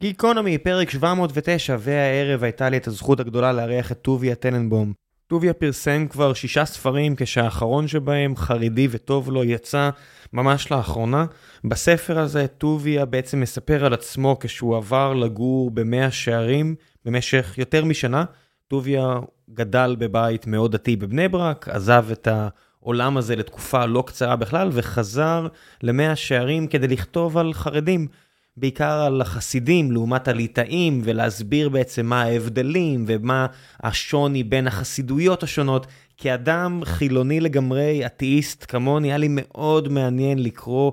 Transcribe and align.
גיקונומי, 0.00 0.58
פרק 0.58 0.90
709, 0.90 1.76
והערב 1.78 2.44
הייתה 2.44 2.68
לי 2.68 2.76
את 2.76 2.86
הזכות 2.86 3.20
הגדולה 3.20 3.52
לארח 3.52 3.92
את 3.92 4.02
טוביה 4.02 4.34
טננבום. 4.34 4.92
טוביה 5.26 5.52
פרסם 5.52 6.06
כבר 6.08 6.34
שישה 6.34 6.64
ספרים, 6.64 7.14
כשהאחרון 7.16 7.88
שבהם, 7.88 8.36
חרדי 8.36 8.88
וטוב 8.90 9.30
לו, 9.30 9.44
יצא 9.44 9.90
ממש 10.32 10.70
לאחרונה. 10.70 11.26
בספר 11.64 12.18
הזה 12.18 12.46
טוביה 12.46 13.04
בעצם 13.04 13.40
מספר 13.40 13.84
על 13.84 13.94
עצמו 13.94 14.36
כשהוא 14.40 14.76
עבר 14.76 15.14
לגור 15.14 15.70
במאה 15.70 16.10
שערים 16.10 16.74
במשך 17.04 17.54
יותר 17.58 17.84
משנה. 17.84 18.24
טוביה 18.68 19.18
גדל 19.50 19.96
בבית 19.98 20.46
מאוד 20.46 20.72
דתי 20.72 20.96
בבני 20.96 21.28
ברק, 21.28 21.68
עזב 21.68 22.06
את 22.12 22.28
העולם 22.30 23.16
הזה 23.16 23.36
לתקופה 23.36 23.86
לא 23.86 24.04
קצרה 24.06 24.36
בכלל, 24.36 24.68
וחזר 24.72 25.46
למאה 25.82 26.16
שערים 26.16 26.66
כדי 26.66 26.88
לכתוב 26.88 27.38
על 27.38 27.52
חרדים. 27.54 28.08
בעיקר 28.56 28.90
על 28.90 29.20
החסידים 29.20 29.92
לעומת 29.92 30.28
הליטאים, 30.28 31.00
ולהסביר 31.04 31.68
בעצם 31.68 32.06
מה 32.06 32.22
ההבדלים 32.22 33.04
ומה 33.08 33.46
השוני 33.82 34.44
בין 34.44 34.66
החסידויות 34.66 35.42
השונות. 35.42 35.86
כאדם 36.16 36.80
חילוני 36.84 37.40
לגמרי, 37.40 38.06
אתאיסט 38.06 38.64
כמוני, 38.68 39.08
היה 39.08 39.16
לי 39.16 39.28
מאוד 39.30 39.88
מעניין 39.88 40.42
לקרוא 40.42 40.92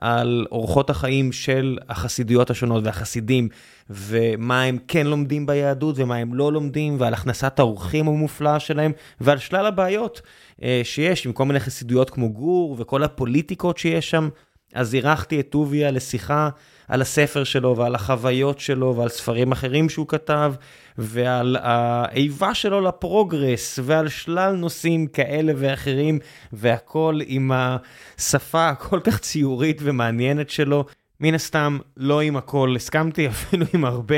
על 0.00 0.46
אורחות 0.52 0.90
החיים 0.90 1.32
של 1.32 1.78
החסידויות 1.88 2.50
השונות 2.50 2.84
והחסידים, 2.84 3.48
ומה 3.90 4.62
הם 4.62 4.78
כן 4.88 5.06
לומדים 5.06 5.46
ביהדות 5.46 5.94
ומה 5.98 6.16
הם 6.16 6.34
לא 6.34 6.52
לומדים, 6.52 6.96
ועל 6.98 7.14
הכנסת 7.14 7.58
האורחים 7.58 8.08
המופלאה 8.08 8.60
שלהם, 8.60 8.92
ועל 9.20 9.38
שלל 9.38 9.66
הבעיות 9.66 10.22
אה, 10.62 10.80
שיש 10.84 11.26
עם 11.26 11.32
כל 11.32 11.44
מיני 11.44 11.60
חסידויות 11.60 12.10
כמו 12.10 12.32
גור, 12.32 12.76
וכל 12.78 13.04
הפוליטיקות 13.04 13.78
שיש 13.78 14.10
שם. 14.10 14.28
אז 14.74 14.94
אירחתי 14.94 15.40
את 15.40 15.48
טוביה 15.50 15.90
לשיחה 15.90 16.48
על 16.88 17.02
הספר 17.02 17.44
שלו 17.44 17.76
ועל 17.76 17.94
החוויות 17.94 18.60
שלו 18.60 18.96
ועל 18.96 19.08
ספרים 19.08 19.52
אחרים 19.52 19.88
שהוא 19.88 20.08
כתב 20.08 20.54
ועל 20.98 21.56
האיבה 21.60 22.54
שלו 22.54 22.80
לפרוגרס 22.80 23.78
ועל 23.82 24.08
שלל 24.08 24.52
נושאים 24.52 25.06
כאלה 25.06 25.52
ואחרים 25.56 26.18
והכל 26.52 27.20
עם 27.26 27.50
השפה 27.54 28.68
הכל 28.68 29.00
כך 29.04 29.18
ציורית 29.18 29.78
ומעניינת 29.82 30.50
שלו. 30.50 30.84
מן 31.20 31.34
הסתם, 31.34 31.78
לא 31.96 32.20
עם 32.20 32.36
הכל 32.36 32.74
הסכמתי, 32.76 33.28
אפילו 33.28 33.66
עם 33.74 33.84
הרבה 33.84 34.14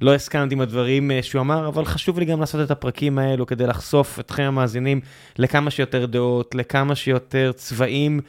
לא 0.00 0.14
הסכמתי 0.14 0.54
עם 0.54 0.60
הדברים 0.60 1.10
אה, 1.10 1.22
שהוא 1.22 1.40
אמר, 1.40 1.68
אבל 1.68 1.84
חשוב 1.84 2.18
לי 2.18 2.24
גם 2.24 2.40
לעשות 2.40 2.60
את 2.60 2.70
הפרקים 2.70 3.18
האלו 3.18 3.46
כדי 3.46 3.66
לחשוף 3.66 4.20
אתכם 4.20 4.42
המאזינים 4.42 5.00
לכמה 5.38 5.70
שיותר 5.70 6.06
דעות, 6.06 6.54
לכמה 6.54 6.94
שיותר 6.94 7.52
צבעים 7.52 8.20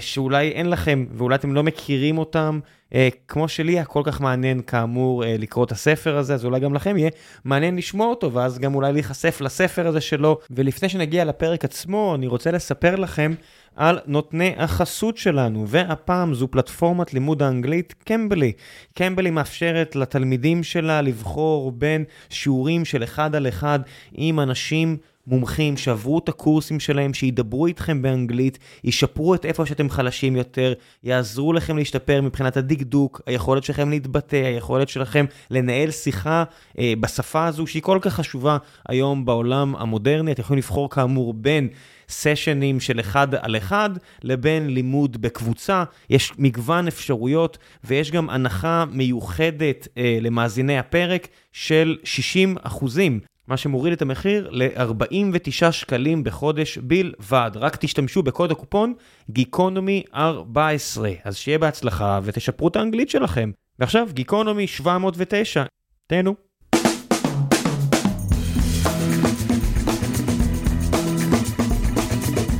שאולי 0.00 0.48
אין 0.48 0.70
לכם 0.70 1.06
ואולי 1.12 1.34
אתם 1.34 1.54
לא 1.54 1.62
מכירים 1.62 2.18
אותם, 2.18 2.60
אה, 2.94 3.08
כמו 3.28 3.48
שלי 3.48 3.80
הכל 3.80 4.02
כך 4.04 4.20
מעניין 4.20 4.62
כאמור 4.62 5.24
אה, 5.24 5.36
לקרוא 5.38 5.64
את 5.64 5.72
הספר 5.72 6.16
הזה, 6.16 6.34
אז 6.34 6.44
אולי 6.44 6.60
גם 6.60 6.74
לכם 6.74 6.96
יהיה 6.96 7.10
מעניין 7.44 7.76
לשמוע 7.76 8.06
אותו, 8.06 8.32
ואז 8.32 8.58
גם 8.58 8.74
אולי 8.74 8.92
להיחשף 8.92 9.40
לספר 9.40 9.86
הזה 9.86 10.00
שלו. 10.00 10.38
ולפני 10.50 10.88
שנגיע 10.88 11.24
לפרק 11.24 11.64
עצמו, 11.64 12.14
אני 12.14 12.26
רוצה 12.26 12.50
לספר 12.50 12.96
לכם 12.96 13.34
על 13.76 13.98
נותני 14.06 14.54
החסות 14.58 15.16
שלנו, 15.16 15.68
והפעם 15.68 16.34
זו 16.34 16.48
פלטפורמת 16.48 17.14
לימוד 17.14 17.42
האנגלית 17.42 17.94
קמבלי. 18.04 18.52
קמבלי 18.94 19.30
מאפשרת 19.30 19.96
לתלמידים 19.96 20.62
שלה 20.62 21.02
לבחור 21.02 21.72
בין 21.72 22.04
שיעורים 22.28 22.84
של 22.84 23.04
אחד 23.04 23.34
על 23.34 23.48
אחד 23.48 23.80
עם 24.12 24.40
אנשים 24.40 24.96
מומחים 25.26 25.76
שעברו 25.76 26.18
את 26.18 26.28
הקורסים 26.28 26.80
שלהם, 26.80 27.14
שידברו 27.14 27.66
איתכם 27.66 28.02
באנגלית, 28.02 28.58
ישפרו 28.84 29.34
את 29.34 29.44
איפה 29.44 29.66
שאתם 29.66 29.90
חלשים 29.90 30.36
יותר, 30.36 30.72
יעזרו 31.04 31.52
לכם 31.52 31.76
להשתפר 31.76 32.20
מבחינת 32.22 32.56
הדקדוק, 32.56 33.20
היכולת 33.26 33.64
שלכם 33.64 33.90
להתבטא, 33.90 34.36
היכולת 34.36 34.88
שלכם 34.88 35.24
לנהל 35.50 35.90
שיחה 35.90 36.44
אה, 36.78 36.92
בשפה 37.00 37.46
הזו, 37.46 37.66
שהיא 37.66 37.82
כל 37.82 37.98
כך 38.00 38.14
חשובה 38.14 38.56
היום 38.88 39.24
בעולם 39.24 39.76
המודרני. 39.76 40.32
אתם 40.32 40.42
יכולים 40.42 40.58
לבחור 40.58 40.90
כאמור 40.90 41.34
בין 41.34 41.68
סשנים 42.08 42.80
של 42.80 43.00
אחד 43.00 43.34
על 43.34 43.56
אחד 43.56 43.90
לבין 44.22 44.70
לימוד 44.70 45.22
בקבוצה. 45.22 45.84
יש 46.10 46.32
מגוון 46.38 46.88
אפשרויות 46.88 47.58
ויש 47.84 48.10
גם 48.10 48.30
הנחה 48.30 48.84
מיוחדת 48.90 49.88
אה, 49.98 50.18
למאזיני 50.20 50.78
הפרק 50.78 51.28
של 51.52 51.96
60 52.04 52.56
אחוזים. 52.62 53.33
מה 53.48 53.56
שמוריד 53.56 53.92
את 53.92 54.02
המחיר 54.02 54.48
ל-49 54.52 55.72
שקלים 55.72 56.24
בחודש 56.24 56.78
בלבד. 56.78 57.50
רק 57.54 57.76
תשתמשו 57.76 58.22
בקוד 58.22 58.50
הקופון 58.50 58.94
גיקונומי 59.30 60.02
14. 60.14 61.10
אז 61.24 61.36
שיהיה 61.36 61.58
בהצלחה 61.58 62.20
ותשפרו 62.22 62.68
את 62.68 62.76
האנגלית 62.76 63.10
שלכם. 63.10 63.50
ועכשיו 63.78 64.08
גיקונומי 64.12 64.66
709. 64.66 65.64
תהנו. 66.06 66.34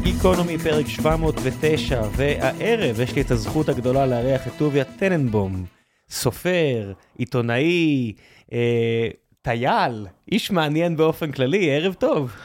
גיקונומי 0.03 0.59
פרק 0.59 0.87
709, 0.87 2.03
והערב 2.17 3.01
יש 3.01 3.15
לי 3.15 3.21
את 3.21 3.31
הזכות 3.31 3.69
הגדולה 3.69 4.07
לארח 4.07 4.47
את 4.47 4.53
טוביה 4.59 4.85
טננבום, 4.85 5.65
סופר, 6.11 6.93
עיתונאי, 7.19 8.13
אה, 8.53 9.09
טייל, 9.45 10.07
איש 10.33 10.51
מעניין 10.51 10.97
באופן 10.97 11.33
כללי, 11.33 11.71
ערב 11.71 11.95
טוב. 11.95 12.37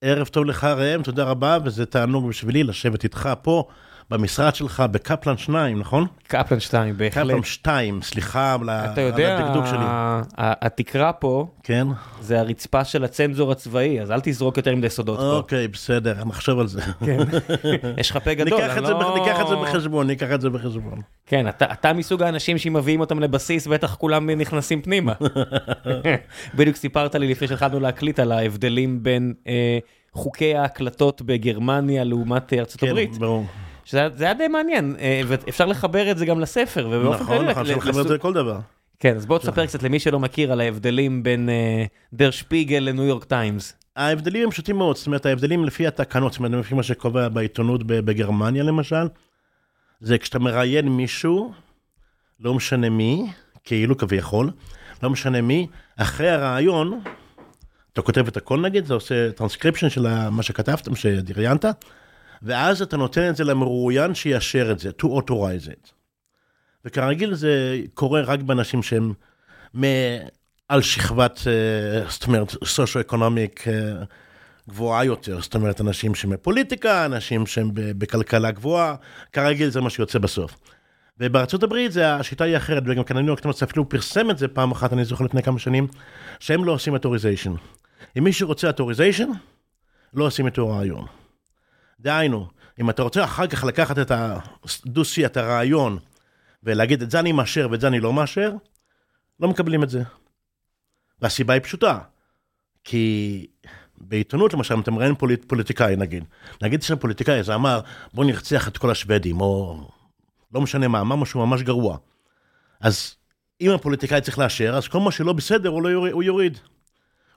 ערב 0.00 0.26
טוב 0.26 0.44
לך 0.44 0.64
ראם, 0.64 1.02
תודה 1.02 1.24
רבה, 1.24 1.58
וזה 1.64 1.86
תענוג 1.86 2.28
בשבילי 2.28 2.62
לשבת 2.62 3.04
איתך 3.04 3.28
פה. 3.42 3.68
במשרד 4.10 4.54
שלך 4.54 4.84
בקפלן 4.90 5.36
2, 5.36 5.78
נכון? 5.78 6.06
קפלן 6.28 6.60
2, 6.60 6.96
בהחלט. 6.96 7.24
קפלן 7.26 7.42
2, 7.42 8.02
סליחה 8.02 8.54
על 8.54 8.68
הדקדוק 8.68 9.66
שלי. 9.66 9.78
אתה 9.78 9.80
יודע, 9.80 10.26
התקרה 10.38 11.12
פה, 11.12 11.46
כן? 11.62 11.86
זה 12.20 12.40
הרצפה 12.40 12.84
של 12.84 13.04
הצנזור 13.04 13.52
הצבאי, 13.52 14.00
אז 14.00 14.10
אל 14.10 14.20
תזרוק 14.22 14.56
יותר 14.56 14.74
מדי 14.74 14.90
סודות 14.90 15.18
פה. 15.18 15.32
אוקיי, 15.36 15.68
בסדר, 15.68 16.24
נחשוב 16.24 16.60
על 16.60 16.66
זה. 16.66 16.80
כן, 17.06 17.18
יש 18.00 18.10
לך 18.10 18.18
פה 18.24 18.34
גדול, 18.34 18.60
ניקח 18.60 19.40
את 19.40 19.48
זה 19.48 19.56
בחשבון, 19.56 20.06
ניקח 20.06 20.32
את 20.34 20.40
זה 20.40 20.50
בחשבון. 20.50 21.00
כן, 21.26 21.46
אתה 21.48 21.92
מסוג 21.92 22.22
האנשים 22.22 22.58
שאם 22.58 22.72
מביאים 22.72 23.00
אותם 23.00 23.20
לבסיס, 23.20 23.66
בטח 23.66 23.94
כולם 23.94 24.30
נכנסים 24.30 24.82
פנימה. 24.82 25.12
בדיוק 26.56 26.76
סיפרת 26.76 27.14
לי 27.14 27.28
לפני 27.28 27.48
שהתחלנו 27.48 27.80
להקליט 27.80 28.18
על 28.18 28.32
ההבדלים 28.32 29.02
בין 29.02 29.34
אה, 29.46 29.78
חוקי 30.12 30.54
ההקלטות 30.54 31.22
בגרמניה 31.22 32.04
לעומת 32.04 32.52
ארצות 32.52 32.82
הברית. 32.82 33.12
כן, 33.12 33.18
ברור. 33.18 33.44
שזה 33.86 34.24
היה 34.24 34.34
די 34.34 34.48
מעניין, 34.48 34.96
אה, 34.98 35.20
ואפשר 35.26 35.66
לחבר 35.66 36.10
את 36.10 36.18
זה 36.18 36.26
גם 36.26 36.40
לספר, 36.40 36.88
ובאופן 36.90 37.22
נכון, 37.22 37.44
נכון, 37.48 37.62
אפשר 37.62 37.76
לחבר 37.76 38.02
את 38.02 38.08
זה 38.08 38.14
לכל 38.14 38.32
דבר. 38.32 38.58
כן, 38.98 39.16
אז 39.16 39.26
בוא 39.26 39.38
תספר 39.38 39.66
קצת 39.66 39.82
למי 39.82 39.98
שלא 39.98 40.20
מכיר 40.20 40.52
על 40.52 40.60
ההבדלים 40.60 41.22
בין 41.22 41.48
דר 42.12 42.30
שפיגל 42.30 42.78
לניו 42.78 43.04
יורק 43.04 43.24
טיימס. 43.24 43.74
ההבדלים 43.96 44.44
הם 44.44 44.50
פשוטים 44.50 44.76
מאוד, 44.76 44.96
זאת 44.96 45.06
אומרת, 45.06 45.26
ההבדלים 45.26 45.64
לפי 45.64 45.86
התקנות, 45.86 46.32
זאת 46.32 46.38
אומרת, 46.38 46.52
לפי 46.64 46.74
מה 46.74 46.82
שקובע 46.82 47.28
בעיתונות 47.28 47.86
בגרמניה 47.86 48.62
למשל, 48.62 49.08
זה 50.00 50.18
כשאתה 50.18 50.38
מראיין 50.38 50.88
מישהו, 50.88 51.52
לא 52.40 52.54
משנה 52.54 52.90
מי, 52.90 53.26
כאילו 53.64 53.96
כביכול, 53.96 54.50
לא 55.02 55.10
משנה 55.10 55.40
מי, 55.40 55.66
אחרי 55.96 56.30
הראיון, 56.30 57.00
אתה 57.92 58.02
כותב 58.02 58.26
את 58.28 58.36
הכל 58.36 58.60
נגיד, 58.60 58.84
אתה 58.84 58.94
עושה 58.94 59.32
טרנסקריפשן 59.32 59.88
של 59.88 60.28
מה 60.28 60.42
שכתבת, 60.42 60.88
שראיינת, 60.94 61.64
ואז 62.42 62.82
אתה 62.82 62.96
נותן 62.96 63.30
את 63.30 63.36
זה 63.36 63.44
למרואיין 63.44 64.14
שיאשר 64.14 64.72
את 64.72 64.78
זה, 64.78 64.90
to 65.02 65.04
authorize 65.04 65.66
it. 65.66 65.90
וכרגיל 66.84 67.34
זה 67.34 67.80
קורה 67.94 68.20
רק 68.20 68.40
באנשים 68.40 68.82
שהם 68.82 69.12
מעל 69.74 70.80
שכבת, 70.80 71.40
אה, 71.46 72.10
זאת 72.10 72.26
אומרת, 72.26 72.54
socio-economic 72.64 73.68
אה, 73.68 74.04
גבוהה 74.68 75.04
יותר, 75.04 75.40
זאת 75.40 75.54
אומרת, 75.54 75.80
אנשים 75.80 76.14
שהם 76.14 76.30
בפוליטיקה, 76.30 77.04
אנשים 77.04 77.46
שהם 77.46 77.70
בכלכלה 77.74 78.50
גבוהה, 78.50 78.94
כרגיל 79.32 79.68
זה 79.68 79.80
מה 79.80 79.90
שיוצא 79.90 80.18
בסוף. 80.18 80.56
ובארצות 81.20 81.62
הברית 81.62 81.92
זה, 81.92 82.14
השיטה 82.14 82.44
היא 82.44 82.56
אחרת, 82.56 82.82
וגם 82.86 83.04
ה 83.04 83.09
New 83.09 83.26
York 83.26 83.40
Times 83.40 83.62
אפילו 83.62 83.88
פרסם 83.88 84.30
את 84.30 84.38
זה 84.38 84.48
פעם 84.48 84.70
אחת, 84.70 84.92
אני 84.92 85.04
זוכר 85.04 85.24
לפני 85.24 85.42
כמה 85.42 85.58
שנים, 85.58 85.86
שהם 86.40 86.64
לא 86.64 86.72
עושים 86.72 86.92
authorization. 86.92 87.52
אם 88.18 88.24
מישהו 88.24 88.48
רוצה 88.48 88.66
authorization, 88.66 89.28
לא 90.14 90.24
עושים 90.24 90.46
איתו 90.46 90.68
ראיון. 90.68 91.06
דהיינו, 92.00 92.48
אם 92.80 92.90
אתה 92.90 93.02
רוצה 93.02 93.24
אחר 93.24 93.46
כך 93.46 93.64
לקחת 93.64 93.98
את 93.98 94.10
הדו-שיח, 94.10 95.26
את 95.26 95.36
הראיון, 95.36 95.98
ולהגיד 96.62 97.02
את 97.02 97.10
זה 97.10 97.20
אני 97.20 97.32
מאשר 97.32 97.68
ואת 97.70 97.80
זה 97.80 97.88
אני 97.88 98.00
לא 98.00 98.12
מאשר, 98.12 98.52
לא 99.40 99.48
מקבלים 99.48 99.82
את 99.82 99.90
זה. 99.90 100.02
והסיבה 101.22 101.54
היא 101.54 101.62
פשוטה, 101.62 101.98
כי 102.84 103.46
בעיתונות 103.98 104.54
למשל, 104.54 104.74
אם 104.74 104.80
אתה 104.80 104.90
מראיין 104.90 105.14
פוליט, 105.14 105.44
פוליטיקאי 105.44 105.96
נגיד, 105.96 106.24
נגיד 106.62 106.82
שפוליטיקאי 106.82 107.42
זה 107.42 107.54
אמר 107.54 107.80
בוא 108.14 108.24
נרצח 108.24 108.68
את 108.68 108.78
כל 108.78 108.90
השוודים, 108.90 109.40
או 109.40 109.80
לא 110.52 110.60
משנה 110.60 110.88
מה, 110.88 111.00
אמר 111.00 111.16
משהו 111.16 111.46
ממש 111.46 111.62
גרוע. 111.62 111.96
אז 112.80 113.14
אם 113.60 113.70
הפוליטיקאי 113.70 114.20
צריך 114.20 114.38
לאשר, 114.38 114.76
אז 114.76 114.88
כל 114.88 115.00
מה 115.00 115.12
שלא 115.12 115.32
בסדר 115.32 115.68
הוא, 115.68 115.82
לא 115.82 115.88
יוריד, 115.88 116.12
הוא 116.12 116.22
יוריד. 116.22 116.58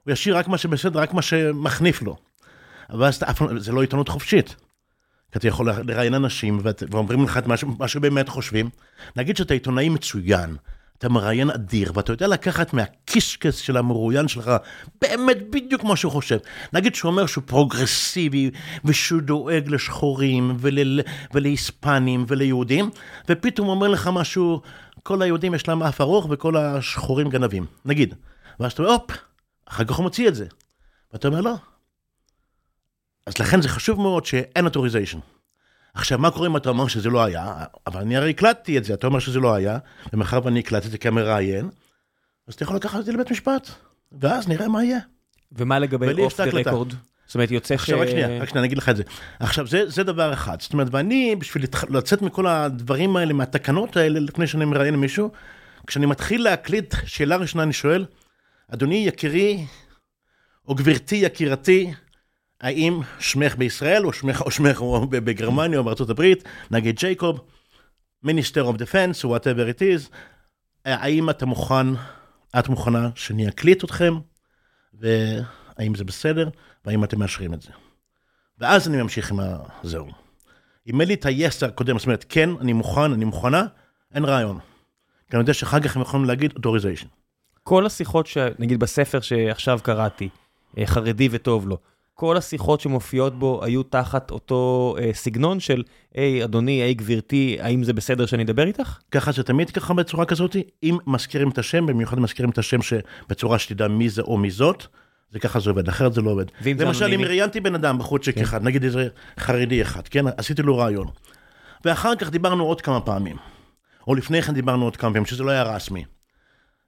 הוא 0.03 0.11
ישאיר 0.11 0.37
רק 0.37 0.47
מה 0.47 0.57
שבסדר, 0.57 0.99
רק 0.99 1.13
מה 1.13 1.21
שמחניף 1.21 2.01
לו. 2.01 2.15
אבל 2.89 3.09
זה 3.57 3.71
לא 3.71 3.81
עיתונות 3.81 4.09
חופשית. 4.09 4.55
כי 5.31 5.39
אתה 5.39 5.47
יכול 5.47 5.69
לראיין 5.71 6.13
אנשים 6.13 6.59
ואומרים 6.91 7.23
לך 7.23 7.37
את 7.37 7.47
מה 7.79 7.87
שבאמת 7.87 8.29
חושבים. 8.29 8.69
נגיד 9.15 9.37
שאתה 9.37 9.53
עיתונאי 9.53 9.89
מצוין, 9.89 10.55
אתה 10.97 11.09
מראיין 11.09 11.49
אדיר, 11.49 11.91
ואתה 11.95 12.13
יודע 12.13 12.27
לקחת 12.27 12.73
מהקישקס 12.73 13.55
של 13.55 13.77
המרואיין 13.77 14.27
שלך 14.27 14.51
באמת 15.01 15.49
בדיוק 15.49 15.83
מה 15.83 15.95
שהוא 15.95 16.11
חושב. 16.11 16.37
נגיד 16.73 16.95
שהוא 16.95 17.11
אומר 17.11 17.25
שהוא 17.25 17.43
פרוגרסיבי, 17.47 18.51
ושהוא 18.85 19.21
דואג 19.21 19.69
לשחורים, 19.69 20.57
ול, 20.59 20.99
ולהיספנים, 21.33 22.25
וליהודים, 22.27 22.89
ופתאום 23.29 23.67
הוא 23.67 23.75
אומר 23.75 23.87
לך 23.87 24.09
משהו, 24.13 24.61
כל 25.03 25.21
היהודים 25.21 25.53
יש 25.53 25.67
להם 25.67 25.83
אף 25.83 26.01
ארוך 26.01 26.27
וכל 26.29 26.57
השחורים 26.57 27.29
גנבים, 27.29 27.65
נגיד. 27.85 28.13
ואז 28.59 28.71
אתה 28.71 28.83
אומר, 28.83 28.93
הופ, 28.93 29.11
אחר 29.65 29.83
כך 29.83 29.95
הוא 29.95 30.03
מוציא 30.03 30.27
את 30.27 30.35
זה. 30.35 30.45
ואתה 31.13 31.27
אומר, 31.27 31.41
לא. 31.41 31.55
אז 33.29 33.39
לכן 33.39 33.61
זה 33.61 33.69
חשוב 33.69 34.01
מאוד 34.01 34.25
שאין 34.25 34.65
authorization. 34.65 35.19
עכשיו, 35.93 36.19
מה 36.19 36.31
קורה 36.31 36.47
אם 36.47 36.57
אתה 36.57 36.69
אומר 36.69 36.87
שזה 36.87 37.09
לא 37.09 37.23
היה? 37.23 37.53
אבל 37.87 38.01
אני 38.01 38.17
הרי 38.17 38.29
הקלטתי 38.29 38.77
את 38.77 38.83
זה, 38.83 38.93
אתה 38.93 39.07
אומר 39.07 39.19
שזה 39.19 39.39
לא 39.39 39.53
היה, 39.53 39.77
ומאחר 40.13 40.39
ואני 40.43 40.59
הקלטתי 40.59 40.87
את 40.87 40.91
זה 40.91 40.97
כמראיין, 40.97 41.69
אז 42.47 42.53
אתה 42.53 42.63
יכול 42.63 42.75
לקחת 42.75 42.99
את 42.99 43.05
זה 43.05 43.11
לבית 43.11 43.31
משפט, 43.31 43.69
ואז 44.11 44.47
נראה 44.47 44.67
מה 44.67 44.83
יהיה. 44.83 44.99
ומה 45.51 45.79
לגבי 45.79 46.23
אוף 46.23 46.39
דה. 46.39 46.45
רקורד? 46.53 46.93
זאת 47.25 47.35
אומרת, 47.35 47.51
יוצא 47.51 47.77
ש... 47.77 47.79
עכשיו, 47.79 47.99
רק 47.99 48.09
שנייה, 48.09 48.27
רק 48.27 48.49
שנייה, 48.49 48.59
אני 48.59 48.67
אגיד 48.67 48.77
לך 48.77 48.89
את 48.89 48.97
זה. 48.97 49.03
עכשיו, 49.39 49.67
זה, 49.67 49.89
זה 49.89 50.03
דבר 50.03 50.33
אחד. 50.33 50.61
זאת 50.61 50.73
אומרת, 50.73 50.87
ואני, 50.91 51.35
בשביל 51.35 51.63
לצאת 51.89 52.21
מכל 52.21 52.47
הדברים 52.47 53.15
האלה, 53.15 53.33
מהתקנות 53.33 53.97
האלה, 53.97 54.19
לפני 54.19 54.47
שאני 54.47 54.65
מראיין 54.65 54.95
מישהו, 54.95 55.31
כשאני 55.87 56.05
מתחיל 56.05 56.43
להקליט, 56.43 56.95
שאלה 57.05 57.35
ראשונה 57.35 57.63
אני 57.63 57.73
שואל, 57.73 58.05
אדוני 58.73 59.07
יקירי, 59.07 59.65
או 60.67 60.75
גברתי 60.75 61.15
יקירתי, 61.15 61.93
האם 62.61 62.99
שמך 63.19 63.55
בישראל, 63.55 64.05
או 64.05 64.13
שמך, 64.13 64.41
או 64.41 64.51
שמך 64.51 64.81
בגרמניה, 65.09 65.79
או 65.79 65.83
בארצות 65.83 66.09
הברית, 66.09 66.43
נגיד 66.71 66.95
ג'ייקוב, 66.99 67.41
minister 68.23 68.63
of 68.63 68.77
defense, 68.77 69.25
whatever 69.25 69.77
it 69.77 69.79
is, 69.79 70.15
האם 70.85 71.29
אתה 71.29 71.45
מוכן, 71.45 71.87
את 72.59 72.69
מוכנה 72.69 73.09
שאני 73.15 73.47
אקליט 73.47 73.83
אתכם, 73.83 74.13
והאם 74.93 75.95
זה 75.95 76.03
בסדר, 76.03 76.49
והאם 76.85 77.03
אתם 77.03 77.19
מאשרים 77.19 77.53
את 77.53 77.61
זה. 77.61 77.69
ואז 78.59 78.87
אני 78.87 79.01
ממשיך 79.01 79.31
עם 79.31 79.39
הזהו. 79.83 80.07
אם 80.87 81.01
אין 81.01 81.07
לי 81.07 81.13
את 81.13 81.25
ה-yes 81.25 81.65
הקודם, 81.67 81.97
זאת 81.97 82.05
אומרת, 82.05 82.25
כן, 82.29 82.49
אני 82.61 82.73
מוכן, 82.73 83.13
אני 83.13 83.25
מוכנה, 83.25 83.65
אין 84.13 84.25
ראיון. 84.25 84.59
כי 85.29 85.35
אני 85.35 85.41
יודע 85.41 85.53
שאחר 85.53 85.79
כך 85.79 85.95
הם 85.95 86.01
יכולים 86.01 86.25
להגיד 86.25 86.53
authorization. 86.53 87.07
כל 87.63 87.85
השיחות, 87.85 88.27
ש... 88.27 88.37
נגיד 88.59 88.79
בספר 88.79 89.19
שעכשיו 89.19 89.79
קראתי, 89.83 90.29
אה, 90.77 90.85
חרדי 90.85 91.29
וטוב 91.31 91.67
לו, 91.67 91.77
כל 92.19 92.37
השיחות 92.37 92.81
שמופיעות 92.81 93.39
בו 93.39 93.63
היו 93.63 93.83
תחת 93.83 94.31
אותו 94.31 94.95
אה, 94.99 95.09
סגנון 95.13 95.59
של, 95.59 95.83
היי 96.13 96.43
אדוני, 96.43 96.71
היי 96.71 96.93
גברתי, 96.93 97.57
האם 97.61 97.83
זה 97.83 97.93
בסדר 97.93 98.25
שאני 98.25 98.43
אדבר 98.43 98.67
איתך? 98.67 98.97
ככה 99.11 99.31
זה 99.31 99.43
תמיד 99.43 99.69
ככה 99.69 99.93
בצורה 99.93 100.25
כזאת, 100.25 100.55
אם 100.83 100.97
מזכירים 101.07 101.49
את 101.49 101.57
השם, 101.57 101.85
במיוחד 101.85 102.19
מזכירים 102.19 102.49
את 102.49 102.57
השם 102.57 102.81
שבצורה 102.81 103.59
שתדע 103.59 103.87
מי 103.87 104.09
זה 104.09 104.21
או 104.21 104.37
מי 104.37 104.51
זאת, 104.51 104.85
זה 105.31 105.39
ככה 105.39 105.59
זה 105.59 105.69
עובד, 105.69 105.87
אחרת 105.87 106.13
זה 106.13 106.21
לא 106.21 106.31
עובד. 106.31 106.45
למשל, 106.65 107.13
אם? 107.13 107.21
ראיינתי 107.21 107.59
בן 107.59 107.75
אדם 107.75 107.97
בחודשק 107.97 108.35
כן. 108.35 108.41
אחד, 108.41 108.63
נגיד 108.63 108.83
איזה 108.83 109.07
חרדי 109.39 109.81
אחד, 109.81 110.07
כן, 110.07 110.25
עשיתי 110.37 110.61
לו 110.61 110.77
רעיון. 110.77 111.07
ואחר 111.85 112.15
כך 112.15 112.29
דיברנו 112.29 112.63
עוד 112.63 112.81
כמה 112.81 113.01
פעמים, 113.01 113.35
או 114.07 114.15
לפני 114.15 114.41
כן 114.41 114.53
דיברנו 114.53 114.85
עוד 114.85 114.97
כמה 114.97 115.11
פעמים, 115.11 115.25
שזה 115.25 115.43
לא 115.43 115.51
היה 115.51 115.63
רשמי. 115.63 116.05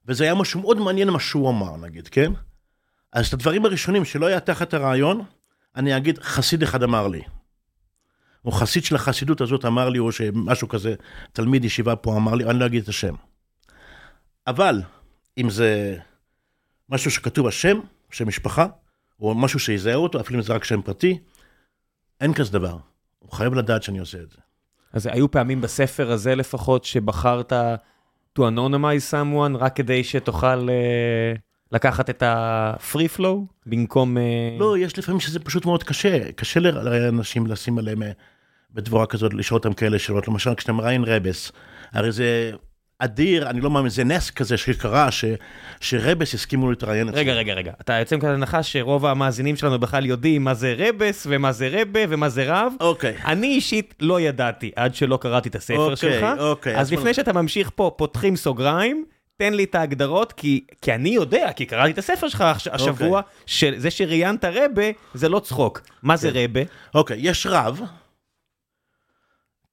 וזה 0.07 0.23
היה 0.23 0.35
משהו 0.35 0.61
מאוד 0.61 0.79
מעניין 0.79 1.09
מה 1.09 1.19
שהוא 1.19 1.49
אמר, 1.49 1.77
נגיד, 1.77 2.07
כן? 2.07 2.31
אז 3.13 3.27
את 3.27 3.33
הדברים 3.33 3.65
הראשונים 3.65 4.05
שלא 4.05 4.25
היה 4.25 4.39
תחת 4.39 4.73
הרעיון, 4.73 5.21
אני 5.75 5.97
אגיד, 5.97 6.19
חסיד 6.19 6.63
אחד 6.63 6.83
אמר 6.83 7.07
לי. 7.07 7.21
או 8.45 8.51
חסיד 8.51 8.83
של 8.83 8.95
החסידות 8.95 9.41
הזאת 9.41 9.65
אמר 9.65 9.89
לי, 9.89 9.99
או 9.99 10.11
שמשהו 10.11 10.67
כזה, 10.67 10.95
תלמיד 11.33 11.65
ישיבה 11.65 11.95
פה 11.95 12.17
אמר 12.17 12.35
לי, 12.35 12.45
אני 12.45 12.59
לא 12.59 12.65
אגיד 12.65 12.83
את 12.83 12.89
השם. 12.89 13.15
אבל, 14.47 14.81
אם 15.37 15.49
זה 15.49 15.97
משהו 16.89 17.11
שכתוב 17.11 17.47
השם, 17.47 17.79
שם 18.11 18.27
משפחה, 18.27 18.67
או 19.19 19.35
משהו 19.35 19.59
שיזהה 19.59 19.95
אותו, 19.95 20.21
אפילו 20.21 20.39
אם 20.39 20.43
זה 20.43 20.53
רק 20.53 20.63
שם 20.63 20.81
פרטי, 20.81 21.19
אין 22.21 22.33
כזה 22.33 22.51
דבר. 22.51 22.77
הוא 23.19 23.31
חייב 23.31 23.53
לדעת 23.53 23.83
שאני 23.83 23.99
עושה 23.99 24.17
את 24.17 24.31
זה. 24.31 24.37
אז 24.93 25.05
היו 25.05 25.31
פעמים 25.31 25.61
בספר 25.61 26.11
הזה 26.11 26.35
לפחות 26.35 26.85
שבחרת 26.85 27.53
to 28.39 28.41
anonymize 28.41 29.11
someone 29.11 29.57
רק 29.57 29.75
כדי 29.75 30.03
שתוכל 30.03 30.69
אה, 30.69 31.33
לקחת 31.71 32.09
את 32.09 32.23
ה-free 32.23 33.17
flow 33.17 33.37
במקום... 33.65 34.17
אה, 34.17 34.23
לא, 34.59 34.77
יש 34.77 34.97
לפעמים 34.97 35.19
שזה 35.19 35.39
פשוט 35.39 35.65
מאוד 35.65 35.83
קשה. 35.83 36.31
קשה 36.31 36.59
לאנשים 36.59 37.47
לשים 37.47 37.77
עליהם 37.77 38.03
אה, 38.03 38.11
בדבורה 38.73 39.05
כזאת, 39.05 39.33
לשאול 39.33 39.57
אותם 39.57 39.73
כאלה 39.73 39.99
שאלות. 39.99 40.27
למשל, 40.27 40.55
כשאתה 40.55 40.73
מראיין 40.73 41.03
רבס, 41.03 41.51
הרי 41.93 42.11
זה 42.11 42.51
אדיר, 42.99 43.49
אני 43.49 43.61
לא 43.61 43.69
מאמין, 43.69 43.89
זה 43.89 44.03
נס 44.03 44.31
כזה 44.31 44.57
שקרה, 44.57 45.11
ש, 45.11 45.25
שרבס 45.79 46.33
הסכימו 46.33 46.69
להתראיין 46.69 47.09
אצלו. 47.09 47.19
רגע, 47.19 47.33
רגע, 47.33 47.53
רגע, 47.53 47.71
אתה 47.81 47.93
יוצא 47.93 48.17
מכאן 48.17 48.29
הנחה 48.29 48.63
שרוב 48.63 49.05
המאזינים 49.05 49.55
שלנו 49.55 49.79
בכלל 49.79 50.05
יודעים 50.05 50.43
מה 50.43 50.53
זה 50.53 50.75
רבס 50.77 51.27
ומה 51.29 51.51
זה 51.51 51.69
רבה 51.71 51.99
ומה 52.09 52.29
זה 52.29 52.43
רב. 52.47 52.73
אוקיי. 52.79 53.15
אני 53.25 53.47
אישית 53.47 53.93
לא 53.99 54.21
ידעתי 54.21 54.71
עד 54.75 54.95
שלא 54.95 55.17
קראתי 55.17 55.49
את 55.49 55.55
הספר 55.55 55.77
אוקיי, 55.77 55.95
שלך. 55.95 56.25
אוקיי, 56.39 56.77
אז 56.77 56.87
אז 56.87 56.93
לפני 56.93 57.13
שאתה 57.13 57.33
ממשיך 57.33 57.71
פה, 57.75 57.91
פותחים 57.97 58.35
סוגריים, 58.35 59.05
תן 59.41 59.53
לי 59.53 59.63
את 59.63 59.75
ההגדרות, 59.75 60.33
כי, 60.33 60.65
כי 60.81 60.95
אני 60.95 61.09
יודע, 61.09 61.51
כי 61.55 61.65
קראתי 61.65 61.91
את 61.91 61.97
הספר 61.97 62.27
שלך 62.29 62.41
אוקיי. 62.41 62.73
השבוע, 62.73 63.21
שזה 63.45 63.91
שראיינת 63.91 64.45
רבה, 64.45 64.83
זה 65.13 65.29
לא 65.29 65.39
צחוק. 65.39 65.81
מה 66.03 66.17
זה 66.17 66.31
כן. 66.31 66.39
רבה? 66.43 66.61
אוקיי, 66.95 67.17
יש 67.19 67.47
רב, 67.49 67.81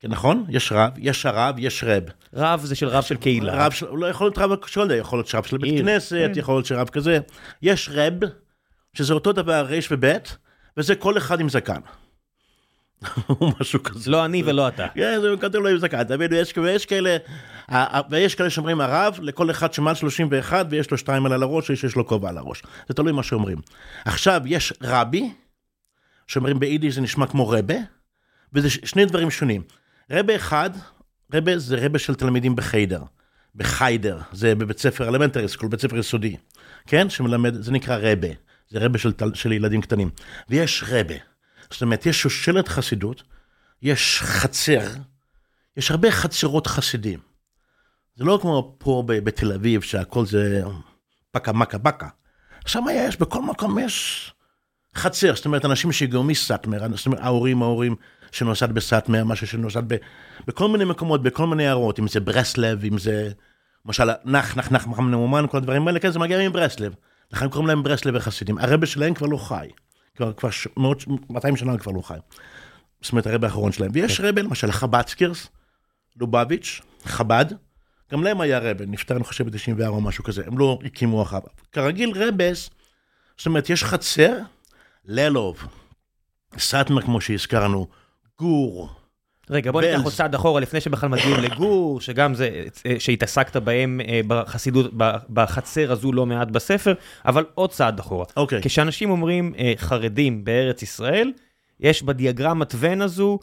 כן, 0.00 0.08
נכון? 0.08 0.44
יש 0.48 0.72
רב, 0.72 0.90
יש 0.98 1.26
הרב, 1.26 1.54
יש 1.58 1.84
רב. 1.84 2.02
רב 2.34 2.60
זה 2.60 2.74
של 2.74 2.88
רב 2.88 3.02
של 3.02 3.16
קהילה. 3.16 3.66
רב 3.66 3.72
של, 3.72 3.86
לא 3.92 4.06
יכול 4.06 4.26
להיות 4.26 4.38
רב 4.38 4.66
של 4.66 4.90
יכול 4.90 5.18
להיות 5.18 5.34
רב 5.34 5.44
של 5.44 5.58
בית. 5.58 5.82
כנסת, 5.82 6.30
כן. 6.34 6.38
יכול 6.38 6.54
להיות 6.54 6.66
שרב 6.66 6.88
כזה. 6.88 7.18
יש 7.62 7.90
רב, 7.92 8.14
שזה 8.94 9.14
אותו 9.14 9.32
דבר 9.32 9.66
ר' 9.68 9.78
וב', 9.90 10.12
וזה 10.76 10.94
כל 10.94 11.18
אחד 11.18 11.40
עם 11.40 11.48
זקן. 11.48 11.80
או 13.28 13.52
משהו 13.60 13.82
כזה. 13.82 14.10
לא 14.10 14.24
אני 14.24 14.42
ולא 14.46 14.68
אתה. 14.68 14.86
כן, 14.94 15.20
זה 15.20 15.28
כתוב 15.40 15.62
לו 15.62 15.68
עם 15.68 15.78
זקן, 15.78 16.02
יש, 16.30 16.52
ויש 16.56 16.86
כאלה, 16.86 17.16
ויש 18.10 18.34
כאלה 18.34 18.50
שאומרים 18.50 18.80
הרב, 18.80 19.18
לכל 19.22 19.50
אחד 19.50 19.72
שמעל 19.72 19.94
31 19.94 20.66
ויש 20.70 20.90
לו 20.90 20.98
שתיים 20.98 21.26
על 21.26 21.42
הראש, 21.42 21.70
ויש 21.70 21.96
לו 21.96 22.06
כובע 22.06 22.28
על 22.28 22.38
הראש. 22.38 22.62
זה 22.88 22.94
תלוי 22.94 23.12
מה 23.12 23.22
שאומרים. 23.22 23.58
עכשיו, 24.04 24.40
יש 24.44 24.72
רבי, 24.82 25.30
שאומרים 26.26 26.58
ביידיש 26.58 26.94
זה 26.94 27.00
נשמע 27.00 27.26
כמו 27.26 27.48
רבה, 27.48 27.74
וזה 28.52 28.70
שני 28.70 29.04
דברים 29.04 29.30
שונים. 29.30 29.62
רבה 30.10 30.36
אחד, 30.36 30.70
רבה 31.34 31.58
זה 31.58 31.76
רבה 31.84 31.98
של 31.98 32.14
תלמידים 32.14 32.56
בחיידר, 32.56 33.02
בחיידר, 33.54 34.18
זה 34.32 34.54
בבית 34.54 34.78
ספר 34.78 35.08
elementary 35.08 35.48
school, 35.48 35.68
בית 35.68 35.80
ספר 35.80 35.96
יסודי, 35.96 36.36
כן? 36.86 37.10
שמלמד, 37.10 37.62
זה 37.62 37.72
נקרא 37.72 37.96
רבה, 37.96 38.28
זה 38.68 38.78
רבה 38.78 38.98
של, 38.98 39.12
של 39.34 39.52
ילדים 39.52 39.80
קטנים. 39.80 40.10
ויש 40.48 40.84
רבה, 40.88 41.14
זאת 41.70 41.82
אומרת, 41.82 42.06
יש 42.06 42.20
שושלת 42.20 42.68
חסידות, 42.68 43.22
יש 43.82 44.20
חצר, 44.22 44.86
יש 45.76 45.90
הרבה 45.90 46.10
חצרות 46.10 46.66
חסידים. 46.66 47.18
זה 48.16 48.24
לא 48.24 48.38
כמו 48.42 48.74
פה 48.78 49.02
בתל 49.06 49.52
אביב, 49.52 49.80
שהכל 49.80 50.26
זה 50.26 50.62
פקה 51.30 51.52
מכה 51.52 51.78
בקה. 51.78 52.08
שם 52.66 52.84
יש, 52.92 53.16
בכל 53.16 53.42
מקום 53.42 53.78
יש 53.78 54.32
חצר, 54.94 55.34
זאת 55.34 55.44
אומרת, 55.44 55.64
אנשים 55.64 55.92
שהגיעו 55.92 56.24
מסאטמר, 56.24 56.96
זאת 56.96 57.06
אומרת, 57.06 57.20
ההורים, 57.20 57.62
ההורים 57.62 57.96
שנוסד 58.32 58.72
בסאטמר, 58.72 59.24
משהו 59.24 59.46
שנוסד 59.46 59.82
ב, 59.86 59.96
בכל 60.46 60.68
מיני 60.68 60.84
מקומות, 60.84 61.22
בכל 61.22 61.46
מיני 61.46 61.62
עיירות, 61.62 61.98
אם 61.98 62.08
זה 62.08 62.20
ברסלב, 62.20 62.84
אם 62.84 62.98
זה, 62.98 63.30
למשל, 63.86 64.10
נח, 64.24 64.56
נח, 64.56 64.72
נח, 64.72 64.86
מחמד 64.86 65.10
נאומן, 65.10 65.44
כל 65.50 65.56
הדברים 65.56 65.88
האלה, 65.88 66.00
כן, 66.00 66.10
זה 66.10 66.18
מגיע 66.18 66.48
מברסלב. 66.48 66.94
לכן 67.32 67.48
קוראים 67.48 67.68
להם 67.68 67.82
ברסלב 67.82 68.14
וחסידים. 68.16 68.58
הרבה 68.58 68.86
שלהם 68.86 69.14
כבר 69.14 69.26
לא 69.26 69.36
חי. 69.36 69.68
כבר, 70.18 70.32
כבר 70.32 70.50
ש- 70.50 70.68
מאות, 70.76 71.04
200 71.30 71.56
שנה 71.56 71.78
כבר 71.78 71.92
לא 71.92 72.02
חי. 72.02 72.18
זאת 73.00 73.12
אומרת, 73.12 73.26
הרבה 73.26 73.46
האחרון 73.46 73.72
שלהם. 73.72 73.90
ויש 73.94 74.20
רבה, 74.20 74.42
למשל, 74.42 74.72
חבצקירס, 74.72 75.48
לובביץ', 76.16 76.80
חב"ד, 77.04 77.44
גם 78.12 78.22
להם 78.24 78.40
היה 78.40 78.58
רבה, 78.58 78.86
נפטר, 78.86 79.16
אני 79.16 79.24
חושב, 79.24 79.50
ב-94 79.50 79.86
או 79.86 80.00
משהו 80.00 80.24
כזה, 80.24 80.42
הם 80.46 80.58
לא 80.58 80.78
הקימו 80.84 81.22
אחריו. 81.22 81.42
כרגיל, 81.72 82.12
רבס, 82.16 82.70
זאת 83.36 83.46
אומרת, 83.46 83.70
יש 83.70 83.84
חצר, 83.84 84.38
ללוב, 85.04 85.66
סאטמר, 86.58 87.02
כמו 87.02 87.20
שהזכרנו, 87.20 87.86
גור, 88.38 88.97
רגע, 89.50 89.72
בוא 89.72 89.82
ניקח. 89.82 90.04
עוד 90.04 90.12
צעד 90.12 90.34
אחורה 90.34 90.60
לפני 90.60 90.80
שבכלל 90.80 91.08
מגיעים 91.08 91.36
לגור, 91.36 92.00
שגם 92.00 92.34
זה, 92.34 92.64
אה, 92.86 92.94
שהתעסקת 92.98 93.56
בהם 93.56 94.00
אה, 94.08 94.20
בחסידות, 94.26 94.90
בחצר 95.30 95.92
הזו 95.92 96.12
לא 96.12 96.26
מעט 96.26 96.48
בספר, 96.48 96.94
אבל 97.26 97.44
עוד 97.54 97.70
צעד 97.70 97.98
אחורה. 97.98 98.24
אוקיי. 98.36 98.62
כשאנשים 98.62 99.10
אומרים 99.10 99.54
אה, 99.58 99.72
חרדים 99.76 100.44
בארץ 100.44 100.82
ישראל, 100.82 101.32
יש 101.80 102.02
בדיאגרמת 102.02 102.74
ון 102.78 103.02
הזו, 103.02 103.38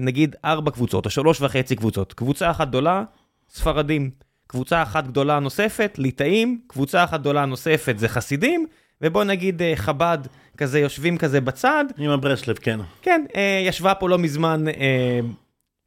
נגיד 0.00 0.36
ארבע 0.44 0.70
קבוצות, 0.70 1.04
או 1.04 1.10
שלוש 1.10 1.40
וחצי 1.40 1.76
קבוצות. 1.76 2.12
קבוצה 2.12 2.50
אחת 2.50 2.68
גדולה, 2.68 3.04
ספרדים. 3.48 4.10
קבוצה 4.46 4.82
אחת 4.82 5.06
גדולה 5.06 5.38
נוספת, 5.38 5.94
ליטאים. 5.98 6.60
קבוצה 6.66 7.04
אחת 7.04 7.20
גדולה 7.20 7.44
נוספת 7.44 7.98
זה 7.98 8.08
חסידים. 8.08 8.66
ובוא 9.02 9.24
נגיד 9.24 9.62
אה, 9.62 9.72
חב"ד, 9.76 10.18
כזה 10.56 10.80
יושבים 10.80 11.18
כזה 11.18 11.40
בצד. 11.40 11.84
עם 11.98 12.10
הברסלב, 12.10 12.56
כן. 12.56 12.80
כן, 13.02 13.24
אה, 13.36 13.62
ישבה 13.66 13.94
פה 13.94 14.08
לא 14.08 14.18
מזמן 14.18 14.68
אה, 14.68 15.20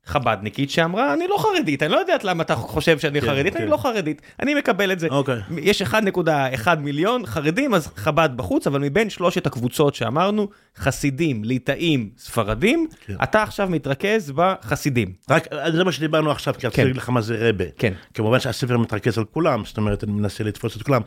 חבדניקית 0.05 0.71
שאמרה 0.71 1.13
אני 1.13 1.27
לא 1.27 1.37
חרדית 1.37 1.83
אני 1.83 1.91
לא 1.91 1.97
יודעת 1.97 2.23
למה 2.23 2.43
אתה 2.43 2.55
חושב 2.55 2.99
שאני 2.99 3.21
כן, 3.21 3.27
חרדית 3.27 3.53
כן. 3.53 3.61
אני 3.61 3.71
לא 3.71 3.77
חרדית 3.77 4.21
אני 4.39 4.53
מקבל 4.53 4.91
את 4.91 4.99
זה 4.99 5.07
אוקיי. 5.07 5.39
יש 5.57 5.81
1.1 5.81 6.75
מיליון 6.79 7.25
חרדים 7.25 7.73
אז 7.73 7.91
חב"ד 7.95 8.29
בחוץ 8.35 8.67
אבל 8.67 8.79
מבין 8.79 9.09
שלושת 9.09 9.47
הקבוצות 9.47 9.95
שאמרנו 9.95 10.47
חסידים 10.77 11.43
ליטאים 11.43 12.09
ספרדים 12.17 12.87
כן. 13.05 13.15
אתה 13.23 13.43
עכשיו 13.43 13.69
מתרכז 13.69 14.31
בחסידים 14.35 15.13
רק 15.29 15.47
זה 15.71 15.83
מה 15.83 15.91
שדיברנו 15.91 16.31
עכשיו, 16.31 16.53
כי 16.53 16.67
רציתי 16.67 16.81
כן. 16.81 16.83
להגיד 16.83 16.97
לך 16.97 17.09
מה 17.09 17.21
זה 17.21 17.49
רבה. 17.49 17.65
כן. 17.77 17.93
כמובן 18.13 18.39
שהספר 18.39 18.77
מתרכז 18.77 19.17
על 19.17 19.25
כולם, 19.25 19.65
זאת 19.65 19.77
אומרת, 19.77 20.03
אני 20.03 20.11
מנסה 20.11 20.43
לתפוס 20.43 20.77
את 20.77 20.83
כולם. 20.83 21.01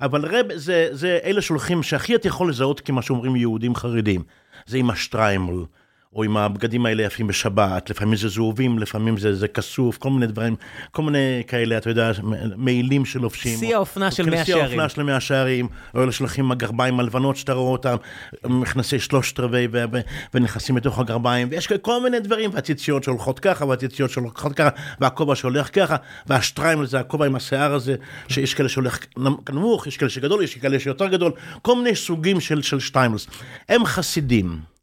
אבל 0.00 0.24
רבה 0.24 0.58
זה, 0.58 0.88
זה 0.90 1.18
אלה 1.24 1.42
שהולכים, 1.42 1.82
שהכי 1.82 2.14
אתה 2.14 2.28
יכול 2.28 2.48
לזהות 2.48 2.80
כמה 2.80 3.02
שאומרים 3.02 3.36
יהודים 3.36 3.74
חרדים. 3.74 4.22
זה 4.66 4.78
עם 4.78 4.90
השטריימל, 4.90 5.64
או 6.14 6.24
עם 6.24 6.36
הבגדים 6.36 6.86
האלה 6.86 7.02
יפים 7.02 7.26
בשבת, 7.26 7.90
לפעמים 7.90 8.16
זה 8.16 8.28
זהובים, 8.28 8.78
לפעמים 8.78 9.18
זה, 9.18 9.34
זה 9.34 9.48
כסוף, 9.48 9.98
כל 9.98 10.10
מיני 10.10 10.26
דברים, 10.26 10.56
כל 10.90 11.02
מיני 11.02 11.42
כאלה, 11.46 11.78
אתה 11.78 11.90
יודע, 11.90 12.12
מעילים 12.56 13.04
שלובשים. 13.04 13.58
שיא 13.58 13.76
האופנה 13.76 14.10
של 14.10 14.24
כן, 14.24 14.30
מאה 14.30 14.44
שיא 14.44 14.54
שערים. 14.54 14.80
האופנה 14.80 14.88
של 14.88 15.02
מאה 15.02 15.20
שערים, 15.20 15.68
או 15.94 16.02
אלה 16.02 16.10
עם 16.38 16.52
הגרביים 16.52 17.00
הלבנות 17.00 17.36
שאתה 17.36 17.52
רואה 17.52 17.72
אותם, 17.72 17.96
מכנסי 18.44 18.98
שלושת 18.98 19.40
רבעי 19.40 19.68
ונכנסים 20.34 20.76
לתוך 20.76 20.98
הגרביים, 20.98 21.48
ויש 21.50 21.72
כל 21.82 22.02
מיני 22.02 22.20
דברים, 22.20 22.50
והציציות 22.52 23.04
שהולכות 23.04 23.40
ככה, 23.40 23.64
והציציות 23.64 24.10
שהולכות 24.10 24.52
ככה, 24.52 24.68
והכובע 25.00 25.34
שהולך 25.34 25.68
ככה, 25.72 25.96
והשטריימל 26.26 26.86
זה 26.86 27.00
הכובע 27.00 27.26
עם 27.26 27.36
השיער 27.36 27.74
הזה, 27.74 27.94
שיש 28.28 28.54
כאלה 28.54 28.68
שהולך 28.68 28.98
נמוך, 29.52 29.86
יש 29.86 29.96
כאלה 29.96 30.10
שגדול, 30.10 30.44
יש 30.44 30.54
כאלה 30.54 30.80
שיותר 30.80 31.08
גדול, 31.08 31.32
כל 31.62 31.76
מיני 31.76 31.96
סוגים 31.96 32.40
של, 32.40 32.62
של 32.62 32.80
שטריימלס. 32.80 33.26
הם 33.68 33.84
חסידים, 33.84 34.73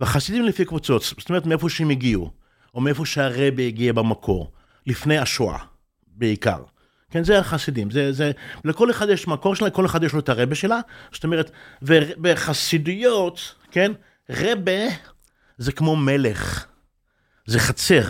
והחסידים 0.00 0.44
לפי 0.44 0.64
קבוצות, 0.64 1.02
זאת 1.02 1.28
אומרת 1.28 1.46
מאיפה 1.46 1.68
שהם 1.68 1.90
הגיעו, 1.90 2.30
או 2.74 2.80
מאיפה 2.80 3.06
שהרבי 3.06 3.66
הגיע 3.66 3.92
במקור, 3.92 4.52
לפני 4.86 5.18
השואה 5.18 5.58
בעיקר. 6.06 6.62
כן, 7.10 7.24
זה 7.24 7.38
החסידים, 7.38 7.90
זה, 7.90 8.12
זה, 8.12 8.30
לכל 8.64 8.90
אחד 8.90 9.08
יש 9.08 9.28
מקור 9.28 9.54
שלה, 9.54 9.68
לכל 9.68 9.86
אחד 9.86 10.02
יש 10.02 10.12
לו 10.12 10.18
את 10.18 10.28
הרבה 10.28 10.54
שלה, 10.54 10.80
זאת 11.12 11.24
אומרת, 11.24 11.50
ובחסידויות, 11.82 13.54
כן, 13.70 13.92
רבה 14.30 14.82
זה 15.58 15.72
כמו 15.72 15.96
מלך, 15.96 16.66
זה 17.46 17.58
חצר, 17.58 18.02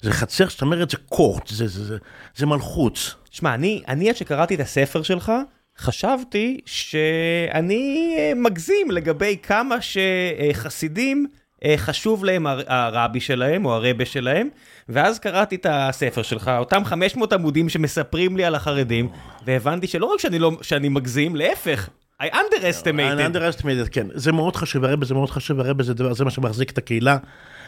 זה 0.00 0.12
חצר, 0.12 0.48
זאת 0.48 0.62
אומרת, 0.62 0.90
זה 0.90 0.96
קורט, 0.96 1.48
זה, 1.48 1.68
זה, 1.68 1.84
זה, 1.84 1.98
זה 2.36 2.46
מלכות. 2.46 3.14
שמע, 3.30 3.54
אני, 3.54 3.82
אני 3.88 4.08
עד 4.10 4.16
שקראתי 4.16 4.54
את 4.54 4.60
הספר 4.60 5.02
שלך, 5.02 5.32
חשבתי 5.78 6.60
שאני 6.66 8.14
אה, 8.18 8.32
מגזים 8.36 8.90
לגבי 8.90 9.36
כמה 9.42 9.76
שחסידים 9.80 11.26
אה, 11.64 11.74
חשוב 11.76 12.24
להם 12.24 12.46
הר- 12.46 12.62
הרבי 12.66 13.20
שלהם 13.20 13.64
או 13.64 13.72
הרבה 13.74 14.04
שלהם, 14.04 14.48
ואז 14.88 15.18
קראתי 15.18 15.54
את 15.56 15.66
הספר 15.70 16.22
שלך, 16.22 16.50
אותם 16.58 16.84
500 16.84 17.32
עמודים 17.32 17.68
שמספרים 17.68 18.36
לי 18.36 18.44
על 18.44 18.54
החרדים, 18.54 19.08
והבנתי 19.46 19.86
שלא 19.86 20.06
רק 20.06 20.20
שאני, 20.20 20.38
לא, 20.38 20.52
שאני 20.62 20.88
מגזים, 20.88 21.36
להפך, 21.36 21.88
I 22.22 22.26
underestimated. 22.26 22.96
underestimated, 23.34 23.88
כן, 23.90 24.06
זה 24.14 24.32
מאוד 24.32 24.56
חשוב, 24.56 24.84
הרבה 24.84 25.06
זה 25.06 25.14
מאוד 25.14 25.30
חשוב, 25.30 25.60
הרבה 25.60 25.84
זה, 25.84 25.92
זה 26.12 26.24
מה 26.24 26.30
שמחזיק 26.30 26.70
את 26.70 26.78
הקהילה, 26.78 27.16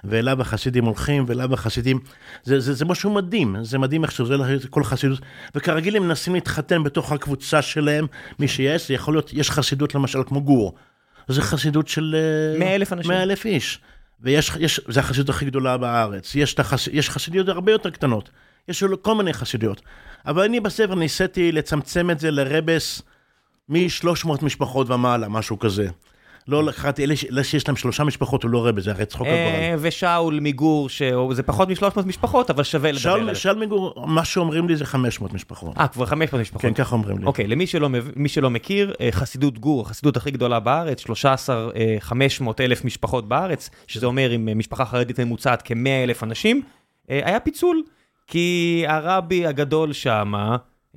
ואליו 0.05 0.41
החסידים 0.41 0.85
הולכים, 0.85 1.25
ואליו 1.27 1.55
החסידים, 1.55 2.01
זה, 2.43 2.61
זה, 2.61 2.73
זה 2.73 2.85
משהו 2.85 3.15
מדהים, 3.15 3.57
זה 3.63 3.79
מדהים 3.79 4.05
איך 4.05 4.13
שזה 4.13 4.35
כל 4.71 4.85
חסידות, 4.85 5.21
וכרגיל 5.55 5.97
הם 5.97 6.03
מנסים 6.03 6.35
להתחתן 6.35 6.83
בתוך 6.83 7.13
הקבוצה 7.13 7.63
שלהם, 7.63 8.07
מי 8.39 8.49
שיש, 8.49 8.89
זה 8.89 8.95
יכול 8.95 9.15
להיות, 9.15 9.33
יש 9.33 9.51
חסידות 9.51 9.95
למשל 9.95 10.23
כמו 10.27 10.41
גור, 10.41 10.75
זה 11.29 11.43
חסידות 11.43 11.89
של... 11.89 12.17
אה, 12.55 12.59
100,000 12.59 12.93
אנשים. 12.93 13.11
100,000 13.11 13.45
איש, 13.45 13.81
ויש, 14.21 14.53
יש, 14.59 14.81
זה 14.89 15.01
החסידות 15.01 15.29
הכי 15.29 15.45
גדולה 15.45 15.77
בארץ, 15.79 16.35
יש, 16.35 16.61
החס, 16.61 16.89
יש 16.93 17.11
חסידויות 17.11 17.49
הרבה 17.49 17.73
יותר 17.73 17.91
קטנות, 17.91 18.31
יש 18.69 18.85
כל 19.03 19.15
מיני 19.15 19.33
חסידויות, 19.33 19.83
אבל 20.27 20.43
אני 20.43 20.61
בספר 20.61 20.95
ניסיתי 20.95 21.53
לצמצם 21.53 22.11
את 22.11 22.21
זה 22.21 22.31
לרבס, 22.31 23.03
מ-300 23.69 24.45
משפחות 24.45 24.91
ומעלה, 24.91 25.29
משהו 25.29 25.59
כזה. 25.59 25.89
לא 26.49 26.65
לקחתי, 26.65 27.05
אלה 27.05 27.45
שיש 27.45 27.69
להם 27.69 27.77
שלושה 27.77 28.05
משפחות 28.05 28.43
הוא 28.43 28.51
לא 28.51 28.67
רבה, 28.67 28.81
זה 28.81 28.91
הרי 28.91 29.07
צחוק 29.07 29.27
הגורל. 29.27 29.41
אה, 29.41 29.75
ושאול 29.79 30.41
מגור, 30.41 30.89
שזה 30.89 31.43
פחות 31.47 31.69
מ-300 31.69 32.07
משפחות, 32.07 32.51
אבל 32.51 32.65
שווה 32.65 32.93
לדבר 32.93 33.13
עליו. 33.13 33.37
שאול 33.37 33.59
מגור, 33.59 34.07
מה 34.07 34.25
שאומרים 34.25 34.69
לי 34.69 34.77
זה 34.77 34.85
500 34.85 35.33
משפחות. 35.33 35.79
אה, 35.79 35.89
כבר 35.89 36.07
500 36.07 36.41
משפחות. 36.41 36.63
כן, 36.63 36.75
ככה 36.75 36.95
אומרים 36.95 37.19
לי. 37.19 37.27
אוקיי, 37.27 37.47
למי 37.47 38.29
שלא, 38.29 38.51
מכיר, 38.51 38.95
אה, 39.01 39.09
חסידות 39.13 39.59
גור, 39.59 39.83
החסידות 39.83 40.17
הכי 40.17 40.31
גדולה 40.31 40.61
בארץ, 40.61 41.01
13, 41.01 41.71
אה, 41.77 41.97
500 42.01 42.61
אלף 42.61 42.85
משפחות 42.85 43.29
בארץ, 43.29 43.71
שזה 43.87 44.07
אומר 44.07 44.31
עם 44.31 44.49
אה, 44.49 44.55
משפחה 44.55 44.85
חרדית 44.85 45.21
ממוצעת 45.21 45.63
כ-100 45.65 46.05
אלף 46.05 46.23
אנשים, 46.23 46.63
אה, 47.11 47.21
היה 47.25 47.41
פיצול, 47.41 47.83
כי 48.27 48.85
הרבי 48.89 49.47
הגדול 49.47 49.93
שם, 49.93 50.33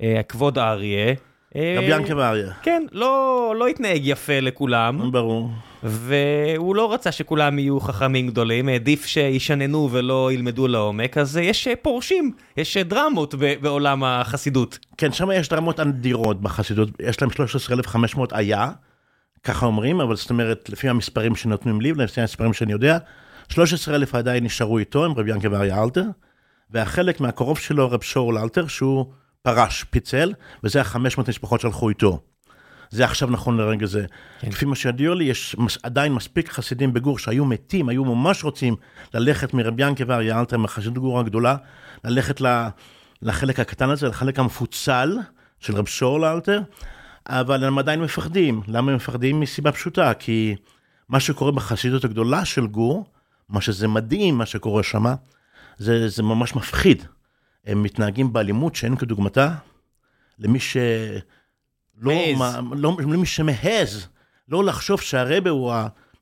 אה, 0.02 0.20
כבוד 0.28 0.58
אריה, 0.58 1.14
אה, 1.56 1.74
רבי 1.78 1.96
ינקה 1.96 2.16
ואריה. 2.16 2.52
כן, 2.62 2.82
לא, 2.92 3.54
לא 3.58 3.66
התנהג 3.66 4.00
יפה 4.04 4.40
לכולם, 4.40 5.12
ברור. 5.12 5.50
והוא 5.82 6.76
לא 6.76 6.92
רצה 6.92 7.12
שכולם 7.12 7.58
יהיו 7.58 7.80
חכמים 7.80 8.26
גדולים, 8.26 8.68
העדיף 8.68 9.06
שישננו 9.06 9.88
ולא 9.92 10.32
ילמדו 10.32 10.68
לעומק, 10.68 11.18
אז 11.18 11.36
יש 11.36 11.68
אה, 11.68 11.76
פורשים, 11.76 12.32
יש 12.56 12.76
אה, 12.76 12.82
דרמות 12.82 13.34
בעולם 13.60 14.04
החסידות. 14.04 14.78
כן, 14.96 15.12
שם 15.12 15.30
יש 15.30 15.48
דרמות 15.48 15.80
אדירות 15.80 16.40
בחסידות, 16.40 16.88
יש 17.00 17.22
להם 17.22 17.30
13,500 17.30 18.32
היה, 18.32 18.70
ככה 19.44 19.66
אומרים, 19.66 20.00
אבל 20.00 20.16
זאת 20.16 20.30
אומרת, 20.30 20.68
לפי 20.68 20.88
המספרים 20.88 21.36
שנותנים 21.36 21.80
לי, 21.80 21.92
לפי 21.92 22.20
המספרים 22.20 22.52
שאני 22.52 22.72
יודע, 22.72 22.98
13,000 23.48 24.14
עדיין 24.14 24.44
נשארו 24.44 24.78
איתו, 24.78 25.04
עם 25.04 25.12
רבי 25.12 25.30
ינקה 25.30 25.48
ואריה 25.50 25.82
אלתר, 25.82 26.04
והחלק 26.70 27.20
מהקרוב 27.20 27.58
שלו, 27.58 27.90
רב 27.90 28.02
שאול 28.02 28.38
אלתר, 28.38 28.66
שהוא 28.66 29.06
פרש, 29.42 29.84
פיצל, 29.84 30.32
וזה 30.64 30.80
ה-500 30.80 31.28
משפחות 31.28 31.60
שהלכו 31.60 31.88
איתו. 31.88 32.20
זה 32.90 33.04
עכשיו 33.04 33.30
נכון 33.30 33.56
לרגע 33.56 33.86
זה. 33.86 34.06
כן. 34.40 34.48
לפי 34.48 34.64
מה 34.64 34.76
שידוע 34.76 35.14
לי, 35.14 35.24
יש 35.24 35.56
עדיין 35.82 36.12
מספיק 36.12 36.48
חסידים 36.48 36.92
בגור 36.92 37.18
שהיו 37.18 37.44
מתים, 37.44 37.88
היו 37.88 38.04
ממש 38.04 38.44
רוצים 38.44 38.76
ללכת 39.14 39.54
מרבי 39.54 39.82
ינקה 39.82 40.04
ואריה 40.06 40.40
אלתר, 40.40 40.58
מחסידות 40.58 40.98
גור 40.98 41.20
הגדולה, 41.20 41.56
ללכת 42.04 42.40
לחלק 43.22 43.60
הקטן 43.60 43.90
הזה, 43.90 44.08
לחלק 44.08 44.38
המפוצל 44.38 45.18
של 45.60 45.76
רב 45.76 45.86
שאול 45.86 46.24
אלתר, 46.24 46.60
אבל 47.26 47.64
הם 47.64 47.78
עדיין 47.78 48.00
מפחדים. 48.00 48.62
למה 48.68 48.90
הם 48.90 48.96
מפחדים? 48.96 49.40
מסיבה 49.40 49.72
פשוטה, 49.72 50.14
כי 50.14 50.56
מה 51.08 51.20
שקורה 51.20 51.52
בחסידות 51.52 52.04
הגדולה 52.04 52.44
של 52.44 52.66
גור, 52.66 53.06
מה 53.48 53.60
שזה 53.60 53.88
מדהים, 53.88 54.38
מה 54.38 54.46
שקורה 54.46 54.82
שם, 54.82 55.04
זה, 55.78 56.08
זה 56.08 56.22
ממש 56.22 56.54
מפחיד. 56.56 57.04
הם 57.66 57.82
מתנהגים 57.82 58.32
באלימות 58.32 58.74
שאין 58.76 58.96
כדוגמתה, 58.96 59.54
למי 60.38 60.60
ש... 60.60 60.76
לא. 62.00 62.12
מה, 62.38 62.60
לא, 62.72 62.96
למי 63.00 63.26
שמעז 63.26 64.08
לא 64.48 64.64
לחשוב 64.64 65.00
שהרבה 65.00 65.50
הוא 65.50 65.72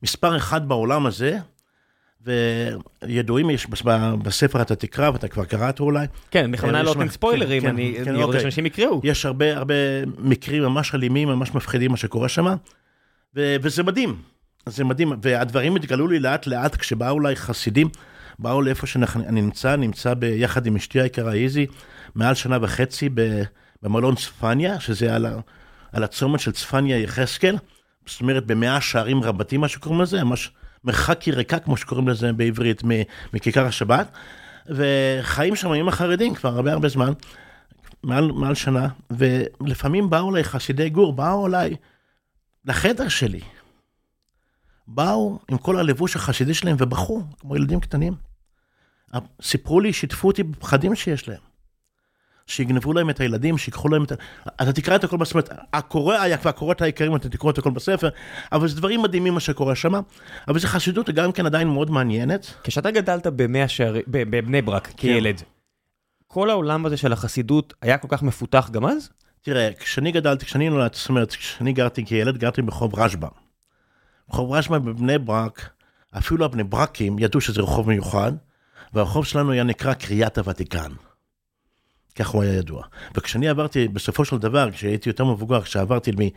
המספר 0.01 0.37
אחד 0.37 0.67
בעולם 0.67 1.05
הזה, 1.05 1.37
וידועים, 3.01 3.49
יש 3.49 3.67
בספר 4.23 4.61
אתה 4.61 4.75
תקרא, 4.75 5.09
ואתה 5.09 5.27
כבר 5.27 5.45
קראת 5.45 5.79
אולי, 5.79 6.07
כן, 6.31 6.51
בכוונה 6.51 6.77
אה, 6.77 6.83
לא 6.83 6.95
מה- 6.95 7.09
ספוילרים, 7.09 7.61
כן, 7.61 7.67
אני 7.67 7.93
כן, 7.97 8.09
אני 8.09 8.17
רוצה 8.17 8.25
אוקיי. 8.27 8.41
שאנשים 8.41 8.65
יקראו. 8.65 9.01
יש 9.03 9.25
הרבה 9.25 9.57
הרבה 9.57 9.73
מקרים 10.17 10.63
ממש 10.63 10.95
אלימים, 10.95 11.27
ממש 11.27 11.55
מפחידים 11.55 11.91
מה 11.91 11.97
שקורה 11.97 12.29
שם, 12.29 12.45
וזה 13.35 13.83
מדהים, 13.83 14.15
זה 14.65 14.83
מדהים, 14.83 15.13
והדברים 15.21 15.75
התגלו 15.75 16.07
לי 16.07 16.19
לאט 16.19 16.47
לאט 16.47 16.75
כשבאו 16.75 17.09
אולי 17.09 17.35
חסידים, 17.35 17.89
באו 18.39 18.61
לאיפה 18.61 18.87
שאני 18.87 19.05
נמצא, 19.41 19.75
נמצא 19.75 20.13
ביחד 20.13 20.65
עם 20.65 20.75
אשתי 20.75 21.01
היקרה 21.01 21.33
איזי, 21.33 21.67
מעל 22.15 22.35
שנה 22.35 22.57
וחצי 22.61 23.09
במלון 23.83 24.15
צפניה, 24.15 24.79
שזה 24.79 25.15
על, 25.15 25.25
ה- 25.25 25.39
על 25.91 26.03
הצומת 26.03 26.39
של 26.39 26.51
צפניה 26.51 26.97
יחזקאל, 26.97 27.57
זאת 28.05 28.21
אומרת 28.21 28.45
במאה 28.45 28.81
שערים 28.81 29.23
רבתי 29.23 29.57
מה 29.57 29.67
שקוראים 29.67 30.01
לזה, 30.01 30.23
ממש 30.23 30.51
מרחק 30.83 31.27
יריקה 31.27 31.59
כמו 31.59 31.77
שקוראים 31.77 32.07
לזה 32.07 32.33
בעברית 32.33 32.81
מכיכר 33.33 33.65
השבת, 33.65 34.11
וחיים 34.69 35.55
שם 35.55 35.71
עם 35.71 35.87
החרדים 35.87 36.35
כבר 36.35 36.49
הרבה 36.49 36.73
הרבה 36.73 36.89
זמן. 36.89 37.13
מעל, 38.03 38.31
מעל 38.31 38.55
שנה, 38.55 38.87
ולפעמים 39.09 40.09
באו 40.09 40.31
אליי 40.31 40.43
חסידי 40.43 40.89
גור, 40.89 41.13
באו 41.13 41.47
אליי 41.47 41.75
לחדר 42.65 43.07
שלי. 43.07 43.41
באו 44.87 45.39
עם 45.51 45.57
כל 45.57 45.79
הלבוש 45.79 46.15
החסידי 46.15 46.53
שלהם 46.53 46.75
ובכו, 46.79 47.23
כמו 47.39 47.55
ילדים 47.55 47.79
קטנים. 47.79 48.28
סיפרו 49.41 49.79
לי, 49.79 49.93
שיתפו 49.93 50.27
אותי 50.27 50.43
בפחדים 50.43 50.95
שיש 50.95 51.27
להם. 51.27 51.49
שיגנבו 52.49 52.93
להם 52.93 53.09
את 53.09 53.19
הילדים, 53.19 53.57
שיקחו 53.57 53.89
להם 53.89 54.03
את 54.03 54.11
ה... 54.11 54.15
אתה 54.61 54.73
תקרא 54.73 54.95
את 54.95 55.03
הכל 55.03 55.17
בספר, 55.17 55.41
הקורא 55.73 56.17
והקוראות 56.43 56.81
העיקריים, 56.81 57.15
אתה 57.15 57.29
תקרא 57.29 57.49
את 57.49 57.57
הכל 57.57 57.71
בספר, 57.71 58.09
אבל 58.51 58.67
זה 58.67 58.75
דברים 58.75 59.01
מדהימים 59.01 59.33
מה 59.33 59.39
שקורה 59.39 59.75
שם, 59.75 59.93
אבל 60.47 60.59
זו 60.59 60.67
חסידות 60.67 61.09
גם 61.09 61.31
כן 61.31 61.45
עדיין 61.45 61.67
מאוד 61.67 61.91
מעניינת. 61.91 62.53
כשאתה 62.63 62.91
גדלת 62.91 63.27
במאה 63.27 63.67
שערים, 63.67 64.01
בבני 64.07 64.61
ברק 64.61 64.87
כן. 64.87 64.93
כילד, 64.97 65.41
כל 66.27 66.49
העולם 66.49 66.85
הזה 66.85 66.97
של 66.97 67.13
החסידות 67.13 67.73
היה 67.81 67.97
כל 67.97 68.07
כך 68.11 68.23
מפותח 68.23 68.69
גם 68.71 68.85
אז? 68.85 69.09
תראה, 69.41 69.69
כשאני 69.79 70.11
גדלתי, 70.11 70.45
כשאני 70.45 70.69
נולדתי, 70.69 70.97
זאת 70.97 71.09
אומרת, 71.09 71.31
כשאני 71.31 71.73
גרתי 71.73 72.05
כילד, 72.05 72.37
גרתי 72.37 72.61
ברחוב 72.61 72.99
רשב"א. 72.99 73.27
רחוב 74.29 74.51
רשב"א 74.51 74.77
בבני 74.77 75.17
ברק, 75.17 75.69
אפילו 76.17 76.45
הבני 76.45 76.63
ברקים 76.63 77.19
ידעו 77.19 77.41
שזה 77.41 77.61
רחוב 77.61 77.87
מיוחד, 77.87 78.31
והרחוב 78.93 79.25
שלנו 79.25 79.51
היה 79.51 79.63
נקרא 79.63 79.93
קריית 79.93 80.37
הוותיקן. 80.37 80.91
כך 82.15 82.27
הוא 82.27 82.43
היה 82.43 82.53
ידוע. 82.53 82.83
וכשאני 83.15 83.49
עברתי, 83.49 83.87
בסופו 83.87 84.25
של 84.25 84.37
דבר, 84.37 84.71
כשהייתי 84.71 85.09
יותר 85.09 85.25
מבוגר, 85.25 85.61
כשעברתי 85.61 86.11
מ... 86.11 86.29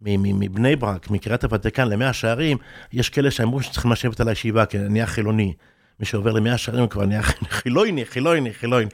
מבני 0.00 0.76
ברק, 0.76 1.10
מקריית 1.10 1.44
הוותיקן 1.44 1.88
למאה 1.88 2.12
שערים, 2.12 2.58
יש 2.92 3.08
כאלה 3.08 3.30
שאמרו 3.30 3.62
שצריכים 3.62 3.92
לשבת 3.92 4.20
על 4.20 4.28
הישיבה, 4.28 4.66
כי 4.66 4.78
אני 4.78 4.88
נהיה 4.88 5.06
חילוני. 5.06 5.52
מי 6.00 6.06
שעובר 6.06 6.32
למאה 6.32 6.58
שערים 6.58 6.88
כבר 6.88 7.06
נהיה 7.06 7.22
חילוני, 7.60 8.04
חילוני, 8.04 8.54
חילוני. 8.54 8.86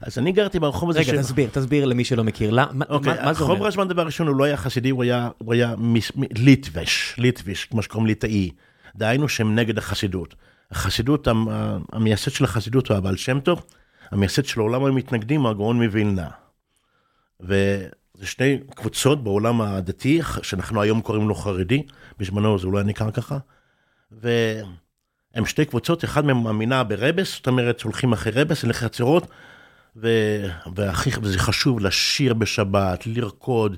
אז 0.00 0.18
אני 0.18 0.32
גרתי 0.32 0.58
ברחוב 0.58 0.90
הזה 0.90 0.98
רגע, 0.98 1.16
תסביר, 1.16 1.48
תסביר 1.52 1.84
למי 1.84 2.04
שלא 2.04 2.24
מכיר, 2.24 2.54
מה 2.72 2.84
זה 2.86 2.94
אומר? 2.94 3.12
רחוב 3.12 3.62
רשב"ן 3.62 3.88
דבר 3.88 4.02
ראשון 4.02 4.28
הוא 4.28 4.36
לא 4.36 4.44
היה 4.44 4.56
חסידי, 4.56 4.90
הוא 4.90 5.04
היה 5.48 5.74
ליטבש, 6.36 7.14
ליטביש, 7.18 7.64
כמו 7.64 7.82
שקוראים 7.82 8.06
ליטאי. 8.06 8.50
דהיינו 8.96 9.28
שהם 9.28 9.54
נגד 9.54 9.78
החסידות. 9.78 10.34
החסידות, 10.70 11.28
המייסד 11.92 12.30
של 12.30 12.44
החסידות 12.44 12.88
הוא 12.88 12.96
הבעל 12.96 13.16
שם 13.16 13.40
טוב, 13.40 13.64
המייסד 14.10 14.44
של 14.44 14.60
עולם 14.60 14.84
המתנגדים 14.84 15.40
הוא 15.40 15.50
הגאון 15.50 15.82
מווילנה. 15.82 16.28
וזה 17.40 18.26
שני 18.26 18.58
קבוצות 18.74 19.24
בעולם 19.24 19.60
הדתי, 19.60 20.20
שאנחנו 20.42 20.82
היום 20.82 21.00
קוראים 21.00 21.28
לו 21.28 21.34
חרדי, 21.34 21.82
בזמנו 22.18 22.58
זה 22.58 22.66
אולי 22.66 22.84
נקרא 22.84 23.10
ככה. 23.10 23.38
והם 24.12 25.46
שתי 25.46 25.64
קבוצות, 25.64 26.04
אחד 26.04 26.24
מהם 26.24 26.42
מאמינה 26.42 26.84
ברבעס, 26.84 27.34
זאת 27.34 27.46
אומרת 27.46 27.82
הולכים 27.82 28.12
אחרי 28.12 28.32
רבעס, 28.32 28.62
הולכים 28.62 28.82
חצרות, 28.82 29.26
ו... 29.96 30.08
והכי, 30.74 31.10
וזה 31.22 31.38
חשוב 31.38 31.80
לשיר 31.80 32.34
בשבת, 32.34 33.06
לרקוד, 33.06 33.76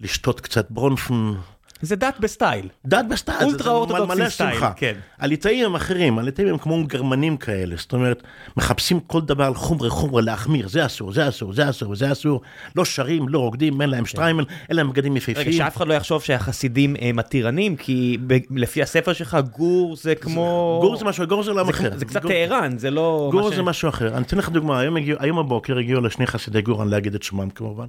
לשתות 0.00 0.40
קצת 0.40 0.70
ברונפן. 0.70 1.32
זה 1.82 1.96
דת 1.96 2.20
ב 2.20 2.27
style. 2.27 2.68
דת 2.86 3.04
ב 3.10 3.15
style, 3.15 3.44
ultra 3.44 3.72
orthodoxy 3.72 4.30
style, 4.30 4.60
כן. 4.76 4.94
הליטאים 5.18 5.66
הם 5.66 5.74
אחרים, 5.74 6.18
הליטאים 6.18 6.48
הם 6.48 6.58
כמו 6.58 6.84
גרמנים 6.86 7.36
כאלה, 7.36 7.76
זאת 7.78 7.92
אומרת, 7.92 8.22
מחפשים 8.56 9.00
כל 9.00 9.20
דבר 9.20 9.44
על 9.44 9.54
חומרי, 9.54 9.90
חומרי 9.90 10.22
להחמיר, 10.22 10.68
זה 10.68 10.86
אסור, 10.86 11.12
זה 11.12 11.28
אסור, 11.28 11.52
זה 11.52 11.70
אסור, 11.70 11.96
זה 11.96 12.12
אסור, 12.12 12.40
לא 12.76 12.84
שרים, 12.84 13.28
לא 13.28 13.38
רוקדים, 13.38 13.80
אין 13.80 13.90
להם 13.90 14.04
כן. 14.04 14.10
שטריימל, 14.10 14.44
אין 14.68 14.76
להם 14.76 14.90
בגדים 14.90 15.16
יפהפיים. 15.16 15.48
רגע, 15.48 15.56
שאף 15.56 15.76
אחד 15.76 15.88
לא 15.88 15.94
יחשוב 15.94 16.22
שהחסידים 16.22 16.96
הם 17.00 17.16
מתירנים, 17.16 17.76
כי 17.76 18.18
לפי 18.50 18.82
הספר 18.82 19.12
שלך, 19.12 19.36
גור 19.52 19.96
זה 19.96 20.14
כמו... 20.14 20.78
גור 20.82 20.96
זה 20.96 21.04
משהו, 21.04 21.26
גור 21.26 21.42
זה 21.42 21.50
עולם 21.50 21.68
אחר. 21.68 21.90
זה 21.98 22.04
קצת 22.04 22.22
טהרן, 22.22 22.78
זה 22.78 22.90
לא... 22.90 23.28
גור 23.32 23.54
זה 23.54 23.62
משהו 23.62 23.88
אחר. 23.88 24.16
אני 24.16 24.22
אתן 24.22 24.38
לך 24.38 24.48
דוגמה, 24.48 24.80
היום 25.18 25.38
בבוקר 25.38 25.78
הגיעו 25.78 26.00
לשני 26.00 26.26
חסידי 26.26 26.62
גור, 26.62 26.82
אני 26.82 26.90
לא 26.90 26.96
אגיד 26.96 27.14
את 27.14 27.22
שמם 27.22 27.50
כמובן. 27.50 27.86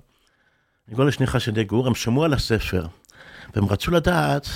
הגיעו 0.91 1.07
לשני 1.07 1.27
חסידי 1.27 1.63
גור, 1.63 1.87
הם 1.87 1.95
שמעו 1.95 2.23
על 2.23 2.33
הספר. 2.33 2.85
והם 3.55 3.65
רצו 3.65 3.91
לדעת 3.91 4.47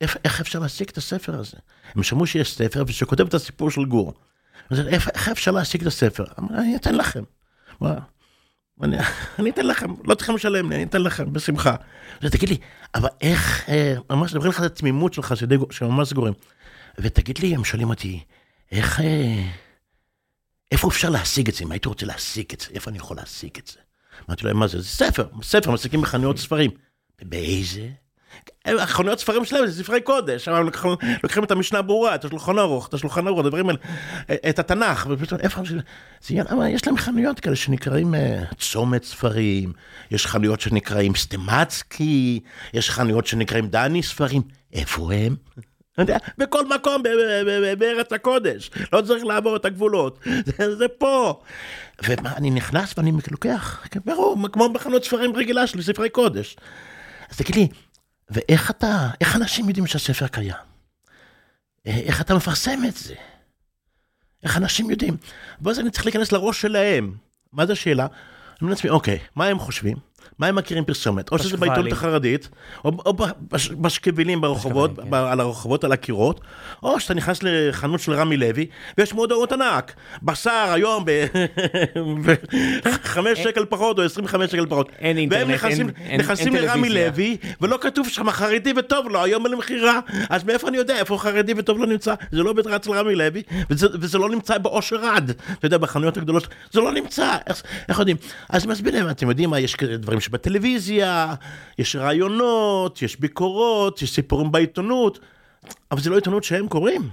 איך, 0.00 0.16
איך 0.24 0.40
אפשר 0.40 0.58
להשיג 0.58 0.88
את 0.88 0.96
הספר 0.96 1.38
הזה. 1.38 1.56
הם 1.94 2.02
שמעו 2.02 2.26
שיש 2.26 2.54
ספר 2.54 2.84
ושכותב 2.86 3.26
את 3.26 3.34
הסיפור 3.34 3.70
של 3.70 3.84
גור. 3.84 4.14
איך, 4.70 5.08
איך 5.08 5.28
אפשר 5.28 5.50
להשיג 5.50 5.80
את 5.80 5.86
הספר? 5.86 6.24
אמר, 6.38 6.58
אני 6.58 6.76
אתן 6.76 6.94
לכם. 6.94 7.22
אני, 8.82 8.96
אני 9.38 9.50
אתן 9.50 9.66
לכם, 9.66 9.94
לא 10.04 10.14
צריכים 10.14 10.34
לשלם 10.34 10.70
לי, 10.70 10.76
אני 10.76 10.84
אתן 10.84 11.02
לכם, 11.02 11.32
בשמחה. 11.32 11.74
תגיד 12.18 12.48
לי, 12.48 12.56
אבל 12.94 13.08
איך, 13.20 13.68
אה, 13.68 13.94
ממש 14.10 14.32
מדברים 14.32 14.50
לך 14.50 14.60
על 14.60 14.66
התמימות 14.66 15.14
שלך, 15.14 15.34
שממש 15.70 16.08
סגורים. 16.08 16.34
ותגיד 16.98 17.38
לי, 17.38 17.54
הם 17.54 17.64
שואלים 17.64 17.88
אותי, 17.88 18.24
איך, 18.72 19.00
אה, 19.00 19.48
איפה 20.72 20.88
אפשר 20.88 21.10
להשיג 21.10 21.48
את 21.48 21.54
זה? 21.54 21.64
אם 21.64 21.72
הייתי 21.72 21.88
רוצה 21.88 22.06
להשיג 22.06 22.46
את 22.52 22.60
זה, 22.60 22.66
איפה 22.70 22.90
אני 22.90 22.98
יכול 22.98 23.16
להשיג 23.16 23.50
את 23.58 23.66
זה? 23.66 23.78
אמרתי 24.28 24.46
להם, 24.46 24.56
מה 24.56 24.68
זה? 24.68 24.80
זה 24.80 24.88
ספר, 24.88 25.28
ספר, 25.42 25.70
משיגים 25.70 26.00
בחנויות 26.02 26.38
ספרים. 26.38 26.70
באיזה? 27.22 27.88
החנויות 28.64 29.20
ספרים 29.20 29.44
שלהם 29.44 29.66
זה 29.66 29.82
ספרי 29.82 30.00
קודש, 30.00 30.48
הם 30.48 30.68
לוקחים 31.22 31.44
את 31.44 31.50
המשנה 31.50 31.82
ברורה, 31.82 32.14
את 32.14 32.24
השולחן 32.24 32.58
ערוך, 32.58 32.88
את 32.88 32.94
השולחן 32.94 33.26
ערוך, 33.26 33.40
הדברים 33.40 33.68
האלה, 33.68 33.78
את 34.50 34.58
התנ"ך, 34.58 35.06
ופתאום 35.10 35.40
איפה, 35.40 35.60
יש 36.68 36.86
להם 36.86 36.96
חנויות 36.96 37.40
כאלה 37.40 37.56
שנקראים 37.56 38.14
אה, 38.14 38.42
צומת 38.58 39.04
ספרים, 39.04 39.72
יש 40.10 40.26
חנויות 40.26 40.60
שנקראים 40.60 41.14
סטמצקי, 41.14 42.40
יש 42.74 42.90
חנויות 42.90 43.26
שנקראים 43.26 43.66
דני 43.66 44.02
ספרים, 44.02 44.42
איפה 44.72 45.12
הם? 45.12 45.36
בכל 46.38 46.68
מקום 46.68 47.02
בארץ 47.78 48.12
הקודש, 48.12 48.70
לא 48.92 49.02
צריך 49.02 49.24
לעבור 49.24 49.56
את 49.56 49.64
הגבולות, 49.64 50.18
זה 50.78 50.88
פה. 50.98 51.40
ומה, 52.04 52.32
אני 52.36 52.50
נכנס 52.50 52.94
ואני 52.96 53.12
לוקח, 53.30 53.86
ברור, 54.04 54.36
כמו 54.52 54.68
בחנות 54.68 55.04
ספרים 55.04 55.36
רגילה 55.36 55.66
שלי, 55.66 55.82
ספרי 55.82 56.10
קודש. 56.10 56.56
אז 57.30 57.36
תגיד 57.36 57.54
לי, 57.54 57.68
ואיך 58.30 58.70
אתה, 58.70 59.10
איך 59.20 59.36
אנשים 59.36 59.68
יודעים 59.68 59.86
שהספר 59.86 60.26
קיים? 60.26 60.54
אה, 61.86 61.96
איך 61.96 62.20
אתה 62.20 62.34
מפרסם 62.34 62.80
את 62.88 62.96
זה? 62.96 63.14
איך 64.42 64.56
אנשים 64.56 64.90
יודעים? 64.90 65.16
ואז 65.62 65.80
אני 65.80 65.90
צריך 65.90 66.04
להיכנס 66.04 66.32
לראש 66.32 66.60
שלהם. 66.60 67.14
מה 67.52 67.66
זה 67.66 67.72
השאלה? 67.72 68.06
אני 68.06 68.12
אומר 68.60 68.70
לעצמי, 68.70 68.90
אוקיי, 68.90 69.18
מה 69.36 69.46
הם 69.46 69.58
חושבים? 69.58 69.96
מה 70.38 70.46
הם 70.46 70.54
מכירים 70.54 70.84
פרסומת? 70.84 71.32
או 71.32 71.38
שזה 71.38 71.56
בעיתונות 71.56 71.92
החרדית, 71.92 72.48
או, 72.84 72.90
או 73.06 73.16
בשקבילים 73.80 74.40
ברחובות, 74.40 74.90
כן. 74.96 75.14
על 75.14 75.40
הרחובות, 75.40 75.84
על 75.84 75.92
הקירות, 75.92 76.40
או 76.82 77.00
שאתה 77.00 77.14
נכנס 77.14 77.38
לחנות 77.42 78.00
של 78.00 78.12
רמי 78.12 78.36
לוי, 78.36 78.66
ויש 78.98 79.12
מודעות 79.12 79.52
ענק. 79.52 79.92
בשר 80.22 80.70
היום 80.72 81.04
ב-5 81.04 83.18
שקל 83.44 83.64
פחות, 83.68 83.98
או 83.98 84.04
25 84.04 84.50
שקל 84.50 84.66
פחות. 84.66 84.88
אין 84.98 85.16
אינטרנט, 85.16 85.42
והם 85.42 85.54
נכנסים, 85.54 85.90
אין, 86.04 86.20
נכנסים 86.20 86.56
אין 86.56 86.64
לרמי 86.64 86.88
לוי, 86.88 87.36
ולא 87.60 87.78
כתוב 87.80 88.08
שם 88.08 88.30
חרדי 88.30 88.72
וטוב 88.76 89.08
לו, 89.08 89.22
היום 89.22 89.46
אין 89.46 89.54
למכירה. 89.54 90.00
אז 90.30 90.44
מאיפה 90.44 90.68
אני 90.68 90.76
יודע 90.76 90.96
איפה 90.96 91.18
חרדי 91.18 91.54
וטוב 91.56 91.78
לו 91.78 91.86
נמצא? 91.86 92.14
זה 92.32 92.42
לא 92.42 92.52
בית 92.52 92.66
אצל 92.66 92.92
רמי 92.92 93.14
לוי, 93.14 93.42
וזה, 93.70 93.86
וזה 94.00 94.18
לא 94.18 94.30
נמצא 94.30 94.58
באושר 94.58 95.04
עד. 95.04 95.32
אתה 95.58 95.66
יודע, 95.66 95.78
בחנויות 95.78 96.16
הגדולות, 96.16 96.48
זה 96.72 96.80
לא 96.80 96.92
נמצא. 96.92 97.36
איך, 97.46 97.62
איך 97.88 97.98
יודעים? 97.98 98.16
אז 98.48 98.66
מסבירים, 98.66 99.10
אתם 99.10 99.28
יודעים 99.28 99.50
מה, 99.50 99.60
יש 99.60 99.74
כאלה 99.74 99.96
דברים 100.10 100.32
בטלוויזיה, 100.32 101.34
יש 101.78 101.96
רעיונות, 101.96 103.02
יש 103.02 103.20
ביקורות, 103.20 104.02
יש 104.02 104.14
סיפורים 104.14 104.52
בעיתונות, 104.52 105.18
אבל 105.90 106.00
זה 106.00 106.10
לא 106.10 106.14
עיתונות 106.14 106.44
שהם 106.44 106.68
קוראים. 106.68 107.08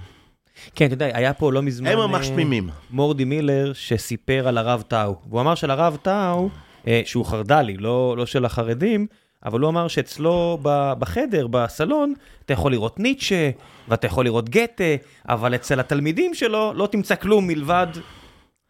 כן, 0.74 0.86
אתה 0.86 0.94
יודע, 0.94 1.10
היה 1.14 1.34
פה 1.34 1.52
לא 1.52 1.62
מזמן... 1.62 1.90
הם 1.90 1.98
ממש 1.98 2.26
אה, 2.26 2.32
תמימים. 2.32 2.68
מורדי 2.90 3.24
מילר 3.24 3.72
שסיפר 3.72 4.48
על 4.48 4.58
הרב 4.58 4.82
טאו. 4.88 5.14
והוא 5.28 5.40
אמר 5.40 5.54
שלרב 5.54 5.96
טאו, 6.02 6.48
אה, 6.86 7.02
שהוא 7.04 7.24
חרד"לי, 7.24 7.76
לא, 7.76 8.14
לא 8.16 8.26
של 8.26 8.44
החרדים, 8.44 9.06
אבל 9.44 9.60
הוא 9.60 9.68
אמר 9.70 9.88
שאצלו 9.88 10.58
בחדר, 10.98 11.46
בסלון, 11.46 12.14
אתה 12.44 12.52
יכול 12.52 12.72
לראות 12.72 13.00
ניטשה, 13.00 13.50
ואתה 13.88 14.06
יכול 14.06 14.24
לראות 14.24 14.48
גתה, 14.48 14.84
אבל 15.28 15.54
אצל 15.54 15.80
התלמידים 15.80 16.34
שלו 16.34 16.72
לא 16.74 16.86
תמצא 16.86 17.14
כלום 17.14 17.46
מלבד 17.46 17.86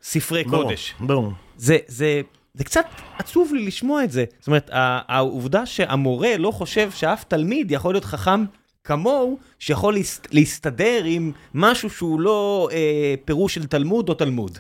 ספרי 0.03 0.45
קודש. 0.45 0.95
ברור. 1.01 1.33
זה, 1.57 1.79
זה 1.87 2.21
זה 2.59 2.65
קצת 2.65 2.87
עצוב 3.19 3.53
לי 3.55 3.67
לשמוע 3.67 4.05
את 4.05 4.11
זה. 4.11 4.25
זאת 4.39 4.47
אומרת, 4.47 4.71
העובדה 4.73 5.67
שהמורה 5.67 6.37
לא 6.37 6.51
חושב 6.51 6.91
שאף 6.91 7.25
תלמיד 7.25 7.71
יכול 7.71 7.95
להיות 7.95 8.05
חכם 8.05 8.45
כמוהו, 8.85 9.39
שיכול 9.59 9.95
להסת, 9.95 10.29
להסתדר 10.33 11.03
עם 11.05 11.33
משהו 11.55 11.91
שהוא 11.91 12.21
לא 12.21 12.69
אה, 12.73 13.15
פירוש 13.25 13.55
של 13.55 13.67
תלמוד 13.67 14.09
או 14.09 14.15
תלמוד. 14.15 14.59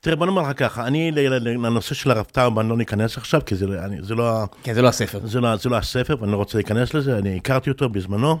תראה, 0.00 0.16
בוא 0.16 0.26
נאמר 0.26 0.42
לך 0.42 0.58
ככה, 0.58 0.86
אני 0.86 1.10
לנושא 1.10 1.94
של 1.94 2.10
הרב 2.10 2.24
טאובן 2.24 2.68
לא 2.68 2.76
ניכנס 2.76 3.16
עכשיו, 3.16 3.40
כי 3.46 3.54
זה, 3.54 3.66
אני, 3.84 3.96
זה 4.02 4.14
לא... 4.14 4.44
כן, 4.62 4.74
זה 4.74 4.82
לא 4.82 4.88
הספר. 4.88 5.26
זה 5.26 5.40
לא, 5.40 5.56
זה 5.56 5.68
לא 5.68 5.76
הספר, 5.76 6.16
ואני 6.20 6.32
לא 6.32 6.36
רוצה 6.36 6.58
להיכנס 6.58 6.94
לזה, 6.94 7.18
אני 7.18 7.36
הכרתי 7.36 7.70
אותו 7.70 7.88
בזמנו, 7.88 8.38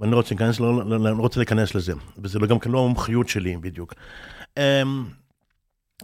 ואני 0.00 0.12
לא 0.12 0.16
רוצה 0.16 0.34
להיכנס, 0.34 0.60
לא, 0.60 0.84
לא, 0.86 0.98
לא 0.98 1.16
רוצה 1.18 1.40
להיכנס 1.40 1.74
לזה, 1.74 1.92
וזה 2.18 2.38
לא, 2.38 2.46
גם 2.46 2.58
כן 2.58 2.70
לא 2.70 2.78
המומחיות 2.78 3.28
שלי 3.28 3.56
בדיוק. 3.56 3.94
Um, 4.58 4.60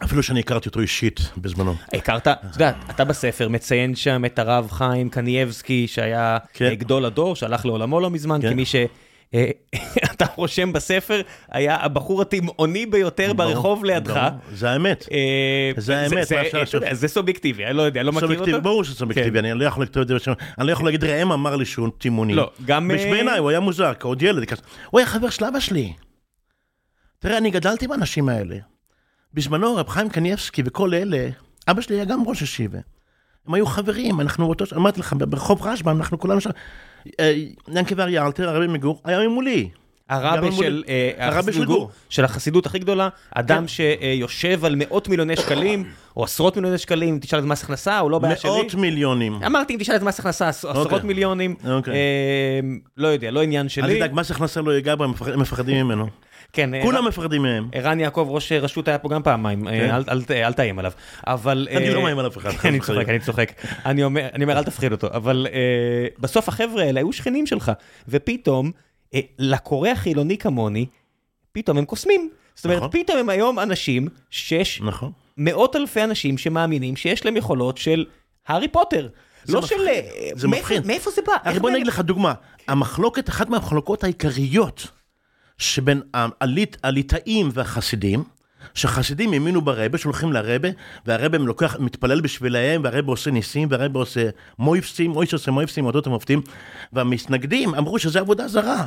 אפילו 0.05 0.23
שאני 0.23 0.41
הכרתי 0.41 0.69
אותו 0.69 0.81
אישית 0.81 1.21
בזמנו. 1.37 1.75
הכרת, 1.93 2.23
אתה 2.23 2.35
יודע, 2.55 2.73
אתה 2.91 3.05
בספר 3.05 3.49
מציין 3.49 3.95
שם 3.95 4.25
את 4.25 4.39
הרב 4.39 4.71
חיים 4.71 5.11
קנייבסקי, 5.11 5.87
שהיה 5.89 6.39
כן. 6.53 6.65
אה, 6.65 6.75
גדול 6.75 7.05
הדור, 7.05 7.37
שהלך 7.37 7.67
לעולמו 7.67 8.01
לא 8.01 8.11
מזמן, 8.11 8.43
כן. 8.43 8.51
כמי 8.51 8.65
ש... 8.65 8.77
אה, 9.35 9.51
אתה 10.13 10.25
רושם 10.37 10.73
בספר, 10.73 11.21
היה 11.51 11.77
הבחור 11.77 12.23
התימהוני 12.23 12.87
ביותר 12.87 13.33
ברחוב 13.33 13.85
לידך. 13.85 14.29
זה 14.53 14.71
האמת. 14.71 15.09
אה, 15.13 15.71
זה 15.77 15.99
האמת, 15.99 16.27
זה 16.93 17.09
סובייקטיבי, 17.09 17.67
אני 17.67 17.77
לא 17.77 17.83
יודע, 17.83 18.03
לא 18.03 18.13
מכיר 18.13 18.41
אותו. 18.41 18.63
ברור 18.63 18.85
שזה 18.85 18.95
סובייקטיבי, 18.95 19.39
כן. 19.39 19.45
אני 19.45 19.59
לא 19.59 19.65
יכול 19.65 19.83
לכתוב 19.83 20.01
את 20.01 20.09
זה 20.09 20.15
בשם, 20.15 20.33
אני 20.59 20.67
לא 20.67 20.73
יכול 20.73 20.87
להגיד, 20.87 21.05
ראם 21.05 21.33
אמר 21.33 21.57
לי 21.57 21.65
שהוא 21.65 21.89
תימהוני. 21.99 22.35
לא, 22.35 22.51
גם... 22.67 22.89
בעיניי, 22.89 23.39
הוא 23.39 23.51
היה 23.51 23.61
מוזר, 23.61 23.93
כעוד 24.01 24.23
ילד, 24.23 24.45
הוא 24.91 25.01
היה 25.01 25.07
חבר 25.07 25.31
של 25.31 25.45
אבא 25.45 25.61
שלי. 25.61 25.93
תראה, 27.19 27.39
אני 27.39 27.51
גדלתי 27.51 27.85
עם 27.85 27.93
האנשים 27.93 28.29
האלה. 28.29 28.72
בזמנו 29.35 29.77
רב 29.77 29.89
חיים 29.89 30.09
קניאבסקי 30.09 30.63
וכל 30.65 30.95
אלה, 30.95 31.29
אבא 31.69 31.81
שלי 31.81 31.97
היה 31.97 32.05
גם 32.05 32.23
ראש 32.27 32.43
ישיבה. 32.43 32.79
הם 33.47 33.55
היו 33.55 33.67
חברים, 33.67 34.21
אנחנו 34.21 34.47
באותו, 34.47 34.65
אמרתי 34.77 35.01
לך, 35.01 35.15
ברחוב 35.19 35.63
רשב"ם, 35.63 35.97
אנחנו 35.97 36.19
כולנו 36.19 36.41
שם. 36.41 36.51
אה, 37.21 37.35
ינקבר 37.69 38.09
יאלטר, 38.09 38.49
הרבי 38.49 38.67
מגור, 38.67 39.01
היה 39.05 39.29
ממולי. 39.29 39.71
הרבה 40.09 40.53
של, 40.53 40.85
אה, 40.89 41.11
הרבי 41.19 41.53
של 41.53 41.65
גור, 41.65 41.91
של 42.09 42.25
החסידות 42.25 42.67
הכי 42.67 42.79
גדולה, 42.79 43.09
אדם 43.35 43.63
כן. 43.63 43.69
שיושב 43.69 44.65
על 44.65 44.75
מאות 44.77 45.09
מיליוני 45.09 45.37
שקלים, 45.37 45.85
או 46.17 46.25
עשרות 46.25 46.57
מיליוני 46.57 46.79
שקלים, 46.79 47.19
תשאל 47.19 47.39
את 47.39 47.45
מס 47.45 47.63
הכנסה, 47.63 47.99
הוא 47.99 48.11
לא 48.11 48.19
בעיה 48.19 48.37
שלי. 48.37 48.51
מאות 48.51 48.75
מיליונים. 48.75 49.43
אמרתי, 49.43 49.75
אם 49.75 49.79
תשאל 49.79 49.97
את 49.97 50.03
מס 50.03 50.21
הכנסה, 50.21 50.49
עשרות 50.49 50.77
אוקיי. 50.77 51.01
מיליונים, 51.07 51.55
אוקיי. 51.71 51.95
אה, 51.95 52.61
לא 52.97 53.09
יודע, 53.09 53.31
לא 53.31 53.43
עניין 53.43 53.69
שלי. 53.69 53.93
אל 53.93 53.97
תדאג, 53.97 54.11
מס 54.15 54.31
הכנסה 54.31 54.61
לא 54.61 54.71
ייגע 54.71 54.95
בו, 54.95 55.05
הם 55.05 55.13
מפחדים 55.37 55.87
ממנו. 55.87 56.07
כן, 56.53 56.75
אה, 56.75 56.83
כולם 56.83 57.07
מפחדים 57.09 57.43
מהם. 57.43 57.69
ערן 57.73 58.01
יעקב, 58.01 58.27
ראש 58.31 58.53
רשות 58.53 58.89
היה 58.89 58.99
פה 58.99 59.09
גם 59.09 59.23
פעמיים, 59.23 59.69
אה, 59.69 59.73
כן. 59.73 59.91
אל- 59.95 60.05
אל 60.09 60.23
ת- 60.23 60.31
אל 60.31 60.53
תאיים 60.53 60.79
עליו. 60.79 60.93
אבל... 61.27 61.69
אני 61.71 61.89
אה, 61.89 61.95
לא 61.95 62.03
מאיים 62.03 62.19
על 62.19 62.27
אף 62.27 62.37
אחד. 62.39 62.51
אני 62.69 62.81
צוחק, 62.81 63.09
אני 63.09 63.19
צוחק. 63.21 63.53
אני 63.87 64.05
אומר, 64.05 64.29
אני 64.33 64.45
אומר, 64.45 64.59
אל 64.59 64.65
תפחיד 64.65 64.93
אותו. 64.93 65.07
אבל 65.13 65.47
אה, 65.53 65.59
בסוף 66.19 66.49
החבר'ה 66.49 66.83
האלה 66.83 67.01
היו 67.01 67.13
שכנים 67.13 67.47
שלך, 67.47 67.73
ופתאום, 68.09 68.71
אה, 69.15 69.21
לקורא 69.39 69.89
החילוני 69.89 70.39
כמוני, 70.39 70.87
פתאום 71.53 71.79
הם 71.79 71.85
קוסמים. 71.85 72.31
זאת 72.55 72.65
אומרת, 72.65 72.79
נכון. 72.79 72.91
פתאום 72.93 73.19
הם 73.19 73.29
היום 73.29 73.59
אנשים, 73.59 74.09
שיש 74.31 74.81
נכון. 74.85 75.13
מאות 75.37 75.77
אלפי 75.77 76.05
אנשים 76.05 76.39
שמאמינים 76.39 76.97
שיש 76.97 77.25
להם 77.25 77.37
יכולות 77.37 77.79
של 77.79 78.05
הארי 78.47 78.69
פוטר. 78.69 79.09
לא 79.49 79.63
של... 79.63 79.75
זה 80.35 80.49
מפחיד. 80.49 80.87
מאיפה 80.87 81.11
זה 81.11 81.23
בא? 81.27 81.59
בוא 81.59 81.71
נגיד 81.71 81.87
לך 81.87 82.01
דוגמה, 82.01 82.33
המחלוקת, 82.69 83.29
אחת 83.29 83.49
מהמחלוקות 83.49 84.05
העיקריות 84.05 84.87
שבין 85.59 86.03
הליט- 86.41 86.77
הליטאים 86.83 87.49
והחסידים, 87.53 88.25
שחסידים 88.75 89.33
האמינו 89.33 89.61
ברבה, 89.61 89.99
שהולכים 89.99 90.33
לרבה, 90.33 90.69
והרבה 91.07 91.39
לוקח, 91.39 91.77
מתפלל 91.81 92.21
בשבילהם, 92.21 92.81
והרבה 92.85 93.11
עושה 93.13 93.31
ניסים, 93.31 93.69
והרבה 93.71 94.01
עושה 94.01 94.29
מויפסים, 94.59 95.11
מויש 95.11 95.33
עושה 95.33 95.51
מויפסים, 95.51 95.87
אותות 95.87 96.07
המופתים, 96.07 96.43
והמתנגדים 96.93 97.75
אמרו 97.75 97.99
שזה 97.99 98.21
עבודה 98.21 98.49
זרה. 98.49 98.87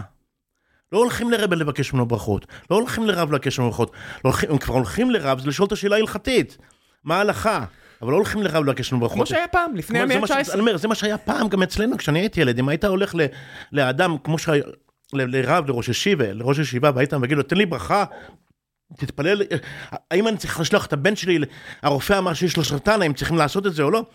לא 0.91 0.97
הולכים 0.97 1.31
לרבה 1.31 1.55
לבקש 1.55 1.93
ממנו 1.93 2.05
ברכות, 2.05 2.45
לא 2.71 2.75
הולכים 2.75 3.05
לרב 3.07 3.31
לבקש 3.31 3.59
ממנו 3.59 3.71
ברכות, 3.71 3.91
לא 4.25 4.29
הולכים, 4.29 4.49
הם 4.51 4.57
כבר 4.57 4.73
הולכים 4.75 5.11
לרב, 5.11 5.39
זה 5.39 5.47
לשאול 5.47 5.67
את 5.67 5.71
השאלה 5.71 5.95
ההלכתית, 5.95 6.57
מה 7.03 7.15
ההלכה? 7.17 7.65
אבל 8.01 8.11
לא 8.11 8.15
הולכים 8.15 8.43
לרב 8.43 8.63
לבקש 8.65 8.91
ממנו 8.91 9.01
ברכות. 9.01 9.15
כמו 9.17 9.25
שהיה 9.25 9.47
פעם, 9.47 9.75
לפני 9.75 9.99
המאה 9.99 10.15
זה 10.15 10.21
מה 10.21 10.27
ש- 10.27 10.31
ה-19. 10.31 10.51
אני 10.53 10.59
אומר, 10.59 10.77
זה 10.77 10.87
מה 10.87 10.95
שהיה 10.95 11.17
פעם 11.17 11.47
גם 11.47 11.63
אצלנו 11.63 11.97
כשאני 11.97 12.19
הייתי 12.19 12.41
ילד, 12.41 12.59
אם 12.59 12.69
היית 12.69 12.83
הולך 12.85 13.15
ל- 13.15 13.25
לאדם 13.71 14.15
כמו 14.23 14.37
ש... 14.37 14.49
לרב, 15.15 15.67
לראש 15.69 15.89
ישיבה, 15.89 16.33
לראש 16.33 16.59
ישיבה, 16.59 16.91
והיית 16.95 17.13
מגיד 17.13 17.37
לו, 17.37 17.43
תן 17.43 17.57
לי 17.57 17.65
ברכה, 17.65 18.05
תתפלל, 18.97 19.41
האם 20.11 20.27
אני 20.27 20.37
צריך 20.37 20.59
לשלוח 20.59 20.85
את 20.85 20.93
הבן 20.93 21.15
שלי, 21.15 21.39
הרופא 21.81 22.17
אמר 22.17 22.33
שיש 22.33 22.57
לו 22.57 22.63
סרטן, 22.63 23.01
האם 23.01 23.13
צריכים 23.13 23.37
לעשות 23.37 23.67
את 23.67 23.73
זה 23.73 23.83
או 23.83 23.91
לא? 23.91 24.05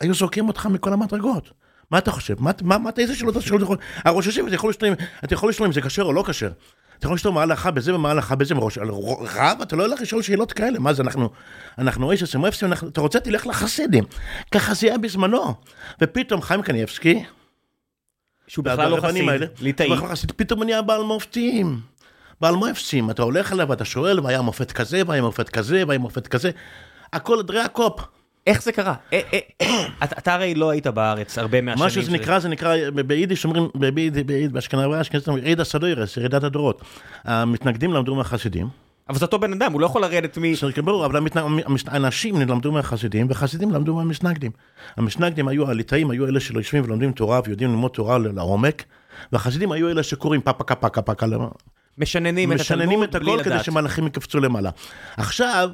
היו 0.00 0.14
זורקים 0.14 0.48
אותך 0.48 0.66
מכל 0.66 0.92
המדרגות. 0.92 1.50
מה 1.90 1.98
אתה 1.98 2.10
חושב? 2.10 2.34
מה, 2.42 2.50
מה, 2.62 2.78
מה 2.78 2.90
איזה 2.98 3.14
שאלות 3.16 3.36
אתה 3.36 3.46
שואל? 3.46 3.62
הראש 4.04 4.26
ישיבה, 4.26 4.46
אתה 4.48 4.54
יכול 4.54 4.70
לשאול 4.70 4.92
אתה 5.24 5.34
יכול 5.34 5.48
לשאול 5.50 5.66
אם 5.66 5.72
זה 5.72 5.80
כשר 5.80 6.02
או 6.02 6.12
לא 6.12 6.24
כשר. 6.26 6.50
אתה 6.98 7.06
יכול 7.06 7.14
לשאול 7.14 7.34
מה 7.34 7.40
ההלכה 7.40 7.70
בזה 7.70 7.94
ומה 7.94 8.08
ההלכה 8.08 8.34
בזה, 8.34 8.54
וראש- 8.56 8.78
רב 9.34 9.58
אתה 9.62 9.76
לא 9.76 9.86
הולך 9.86 10.00
לשאול 10.00 10.22
שאלות 10.22 10.52
כאלה, 10.52 10.78
מה 10.78 10.92
זה 10.92 11.02
אנחנו, 11.02 11.30
אנחנו 11.78 12.12
איש 12.12 12.22
עושים 12.22 12.44
אפסים, 12.44 12.72
אתה 12.72 13.00
רוצה 13.00 13.20
תלך 13.20 13.46
לחסידים, 13.46 14.04
ככה 14.50 14.74
זה 14.74 14.86
היה 14.86 14.98
בזמנו, 14.98 15.54
ופתאום 16.00 16.42
חיים 16.42 16.62
קניאבסקי, 16.62 17.24
שהוא 18.48 18.64
בכלל 18.64 18.90
לא 18.90 18.96
חסיד, 19.00 19.28
האלה, 19.28 19.46
ליטאי. 19.60 19.88
הוא 19.88 19.96
בכלל 19.96 20.08
חסיד, 20.08 20.32
פתאום 20.32 20.58
הוא 20.58 20.64
נהיה 20.64 20.82
בעל 20.82 21.02
מופתים, 21.02 21.80
בעל 22.40 22.54
מופתים, 22.54 23.10
אתה 23.10 23.22
הולך 23.22 23.52
אליו 23.52 23.68
ואתה 23.68 23.84
שואל, 23.84 24.20
והיה 24.20 24.40
מופת 24.40 24.72
כזה, 24.72 25.02
והיה 25.06 25.22
מופת 25.22 25.48
כזה, 25.48 25.82
והיה 25.86 25.98
מופת 25.98 26.26
כזה, 26.26 26.50
הכל 27.12 27.42
דרי 27.42 27.60
הקופ, 27.60 28.00
איך 28.46 28.62
זה 28.62 28.72
קרה? 28.72 28.94
אה, 29.12 29.20
אה, 29.32 29.38
אה, 29.62 29.86
אתה 30.18 30.34
הרי 30.34 30.54
לא 30.54 30.70
היית 30.70 30.86
בארץ 30.86 31.38
הרבה 31.38 31.60
מהשנים. 31.60 31.84
מה 31.84 31.90
שזה 31.90 32.12
נקרא, 32.12 32.38
זה 32.38 32.48
נקרא, 32.48 32.74
ביידיש 33.06 33.44
אומרים, 33.44 33.68
ביידיש, 33.74 34.52
באשכנזי 34.52 35.24
אומרים, 35.26 35.44
עידה 35.44 35.64
סדוירס, 35.64 36.16
ירידת 36.16 36.44
הדורות. 36.44 36.82
המתנגדים 37.24 37.92
למדו 37.92 38.14
מהחסידים, 38.14 38.68
אבל 39.08 39.18
זה 39.18 39.24
אותו 39.24 39.38
בן 39.38 39.52
אדם, 39.52 39.72
הוא 39.72 39.80
לא 39.80 39.86
יכול 39.86 40.02
לרדת 40.02 40.38
מ... 40.38 40.52
בסדר, 40.52 40.82
ברור, 40.82 41.06
אבל 41.06 41.20
האנשים 41.86 42.36
למדו 42.36 42.72
מהחסידים, 42.72 43.26
וחסידים 43.30 43.70
למדו 43.70 43.94
מהמשנגדים. 43.94 44.50
המשנגדים 44.96 45.48
היו, 45.48 45.70
הליטאים 45.70 46.10
היו 46.10 46.26
אלה 46.26 46.40
שלא 46.40 46.58
יושבים 46.58 46.84
ולומדים 46.84 47.12
תורה 47.12 47.40
ויודעים 47.44 47.70
ללמוד 47.70 47.90
תורה 47.90 48.18
לעומק, 48.18 48.84
והחסידים 49.32 49.72
היו 49.72 49.90
אלה 49.90 50.02
שקוראים 50.02 50.40
פקה 50.40 50.52
פקה 50.52 50.74
פקה 50.74 51.02
פקה, 51.02 51.26
משננים 51.98 52.52
את 52.52 52.60
משננים 52.60 53.02
התלמוד 53.02 53.16
את 53.16 53.22
בלי 53.22 53.32
הכל 53.32 53.42
כדי 53.42 53.54
לדעת. 53.54 53.64
שמלאכים 53.64 54.06
יקפצו 54.06 54.40
למעלה. 54.40 54.70
עכשיו, 55.16 55.70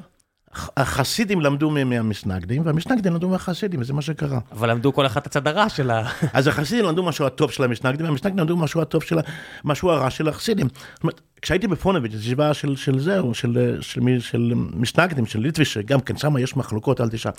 החסידים 0.77 1.41
למדו 1.41 1.69
מה- 1.69 1.83
מהמשנגדים, 1.83 2.65
והמשנגדים 2.65 3.13
למדו 3.13 3.29
מהחסידים, 3.29 3.79
וזה 3.81 3.93
מה 3.93 4.01
שקרה. 4.01 4.39
אבל 4.51 4.71
למדו 4.71 4.93
כל 4.93 5.05
אחד 5.05 5.21
את 5.21 5.25
הצד 5.27 5.47
הרע 5.47 5.69
של 5.69 5.91
ה... 5.91 6.09
אז 6.33 6.47
החסידים 6.47 6.85
למדו 6.85 7.03
משהו 7.03 7.25
הטוב 7.25 7.51
של 7.51 7.63
המשנגדים, 7.63 8.05
והמשנגדים 8.05 8.39
למדו 8.39 8.57
משהו 8.57 8.81
הטוב 8.81 9.03
של 9.03 9.19
ה... 9.19 9.21
משהו 9.63 9.91
הרע 9.91 10.09
של 10.09 10.29
החסידים. 10.29 10.67
זאת 10.93 11.03
אומרת, 11.03 11.21
כשהייתי 11.41 11.67
בפונוביץ', 11.67 12.11
זו 12.11 12.17
ישיבה 12.17 12.53
של, 12.53 12.75
של 12.75 12.99
זהו, 12.99 13.33
של, 13.33 13.77
של, 13.81 14.01
של, 14.01 14.19
של 14.19 14.53
משנגדים, 14.55 15.25
של 15.25 15.39
ליטביש, 15.39 15.73
שגם 15.73 15.99
כן 15.99 16.17
שם 16.17 16.37
יש 16.37 16.57
מחלוקות, 16.57 17.01
אל 17.01 17.09
תשאל. 17.09 17.31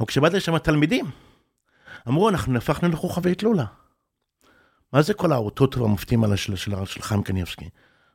אבל 0.00 0.06
כשבאתי 0.06 0.36
לשם 0.36 0.54
התלמידים, 0.54 1.06
אמרו, 2.08 2.28
אנחנו 2.28 2.52
נהפכנו 2.52 2.88
לכוכבי 2.88 3.34
תלולה. 3.34 3.64
מה 4.92 5.02
זה 5.02 5.14
כל 5.14 5.32
האותות 5.32 5.76
והמופתים 5.76 6.24
האלה 6.24 6.36
של, 6.36 6.56
של, 6.56 6.72
של 6.84 7.02
חיים 7.02 7.22
קניבסקי? 7.22 7.68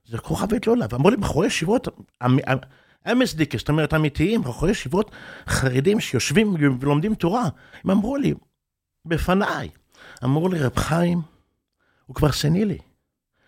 זה 0.07 0.17
כוכבי 0.17 0.59
תלולה. 0.59 0.85
ואמרו 0.89 1.09
לי, 1.09 1.17
בחורי 1.17 1.47
ישיבות, 1.47 1.87
אמסדיקה, 3.11 3.57
זאת 3.57 3.69
אומרת 3.69 3.93
אמיתיים, 3.93 4.41
בחורי 4.43 4.71
ישיבות 4.71 5.11
חרדים 5.47 5.99
שיושבים 5.99 6.55
ולומדים 6.79 7.15
תורה, 7.15 7.49
הם 7.83 7.91
אמרו 7.91 8.17
לי, 8.17 8.33
בפניי, 9.05 9.69
אמרו 10.23 10.49
לי, 10.49 10.59
רב 10.59 10.75
חיים, 10.77 11.21
הוא 12.05 12.15
כבר 12.15 12.31
סנילי. 12.31 12.77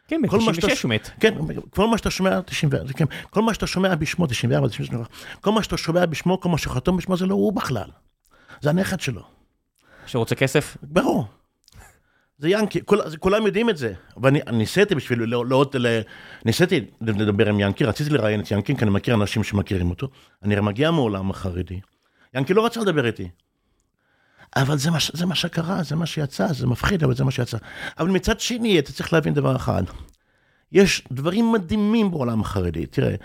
כן, 0.08 0.22
כל 0.30 0.40
מה 0.46 0.54
שאתה- 0.54 0.68
ב-96 0.68 0.74
הוא 0.84 0.90
מת. 0.90 1.10
כן, 1.20 1.34
כל 1.70 1.88
מה 1.88 1.98
שאתה 1.98 2.10
שומע, 2.12 2.42
94, 2.42 2.94
כן, 2.94 3.06
כל 3.30 3.42
מה 3.42 3.54
שאתה 3.54 3.68
שומע 3.68 3.96
בשמו, 3.96 4.28
94, 4.28 4.68
98, 4.70 5.06
כל 5.42 5.52
מה 5.52 5.64
שאתה 5.64 5.78
שומע 5.78 6.06
בשמו, 6.06 6.40
כל 6.40 6.50
מה 6.50 6.58
שחתום 6.58 6.98
בשמו, 6.98 7.18
זה 7.18 7.26
לא 7.26 7.34
הוא 7.34 7.54
בכלל. 7.54 7.90
זה 8.62 8.70
הנכד 8.70 9.00
שלו. 9.00 9.22
שרוצה 10.06 10.36
כסף? 10.36 10.78
ברור. 10.84 11.26
זה 12.42 12.50
ינקי, 12.50 12.86
כול, 12.86 13.02
כולם 13.20 13.46
יודעים 13.46 13.70
את 13.70 13.78
זה. 13.78 13.94
ואני 14.22 14.40
ניסיתי 14.52 14.96
בשביל, 14.96 15.24
לא, 15.24 15.46
לא, 15.46 15.66
ל, 15.74 16.02
ניסיתי 16.46 16.86
לדבר 17.02 17.50
עם 17.50 17.60
ינקי, 17.60 17.86
רציתי 17.86 18.10
לראיין 18.10 18.40
את 18.40 18.52
ינקי, 18.52 18.76
כי 18.76 18.84
אני 18.84 18.92
מכיר 18.92 19.16
אנשים 19.16 19.44
שמכירים 19.44 19.90
אותו. 19.90 20.08
אני 20.44 20.60
מגיע 20.60 20.92
מעולם 20.92 21.30
החרדי. 21.30 21.80
ינקי 22.34 22.54
לא 22.54 22.66
רצה 22.66 22.82
לדבר 22.82 23.06
איתי. 23.06 23.30
אבל 24.56 24.78
זה 24.78 24.92
מה, 24.92 24.98
זה 25.14 25.26
מה 25.26 25.36
שקרה, 25.36 25.84
זה 25.84 25.96
מה 25.96 26.06
שיצא, 26.06 26.54
זה 26.54 26.68
מפחיד, 26.68 27.04
אבל 27.04 27.16
זה 27.16 27.24
מה 27.24 27.32
שיצא. 27.32 27.58
אבל 28.00 28.10
מצד 28.10 28.40
שני, 28.40 28.80
אתה 28.80 28.92
צריך 28.92 29.14
להבין 29.14 29.34
דבר 29.34 29.56
אחד. 29.56 29.84
יש 30.72 31.04
דברים 31.12 31.52
מדהימים 31.52 32.12
בעולם 32.12 32.42
החרדי. 32.42 32.86
תראה, 32.86 33.16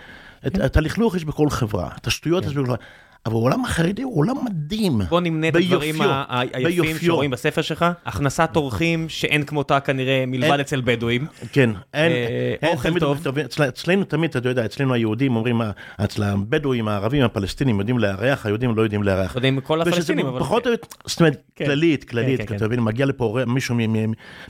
את, 0.47 0.59
את 0.65 0.77
הלכלוך 0.77 1.15
יש 1.15 1.25
בכל 1.25 1.49
חברה, 1.49 1.89
את 1.97 2.07
השטויות 2.07 2.45
יש 2.45 2.53
בכל 2.53 2.65
חברה. 2.65 2.77
אבל 3.25 3.35
העולם 3.35 3.65
החרדי 3.65 4.01
הוא 4.01 4.17
עולם 4.19 4.35
מדהים. 4.45 5.01
בוא 5.09 5.21
נמנה 5.21 5.47
את 5.47 5.55
הדברים 5.55 5.95
היפים. 6.53 6.97
שרואים 7.01 7.31
בספר 7.31 7.61
שלך. 7.61 7.85
הכנסת 8.05 8.49
אורחים 8.55 9.09
שאין 9.09 9.43
כמותה 9.43 9.79
כנראה 9.79 10.23
מלבד. 10.27 10.59
אצל 10.59 10.81
בדואים. 10.85 11.25
כן, 11.51 11.69
אין, 11.93 12.11
אה, 12.11 12.55
אין 12.61 12.73
אוכל 12.75 12.99
טוב. 12.99 13.19
טוב. 13.23 13.39
אצל, 13.39 13.67
אצלנו 13.67 14.03
תמיד, 14.03 14.37
אתה 14.37 14.49
יודע, 14.49 14.65
אצלנו 14.65 14.93
היהודים 14.93 15.35
אומרים, 15.35 15.61
ה- 15.61 15.71
אצל 16.03 16.23
הבדואים, 16.23 16.87
הערבים, 16.87 17.23
הפלסטינים 17.23 17.79
יודעים 17.79 17.99
לארח, 17.99 18.45
היהודים 18.45 18.75
לא 18.75 18.81
יודעים 18.81 19.03
לארח. 19.03 19.35
לא 19.35 19.39
יודע 19.39 19.49
אם 19.49 19.59
כל 19.59 19.81
הפלסטינים, 19.81 20.25
אבל... 20.25 20.39
פחות 20.39 20.65
או 20.67 20.71
יותר, 20.71 20.87
זאת 21.05 21.19
אומרת, 21.19 21.41
כן. 21.55 21.65
כללית, 21.65 22.03
כללית, 22.03 22.39
כן, 22.41 22.45
כן, 22.45 22.55
אתה 22.55 22.67
מבין, 22.67 22.79
מגיע 22.79 23.05
לפה 23.05 23.37
מישהו 23.47 23.75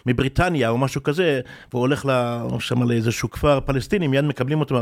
מבריטניה 0.06 0.70
או 0.70 0.78
משהו 0.78 1.04
כזה, 1.04 1.40
והוא 1.72 1.82
הולך 1.82 2.06
שם 2.60 2.84
לאיזשהו 2.84 3.32
כפר 3.32 3.60
פלסטיני, 3.60 4.08
מיד 4.08 4.26
מקבלים 4.26 4.60
אותו, 4.60 4.80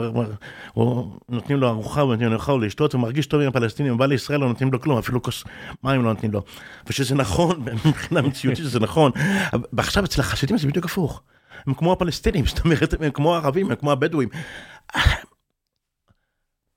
או 0.76 1.10
נותנים 1.30 1.60
לו 1.60 1.68
ארוחה, 1.68 2.04
נותנים 2.04 2.28
לו 2.30 2.34
לאכול, 2.34 2.66
לשתות, 2.66 2.94
הוא 2.94 3.02
מרגיש 3.02 3.26
טוב 3.28 3.42
עם 3.42 3.48
הפלסטינים, 3.48 3.75
הוא 3.80 4.00
בא 4.00 4.06
לישראל, 4.06 4.40
לא 4.40 4.48
נותנים 4.48 4.72
לו 4.72 4.82
כלום, 4.82 4.98
אפילו 4.98 5.22
כוס 5.24 5.44
מים 5.84 6.04
לא 6.04 6.14
נותנים 6.14 6.32
לו. 6.32 6.44
ושזה 6.88 7.16
נכון, 7.16 7.66
מבחינה 7.86 8.22
מציאותית 8.22 8.66
שזה 8.66 8.80
נכון, 8.80 9.12
ועכשיו 9.74 10.06
אצל 10.06 10.22
החסידים 10.22 10.58
זה 10.58 10.68
בדיוק 10.68 10.86
הפוך. 10.86 11.22
הם 11.68 11.74
כמו 11.74 11.92
הפלסטינים, 11.94 12.46
זאת 12.56 12.60
אומרת, 12.66 12.94
הם 13.02 13.12
כמו 13.12 13.36
הערבים, 13.36 13.70
הם 13.70 13.76
כמו 13.76 13.92
הבדואים. 13.92 14.30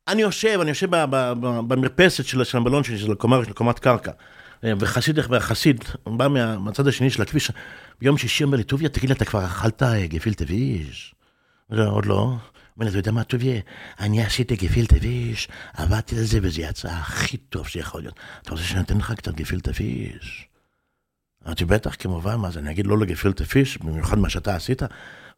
אני 0.08 0.22
יושב, 0.22 0.58
אני 0.62 0.68
יושב 0.68 0.90
במרפסת 1.68 2.24
של 2.24 2.42
המלון 2.54 2.84
שלי, 2.84 2.98
של 2.98 3.12
הקומה, 3.12 3.44
של 3.44 3.52
קומת 3.52 3.78
קרקע. 3.78 4.12
וחסיד, 4.62 5.18
והחסיד, 5.28 5.84
הוא 6.04 6.18
בא 6.18 6.28
מה- 6.28 6.58
מהצד 6.58 6.86
השני 6.88 7.10
של 7.10 7.22
הכביש, 7.22 7.50
ביום 8.00 8.18
שישי 8.18 8.44
אומר 8.44 8.56
לי, 8.56 8.62
טוביה, 8.64 8.88
תגיד 8.88 9.10
לי, 9.10 9.14
אתה 9.16 9.24
כבר 9.24 9.44
אכלת 9.44 9.82
אה, 9.82 10.06
גפילטה 10.06 10.44
ויש? 10.48 11.14
עוד 11.70 12.06
לא. 12.06 12.36
אומר 12.78 12.84
לי, 12.84 12.90
אתה 12.90 12.98
יודע 12.98 13.12
מה, 13.12 13.24
טוביה, 13.24 13.60
אני 14.00 14.22
עשיתי 14.22 14.56
גפילטה 14.56 14.96
ויש, 15.00 15.48
עבדתי 15.74 16.16
על 16.18 16.24
זה 16.24 16.38
וזה 16.42 16.62
יצא 16.62 16.88
הכי 16.88 17.36
טוב 17.36 17.68
שיכול 17.68 18.00
להיות. 18.00 18.20
אתה 18.42 18.50
רוצה 18.50 18.62
שאני 18.62 18.80
אתן 18.80 18.96
לך 18.98 19.12
קצת 19.12 19.34
גפילטה 19.34 19.70
ויש? 19.80 20.48
אמרתי, 21.46 21.64
בטח, 21.64 21.96
כמובן, 21.98 22.36
מה 22.36 22.50
זה, 22.50 22.58
אני 22.58 22.70
אגיד 22.70 22.86
לא 22.86 22.98
לגפילטה 22.98 23.44
פיש, 23.44 23.78
במיוחד 23.78 24.18
מה 24.18 24.30
שאתה 24.30 24.56
עשית? 24.56 24.82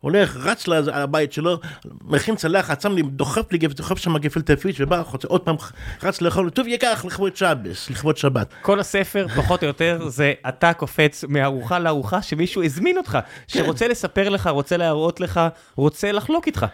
הולך, 0.00 0.36
רץ 0.36 0.68
לבית 0.68 1.32
שלו, 1.32 1.60
מכין 2.04 2.36
צלחת, 2.36 2.80
שם 2.80 2.94
לי, 2.94 3.02
דוחף 3.02 3.52
לי, 3.52 3.58
דוחף 3.58 3.98
שם 3.98 4.18
גפילטה 4.18 4.56
פיש, 4.56 4.80
ובא, 4.80 5.02
חוצה, 5.02 5.28
עוד 5.28 5.40
פעם, 5.40 5.56
רץ 6.02 6.20
לאכול, 6.20 6.50
טוב, 6.50 6.66
ייקח 6.66 7.04
לכבוד 7.06 7.36
שבס, 7.36 7.90
לכבוד 7.90 8.16
שבת. 8.16 8.54
כל 8.62 8.80
הספר, 8.80 9.26
פחות 9.36 9.62
או 9.62 9.68
יותר, 9.68 10.08
זה 10.08 10.32
אתה 10.48 10.72
קופץ 10.72 11.24
מארוחה 11.28 11.78
לארוחה 11.78 12.22
שמישהו 12.22 12.64
הזמין 12.64 12.96
אותך, 12.96 13.18
שרוצה 13.48 13.88
לספר 13.88 14.28
לך, 14.28 14.46
רוצה 14.46 14.76
להראות 14.76 15.20
לך, 15.20 15.40
רוצה 15.76 16.12
לחלוק 16.12 16.46
איתך. 16.46 16.66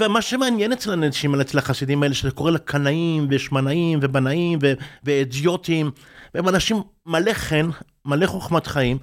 ומה 0.00 0.22
שמעניין 0.22 0.72
אצל 0.72 0.90
האנשים 0.90 1.32
האלה, 1.32 1.42
אצל 1.42 1.58
החסידים 1.58 2.02
האלה, 2.02 2.14
שזה 2.14 2.30
קורא 2.30 2.50
לקנאים 2.50 3.26
ושמנאים 3.30 3.98
ובנאים 4.02 4.58
ואידיוטים, 5.04 5.90
והם 6.34 6.48
אנשים 6.48 6.82
מלא 7.06 7.32
חן, 7.32 7.68
מלא 8.04 8.26
חוכמת 8.26 8.66
חיים, 8.66 8.98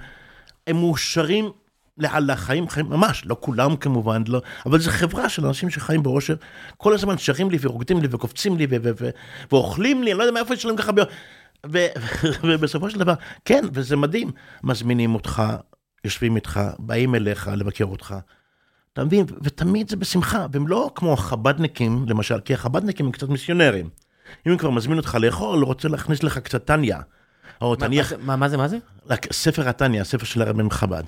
הם 0.68 0.76
מאושרים 0.76 1.52
לאללה, 1.98 2.36
חיים, 2.36 2.70
חיים, 2.70 2.90
ממש, 2.90 3.24
לא 3.26 3.38
כולם 3.40 3.76
כמובן, 3.76 4.24
לא, 4.28 4.42
אבל 4.66 4.80
זו 4.80 4.92
חברה 4.92 5.30
של 5.30 5.46
אנשים 5.46 5.70
שחיים 5.70 6.04
באושר, 6.04 6.36
כל 6.78 6.94
הזמן 6.94 7.18
שרים 7.18 7.50
לי 7.50 7.58
ורוקדים 7.62 8.02
לי 8.02 8.08
וקופצים 8.12 8.58
לי 8.58 8.68
ואוכלים 9.52 10.04
לי, 10.04 10.12
אני 10.12 10.18
לא 10.20 10.24
יודע 10.24 10.34
מאיפה 10.34 10.54
יש 10.54 10.66
להם 10.66 10.76
ככה, 10.76 10.92
ב- 10.92 11.00
ו- 11.72 11.86
ובסופו 12.44 12.90
של 12.90 13.00
דבר, 13.00 13.14
כן, 13.46 13.64
וזה 13.74 13.96
מדהים, 13.96 14.32
מזמינים 14.64 15.16
אותך, 15.16 15.44
יושבים 16.06 16.36
איתך, 16.36 16.60
באים 16.80 17.16
אליך 17.16 17.50
לבקר 17.56 17.86
אותך. 17.86 18.16
אתה 18.94 19.04
מבין? 19.04 19.26
ותמיד 19.44 19.90
זה 19.90 19.96
בשמחה, 19.96 20.46
והם 20.52 20.68
לא 20.68 20.92
כמו 20.96 21.14
החבדניקים, 21.14 22.06
למשל, 22.08 22.40
כי 22.40 22.54
החבדניקים 22.54 23.06
הם 23.06 23.12
קצת 23.12 23.30
מיסיונרים. 23.30 23.90
אם 24.48 24.52
הם 24.52 24.58
כבר 24.58 24.70
מזמין 24.70 24.98
אותך 24.98 25.18
לאכול, 25.22 25.64
רוצה 25.64 25.88
להכניס 25.88 26.24
לך 26.24 26.38
קצת 26.38 26.66
טניה. 26.66 27.00
או 27.62 27.70
מה- 27.70 27.76
תניח, 27.76 28.14
מה 28.14 28.18
זה- 28.18 28.38
מה 28.38 28.50
זה, 28.50 28.58
מה 28.58 28.68
זה? 28.68 28.78
ספר 29.32 29.70
התניא, 29.70 30.02
הספר 30.02 30.26
של 30.26 30.42
הרב 30.42 30.58
בן 30.58 30.70
חב"ד, 30.70 31.04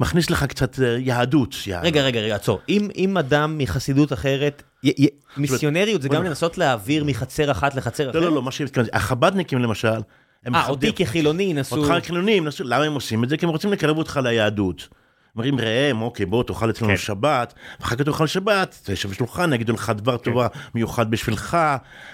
מכניס 0.00 0.30
לך 0.30 0.44
קצת 0.44 0.80
אה, 0.80 0.96
יהדות. 0.98 1.54
רגע, 1.82 2.02
רגע, 2.02 2.20
רגע, 2.20 2.34
עצור. 2.34 2.60
אם, 2.68 2.88
אם 2.96 3.18
אדם 3.18 3.58
מחסידות 3.58 4.12
אחרת, 4.12 4.62
י, 4.84 4.88
י, 4.88 5.08
מיסיונריות 5.36 6.02
זה 6.02 6.08
גם 6.08 6.24
לנסות 6.24 6.58
להעביר 6.58 7.04
מחצר 7.04 7.50
אחת 7.50 7.74
לחצר 7.74 8.10
אחרת? 8.10 8.14
לא, 8.14 8.28
לא, 8.28 8.34
לא, 8.34 8.42
מה 8.42 8.50
שהתכוונתי, 8.50 8.90
החב"דניקים 8.96 9.58
למשל, 9.58 10.00
הם 10.44 10.54
אה, 10.54 10.68
אותי 10.68 10.92
כחילוני 10.92 11.42
ינסו... 11.42 11.76
אותך 11.76 11.92
כחילונים, 12.02 12.44
נסו- 12.44 12.64
למה 12.64 12.84
הם 12.84 12.94
עושים 12.94 13.24
את 13.24 13.28
זה? 13.28 13.36
כי 13.36 13.46
הם 13.46 13.50
רוצים 13.50 13.72
לקרב 13.72 13.98
אותך 13.98 14.20
ליהדות. 14.22 14.88
אומרים 15.38 15.60
ראם, 15.60 16.02
אוקיי, 16.02 16.26
בוא 16.26 16.42
תאכל 16.42 16.70
אצלנו 16.70 16.90
כן. 16.90 16.96
שבת, 16.96 17.54
ואחר 17.80 17.96
כך 17.96 18.02
תאכל 18.02 18.26
שבת, 18.26 18.78
תשב 18.84 19.10
בשולחן, 19.10 19.52
יגידו 19.52 19.72
לך 19.72 19.92
דבר 19.96 20.18
כן. 20.18 20.24
טובה 20.24 20.46
מיוחד 20.74 21.10
בשבילך, 21.10 21.56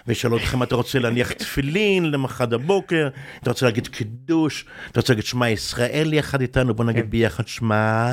וישאלו 0.07 0.37
אותך 0.37 0.55
אם 0.55 0.63
אתה 0.63 0.75
רוצה 0.75 0.99
להניח 0.99 1.33
תפילין 1.33 2.11
למחרת 2.11 2.53
הבוקר, 2.53 3.09
אתה 3.43 3.51
רוצה 3.51 3.67
להגיד 3.67 3.87
קידוש, 3.87 4.65
אתה 4.91 5.01
רוצה 5.01 5.13
להגיד 5.13 5.25
שמע 5.25 5.49
ישראל 5.49 6.13
יחד 6.13 6.41
איתנו, 6.41 6.75
בוא 6.75 6.85
כן. 6.85 6.91
נגיד 6.91 7.11
ביחד 7.11 7.49
שמע 7.49 8.11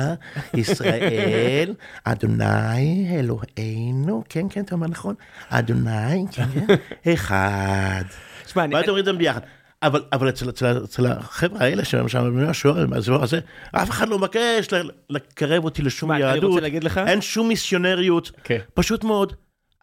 ישראל, 0.54 1.74
אדוני 2.04 3.16
אלוהינו, 3.18 4.24
כן, 4.28 4.46
כן, 4.50 4.60
אתה 4.60 4.74
אומר 4.74 4.86
נכון, 4.86 5.14
אדוני, 5.48 6.24
כן, 6.32 6.46
כן, 6.66 6.74
אחד. 7.12 8.04
שמע, 8.46 8.64
אני... 8.64 8.74
ואתם 8.74 8.88
אומרים 8.88 9.06
אותם 9.06 9.18
ביחד. 9.18 9.40
אבל, 9.82 10.02
אבל 10.12 10.28
אצל, 10.28 10.48
אצל, 10.48 10.84
אצל 10.84 11.06
החבר'ה 11.06 11.60
האלה 11.60 11.84
שם, 11.84 12.08
שם 12.08 12.46
בשיעור, 12.50 12.84
באזור 12.86 13.22
הזה, 13.22 13.40
אף 13.72 13.90
אחד 13.90 14.08
לא 14.08 14.18
מבקש 14.18 14.68
לקרב 15.10 15.64
אותי 15.64 15.82
לשום 15.82 16.12
אני 16.12 16.20
יהדות. 16.20 16.44
רוצה 16.44 16.60
להגיד 16.60 16.84
לך- 16.84 17.00
אין 17.06 17.20
שום 17.20 17.48
מיסיונריות. 17.48 18.30
כן. 18.44 18.58
פשוט 18.74 19.04
מאוד, 19.04 19.32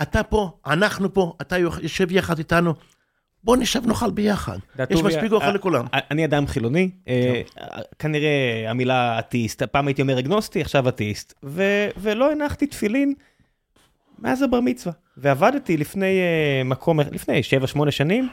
אתה 0.02 0.24
פה, 0.24 0.52
אנחנו 0.68 1.14
פה, 1.14 1.34
אתה 1.42 1.58
יושב 1.58 2.12
יחד 2.12 2.38
איתנו, 2.38 2.74
בוא 3.44 3.58
נשב 3.58 3.88
נאכל 3.88 4.12
ביחד. 4.12 4.58
יש 4.90 5.02
מספיק 5.04 5.32
אוכל 5.32 5.46
אה, 5.46 5.52
לכולם. 5.52 5.86
אה, 5.94 6.00
אני 6.12 6.26
אדם 6.26 6.48
חילוני, 6.48 6.90
אה, 7.08 7.42
כנראה 8.00 8.66
המילה 8.68 9.20
אתאיסט, 9.20 9.64
פעם 9.64 9.88
הייתי 9.88 10.02
אומר 10.02 10.20
אגנוסטי, 10.20 10.62
עכשיו 10.62 10.90
אתאיסט, 10.90 11.34
ולא 11.98 12.32
הנחתי 12.32 12.68
תפילין 12.68 13.14
מאז 14.20 14.42
הבר 14.42 14.60
מצווה. 14.60 14.94
ועבדתי 15.18 15.78
לפני 15.78 16.20
מקום, 16.66 17.00
לפני 17.00 17.42
7-8 17.88 17.92
שנים, 17.92 18.30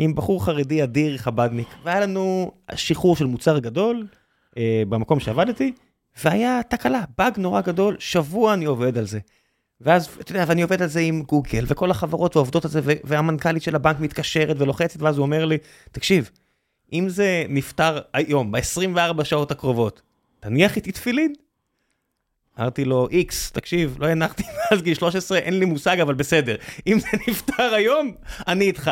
עם 0.00 0.14
בחור 0.14 0.44
חרדי 0.44 0.82
אדיר 0.82 1.18
חבדניק, 1.18 1.68
והיה 1.84 2.00
לנו 2.00 2.52
שחרור 2.74 3.16
של 3.16 3.26
מוצר 3.26 3.58
גדול 3.58 4.06
אה, 4.58 4.82
במקום 4.88 5.20
שעבדתי, 5.20 5.72
והיה 6.24 6.60
תקלה, 6.68 7.04
באג 7.18 7.38
נורא 7.38 7.60
גדול, 7.60 7.96
שבוע 7.98 8.54
אני 8.54 8.64
עובד 8.64 8.98
על 8.98 9.06
זה. 9.06 9.18
ואז, 9.80 10.08
אתה 10.20 10.32
יודע, 10.32 10.44
ואני 10.48 10.62
עובד 10.62 10.82
על 10.82 10.88
זה 10.88 11.00
עם 11.00 11.22
גוגל, 11.22 11.64
וכל 11.66 11.90
החברות 11.90 12.36
עובדות 12.36 12.64
על 12.64 12.70
זה, 12.70 12.80
והמנכ"לית 13.04 13.62
של 13.62 13.74
הבנק 13.74 14.00
מתקשרת 14.00 14.56
ולוחצת, 14.58 15.02
ואז 15.02 15.18
הוא 15.18 15.22
אומר 15.22 15.44
לי, 15.44 15.58
תקשיב, 15.92 16.30
אם 16.92 17.08
זה 17.08 17.44
נפתר 17.48 18.00
היום, 18.12 18.52
ב-24 18.52 19.24
שעות 19.24 19.50
הקרובות, 19.50 20.02
תניח 20.40 20.76
איתי 20.76 20.92
תפילין? 20.92 21.32
אמרתי 22.58 22.84
לו, 22.84 23.08
איקס, 23.08 23.50
תקשיב, 23.50 23.96
לא 24.00 24.06
הנחתי 24.06 24.42
מאז 24.42 24.82
גיל 24.82 24.94
13, 24.94 25.38
אין 25.38 25.58
לי 25.58 25.64
מושג, 25.64 26.00
אבל 26.00 26.14
בסדר. 26.14 26.56
אם 26.86 26.98
זה 27.00 27.08
נפתר 27.28 27.74
היום, 27.74 28.14
אני 28.48 28.64
איתך. 28.64 28.90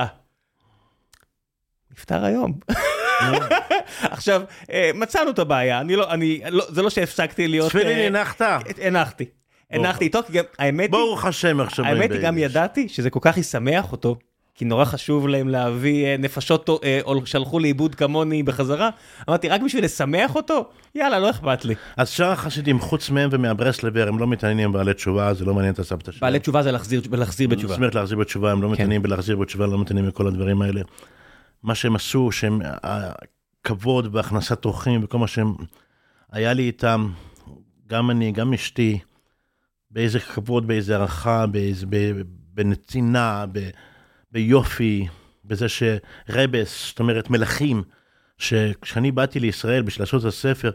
נפתר 1.96 2.24
היום. 2.24 2.52
עכשיו, 4.02 4.42
אה, 4.72 4.90
מצאנו 4.94 5.30
את 5.30 5.38
הבעיה, 5.38 5.80
אני 5.80 5.96
לא, 5.96 6.10
אני, 6.10 6.40
לא, 6.50 6.64
זה 6.68 6.82
לא 6.82 6.90
שהפסקתי 6.90 7.48
להיות... 7.48 7.68
תפילין 7.68 7.98
אה, 7.98 8.06
הנחת? 8.06 8.42
הנחתי. 8.82 9.24
הנחתי 9.70 10.04
איתו, 10.04 10.20
כי 10.26 10.32
גם, 10.32 10.44
האמת 10.58 10.80
היא, 10.80 10.90
ברוך 10.90 11.24
השם 11.24 11.70
שאומרים 11.70 11.96
האמת 11.96 12.10
היא 12.12 12.20
גם. 12.20 12.38
ידעתי 12.38 12.88
שזה 12.88 13.10
כל 13.10 13.20
כך 13.22 13.36
ישמח 13.36 13.92
אותו, 13.92 14.16
כי 14.54 14.64
נורא 14.64 14.84
חשוב 14.84 15.28
להם 15.28 15.48
להביא 15.48 16.06
אה, 16.06 16.16
נפשות 16.18 16.70
אה, 16.84 17.00
או 17.04 17.26
שהלכו 17.26 17.58
לאיבוד 17.58 17.94
כמוני 17.94 18.42
בחזרה. 18.42 18.90
אמרתי, 19.28 19.48
רק 19.48 19.60
בשביל 19.60 19.84
לשמח 19.84 20.34
אותו? 20.34 20.68
יאללה, 20.94 21.18
לא 21.18 21.30
אכפת 21.30 21.64
לי. 21.64 21.74
אז 21.96 22.08
שאר 22.08 22.30
החסידים, 22.30 22.80
חוץ 22.80 23.10
מהם 23.10 23.28
ומהברסלבר, 23.32 24.08
הם 24.08 24.18
לא 24.18 24.26
מתעניינים 24.26 24.72
בעלי 24.72 24.94
תשובה, 24.94 25.34
זה 25.34 25.44
לא 25.44 25.54
מעניין 25.54 25.74
את 25.74 25.78
הסבתא 25.78 26.12
שלהם. 26.12 26.20
בעלי 26.20 26.38
תשובה 26.38 26.62
זה 26.62 26.72
להחזיר, 26.72 27.02
להחזיר 27.12 27.48
בתשובה. 27.48 27.68
זאת 27.68 27.78
אומרת 27.78 27.94
להחזיר 27.94 28.18
בתשובה, 28.18 28.52
הם 28.52 28.62
לא 28.62 28.70
מתעניינים 28.70 29.02
בלהחזיר 29.02 29.36
בתשובה, 29.36 29.66
לא 29.66 29.78
מתעניינים 29.78 30.10
בכל 30.10 30.26
הדברים 30.26 30.62
האלה. 30.62 30.80
מה 31.66 31.74
שהם 31.74 31.96
עשו, 31.96 32.32
שהם, 32.32 32.60
הכבוד 32.64 34.16
והכנסת 34.16 34.64
אורחים 34.64 35.00
וכל 35.04 35.18
מה 35.18 35.26
שהם, 35.26 35.54
היה 36.32 36.52
לי 36.52 36.62
איתם, 36.62 37.10
גם 37.86 38.10
אני, 38.10 38.32
גם 38.32 38.52
אשתי, 38.52 38.98
באיזה 39.90 40.20
כבוד, 40.20 40.66
באיזה 40.66 40.96
הערכה, 40.96 41.46
באיזה, 41.46 41.86
בנתינה, 42.54 43.44
ב, 43.52 43.70
ביופי, 44.32 45.06
בזה 45.44 45.66
שרבס, 45.68 46.88
זאת 46.88 46.98
אומרת 46.98 47.30
מלכים, 47.30 47.82
שכשאני 48.38 49.12
באתי 49.12 49.40
לישראל 49.40 49.82
בשביל 49.82 50.02
לעשות 50.02 50.20
את 50.22 50.26
הספר, 50.26 50.70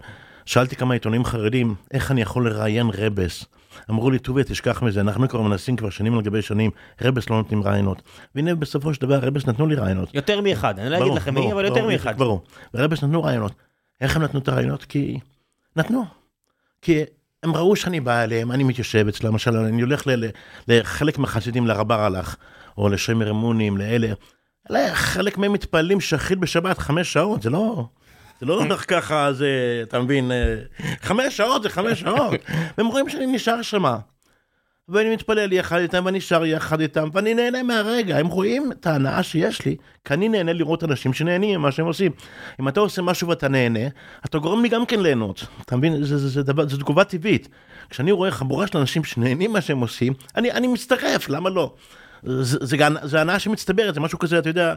שאלתי 0.45 0.75
כמה 0.75 0.93
עיתונים 0.93 1.25
חרדים, 1.25 1.75
איך 1.91 2.11
אני 2.11 2.21
יכול 2.21 2.49
לראיין 2.49 2.87
רבס? 2.93 3.45
אמרו 3.89 4.11
לי, 4.11 4.19
טוביה, 4.19 4.43
תשכח 4.43 4.81
מזה, 4.83 5.01
אנחנו 5.01 5.29
כבר 5.29 5.41
מנסים 5.41 5.75
כבר 5.75 5.89
שנים 5.89 6.13
על 6.17 6.21
גבי 6.21 6.41
שנים, 6.41 6.71
רבס 7.01 7.29
לא 7.29 7.37
נותנים 7.37 7.63
רעיונות. 7.63 8.01
והנה 8.35 8.55
בסופו 8.55 8.93
של 8.93 9.01
דבר 9.01 9.19
רבס 9.19 9.45
נתנו 9.45 9.67
לי 9.67 9.75
רעיונות. 9.75 10.09
יותר 10.13 10.41
מאחד, 10.41 10.79
אני 10.79 10.89
לא 10.89 10.97
אגיד 10.97 11.13
לכם 11.13 11.33
מי, 11.33 11.53
אבל 11.53 11.65
יותר 11.65 11.87
מאחד. 11.87 12.17
ברור. 12.17 12.43
ורבס 12.73 13.03
נתנו 13.03 13.23
רעיונות. 13.23 13.51
איך 14.01 14.15
הם 14.15 14.21
נתנו 14.21 14.39
את 14.39 14.47
הרעיונות? 14.47 14.83
כי... 14.85 15.19
נתנו. 15.75 16.05
כי 16.81 17.03
הם 17.43 17.55
ראו 17.55 17.75
שאני 17.75 17.99
בא 17.99 18.23
אליהם, 18.23 18.51
אני 18.51 18.63
מתיישב 18.63 19.07
אצלם, 19.07 19.31
למשל, 19.31 19.55
אני 19.55 19.81
הולך 19.81 20.03
לחלק 20.67 21.17
מהחסידים 21.17 21.67
לרבר 21.67 21.99
הלך, 21.99 22.35
או 22.77 22.89
לשמר 22.89 23.29
אמונים, 23.29 23.77
לאלה. 23.77 24.13
אלה, 24.71 24.95
חלק 24.95 25.37
מהם 25.37 25.53
מתפללים 25.53 26.01
שחיל 26.01 26.37
בשבת 26.37 26.77
חמש 26.77 27.13
שעות, 27.13 27.41
זה 27.41 27.49
לא... 27.49 27.85
זה 28.41 28.47
לא 28.47 28.61
הולך 28.63 28.85
ככה, 28.87 29.33
זה, 29.33 29.79
אתה 29.83 29.99
מבין, 29.99 30.31
אה, 30.31 30.55
חמש 31.01 31.37
שעות 31.37 31.63
זה 31.63 31.69
חמש 31.69 31.99
שעות. 31.99 32.33
והם 32.77 32.87
רואים 32.87 33.09
שאני 33.09 33.25
נשאר 33.25 33.61
שמה. 33.61 33.97
ואני 34.89 35.13
מתפלל 35.13 35.53
יחד 35.53 35.77
איתם, 35.77 36.05
ואני 36.05 36.21
שר 36.21 36.45
יחד 36.45 36.81
איתם, 36.81 37.09
ואני 37.13 37.33
נהנה 37.33 37.63
מהרגע. 37.63 38.17
הם 38.17 38.27
רואים 38.27 38.71
את 38.71 38.87
ההנאה 38.87 39.23
שיש 39.23 39.65
לי, 39.65 39.75
כי 40.05 40.13
אני 40.13 40.29
נהנה 40.29 40.53
לראות 40.53 40.83
אנשים 40.83 41.13
שנהנים 41.13 41.59
ממה 41.59 41.71
שהם 41.71 41.85
עושים. 41.85 42.11
אם 42.59 42.67
אתה 42.67 42.79
עושה 42.79 43.01
משהו 43.01 43.27
ואתה 43.27 43.47
נהנה, 43.47 43.79
אתה 44.25 44.37
גורם 44.37 44.61
לי 44.61 44.69
גם 44.69 44.85
כן 44.85 44.99
ליהנות. 44.99 45.45
אתה 45.65 45.75
מבין? 45.75 46.03
זה, 46.03 46.17
זה, 46.17 46.29
זה, 46.29 46.43
דבר, 46.43 46.67
זה 46.67 46.77
תגובה 46.77 47.03
טבעית. 47.03 47.47
כשאני 47.89 48.11
רואה 48.11 48.31
חבורה 48.31 48.67
של 48.67 48.77
אנשים 48.77 49.03
שנהנים 49.03 49.51
ממה 49.51 49.61
שהם 49.61 49.79
עושים, 49.79 50.13
אני, 50.35 50.51
אני 50.51 50.67
מצטרף, 50.67 51.29
למה 51.29 51.49
לא? 51.49 51.73
זה, 52.23 52.57
זה, 52.61 52.77
זה 53.03 53.21
הנאה 53.21 53.39
שמצטברת, 53.39 53.93
זה 53.93 53.99
משהו 53.99 54.19
כזה, 54.19 54.39
אתה 54.39 54.49
יודע, 54.49 54.73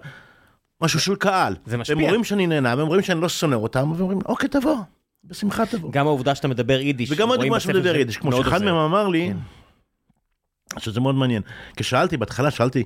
משהו 0.84 1.00
של 1.00 1.16
קהל. 1.16 1.56
זה 1.66 1.76
משפיע. 1.76 1.96
והם 1.96 2.06
רואים 2.06 2.24
שאני 2.24 2.46
נהנה, 2.46 2.74
והם 2.78 2.86
רואים 2.86 3.02
שאני 3.02 3.20
לא 3.20 3.28
שונא 3.28 3.54
אותם, 3.54 3.92
והם 3.92 4.00
אומרים, 4.00 4.18
אוקיי, 4.26 4.48
תבוא, 4.48 4.76
בשמחה 5.24 5.66
תבוא. 5.66 5.92
גם 5.92 6.06
העובדה 6.06 6.34
שאתה 6.34 6.48
מדבר 6.48 6.80
יידיש. 6.80 7.10
וגם 7.10 7.32
הדוגמה 7.32 7.60
שמדבר 7.60 7.80
שזה 7.80 7.98
יידיש, 7.98 8.16
כמו 8.16 8.32
שאחד. 8.32 8.62
מהם 8.62 8.74
אמר 8.74 9.08
לי, 9.08 9.32
כן. 9.32 10.80
שזה 10.80 11.00
מאוד 11.00 11.14
מעניין. 11.14 11.42
כששאלתי, 11.76 12.16
בהתחלה 12.16 12.50
שאלתי, 12.50 12.84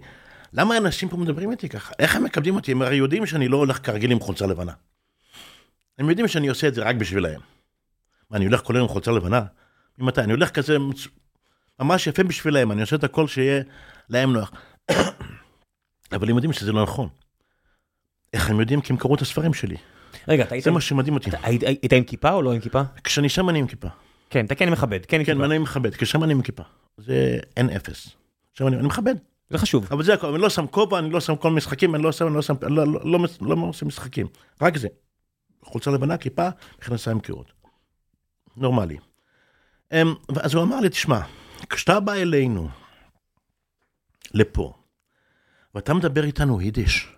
למה 0.53 0.77
אנשים 0.77 1.09
פה 1.09 1.17
מדברים 1.17 1.51
איתי 1.51 1.69
ככה? 1.69 1.93
איך 1.99 2.17
הם 2.17 2.25
מקבלים 2.25 2.55
אותי? 2.55 2.73
הם 2.73 2.83
הרי 2.83 2.97
יודעים 2.97 3.27
שאני 3.27 3.49
לא 3.49 3.57
הולך 3.57 3.87
כרגיל 3.87 4.13
עם 4.13 4.21
חולצה 4.21 4.47
לבנה. 4.47 4.73
הם 5.99 6.09
יודעים 6.09 6.29
שאני 6.29 6.49
עושה 6.49 6.69
את 6.69 6.75
זה 6.75 6.83
רק 6.83 6.97
בשבילהם. 6.97 7.41
מה, 8.31 8.37
אני 8.37 8.45
הולך 8.45 8.61
כל 8.63 8.77
היום 8.77 8.89
עם 8.89 8.93
חולצה 8.93 9.11
לבנה? 9.11 9.43
ממתי? 9.99 10.21
אני 10.21 10.33
הולך 10.33 10.51
כזה 10.51 10.77
ממש 11.81 12.07
יפה 12.07 12.23
בשבילהם, 12.23 12.73
אני 12.73 12.81
עושה 12.81 12.97
את 12.97 13.05
הכל 13.05 13.27
שיהיה 13.27 13.63
להם 14.09 14.33
נוח. 14.33 14.53
אבל 16.13 16.31
הם 16.31 16.35
יודעים 16.35 16.53
שזה 16.53 16.73
לא 16.73 16.83
נכון. 16.83 17.09
איך 18.33 18.51
הם 18.51 18.61
יודעים? 18.61 18.81
כי 18.81 18.93
הם 18.93 18.97
קראו 18.99 19.15
את 19.15 19.21
הספרים 19.21 19.55
שלי. 19.55 19.77
רגע, 20.29 20.45
אתה 20.45 20.55
היית 20.55 20.65
זה 20.65 20.71
מה 20.71 20.81
שמדהים 20.81 21.15
אותי. 21.15 21.31
היית- 21.43 21.93
עם 21.93 22.05
כיפה 22.05 22.31
או 22.33 22.43
לא 22.43 22.53
עם 22.53 22.61
כיפה? 22.61 22.83
כשאני 23.05 23.29
שם 23.29 23.49
אני 23.49 23.59
עם 23.59 23.67
כיפה. 23.67 23.89
כן, 24.31 24.45
אתה 24.47 24.55
כן 24.55 24.71
מכבד, 24.71 25.07
כן 25.07 25.19
עם 25.21 25.25
כן, 25.25 25.33
כיפה. 25.35 25.45
אני 25.45 25.59
מכבד, 25.59 25.95
כי 25.95 26.07
שם 26.07 26.25
אני 26.25 26.33
עם 26.33 26.43
כיפה. 26.43 26.63
זה 26.97 27.39
אין 27.57 27.71
אפס. 27.71 28.09
עכשיו 28.53 28.69
אני, 28.69 28.77
מכבד, 28.77 29.15
זה 29.51 29.59
חשוב. 29.59 29.89
אבל 29.91 30.05
זה 30.05 30.15
הכל, 30.15 30.27
אני 30.27 30.43
לא 30.43 30.49
שם 30.49 30.67
כובע, 30.67 30.99
אני 30.99 31.11
לא 31.11 31.21
שם 31.21 31.37
כל 31.37 31.51
משחקים, 31.51 31.95
אני 31.95 32.03
לא 32.03 32.13
שם, 32.13 32.27
אני 32.27 32.35
לא 32.35 32.43
שם, 32.43 32.55
לא, 32.63 32.87
לא, 32.87 33.01
לא, 33.05 33.19
לא, 33.41 33.57
עושה 33.57 33.87
משחקים. 33.87 34.27
רק 34.63 34.77
זה. 34.77 34.89
חולצה 35.65 35.91
לבנה, 35.91 36.17
כיפה, 36.17 36.49
מכנסיים 36.79 37.21
קירות. 37.21 37.53
נורמלי. 38.57 38.97
אמ, 39.93 40.15
אז 40.43 40.55
הוא 40.55 40.63
אמר 40.63 40.81
לי, 40.81 40.89
תשמע, 40.89 41.21
כשאתה 41.71 42.01
בא 42.01 42.13
אלינו, 42.13 42.69
לפה, 44.35 44.73
ואתה 45.75 45.95
מדבר 45.95 46.25
איתנו 46.25 46.61
יידיש, 46.61 47.09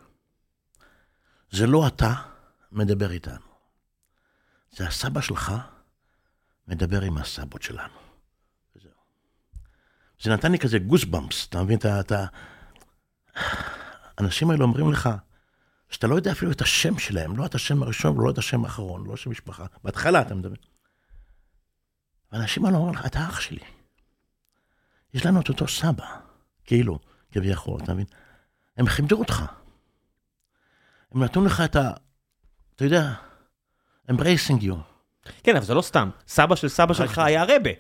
זה 1.51 1.67
לא 1.67 1.87
אתה 1.87 2.15
מדבר 2.73 3.11
איתנו. 3.11 3.51
זה 4.71 4.87
הסבא 4.87 5.21
שלך 5.21 5.53
מדבר 6.69 7.03
עם 7.03 7.19
הסבות 7.19 7.63
שלנו. 7.63 7.95
וזהו. 8.77 8.91
זה 10.23 10.31
נתן 10.31 10.53
לי 10.53 10.59
כזה 10.59 10.79
גוסבמפס, 10.79 11.47
אתה 11.47 11.63
מבין? 11.63 11.79
אתה, 11.79 12.01
אתה... 12.01 12.27
האנשים 14.19 14.51
האלה 14.51 14.65
אומרים 14.65 14.93
לך, 14.93 15.09
שאתה 15.91 16.07
לא 16.07 16.15
יודע 16.15 16.33
אפילו 16.33 16.53
את 16.53 16.61
השם 16.61 16.99
שלהם, 16.99 17.37
לא 17.37 17.47
את 17.47 17.55
השם 17.55 17.83
הראשון 17.83 18.19
ולא 18.19 18.31
את 18.31 18.39
השם 18.39 18.65
האחרון, 18.65 19.07
לא 19.07 19.17
שם 19.17 19.31
משפחה. 19.31 19.67
בהתחלה 19.85 20.21
אתה 20.23 20.35
מדבר. 20.35 20.57
ואנשים 22.33 22.65
האלה 22.65 22.77
אומרים 22.77 22.95
לך, 22.95 23.07
אתה 23.07 23.29
אח 23.29 23.41
שלי. 23.41 23.65
יש 25.15 25.27
לנו 25.27 25.41
את 25.41 25.49
אותו 25.49 25.69
סבא, 25.69 26.07
כאילו, 26.65 26.99
כביכול, 27.33 27.81
אתה 27.85 27.95
מבין? 27.95 28.07
הם 28.77 28.87
כיבדו 28.87 29.19
אותך. 29.19 29.45
הם 31.15 31.23
נתנו 31.23 31.45
לך 31.45 31.61
את 31.65 31.77
ה... 31.77 31.91
אתה 32.77 32.85
יודע, 32.85 33.13
embracing 34.11 34.63
you. 34.63 34.75
כן, 35.43 35.57
אבל 35.57 35.65
זה 35.65 35.75
לא 35.75 35.83
סתם. 35.83 36.11
סבא 36.29 36.55
של 36.55 36.69
סבא 36.69 36.95
שלך 36.95 37.19
היה 37.19 37.45
רבה. 37.45 37.71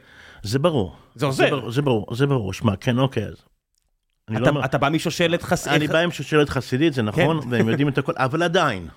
זה 0.42 0.58
ברור. 0.58 0.96
זה 1.14 1.26
עוזר. 1.26 1.50
ברור, 1.50 1.70
זה 1.70 1.82
ברור, 1.82 2.14
זה 2.14 2.26
ברור. 2.26 2.52
שמע, 2.52 2.76
כן, 2.76 2.98
אוקיי, 2.98 3.24
אז... 3.24 3.36
לא 4.28 4.64
אתה, 4.64 4.78
בא 4.78 4.88
משושלת 4.88 5.42
חס... 5.42 5.68
אני 5.68 5.88
בא 5.88 5.98
עם 5.98 6.10
שושלת 6.10 6.48
חסידית, 6.48 6.92
זה 6.92 7.02
נכון, 7.02 7.42
כן. 7.42 7.48
והם 7.50 7.68
יודעים 7.68 7.88
את 7.88 7.98
הכל, 7.98 8.12
אבל 8.16 8.42
עדיין, 8.42 8.88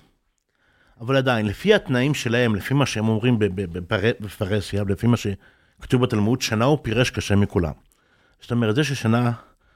אבל 1.00 1.16
עדיין, 1.16 1.46
לפי 1.46 1.74
התנאים 1.74 2.14
שלהם, 2.14 2.54
לפי 2.54 2.74
מה 2.74 2.86
שהם 2.86 3.08
אומרים 3.08 3.38
בפרהסיה, 3.38 4.84
לפי 4.88 5.06
מה 5.06 5.16
שכתוב 5.16 6.02
בתלמוד, 6.02 6.42
שנה 6.42 6.64
הוא 6.64 6.78
פירש 6.82 7.10
קשה 7.10 7.36
מכולם. 7.36 7.72
זאת 8.40 8.50
אומרת, 8.50 8.74
זה 8.74 8.84
ששנה 8.84 9.32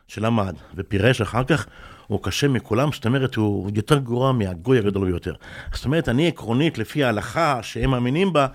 שלמד 0.08 0.54
ופירש 0.74 1.20
אחר 1.20 1.44
כך, 1.44 1.66
הוא 2.08 2.22
קשה 2.22 2.48
מכולם, 2.48 2.92
זאת 2.92 3.06
אומרת, 3.06 3.34
הוא 3.34 3.70
יותר 3.74 3.98
גרוע 3.98 4.32
מהגוי 4.32 4.78
הגדול 4.78 5.10
ביותר. 5.10 5.34
זאת 5.74 5.84
אומרת, 5.84 6.08
אני 6.08 6.28
עקרונית, 6.28 6.78
לפי 6.78 7.04
ההלכה 7.04 7.62
שהם 7.62 7.90
מאמינים 7.90 8.32
בה, 8.32 8.46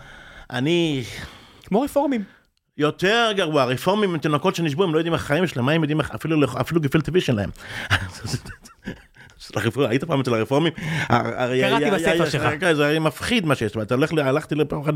אני 0.49 1.03
כמו 1.65 1.81
רפורמים. 1.81 2.23
יותר 2.77 3.31
גרוע, 3.35 3.63
רפורמים 3.65 4.13
הם 4.13 4.19
תינוקות 4.19 4.55
שנשבו, 4.55 4.83
הם 4.83 4.93
לא 4.93 4.99
יודעים 4.99 5.13
איך 5.13 5.23
החיים 5.23 5.47
שלהם, 5.47 5.65
מה 5.65 5.71
הם 5.71 5.81
יודעים, 5.81 6.01
אפילו, 6.01 6.45
אפילו 6.61 6.81
גפל 6.81 7.01
טבעי 7.01 7.21
שלהם. 7.21 7.49
של 9.53 9.59
הרפורמים, 9.59 9.89
היית 9.91 10.03
פעם 10.03 10.19
אצל 10.19 10.33
הרפורמים? 10.33 10.73
קראתי 11.07 11.91
בספר 11.91 12.29
שלך. 12.29 12.73
זה 12.73 12.85
הרי 12.85 12.99
מפחיד 12.99 13.45
מה 13.45 13.55
שיש, 13.55 13.77
אתה 13.77 13.95
הולך, 13.95 14.11
הלכתי 14.17 14.55
לפעם 14.55 14.81
אחת 14.81 14.93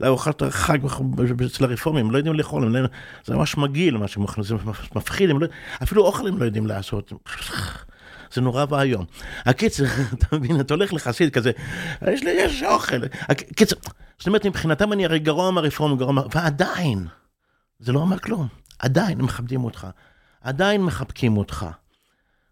לארוחת, 0.00 0.42
החג 0.42 0.78
אצל 1.46 1.64
הרפורמים, 1.64 2.06
הם 2.06 2.12
לא 2.12 2.16
יודעים 2.16 2.34
לאכול, 2.34 2.66
לא- 2.66 2.88
זה 3.24 3.34
ממש 3.34 3.56
מגעיל 3.56 3.96
מה 3.96 4.08
שהם 4.08 4.22
אוכלים, 4.22 4.44
זה 4.44 4.54
מפחיד, 4.94 5.30
לא- 5.30 5.46
אפילו 5.82 6.06
אוכל 6.06 6.28
הם 6.28 6.38
לא 6.38 6.44
יודעים 6.44 6.66
לעשות. 6.66 7.12
זה 8.32 8.40
נורא 8.40 8.64
ואיום. 8.68 9.04
הקיצר, 9.46 9.84
אתה 10.14 10.36
מבין, 10.36 10.60
אתה 10.60 10.74
הולך 10.74 10.92
לחסיד 10.92 11.32
כזה, 11.32 11.50
יש 12.12 12.22
לי, 12.22 12.30
יש 12.30 12.62
אוכל. 12.62 12.96
הקיצר, 13.28 13.76
זאת 14.18 14.26
אומרת, 14.26 14.46
מבחינתם 14.46 14.92
אני 14.92 15.04
הרי 15.04 15.18
גרוע 15.18 15.50
מהרפורמים, 15.50 15.98
גרוע 15.98 16.12
מה... 16.12 16.22
ועדיין, 16.34 17.06
זה 17.78 17.92
לא 17.92 17.98
אומר 18.00 18.18
כלום. 18.18 18.46
עדיין 18.78 19.18
מכבדים 19.18 19.64
אותך. 19.64 19.86
עדיין 20.40 20.82
מחבקים 20.82 21.36
אותך. 21.36 21.66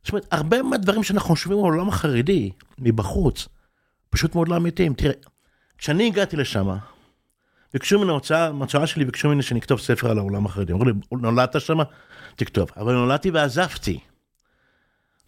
זאת 0.04 0.10
אומרת, 0.12 0.26
הרבה 0.30 0.62
מהדברים 0.62 1.02
שאנחנו 1.02 1.28
חושבים 1.28 1.58
על 1.58 1.64
העולם 1.64 1.88
החרדי, 1.88 2.50
מבחוץ, 2.78 3.48
פשוט 4.10 4.34
מאוד 4.34 4.48
לא 4.48 4.56
אמיתיים. 4.56 4.94
תראה, 4.94 5.12
כשאני 5.78 6.06
הגעתי 6.06 6.36
לשם, 6.36 6.68
ביקשו 7.72 7.98
ממני 7.98 8.12
הוצאה, 8.12 8.52
מההוצאה 8.52 8.86
שלי 8.86 9.04
ביקשו 9.04 9.28
ממני 9.28 9.42
שאני 9.42 9.60
אכתוב 9.60 9.80
ספר 9.80 10.10
על 10.10 10.18
העולם 10.18 10.46
החרדי. 10.46 10.72
אמרו 10.72 10.84
לי, 10.84 10.92
נולדת 11.12 11.60
שם? 11.60 11.78
תכתוב. 12.36 12.68
אבל 12.76 12.92
נולדתי 12.92 13.30
ועזבתי. 13.30 13.98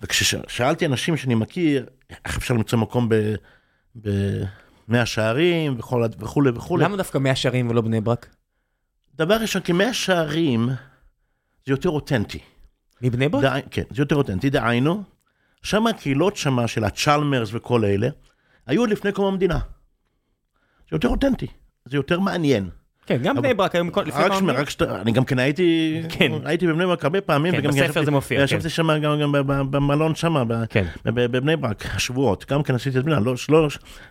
וכששאלתי 0.03 0.87
אנשים 0.87 1.17
שאני 1.17 1.35
מכיר, 1.35 1.87
איך 2.25 2.37
אפשר 2.37 2.55
למצוא 2.55 2.79
מקום 2.79 3.09
ב- 3.09 3.35
במאה 3.97 5.07
שערים 5.07 5.79
וכל- 5.79 6.05
וכולי 6.19 6.51
וכולי, 6.55 6.85
למה 6.85 6.97
דווקא 6.97 7.19
מאה 7.19 7.37
שערים 7.37 7.71
ולא 7.71 7.81
בני 7.81 8.01
ברק? 8.01 8.35
דבר 9.15 9.35
ראשון, 9.35 9.63
כי 9.63 9.73
מאה 9.73 9.95
שערים 9.95 10.69
זה 11.67 11.73
יותר 11.73 11.89
אותנטי. 11.89 12.39
מבני 13.05 13.29
ברק? 13.29 13.43
דע... 13.43 13.55
כן, 13.71 13.83
זה 13.91 14.03
יותר 14.03 14.17
אותנטי, 14.17 14.51
דהיינו, 14.51 15.03
שם 15.63 15.87
הקהילות 15.87 16.37
שמה 16.37 16.69
של 16.69 16.85
הצ'למרס 16.85 17.49
וכל 17.53 17.85
אלה, 17.85 18.09
היו 18.67 18.87
לפני 18.87 19.13
קום 19.13 19.25
המדינה. 19.27 19.59
זה 20.91 20.97
יותר 20.97 21.09
אותנטי, 21.09 21.47
זה 21.85 21.97
יותר 21.97 22.21
מעניין. 22.21 22.69
כן, 23.07 23.17
גם 23.23 23.37
בני 23.37 23.55
ברק 23.55 23.75
היו 23.75 23.85
מכל- 23.85 24.03
לפני 24.03 24.23
רק 24.25 24.33
שנייה. 24.39 24.61
רק 24.61 24.71
שאתה, 24.71 25.01
אני 25.01 25.13
גם 25.13 25.25
כן 25.25 25.39
הייתי, 25.39 26.01
כן. 26.09 26.33
הייתי 26.45 26.67
בבני 26.67 26.87
ברק 26.87 27.05
הרבה 27.05 27.21
פעמים, 27.21 27.53
כן, 27.53 27.63
בספר 27.69 27.85
ישבתי- 27.85 28.05
זה 28.05 28.11
מופיע, 28.11 28.47
כן. 28.47 28.69
שם 28.69 28.99
גם, 29.03 29.33
במלון 29.71 30.15
שם, 30.15 30.35
כן. 30.69 30.85
בבני 31.05 31.57
ברק, 31.57 31.99
שבועות, 31.99 32.45
גם 32.53 32.63
כן 32.63 32.75
עשיתי 32.75 32.99
את 32.99 33.05
בני 33.05 33.15
ברק, 33.15 33.39
לא, 33.49 33.63
לא, 33.63 33.69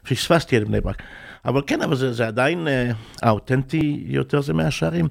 פספסתי 0.10 0.58
את 0.58 0.64
בני 0.64 0.82
ברק. 0.82 1.04
אבל 1.46 1.62
כן, 1.68 1.82
אבל 1.82 1.96
זה, 1.96 2.28
עדיין, 2.28 2.68
אה, 2.68 2.92
האותנטי 3.22 4.04
יותר 4.08 4.42
זה 4.42 4.54
מאה 4.54 4.72
שערים. 4.72 5.08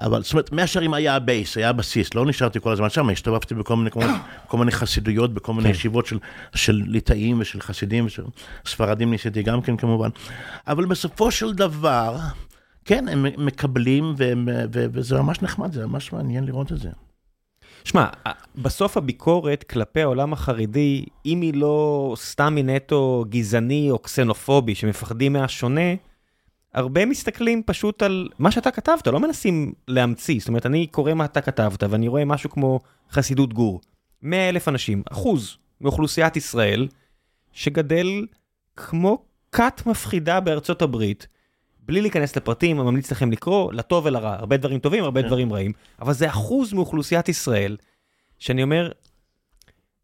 אבל 0.00 0.22
זאת 0.22 0.32
אומרת, 0.32 0.52
מאה 0.52 0.66
שערים 0.66 0.94
היה 0.94 1.16
ה 1.16 1.23
base, 1.23 1.56
היה 1.56 1.68
הבסיס, 1.68 2.14
לא 2.14 2.26
נשארתי 2.26 2.60
כל 2.60 2.72
הזמן 2.72 2.90
שם, 2.90 3.08
הסתובבתי 3.08 3.54
בכל 3.54 3.76
מיני, 3.76 3.90
כל 3.90 4.00
מיני, 4.00 4.12
כל 4.46 4.58
מיני 4.58 4.70
חסידויות, 4.70 5.34
בכל 5.34 5.54
מיני 5.54 5.68
כן. 5.68 5.74
ישיבות 5.74 6.06
של, 6.06 6.18
של 6.54 6.82
ליטאים 6.86 7.40
ושל 7.40 7.60
חסידים 7.60 8.06
ושל 8.06 8.24
ספרדים 8.66 9.10
ניסיתי 9.10 9.42
גם 9.42 9.62
כן 9.62 9.76
כמובן. 9.76 10.08
אבל 10.66 10.86
בסופו 10.86 11.30
של 11.30 11.54
דבר, 11.54 12.16
כן, 12.84 13.08
הם 13.08 13.26
מקבלים, 13.38 14.14
והם, 14.16 14.48
ו, 14.72 14.84
וזה 14.92 15.16
ממש 15.16 15.42
נחמד, 15.42 15.72
זה 15.72 15.86
ממש 15.86 16.12
מעניין 16.12 16.44
לראות 16.44 16.72
את 16.72 16.78
זה. 16.78 16.88
שמע, 17.84 18.06
בסוף 18.56 18.96
הביקורת 18.96 19.62
כלפי 19.62 20.02
העולם 20.02 20.32
החרדי, 20.32 21.04
אם 21.26 21.40
היא 21.40 21.54
לא 21.54 22.14
סתם 22.18 22.54
מנטו 22.54 23.24
גזעני 23.28 23.90
או 23.90 23.98
קסנופובי 23.98 24.74
שמפחדים 24.74 25.32
מהשונה, 25.32 25.94
הרבה 26.74 27.06
מסתכלים 27.06 27.62
פשוט 27.66 28.02
על 28.02 28.28
מה 28.38 28.50
שאתה 28.50 28.70
כתבת, 28.70 29.06
לא 29.06 29.20
מנסים 29.20 29.72
להמציא. 29.88 30.38
זאת 30.38 30.48
אומרת, 30.48 30.66
אני 30.66 30.86
קורא 30.86 31.14
מה 31.14 31.24
אתה 31.24 31.40
כתבת 31.40 31.82
ואני 31.82 32.08
רואה 32.08 32.24
משהו 32.24 32.50
כמו 32.50 32.80
חסידות 33.10 33.54
גור. 33.54 33.80
100 34.22 34.48
אלף 34.48 34.68
אנשים, 34.68 35.02
אחוז 35.12 35.56
מאוכלוסיית 35.80 36.36
ישראל, 36.36 36.88
שגדל 37.52 38.26
כמו 38.76 39.24
כת 39.52 39.82
מפחידה 39.86 40.40
בארצות 40.40 40.82
הברית, 40.82 41.26
בלי 41.82 42.00
להיכנס 42.00 42.36
לפרטים, 42.36 42.80
אני 42.80 42.90
ממליץ 42.90 43.12
לכם 43.12 43.32
לקרוא, 43.32 43.72
לטוב 43.72 44.06
ולרע, 44.06 44.34
הרבה 44.34 44.56
דברים 44.56 44.78
טובים, 44.78 45.04
הרבה 45.04 45.22
כן. 45.22 45.26
דברים 45.26 45.52
רעים, 45.52 45.72
אבל 46.00 46.12
זה 46.12 46.28
אחוז 46.28 46.72
מאוכלוסיית 46.72 47.28
ישראל, 47.28 47.76
שאני 48.38 48.62
אומר, 48.62 48.90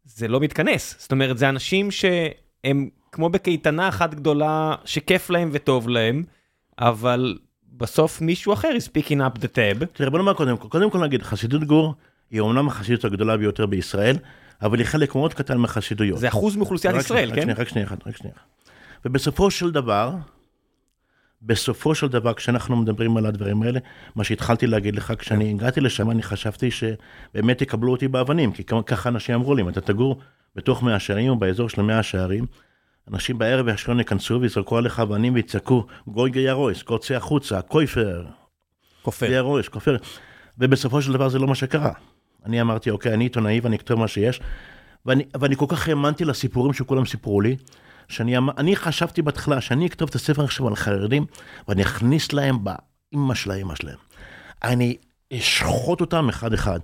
זה 0.05 0.27
לא 0.27 0.39
מתכנס. 0.39 0.95
זאת 0.99 1.11
אומרת, 1.11 1.37
זה 1.37 1.49
אנשים 1.49 1.91
שהם 1.91 2.89
כמו 3.11 3.29
בקייטנה 3.29 3.89
אחת 3.89 4.13
גדולה, 4.13 4.75
שכיף 4.85 5.29
להם 5.29 5.49
וטוב 5.53 5.89
להם, 5.89 6.23
אבל 6.79 7.37
בסוף 7.73 8.21
מישהו 8.21 8.53
אחר 8.53 8.69
is 8.77 8.87
picking 8.87 9.19
up 9.19 9.39
the 9.39 9.47
tab. 9.55 9.85
תראה, 9.93 10.09
בוא 10.09 10.19
נאמר 10.19 10.33
קודם 10.33 10.57
כל, 10.57 10.67
קודם 10.67 10.89
כל 10.89 11.03
נגיד, 11.03 11.23
חסידות 11.23 11.63
גור 11.63 11.95
היא 12.31 12.39
אומנם 12.39 12.67
החסידות 12.67 13.05
הגדולה 13.05 13.37
ביותר 13.37 13.65
בישראל, 13.65 14.17
אבל 14.61 14.79
היא 14.79 14.85
חלק 14.85 15.15
מאוד 15.15 15.33
קטן 15.33 15.57
מהחסידויות. 15.57 16.19
זה 16.19 16.27
אחוז 16.27 16.55
מאוכלוסיית 16.55 16.95
ישראל, 16.95 17.29
כן? 17.35 17.35
רק 17.35 17.41
שנייה, 17.41 17.55
רק 17.57 17.67
שנייה 17.67 17.87
אחת, 17.87 18.07
רק 18.07 18.17
שנייה. 18.17 18.35
ובסופו 19.05 19.51
של 19.51 19.71
דבר, 19.71 20.11
בסופו 21.41 21.95
של 21.95 22.07
דבר, 22.07 22.33
כשאנחנו 22.33 22.75
מדברים 22.75 23.17
על 23.17 23.25
הדברים 23.25 23.63
האלה, 23.63 23.79
מה 24.15 24.23
שהתחלתי 24.23 24.67
להגיד 24.67 24.95
לך, 24.95 25.13
כשאני 25.17 25.49
הגעתי 25.49 25.81
לשם, 25.81 26.11
אני 26.11 26.23
חשבתי 26.23 26.69
שבאמת 26.71 27.61
יקבלו 27.61 27.91
אותי 27.91 28.07
באבנים, 28.07 28.51
כי 28.51 28.63
ככה 28.85 29.09
אנשים 29.09 29.35
אמרו 29.35 29.55
לי, 29.55 29.61
אם 29.61 29.69
אתה 29.69 29.81
תגור 29.81 30.19
בתוך 30.55 30.83
מאה 30.83 30.99
שערים 30.99 31.29
או 31.29 31.35
באזור 31.35 31.69
של 31.69 31.81
מאה 31.81 32.03
שערים, 32.03 32.45
אנשים 33.13 33.37
בערב 33.37 33.65
והשלום 33.67 33.99
ייכנסו 33.99 34.41
ויזרקו 34.41 34.77
עליך 34.77 34.99
אבנים 34.99 35.33
ויצעקו, 35.33 35.85
גוי 36.07 36.29
גיא 36.29 36.51
רויס, 36.51 36.81
קוצה 36.83 37.17
החוצה, 37.17 37.61
קויפר, 37.61 38.25
כופר. 39.01 39.27
גיא 39.27 39.39
רויס, 39.39 39.67
כופר. 39.67 39.97
ובסופו 40.57 41.01
של 41.01 41.13
דבר 41.13 41.29
זה 41.29 41.39
לא 41.39 41.47
מה 41.47 41.55
שקרה. 41.55 41.91
אני 42.45 42.61
אמרתי, 42.61 42.89
אוקיי, 42.89 43.13
אני 43.13 43.23
עיתונאי 43.23 43.59
ואני 43.59 43.75
אכתוב 43.75 43.99
מה 43.99 44.07
שיש, 44.07 44.41
ואני, 45.05 45.23
ואני 45.39 45.55
כל 45.55 45.65
כך 45.69 45.87
האמנתי 45.87 46.25
לסיפורים 46.25 46.73
שכולם 46.73 47.05
סיפרו 47.05 47.41
לי, 47.41 47.55
שאני 48.07 48.37
אמ- 48.37 48.49
אני 48.49 48.75
חשבתי 48.75 49.21
בהתחלה 49.21 49.61
שאני 49.61 49.87
אכתוב 49.87 50.09
את 50.09 50.15
הספר 50.15 50.43
עכשיו 50.43 50.67
על 50.67 50.75
חרדים, 50.75 51.25
ואני 51.67 51.81
אכניס 51.81 52.33
להם 52.33 52.57
באימא 52.63 53.35
של 53.35 53.51
האימא 53.51 53.75
שלהם. 53.75 53.97
אני 54.63 54.97
אשחוט 55.33 56.01
אותם 56.01 56.29
אחד-אחד. 56.29 56.79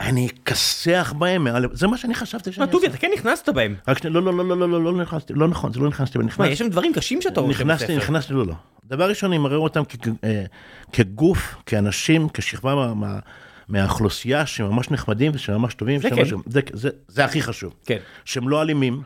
אני 0.00 0.26
אכסח 0.26 1.14
בהם. 1.18 1.46
זה 1.72 1.86
מה 1.86 1.96
שאני 1.96 2.14
חשבתי 2.14 2.52
שאני 2.52 2.70
טובי, 2.70 2.86
אעשה. 2.86 2.96
אתה 2.98 3.06
כן 3.06 3.10
נכנסת 3.14 3.48
בהם. 3.48 3.74
רק 3.88 3.98
שנייה, 3.98 4.14
לא, 4.14 4.22
לא, 4.22 4.32
לא, 4.36 4.46
לא, 4.48 4.58
לא, 4.58 4.68
לא, 4.70 4.82
לא 4.84 5.02
נכנסתי, 5.02 5.32
לא 5.36 5.48
נכון, 5.48 5.72
זה 5.72 5.80
לא 5.80 5.88
נכנסתי, 5.88 6.18
נכנסתי. 6.18 6.52
יש 6.52 6.58
שם 6.58 6.68
דברים 6.68 6.92
קשים 6.92 7.22
שאתה 7.22 7.40
רואה 7.40 7.50
נכנסתי. 7.52 7.96
נכנסתי, 7.96 8.32
לא, 8.32 8.46
לא. 8.46 8.54
דבר 8.84 9.08
ראשון, 9.08 9.30
אני 9.32 9.38
מראה 9.38 9.56
אותם 9.56 9.82
אה, 10.24 10.44
כגוף, 10.92 11.54
כאנשים, 11.66 12.28
כשכבה 12.34 12.74
מה- 12.74 12.94
מה- 12.94 13.18
מהאוכלוסייה 13.68 14.46
שממש 14.46 14.90
נחמדים 14.90 15.32
ושממש 15.34 15.74
טובים. 15.74 16.00
זה 16.00 16.10
כן. 16.62 16.72
זה 17.08 17.24
הכי 17.24 17.42
חשוב. 17.42 17.74
כן. 17.86 17.98
שהם 18.24 18.48
לא 18.48 18.62
אלימים, 18.62 19.02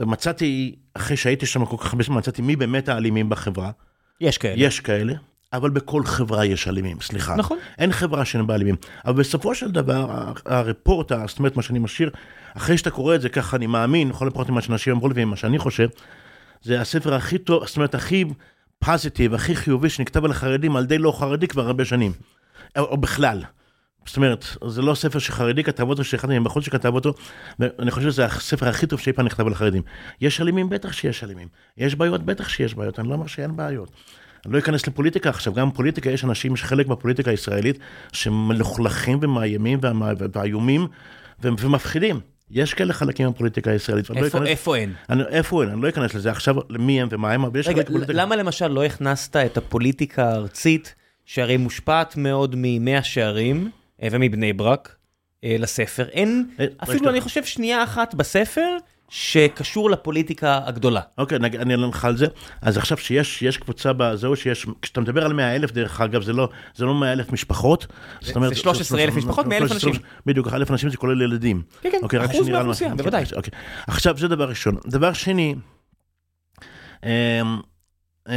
ומצאתי, 0.00 0.74
אחרי 0.94 1.16
שהייתי 1.16 1.46
שם 1.46 1.64
כל 1.64 1.76
כך 1.80 1.92
הרבה 1.92 2.04
זמן, 2.04 2.16
מצאתי 2.18 2.42
מי 2.42 2.56
באמת 2.56 2.88
האלימים 2.88 3.28
בחברה. 3.28 3.70
יש 4.20 4.38
כאלה. 4.38 4.54
יש 4.62 4.80
כאלה, 4.80 5.12
אבל 5.52 5.70
בכל 5.70 6.04
חברה 6.04 6.46
יש 6.46 6.68
אלימים, 6.68 7.00
סליחה. 7.00 7.36
נכון. 7.36 7.58
אין 7.78 7.92
חברה 7.92 8.24
שאין 8.24 8.46
בה 8.46 8.54
אלימים. 8.54 8.76
אבל 9.04 9.20
בסופו 9.20 9.54
של 9.54 9.70
דבר, 9.70 10.32
הרפורט, 10.46 11.12
זאת 11.26 11.38
אומרת, 11.38 11.56
מה 11.56 11.62
שאני 11.62 11.78
משאיר, 11.78 12.10
אחרי 12.56 12.78
שאתה 12.78 12.90
קורא 12.90 13.14
את 13.14 13.20
זה, 13.20 13.28
ככה 13.28 13.56
אני 13.56 13.66
מאמין, 13.66 14.08
לכל 14.08 14.28
הפחות 14.28 14.50
ממה 14.50 14.62
שאנשים 14.62 14.92
אמרו 14.92 15.08
לי 15.08 15.22
ומה 15.22 15.36
שאני 15.36 15.58
חושב, 15.58 15.88
זה 16.62 16.80
הספר 16.80 17.14
הכי 17.14 17.38
טוב, 17.38 17.66
זאת 17.66 17.76
אומרת, 17.76 17.94
הכי 17.94 18.24
פוזיטיב, 18.78 19.34
הכי 19.34 19.54
חיובי 19.56 19.88
שנכתב 19.88 20.24
על 20.24 20.30
החרדים 20.30 20.76
על 20.76 20.84
ידי 20.84 20.98
לא 20.98 21.12
חרדי 21.18 21.48
כבר 21.48 21.66
הרבה 21.66 21.84
שנים. 21.84 22.12
או, 22.78 22.82
או 22.82 22.96
בכלל. 22.96 23.42
זאת 24.06 24.16
אומרת, 24.16 24.44
זה 24.68 24.82
לא 24.82 24.94
ספר 24.94 25.18
שחרדי 25.18 25.64
כתב 25.64 25.88
אותו, 25.88 26.04
שאחד 26.04 26.28
מהם 26.28 26.44
בחוץ 26.44 26.64
שכתב 26.64 26.94
אותו, 26.94 27.14
ואני 27.58 27.90
חושב 27.90 28.10
שזה 28.10 28.24
הספר 28.24 28.68
הכי 28.68 28.86
טוב 28.86 29.00
שאי 29.00 29.12
פעם 29.12 29.26
נכתב 29.26 29.46
על 29.46 29.52
החרדים. 29.52 29.82
יש 30.20 30.40
אלימים? 30.40 30.68
בטח 30.68 30.92
שיש 30.92 31.24
אלימים. 31.24 31.48
יש 31.76 31.94
בעיות? 31.94 32.22
בטח 32.22 32.48
שיש 32.48 32.74
בעיות, 32.74 32.98
אני 32.98 33.08
לא 33.08 33.14
אומר 33.14 33.26
שאין 33.26 33.56
בעיות. 33.56 33.90
אני 34.46 34.52
לא 34.52 34.58
אכנס 34.58 34.86
לפוליטיקה 34.86 35.30
עכשיו, 35.30 35.54
גם 35.54 35.70
בפוליטיקה 35.70 36.10
יש 36.10 36.24
אנשים, 36.24 36.54
יש 36.54 36.64
חלק 36.64 36.86
בפוליטיקה 36.86 37.30
הישראלית 37.30 37.78
שמלוכלכים 38.12 39.18
ומאיימים 39.22 39.78
ואיומים 40.32 40.86
ומפחידים. 41.42 42.20
יש 42.50 42.74
כאלה 42.74 42.92
חלקים 42.92 43.30
בפוליטיקה 43.30 43.70
הישראלית. 43.70 44.10
איפה, 44.10 44.20
לא 44.20 44.26
אכנס, 44.28 44.48
איפה 44.48 44.76
אין? 44.76 44.92
אני, 45.10 45.22
איפה 45.28 45.62
אין? 45.62 45.70
אני 45.70 45.82
לא 45.82 45.88
אכנס 45.88 46.14
לזה 46.14 46.30
עכשיו 46.30 46.56
למי 46.70 47.02
הם 47.02 47.08
ומה 47.10 47.32
הם, 47.32 47.44
אבל 47.44 47.60
יש 47.60 47.68
רגע, 47.68 47.82
למה 48.08 48.36
למשל 48.36 48.68
לא 48.68 48.84
הכנסת 48.84 49.36
את 49.36 49.56
הפוליטיקה 49.56 50.28
הארצית, 50.28 50.94
שהרי 51.26 51.56
מושפעת 51.56 52.16
מאוד 52.16 52.54
ממאה 52.58 53.02
שערים 53.02 53.70
אה, 54.02 54.08
ומבני 54.10 54.52
ברק, 54.52 54.96
אה, 55.44 55.56
לספר? 55.58 56.08
אין, 56.08 56.50
אה, 56.60 56.66
אפילו 56.82 57.10
אני 57.10 57.20
חושב 57.20 57.44
שנייה 57.44 57.84
אחת 57.84 58.14
בספר, 58.14 58.76
שקשור 59.14 59.90
לפוליטיקה 59.90 60.60
הגדולה. 60.64 61.00
אוקיי, 61.18 61.38
okay, 61.38 61.40
אני 61.40 61.74
אענה 61.74 61.86
לך 61.86 62.04
על 62.04 62.16
זה. 62.16 62.26
אז 62.62 62.76
עכשיו 62.76 62.98
שיש 62.98 63.42
יש 63.42 63.56
קבוצה 63.56 63.92
בזהו 63.92 64.36
שיש, 64.36 64.66
כשאתה 64.82 65.00
מדבר 65.00 65.24
על 65.24 65.32
100 65.32 65.56
אלף, 65.56 65.72
דרך 65.72 66.00
אגב, 66.00 66.22
זה 66.22 66.32
לא, 66.32 66.48
זה 66.74 66.84
לא 66.84 66.94
100 66.94 67.12
אלף 67.12 67.32
משפחות. 67.32 67.86
זה, 68.20 68.32
אומרת, 68.34 68.54
זה 68.54 68.60
13 68.60 69.02
אלף 69.02 69.16
משפחות, 69.16 69.46
100 69.46 69.58
אלף 69.58 69.72
אנשים. 69.72 69.92
בדיוק, 70.26 70.48
אלף 70.52 70.70
אנשים 70.70 70.90
זה 70.90 70.96
כולל 70.96 71.22
ילדים. 71.22 71.62
כן, 71.80 71.88
כן, 71.92 71.98
אוקיי, 72.02 72.24
אחוז 72.24 72.48
מהאוכלוסייה, 72.48 72.94
בוודאי. 72.94 73.24
אוקיי. 73.36 73.52
עכשיו, 73.86 74.18
זה 74.18 74.28
דבר 74.28 74.48
ראשון. 74.48 74.76
דבר 74.86 75.12
שני, 75.12 75.54
אה, 77.04 77.42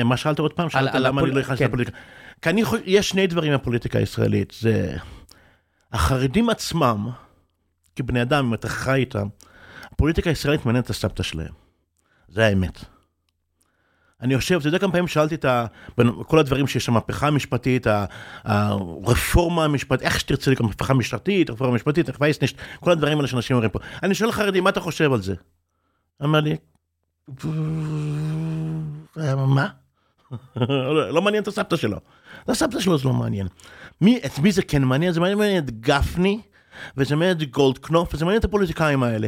מה 0.03 0.17
שאלת 0.17 0.39
עוד 0.39 0.53
פעם? 0.53 0.69
שאלת 0.69 0.95
למה 0.95 1.21
אני 1.21 1.31
לא 1.31 1.41
נכנס 1.41 1.59
כן. 1.59 1.65
לפוליטיקה. 1.65 1.97
כי 2.41 2.49
אני 2.49 2.65
חושב, 2.65 2.83
יש 2.85 3.09
שני 3.09 3.27
דברים 3.27 3.53
בפוליטיקה 3.53 3.99
הישראלית. 3.99 4.53
זה 4.59 4.97
החרדים 5.93 6.49
עצמם, 6.49 7.09
כבני 7.95 8.21
אדם, 8.21 8.45
אם 8.45 8.53
אתה 8.53 8.69
חי 8.69 8.99
איתם, 8.99 9.27
הפוליטיקה 9.95 10.29
הישראלית 10.29 10.65
מעניינת 10.65 10.85
את 10.85 10.89
הסבתא 10.89 11.23
שלהם. 11.23 11.53
זה 12.27 12.45
האמת. 12.45 12.85
אני 14.21 14.37
חושב, 14.37 14.59
אתה 14.59 14.67
יודע 14.67 14.79
כמה 14.79 14.91
פעמים 14.91 15.07
שאלתי 15.07 15.35
את 15.35 15.45
ה... 15.45 15.65
כל 16.27 16.39
הדברים 16.39 16.67
שיש, 16.67 16.89
המהפכה 16.89 17.27
המשפטית, 17.27 17.87
הרפורמה 18.43 19.65
המשפטית, 19.65 20.05
איך 20.05 20.19
שתרצה 20.19 20.51
לקרוא, 20.51 20.67
מהפכה 20.67 20.93
משפטית, 20.93 21.49
רפורמה 21.49 21.75
משפטית, 21.75 22.09
וייסנישט, 22.19 22.57
כל 22.79 22.91
הדברים 22.91 23.17
האלה 23.17 23.27
שאנשים 23.27 23.55
אומרים 23.55 23.71
פה. 23.71 23.79
אני 24.03 24.15
שואל 24.15 24.31
חרדים, 24.31 24.63
מה 24.63 24.69
אתה 24.69 24.79
חושב 24.79 25.13
על 25.13 25.21
זה? 25.21 25.35
אמר 26.23 26.39
לי, 26.39 26.55
מה? 29.47 29.67
לא 31.15 31.21
מעניין 31.21 31.43
את 31.43 31.47
הסבתא 31.47 31.75
שלו. 31.75 31.97
את 32.43 32.49
הסבתא 32.49 32.79
שלו 32.79 32.97
זה 32.97 33.07
לא 33.07 33.13
מעניין. 33.13 33.47
מי, 34.01 34.19
את 34.25 34.39
מי 34.39 34.51
זה 34.51 34.61
כן 34.61 34.83
מעניין? 34.83 35.13
זה 35.13 35.19
מעניין 35.19 35.63
את 35.63 35.79
גפני, 35.79 36.41
וזה 36.97 37.15
מעניין 37.15 37.37
את 37.37 37.51
גולדקנופ, 37.51 38.13
וזה 38.13 38.25
מעניין 38.25 38.39
את 38.39 38.45
הפוליטיקאים 38.45 39.03
האלה. 39.03 39.27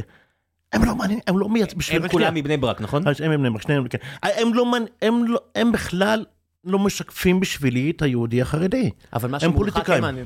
הם 0.73 0.83
לא 0.83 0.95
מעניינים, 0.95 1.23
הם 1.27 1.37
לא 1.37 1.49
מייצגים 1.49 1.79
בשביל... 1.79 2.01
הם 2.01 2.09
כולם 2.09 2.35
מבני 2.35 2.57
ברק, 2.57 2.81
נכון? 2.81 3.03
הם 3.23 3.31
מבני 3.31 3.49
ברק, 3.49 3.61
שניהם, 3.61 3.87
כן. 3.87 3.97
אה, 4.23 4.41
הם 4.41 4.53
לא, 4.53 4.65
הם 5.01 5.25
לא, 5.25 5.39
הם 5.55 5.71
בכלל 5.71 6.25
לא 6.63 6.79
משקפים 6.79 7.39
בשבילי 7.39 7.91
את 7.91 8.01
היהודי 8.01 8.41
החרדי. 8.41 8.89
אבל 9.13 9.29
מה 9.29 9.39
שמולך 9.39 9.79
כן 9.85 10.01
מעניין. 10.01 10.25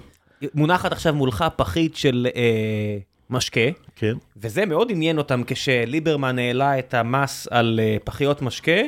מונחת 0.54 0.92
עכשיו 0.92 1.14
מולך 1.14 1.46
פחית 1.56 1.96
של 1.96 2.28
אה, 2.36 2.98
משקה, 3.30 3.60
כן. 3.96 4.14
וזה 4.38 4.66
מאוד 4.66 4.92
עניין 4.92 5.18
אותם 5.18 5.42
כשליברמן 5.48 6.40
העלה 6.40 6.80
את 6.80 6.94
המס 6.94 7.48
על 7.52 7.80
אה, 7.84 7.98
פחיות 8.04 8.42
משקה, 8.42 8.82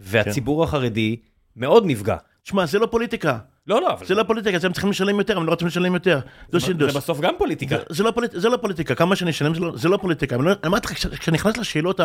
והציבור 0.00 0.64
כן. 0.64 0.68
החרדי 0.68 1.16
מאוד 1.56 1.84
נפגע. 1.86 2.16
תשמע, 2.42 2.66
זה 2.66 2.78
לא 2.78 2.86
פוליטיקה. 2.86 3.38
לא, 3.68 3.80
לא, 3.80 3.92
אבל... 3.92 4.06
זה 4.06 4.14
לא 4.14 4.22
פוליטיקה, 4.22 4.58
הם 4.62 4.72
צריכים 4.72 4.90
לשלם 4.90 5.18
יותר, 5.18 5.36
הם 5.36 5.46
לא 5.46 5.50
רוצים 5.50 5.68
לשלם 5.68 5.94
יותר. 5.94 6.20
זה, 6.52 6.58
זה 6.58 6.98
בסוף 6.98 7.20
גם 7.20 7.34
פוליטיקה. 7.38 7.76
זה, 7.88 8.02
לא, 8.02 8.12
זה 8.32 8.48
לא 8.48 8.56
פוליטיקה, 8.56 8.94
כמה 8.94 9.16
שאני 9.16 9.30
אשלם 9.30 9.54
זה, 9.54 9.60
לא, 9.60 9.72
לא 9.84 9.96
פוליטיקה. 9.96 10.36
אני 10.36 10.52
אמרתי 10.66 10.86
לך, 10.86 10.92
כשאני 10.92 11.34
נכנס 11.34 11.56
לשאלות, 11.56 12.00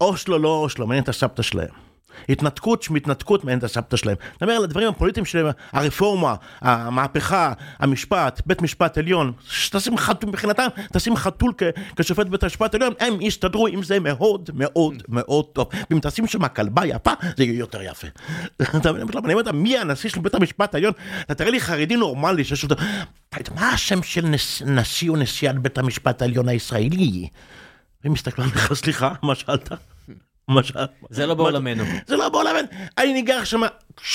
אושלו, 0.00 0.38
לא 0.38 0.48
אושלו, 0.48 0.86
מעניין 0.86 1.04
את 1.04 1.08
הסבתא 1.08 1.42
שלהם. 1.42 1.95
התנתקות 2.28 2.82
שמתנתקות 2.82 3.44
מעין 3.44 3.58
הסבתא 3.62 3.96
שלהם. 3.96 4.16
אני 4.22 4.36
אומר 4.42 4.52
על 4.52 4.64
הדברים 4.64 4.88
הפוליטיים 4.88 5.26
שלהם, 5.26 5.46
הרפורמה, 5.72 6.34
המהפכה, 6.60 7.52
המשפט, 7.78 8.42
בית 8.46 8.62
משפט 8.62 8.98
עליון, 8.98 9.32
שתשים 9.48 9.98
חתול 9.98 10.30
מבחינתם, 10.30 10.66
תשים 10.92 11.16
חתול 11.16 11.52
כשופט 11.96 12.26
בית 12.26 12.42
המשפט 12.42 12.74
העליון, 12.74 12.92
הם 13.00 13.20
יסתדרו 13.20 13.66
עם 13.66 13.82
זה 13.82 14.00
מאוד 14.00 14.50
מאוד 14.54 15.02
מאוד 15.08 15.44
טוב. 15.44 15.68
ואם 15.90 15.98
תשים 16.02 16.26
שם 16.26 16.48
כלבה 16.48 16.86
יפה, 16.86 17.12
זה 17.36 17.44
יהיה 17.44 17.58
יותר 17.58 17.82
יפה. 17.82 18.06
אני 19.24 19.34
אומר, 19.34 19.52
מי 19.52 19.78
הנשיא 19.78 20.10
של 20.10 20.20
בית 20.20 20.34
המשפט 20.34 20.74
העליון? 20.74 20.92
אתה 21.20 21.34
תראה 21.34 21.50
לי 21.50 21.60
חרדי 21.60 21.96
נורמלי 21.96 22.44
שיש 22.44 22.62
אותו... 22.62 22.74
מה 23.54 23.68
השם 23.68 24.02
של 24.02 24.34
נשיא 24.66 25.10
או 25.10 25.16
נשיאת 25.16 25.58
בית 25.58 25.78
המשפט 25.78 26.22
העליון 26.22 26.48
הישראלי? 26.48 27.28
הם 28.04 28.12
מסתכלים 28.12 28.48
עליך, 28.52 28.72
סליחה, 28.72 29.12
מה 29.22 29.34
שאלת? 29.34 29.72
זה 31.10 31.26
לא 31.26 31.34
בעולמנו. 31.34 31.84
זה 32.06 32.16
לא 32.16 32.28
בעולמנו. 32.28 32.68
אני 32.98 33.12
ניגח 33.12 33.44
שם, 33.44 33.60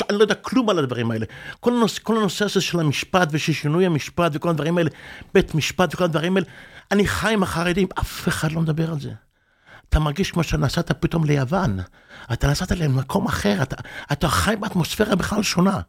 אני 0.09 0.17
לא 0.17 0.23
יודע 0.23 0.35
כלום 0.35 0.69
על 0.69 0.79
הדברים 0.79 1.11
האלה. 1.11 1.25
כל 1.59 1.73
הנושא, 1.73 1.99
כל 2.03 2.17
הנושא 2.17 2.45
הזה 2.45 2.61
של 2.61 2.79
המשפט 2.79 3.27
ושל 3.31 3.53
שינוי 3.53 3.85
המשפט 3.85 4.31
וכל 4.35 4.49
הדברים 4.49 4.77
האלה, 4.77 4.89
בית 5.33 5.55
משפט 5.55 5.93
וכל 5.93 6.03
הדברים 6.03 6.35
האלה, 6.37 6.47
אני 6.91 7.07
חי 7.07 7.33
עם 7.33 7.43
החרדים, 7.43 7.87
אף 7.99 8.27
אחד 8.27 8.51
לא 8.51 8.61
מדבר 8.61 8.91
על 8.91 8.99
זה. 8.99 9.11
אתה 9.89 9.99
מרגיש 9.99 10.31
כמו 10.31 10.43
שנסעת 10.43 10.91
פתאום 10.91 11.25
ליוון, 11.25 11.79
אתה 12.33 12.47
נסעת 12.47 12.71
למקום 12.71 13.25
אחר, 13.25 13.61
אתה, 13.61 13.75
אתה 14.11 14.27
חי 14.27 14.55
באטמוספירה 14.59 15.15
בכלל 15.15 15.43
שונה. 15.43 15.79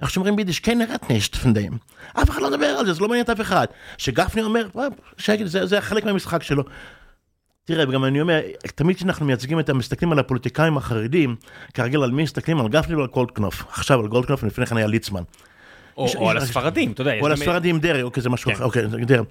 איך 0.00 0.10
שאומרים 0.10 0.36
ביידיש, 0.36 0.60
כן 0.60 0.78
נראית 0.78 1.10
נשת 1.10 1.36
פנדאים. 1.36 1.78
אף 2.14 2.30
אחד 2.30 2.42
לא 2.42 2.50
מדבר 2.50 2.66
על 2.66 2.86
זה, 2.86 2.92
זה 2.92 3.00
לא 3.00 3.08
מעניין 3.08 3.24
את 3.24 3.30
אף 3.30 3.40
אחד. 3.40 3.66
שגפני 3.98 4.42
אומר, 4.42 4.66
זה, 5.44 5.66
זה 5.66 5.80
חלק 5.80 6.04
מהמשחק 6.04 6.42
שלו. 6.42 6.62
תראה, 7.64 7.88
וגם 7.88 8.04
אני 8.04 8.20
אומר, 8.20 8.40
תמיד 8.74 8.96
כשאנחנו 8.96 9.26
מייצגים 9.26 9.60
את 9.60 9.68
המסתכלים 9.68 10.12
על 10.12 10.18
הפוליטיקאים 10.18 10.76
החרדים, 10.76 11.36
כרגיל 11.74 12.02
על 12.02 12.10
מי 12.10 12.22
מסתכלים? 12.22 12.60
על 12.60 12.68
גפני 12.68 12.94
ועל 12.94 13.06
גולדקנופ. 13.06 13.64
עכשיו 13.68 14.00
על 14.00 14.08
גולדקנופ, 14.08 14.42
לפני 14.42 14.66
כן 14.66 14.76
היה 14.76 14.86
ליצמן. 14.86 15.22
או, 15.96 16.06
יש, 16.06 16.16
או 16.16 16.24
יש, 16.24 16.30
על 16.30 16.36
הספרדים, 16.36 16.92
אתה 16.92 17.00
יודע. 17.00 17.20
או 17.20 17.26
על 17.26 17.32
הספרדים, 17.32 17.80
דרעי, 17.80 18.02
אוקיי, 18.02 18.22
זה 18.22 18.30
משהו 18.30 18.50
כן. 18.50 18.56
אחר, 18.56 18.64
אוקיי, 18.64 18.86
דרעי. 18.86 19.24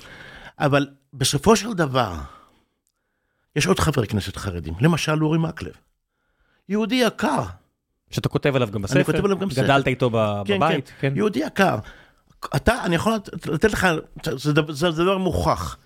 אבל 0.59 0.87
בסופו 1.13 1.55
של 1.55 1.73
דבר, 1.73 2.13
יש 3.55 3.67
עוד 3.67 3.79
חברי 3.79 4.07
כנסת 4.07 4.37
חרדים, 4.37 4.73
למשל 4.81 5.23
אורי 5.23 5.37
מקלב. 5.37 5.73
יהודי 6.69 6.95
יקר. 6.95 7.43
שאתה 8.11 8.29
כותב 8.29 8.55
עליו 8.55 8.71
גם 8.71 8.81
בספר? 8.81 8.95
אני 8.95 9.05
כותב 9.05 9.25
עליו 9.25 9.39
גם 9.39 9.47
בספר. 9.47 9.63
גדלת 9.63 9.87
איתו 9.87 10.11
כן, 10.45 10.57
בבית? 10.57 10.87
כן, 10.87 11.09
כן, 11.09 11.13
יהודי 11.15 11.39
יקר. 11.39 11.77
אתה, 12.55 12.83
אני 12.85 12.95
יכול 12.95 13.13
לתת 13.45 13.71
לך, 13.71 13.87
זה 14.33 15.03
דבר 15.03 15.17
מוכח. 15.17 15.77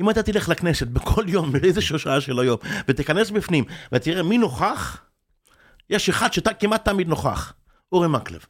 אם 0.00 0.10
אתה 0.10 0.22
תלך 0.22 0.48
לכנסת 0.48 0.86
בכל 0.86 1.24
יום, 1.26 1.52
באיזושהי 1.52 1.98
שעה 1.98 2.20
של 2.20 2.38
היום, 2.38 2.56
ותיכנס 2.88 3.30
בפנים, 3.30 3.64
ותראה 3.92 4.22
מי 4.22 4.38
נוכח, 4.38 5.02
יש 5.90 6.08
אחד 6.08 6.32
שכמעט 6.32 6.84
תמיד 6.84 7.08
נוכח, 7.08 7.52
אורי 7.92 8.08
מקלב. 8.08 8.40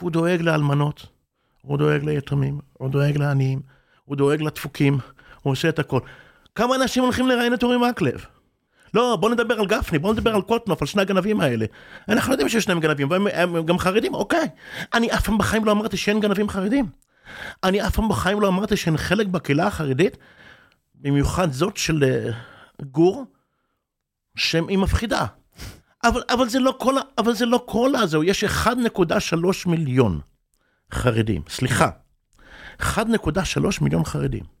והוא 0.00 0.10
דואג 0.10 0.40
לאלמנות, 0.40 1.06
הוא 1.62 1.78
דואג 1.78 2.04
ליתומים, 2.04 2.58
הוא 2.72 2.90
דואג 2.90 3.16
לעניים, 3.16 3.60
הוא 4.04 4.16
דואג 4.16 4.42
לדפוקים, 4.42 4.98
הוא 5.42 5.52
עושה 5.52 5.68
את 5.68 5.78
הכל. 5.78 6.00
כמה 6.54 6.76
אנשים 6.76 7.02
הולכים 7.02 7.28
לראיין 7.28 7.54
את 7.54 7.62
אורי 7.62 7.76
מקלב? 7.90 8.24
לא, 8.94 9.16
בוא 9.20 9.30
נדבר 9.30 9.60
על 9.60 9.66
גפני, 9.66 9.98
בוא 9.98 10.12
נדבר 10.12 10.34
על 10.34 10.42
קוטנוף, 10.42 10.82
על 10.82 10.86
שני 10.86 11.02
הגנבים 11.02 11.40
האלה. 11.40 11.66
אנחנו 12.08 12.32
יודעים 12.32 12.48
שיש 12.48 12.64
שניהם 12.64 12.80
גנבים, 12.80 13.10
והם 13.10 13.66
גם 13.66 13.78
חרדים, 13.78 14.14
אוקיי. 14.14 14.48
אני 14.94 15.12
אף 15.12 15.24
פעם 15.24 15.38
בחיים 15.38 15.64
לא 15.64 15.72
אמרתי 15.72 15.96
שאין 15.96 16.20
גנבים 16.20 16.48
חרדים. 16.48 16.86
אני 17.64 17.86
אף 17.86 17.94
פעם 17.94 18.08
בחיים 18.08 18.40
לא 18.40 18.48
אמרתי 18.48 18.76
שאין 18.76 18.96
חלק 18.96 19.26
בקהילה 19.26 19.66
החרדית 19.66 20.16
במיוחד 20.94 21.52
זאת 21.52 21.76
של 21.76 22.04
אה, 22.04 22.30
גור, 22.82 23.24
שהיא 24.36 24.78
מפחידה. 24.78 25.26
אבל, 26.04 26.22
אבל, 26.30 26.48
זה 26.48 26.58
לא 26.58 26.76
כל, 26.78 26.94
אבל 27.18 27.34
זה 27.34 27.46
לא 27.46 27.64
כל 27.66 27.96
הזהו, 27.96 28.24
יש 28.24 28.44
1.3 28.44 29.40
מיליון 29.66 30.20
חרדים, 30.92 31.42
סליחה, 31.48 31.90
1.3 32.80 32.96
מיליון 33.80 34.04
חרדים. 34.04 34.53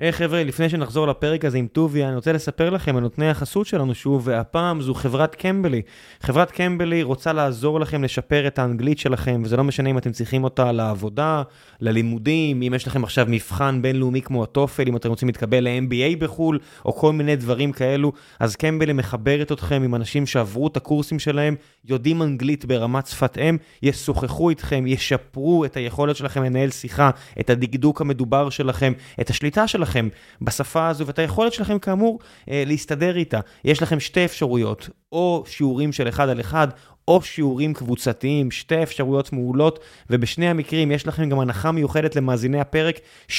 היי 0.00 0.10
hey, 0.10 0.12
חבר'ה, 0.12 0.44
לפני 0.44 0.68
שנחזור 0.68 1.06
לפרק 1.06 1.44
הזה 1.44 1.58
עם 1.58 1.66
טוביה, 1.66 2.08
אני 2.08 2.16
רוצה 2.16 2.32
לספר 2.32 2.70
לכם 2.70 2.96
על 2.96 3.02
נותני 3.02 3.30
החסות 3.30 3.66
שלנו 3.66 3.94
שוב, 3.94 4.22
והפעם 4.24 4.80
זו 4.80 4.94
חברת 4.94 5.34
קמבלי. 5.34 5.82
חברת 6.20 6.50
קמבלי 6.50 7.02
רוצה 7.02 7.32
לעזור 7.32 7.80
לכם 7.80 8.04
לשפר 8.04 8.46
את 8.46 8.58
האנגלית 8.58 8.98
שלכם, 8.98 9.42
וזה 9.44 9.56
לא 9.56 9.64
משנה 9.64 9.90
אם 9.90 9.98
אתם 9.98 10.12
צריכים 10.12 10.44
אותה 10.44 10.72
לעבודה, 10.72 11.42
ללימודים, 11.80 12.62
אם 12.62 12.74
יש 12.74 12.86
לכם 12.86 13.04
עכשיו 13.04 13.26
מבחן 13.28 13.82
בינלאומי 13.82 14.22
כמו 14.22 14.42
הטופל, 14.42 14.88
אם 14.88 14.96
אתם 14.96 15.08
רוצים 15.08 15.28
להתקבל 15.28 15.68
ל-MBA 15.68 16.16
בחו"ל, 16.18 16.58
או 16.84 16.92
כל 16.92 17.12
מיני 17.12 17.36
דברים 17.36 17.72
כאלו, 17.72 18.12
אז 18.40 18.56
קמבלי 18.56 18.92
מחברת 18.92 19.52
אתכם 19.52 19.82
עם 19.82 19.94
אנשים 19.94 20.26
שעברו 20.26 20.66
את 20.66 20.76
הקורסים 20.76 21.18
שלהם, 21.18 21.54
יודעים 21.88 22.22
אנגלית 22.22 22.64
ברמת 22.64 23.06
שפת 23.06 23.38
אם, 23.38 23.56
ישוחחו 23.82 24.50
איתכם, 24.50 24.84
ישפרו 24.86 25.64
את 25.64 25.76
היכולת 25.76 26.16
שלכם 26.16 26.42
לנהל 26.42 26.70
שיחה, 26.70 27.10
את 27.40 27.50
הדקדוק 27.50 28.00
המדובר 28.00 28.50
שלכם, 28.50 28.92
את 29.20 29.30
השליטה 29.30 29.66
שלכם. 29.68 29.89
שלכם 29.90 30.08
בשפה 30.42 30.88
הזו 30.88 31.06
ואת 31.06 31.18
היכולת 31.18 31.52
שלכם 31.52 31.78
כאמור 31.78 32.18
אה, 32.50 32.62
להסתדר 32.66 33.16
איתה. 33.16 33.40
יש 33.64 33.82
לכם 33.82 34.00
שתי 34.00 34.24
אפשרויות, 34.24 34.88
או 35.12 35.44
שיעורים 35.46 35.92
של 35.92 36.08
אחד 36.08 36.28
על 36.28 36.40
אחד, 36.40 36.68
או 37.08 37.22
שיעורים 37.22 37.74
קבוצתיים, 37.74 38.50
שתי 38.50 38.82
אפשרויות 38.82 39.32
מעולות, 39.32 39.78
ובשני 40.10 40.48
המקרים 40.48 40.92
יש 40.92 41.06
לכם 41.06 41.28
גם 41.28 41.40
הנחה 41.40 41.72
מיוחדת 41.72 42.16
למאזיני 42.16 42.60
הפרק, 42.60 42.98
60% 43.28 43.32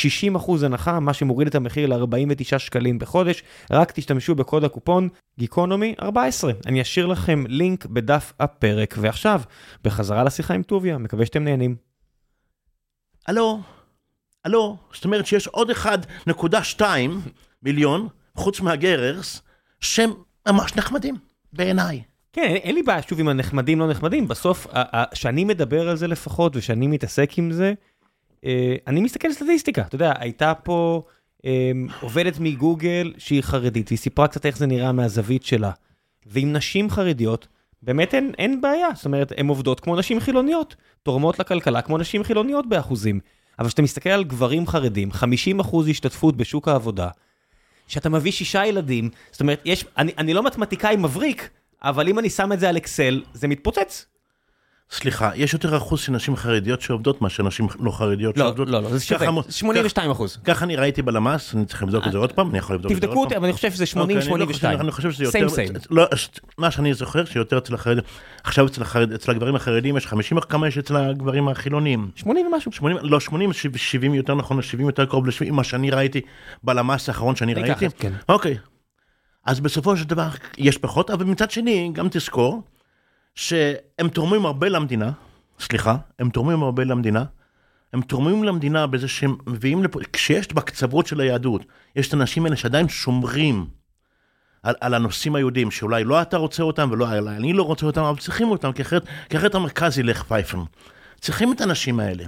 הנחה, 0.66 1.00
מה 1.00 1.14
שמוריד 1.14 1.48
את 1.48 1.56
המחיר 1.56 1.88
ל-49 1.88 2.60
שקלים 2.60 3.00
בחודש, 3.00 3.44
רק 3.72 3.92
תשתמשו 3.92 4.36
בקוד 4.36 4.64
הקופון 4.64 5.10
גיקונומי 5.40 5.96
14. 6.02 6.52
אני 6.66 6.82
אשאיר 6.82 7.06
לכם 7.06 7.44
לינק 7.48 7.86
בדף 7.86 8.34
הפרק. 8.40 8.96
ועכשיו, 8.98 9.42
בחזרה 9.84 10.24
לשיחה 10.24 10.54
עם 10.54 10.64
טוביה, 10.64 10.98
מקווה 10.98 11.26
שאתם 11.26 11.44
נהנים. 11.44 11.76
הלו, 13.28 13.60
הלו, 14.46 14.78
זאת 14.94 15.06
אומרת 15.06 15.26
שיש 15.26 15.48
עוד 15.48 15.72
1.2 15.72 16.84
מיליון, 17.64 18.08
חוץ 18.36 18.62
מהגררס, 18.62 19.42
שהם 19.80 20.12
ממש 20.48 20.76
נחמדים, 20.76 21.16
בעיניי. 21.54 22.02
כן, 22.34 22.42
אין, 22.42 22.56
אין 22.56 22.76
לי 22.76 22.84
בעיה 22.84 23.02
שוב 23.02 23.20
עם 23.20 23.28
הנחמדים 23.28 23.80
לא 23.80 23.90
נחמדים, 23.90 24.28
בסוף, 24.28 24.68
כשאני 25.14 25.44
מדבר 25.44 25.90
על 25.90 25.96
זה 25.96 26.08
לפחות, 26.08 26.56
ושאני 26.56 26.88
מתעסק 26.88 27.38
עם 27.38 27.52
זה, 27.52 27.74
אה, 28.46 28.76
אני 28.88 29.02
מסתכל 29.02 29.28
על 29.28 29.34
סטטיסטיקה, 29.34 29.82
אתה 29.82 29.96
יודע, 29.96 30.14
הייתה 30.20 30.54
פה 30.54 31.04
אה, 31.46 31.72
עובדת 32.02 32.40
מגוגל 32.40 33.14
שהיא 33.18 33.42
חרדית, 33.42 33.88
והיא 33.90 34.00
סיפרה 34.00 34.28
קצת 34.28 34.46
איך 34.46 34.58
זה 34.58 34.66
נראה 34.66 34.92
מהזווית 34.92 35.44
שלה. 35.44 35.72
ועם 36.26 36.54
נשים 36.54 36.90
חרדיות, 36.90 37.48
באמת 37.84 38.14
אין, 38.14 38.32
אין 38.38 38.62
בעיה, 38.62 38.88
זאת 38.96 39.06
אומרת, 39.06 39.32
הן 39.38 39.48
עובדות 39.48 39.80
כמו 39.80 39.96
נשים 39.96 40.20
חילוניות, 40.20 40.76
תורמות 41.04 41.40
לכלכלה 41.40 41.82
כמו 41.82 41.98
נשים 41.98 42.24
חילוניות 42.24 42.70
באחוזים. 42.70 43.20
אבל 43.60 43.68
כשאתה 43.68 43.82
מסתכל 43.82 44.10
על 44.10 44.24
גברים 44.24 44.68
חרדים, 44.68 45.10
50% 45.62 45.78
השתתפות 45.90 46.38
בשוק 46.38 46.68
העבודה, 46.68 47.10
שאתה 47.88 48.10
מביא 48.10 48.32
שישה 48.32 48.66
ילדים, 48.66 49.10
זאת 49.32 49.42
אומרת, 49.42 49.62
יש, 49.66 49.86
אני, 49.98 50.12
אני 50.18 50.34
לא 50.34 50.44
מתמטיקאי 50.44 50.96
מבריק, 50.98 51.50
אבל 51.84 52.08
אם 52.08 52.20
אני 52.20 52.30
שם 52.30 52.52
את 52.54 52.60
זה 52.60 52.70
על 52.70 52.78
אקסל, 52.78 53.24
זה 53.34 53.48
מתפוצץ. 53.48 54.06
סליחה, 54.92 55.32
יש 55.36 55.54
יותר 55.54 55.78
אחוז 55.78 56.00
של 56.00 56.12
נשים 56.12 56.36
חרדיות 56.36 56.82
שעובדות 56.82 57.22
מאשר 57.22 57.44
נשים 57.44 57.68
לא 57.80 57.92
חרדיות 57.92 58.38
לא, 58.38 58.46
שעובדות? 58.46 58.70
לא, 58.70 58.82
לא, 58.82 58.90
זה 58.90 59.06
שווה, 59.06 59.28
82 59.50 60.12
אחוז. 60.12 60.38
ככה 60.44 60.66
אני 60.66 60.76
ראיתי 60.76 61.02
בלמ"ס, 61.02 61.56
אני 61.56 61.66
צריך 61.66 61.84
לבדוק 61.84 62.08
את 62.08 62.12
זה 62.12 62.18
עוד 62.18 62.32
פעם, 62.32 62.50
אני 62.50 62.58
יכול 62.58 62.76
לבדוק 62.76 62.92
את 62.92 63.02
זה 63.02 63.08
עוד 63.08 63.16
פעם. 63.16 63.16
תבדקו 63.16 63.24
אותי, 63.24 63.38
אבל 63.38 63.46
אני 63.46 63.54
חושב 63.54 63.72
שזה 63.72 63.86
80-82. 63.94 63.98
אוקיי, 64.00 64.76
אני 64.76 64.92
חושב 64.92 65.12
שזה 65.12 65.24
יותר, 65.24 65.32
סיים 65.32 65.50
סיים. 65.50 65.74
לא, 65.92 66.08
מה 66.58 66.72
שאני 66.72 66.94
זוכר 66.94 67.26
שיותר 67.26 67.58
אצל 67.58 67.76
החרדים, 67.76 68.04
עכשיו 68.44 68.68
אצל, 68.68 68.82
החרד, 68.82 69.12
אצל 69.12 69.32
הגברים 69.32 69.56
החרדים 69.56 69.98
יש 69.98 70.08
50, 70.08 70.40
כמה 70.40 70.68
יש 70.68 70.78
אצל 70.78 70.96
הגברים 70.96 71.48
החילונים? 71.48 72.12
80 72.16 72.48
ומשהו. 72.48 72.72
80, 72.72 72.98
לא 73.02 73.20
80, 73.20 73.52
70 73.76 74.14
יותר 74.14 74.36
נכון, 74.36 74.62
70 74.62 74.88
יותר 74.88 75.06
קרוב 75.06 75.28
ל-70, 75.28 75.52
מה 75.52 75.64
שאני 75.64 75.92
ראיתי 75.92 76.22
בלמ"ס 76.64 77.10
האחרון 77.10 77.36
שאני 77.36 77.54
אני 77.54 77.62
ראיתי. 77.62 77.86
כן. 77.98 78.14
אוקיי. 78.30 78.58
אז 79.46 79.60
בסופו 79.60 79.98
של 79.98 80.04
דבר 80.04 80.30
יש 80.58 80.78
פחות, 80.78 81.10
אבל 81.10 81.26
מצד 81.26 81.52
שני, 81.52 81.92
גם 81.94 82.08
תזכור 82.12 82.62
שהם 83.36 84.10
תורמים 84.14 84.46
הרבה 84.46 84.70
למדינה, 84.70 85.12
סליחה, 85.60 85.98
הם 86.20 86.30
תורמים 86.30 86.64
הרבה 86.64 86.84
למדינה, 86.84 87.24
הם 87.94 88.02
תורמים 88.02 88.44
למדינה 88.44 88.88
בזה 88.88 89.08
שהם 89.08 89.36
מביאים 89.48 89.84
לפה, 89.84 90.00
כשיש 90.14 90.54
בקצוות 90.54 91.08
של 91.08 91.20
היהדות, 91.20 91.66
יש 91.96 92.08
את 92.08 92.14
האנשים 92.14 92.46
האלה 92.46 92.56
שעדיין 92.56 92.90
שומרים 92.90 93.68
על, 94.64 94.76
על 94.82 94.94
הנושאים 94.94 95.36
היהודיים, 95.36 95.72
שאולי 95.72 96.04
לא 96.04 96.22
אתה 96.22 96.38
רוצה 96.38 96.64
אותם 96.64 96.90
ולא 96.92 97.08
אני 97.20 97.54
לא 97.54 97.64
רוצה 97.64 97.86
אותם, 97.86 98.02
אבל 98.02 98.20
צריכים 98.20 98.50
אותם, 98.50 98.72
כי 98.72 98.82
אחרת, 98.82 99.06
כי 99.30 99.38
אחרת 99.38 99.56
המרכז 99.56 100.00
ילך 100.00 100.24
פייפן. 100.24 100.60
צריכים 101.20 101.54
את 101.54 101.62
האנשים 101.62 102.00
האלה. 102.00 102.24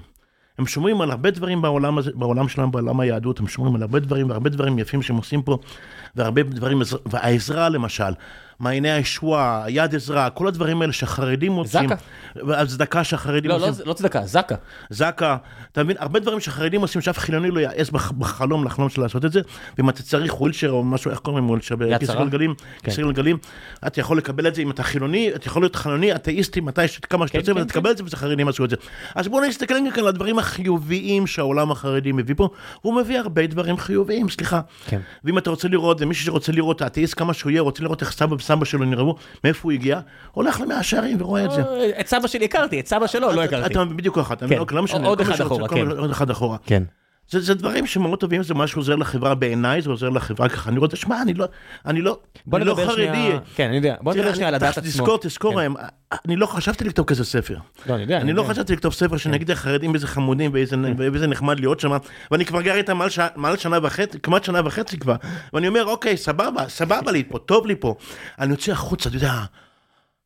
הם 0.59 0.67
שומרים 0.67 1.01
על 1.01 1.11
הרבה 1.11 1.31
דברים 1.31 1.61
בעולם, 1.61 1.97
הזה, 1.97 2.11
בעולם 2.15 2.47
שלהם, 2.47 2.71
בעולם 2.71 2.99
היהדות, 2.99 3.39
הם 3.39 3.47
שומרים 3.47 3.75
על 3.75 3.81
הרבה 3.81 3.99
דברים, 3.99 4.29
והרבה 4.29 4.49
דברים 4.49 4.79
יפים 4.79 5.01
שהם 5.01 5.15
עושים 5.15 5.41
פה, 5.41 5.57
והרבה 6.15 6.43
דברים, 6.43 6.81
והעזרה 7.05 7.69
למשל, 7.69 8.13
מעייני 8.59 8.91
הישועה, 8.91 9.65
יד 9.67 9.95
עזרה, 9.95 10.29
כל 10.29 10.47
הדברים 10.47 10.81
האלה 10.81 10.93
שהחרדים 10.93 11.51
מוצאים. 11.51 11.89
זקה. 11.89 11.95
הצדקה 12.61 13.03
שהחרדים 13.03 13.49
לא, 13.51 13.55
עושים. 13.55 13.69
לא, 13.79 13.85
לא 13.85 13.93
צדקה, 13.93 14.21
זקה. 14.25 14.55
זקה, 14.89 15.37
אתה 15.71 15.83
מבין, 15.83 15.95
הרבה 15.99 16.19
דברים 16.19 16.39
שהחרדים 16.39 16.81
עושים 16.81 17.01
שאף 17.01 17.17
חילוני 17.19 17.51
לא 17.51 17.59
יעז 17.59 17.89
בח- 17.89 18.11
בחלום 18.11 18.63
לחלום 18.65 18.89
של 18.89 19.01
לעשות 19.01 19.25
את 19.25 19.31
זה, 19.31 19.41
ואם 19.77 19.89
אתה 19.89 20.03
צריך 20.03 20.41
ווילצ'ר 20.41 20.71
או 20.71 20.83
משהו, 20.83 21.11
איך 21.11 21.19
קוראים 21.19 21.49
ווילצ'ר? 21.49 21.75
בכיסא 21.75 22.13
צרה? 22.13 22.23
גלגלים, 22.23 22.53
כן. 22.55 22.63
כיסא 22.83 23.01
גלגלים, 23.01 23.37
אתה 23.87 23.99
יכול 23.99 24.17
לקבל 24.17 24.47
את 24.47 24.55
זה 24.55 24.61
אם 24.61 24.71
אתה 24.71 24.83
חילוני, 24.83 25.31
אתה 25.35 25.47
יכול 25.47 25.61
להיות 25.61 25.75
חילוני, 25.75 26.15
אתאיסטי, 26.15 26.61
מתי. 26.61 26.81
כמה 27.09 27.27
שאתה 27.27 27.37
כן, 27.37 27.39
רוצה, 27.39 27.53
כן, 27.53 27.57
ואתה 27.59 27.69
תקבל 27.69 27.91
את 27.91 27.97
זה, 27.97 28.03
וזה 28.03 28.17
חרדים 28.17 28.47
עשו 28.47 28.65
את 28.65 28.69
זה. 28.69 28.75
אז 29.15 29.27
בואו 29.27 29.45
נסתכל 29.47 29.73
כאן 29.93 30.01
על 30.03 30.07
הדברים 30.07 30.39
החיוביים 30.43 31.27
שהעולם 31.27 31.71
החרדי 31.71 32.11
מביא 32.11 32.35
פה, 32.37 32.49
הוא 32.81 32.93
מביא 32.95 33.19
הרבה 33.19 33.47
דברים 33.47 33.77
חיוביים, 33.77 34.29
סליחה. 34.29 34.61
כן. 34.85 34.99
ואם 35.23 35.37
אתה 35.37 35.49
רוצה 35.49 35.67
לראות, 35.67 35.97
ומישהו 36.01 36.25
שרוצה 36.25 36.51
לראות, 36.51 36.81
האתאיסט 36.81 37.17
כמה 37.17 37.33
שהוא 37.33 37.51
יהיה, 37.51 37.61
רוצה 37.61 37.83
לראות 37.83 38.01
איך 38.01 38.11
סבא 38.11 38.35
וסבא 38.35 38.65
שלו 38.65 38.85
נראו, 38.85 39.15
מאיפה 39.43 39.59
הוא 39.63 39.71
הגיע, 39.71 39.99
הולך 40.31 40.61
למאה 40.61 40.83
שערים 40.83 41.21
ורואה 41.21 41.45
את 41.45 41.51
זה. 41.51 41.61
אה, 41.61 41.99
את 41.99 42.07
סבא 42.07 42.27
שלי 42.27 42.45
הכרתי, 42.45 42.79
את 42.79 42.87
סבא 42.87 43.07
שלו 43.07 43.31
לא 43.31 43.43
הכרתי. 43.43 43.73
אתה 43.73 43.85
בדיוק 43.85 44.15
ככה, 44.15 44.33
אתה 44.33 44.39
כן. 44.39 44.45
מבין? 44.45 44.59
אוקיי, 44.59 44.75
לא 44.77 44.83
משנה. 44.83 45.07
עוד 45.07 45.17
כל 45.17 45.27
מי 46.05 46.11
אחד 46.11 46.29
אחורה, 46.29 46.57
כן. 46.65 46.83
כן. 47.33 47.39
זה, 47.39 47.45
זה 47.45 47.53
דברים 47.53 47.85
שמאוד 47.85 48.19
טובים, 48.19 48.43
זה 48.43 48.53
משהו 48.53 48.79
עוזר 48.79 48.95
לחברה 48.95 49.35
בעיניי, 49.35 49.81
זה 49.81 49.89
עוזר 49.89 50.09
לחברה 50.09 50.49
ככה. 50.49 50.69
אני 50.69 50.79
רוצה, 50.79 50.95
שמע, 50.95 51.21
אני 51.21 51.33
לא, 51.33 51.45
אני 51.85 52.01
לא, 52.01 52.19
אני 52.53 52.65
לא 52.65 52.75
חרדי. 52.75 52.93
שנייה, 53.07 53.39
כן, 53.55 53.67
אני 53.67 53.75
יודע, 53.75 53.95
בוא 54.01 54.13
נדבר 54.13 54.33
שנייה 54.33 54.47
על 54.47 54.55
אני- 54.55 54.65
הדת 54.65 54.77
עצמו. 54.77 54.89
תזכור, 54.89 55.17
תזכור, 55.21 55.61
כן. 55.61 55.71
אני 56.25 56.35
לא 56.35 56.45
חשבתי 56.45 56.83
לכתוב 56.83 57.05
כזה 57.05 57.25
ספר. 57.25 57.57
לא, 57.85 57.93
אני 57.93 58.01
יודע, 58.01 58.17
אני 58.17 58.33
לא 58.33 58.41
יודע. 58.41 58.53
חשבתי 58.53 58.73
לכתוב 58.73 58.93
ספר 58.93 59.17
שנגיד 59.17 59.51
החרדים 59.51 59.93
איזה 59.95 60.07
חמודים 60.07 60.51
ואיזה 60.53 60.75
ואיזה 60.97 61.27
נחמד 61.27 61.59
להיות 61.59 61.79
שם, 61.79 61.91
ואני 62.31 62.45
כבר 62.45 62.61
גר 62.61 62.75
איתם 62.75 62.97
מעל 62.97 63.09
ש- 63.09 63.19
מעל 63.35 63.57
שנה 63.57 63.77
וחצי, 63.83 64.19
כמעט 64.19 64.43
שנה 64.43 64.61
וחצי 64.65 64.97
כבר, 64.99 65.15
ואני 65.53 65.67
אומר, 65.67 65.85
אוקיי, 65.85 66.17
סבבה, 66.17 66.69
סבבה 66.69 67.11
לי 67.11 67.23
פה, 67.23 67.39
טוב 67.39 67.67
לי 67.67 67.75
פה. 67.75 67.95
אני 68.39 68.51
יוצא 68.51 68.71
החוצה, 68.71 69.09
אתה 69.09 69.17
יודע, 69.17 69.33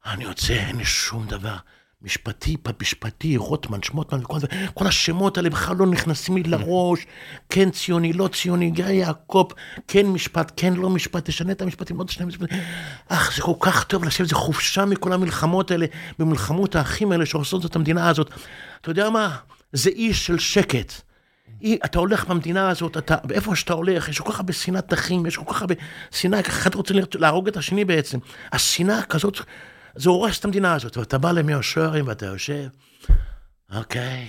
אני 0.05 0.23
יוצא, 0.23 0.53
אין 0.53 0.75
לי 0.77 0.85
שום 0.85 1.25
דבר. 1.27 1.55
משפטי, 2.01 2.57
משפטי, 2.81 3.37
רוטמן, 3.37 3.83
שמוטמן, 3.83 4.19
וכל 4.23 4.39
זה, 4.39 4.47
כל 4.73 4.87
השמות 4.87 5.37
האלה 5.37 5.49
בכלל 5.49 5.75
לא 5.75 5.85
נכנסים 5.85 6.37
לי 6.37 6.43
לראש, 6.43 7.05
כן 7.49 7.69
ציוני, 7.69 8.13
לא 8.13 8.27
ציוני, 8.27 8.71
גיא 8.71 8.85
יעקב, 8.85 9.47
כן 9.87 10.05
משפט, 10.05 10.51
כן 10.55 10.73
לא 10.73 10.89
משפט, 10.89 11.25
תשנה 11.25 11.51
את 11.51 11.61
המשפטים, 11.61 11.97
עוד 11.97 12.09
שני 12.09 12.25
משפטים. 12.25 12.59
אך, 13.07 13.35
זה 13.35 13.41
כל 13.41 13.53
כך 13.59 13.83
טוב 13.83 14.03
לשבת, 14.03 14.27
זה 14.27 14.35
חופשה 14.35 14.85
מכל 14.85 15.13
המלחמות 15.13 15.71
האלה, 15.71 15.85
במלחמות 16.19 16.75
האחים 16.75 17.11
האלה 17.11 17.25
שעושות 17.25 17.65
את 17.65 17.75
המדינה 17.75 18.09
הזאת. 18.09 18.29
אתה 18.81 18.91
יודע 18.91 19.09
מה? 19.09 19.37
זה 19.73 19.89
איש 19.89 20.25
של 20.25 20.39
שקט. 20.39 20.93
אי, 21.61 21.77
אתה 21.85 21.99
הולך 21.99 22.25
במדינה 22.25 22.69
הזאת, 22.69 22.97
אתה, 22.97 23.15
איפה 23.31 23.55
שאתה 23.55 23.73
הולך, 23.73 24.09
יש 24.09 24.19
כל 24.19 24.31
כך 24.31 24.39
הרבה 24.39 24.53
שנאת 24.53 24.93
אחים, 24.93 25.25
יש 25.25 25.37
כל 25.37 25.53
כך 25.53 25.61
הרבה 25.61 25.75
שנאה, 26.11 26.39
אחד 26.39 26.75
רוצה 26.75 26.93
להרוג 27.15 27.47
את 27.47 27.57
השני 27.57 27.85
בעצם. 27.85 28.17
השנאה 28.51 29.01
כזאת, 29.01 29.39
זה 29.97 30.09
הורס 30.09 30.39
את 30.39 30.45
המדינה 30.45 30.73
הזאת, 30.73 30.97
ואתה 30.97 31.17
בא 31.17 31.31
למאה 31.31 31.63
שערים 31.63 32.07
ואתה 32.07 32.25
יושב, 32.25 32.67
אוקיי, 33.75 34.27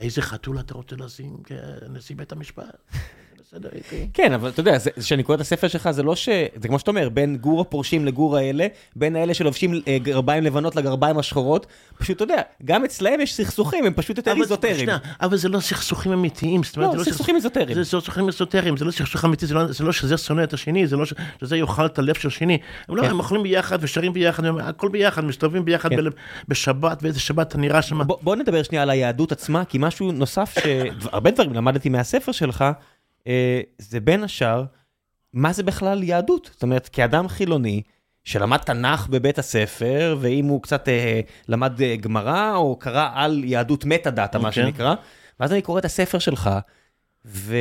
איזה 0.00 0.22
חתול 0.22 0.60
אתה 0.60 0.74
רוצה 0.74 0.96
לשים 0.96 1.42
כנשיא 1.42 2.16
בית 2.16 2.32
המשפט? 2.32 2.90
בסדר 3.48 3.68
איתי. 3.74 4.08
כן, 4.14 4.32
אבל 4.32 4.48
אתה 4.48 4.60
יודע, 4.60 4.76
כשאני 4.98 5.22
קורא 5.22 5.36
את 5.36 5.40
הספר 5.40 5.68
שלך, 5.68 5.90
זה 5.90 6.02
לא 6.02 6.16
ש... 6.16 6.28
זה 6.56 6.68
כמו 6.68 6.78
שאתה 6.78 6.90
אומר, 6.90 7.08
בין 7.08 7.36
גור 7.36 7.60
הפורשים 7.60 8.04
לגור 8.04 8.36
האלה, 8.36 8.66
בין 8.96 9.16
האלה 9.16 9.34
שלובשים 9.34 9.80
אה, 9.88 9.98
גרביים 9.98 10.44
לבנות 10.44 10.76
לגרביים 10.76 11.18
השחורות, 11.18 11.66
פשוט, 11.98 12.16
אתה 12.16 12.24
יודע, 12.24 12.42
גם 12.64 12.84
אצלהם 12.84 13.20
יש 13.20 13.34
סכסוכים, 13.34 13.86
הם 13.86 13.92
פשוט 13.94 14.16
יותר 14.16 14.34
איזוטריים. 14.42 14.88
אבל 15.20 15.36
זה 15.36 15.48
לא 15.48 15.60
סכסוכים 15.60 16.12
אמיתיים, 16.12 16.60
לא, 16.76 16.98
זה 16.98 17.04
סכסוכים 17.04 17.36
איזוטריים. 17.36 17.74
זה 17.74 17.84
סכסוכים 17.84 18.26
איזוטריים, 18.26 18.76
זה 18.76 18.84
לא 18.84 18.90
סכסוך 18.90 19.24
אמיתי, 19.24 19.46
זה 19.46 19.54
לא- 19.54 19.62
לא 19.80 19.92
שזה 19.92 20.16
שונא 20.16 20.42
את 20.42 20.52
השני, 20.52 20.86
זה 20.86 20.96
לא 20.96 21.04
שזה 21.40 21.56
יאכל 21.56 21.86
את 21.86 21.98
הלב 21.98 22.14
של 22.14 22.28
השני. 22.28 22.58
הם 22.88 22.96
לא, 22.96 23.02
כן. 23.02 23.10
הם 23.10 23.18
אוכלים 23.18 23.42
ביחד 23.42 23.78
ושרים 23.80 24.12
ביחד, 24.12 24.42
הכל 24.44 24.88
ביחד, 24.88 25.24
מסתובבים 25.24 25.64
ביחד 25.64 25.90
כן. 25.90 25.96
בשבת, 26.48 27.02
ואיזה 27.02 27.20
שבת 27.20 27.48
אתה 27.48 27.58
נראה 27.58 27.82
שם. 27.82 28.06
בוא, 28.06 28.36
נדבר 28.36 28.62
שנייה 28.62 28.82
על 28.82 28.90
היהדות 28.90 29.32
עצמה, 29.32 29.64
כי 29.64 29.78
משהו 29.80 30.12
נוסף 30.12 30.54
שהרבה 30.62 31.30
דברים 31.30 31.54
למדתי 31.54 31.88
מהספר 31.88 32.32
שלך, 32.32 32.64
זה 33.78 34.00
בין 34.00 34.24
השאר, 34.24 34.64
מה 35.32 35.52
זה 35.52 35.62
בכלל 35.62 36.02
יהדות? 36.02 36.50
זאת 36.52 36.62
אומרת, 36.62 36.88
כאדם 36.88 37.28
חילוני, 37.28 37.82
שלמד 38.24 38.56
תנ"ך 38.56 39.06
בבית 39.08 39.38
הספר, 39.38 40.16
ואם 40.20 40.46
הוא 40.46 40.62
קצת 40.62 40.88
אה, 40.88 41.20
למד 41.48 41.82
אה, 41.82 41.96
גמרא, 41.96 42.56
או 42.56 42.76
קרא 42.76 43.10
על 43.14 43.44
יהדות 43.44 43.84
מטה 43.84 44.10
דאטה, 44.10 44.38
מה 44.38 44.48
אוקיי. 44.48 44.62
שנקרא, 44.62 44.94
ואז 45.40 45.52
אני 45.52 45.62
קורא 45.62 45.78
את 45.78 45.84
הספר 45.84 46.18
שלך, 46.18 46.50
ו... 47.24 47.56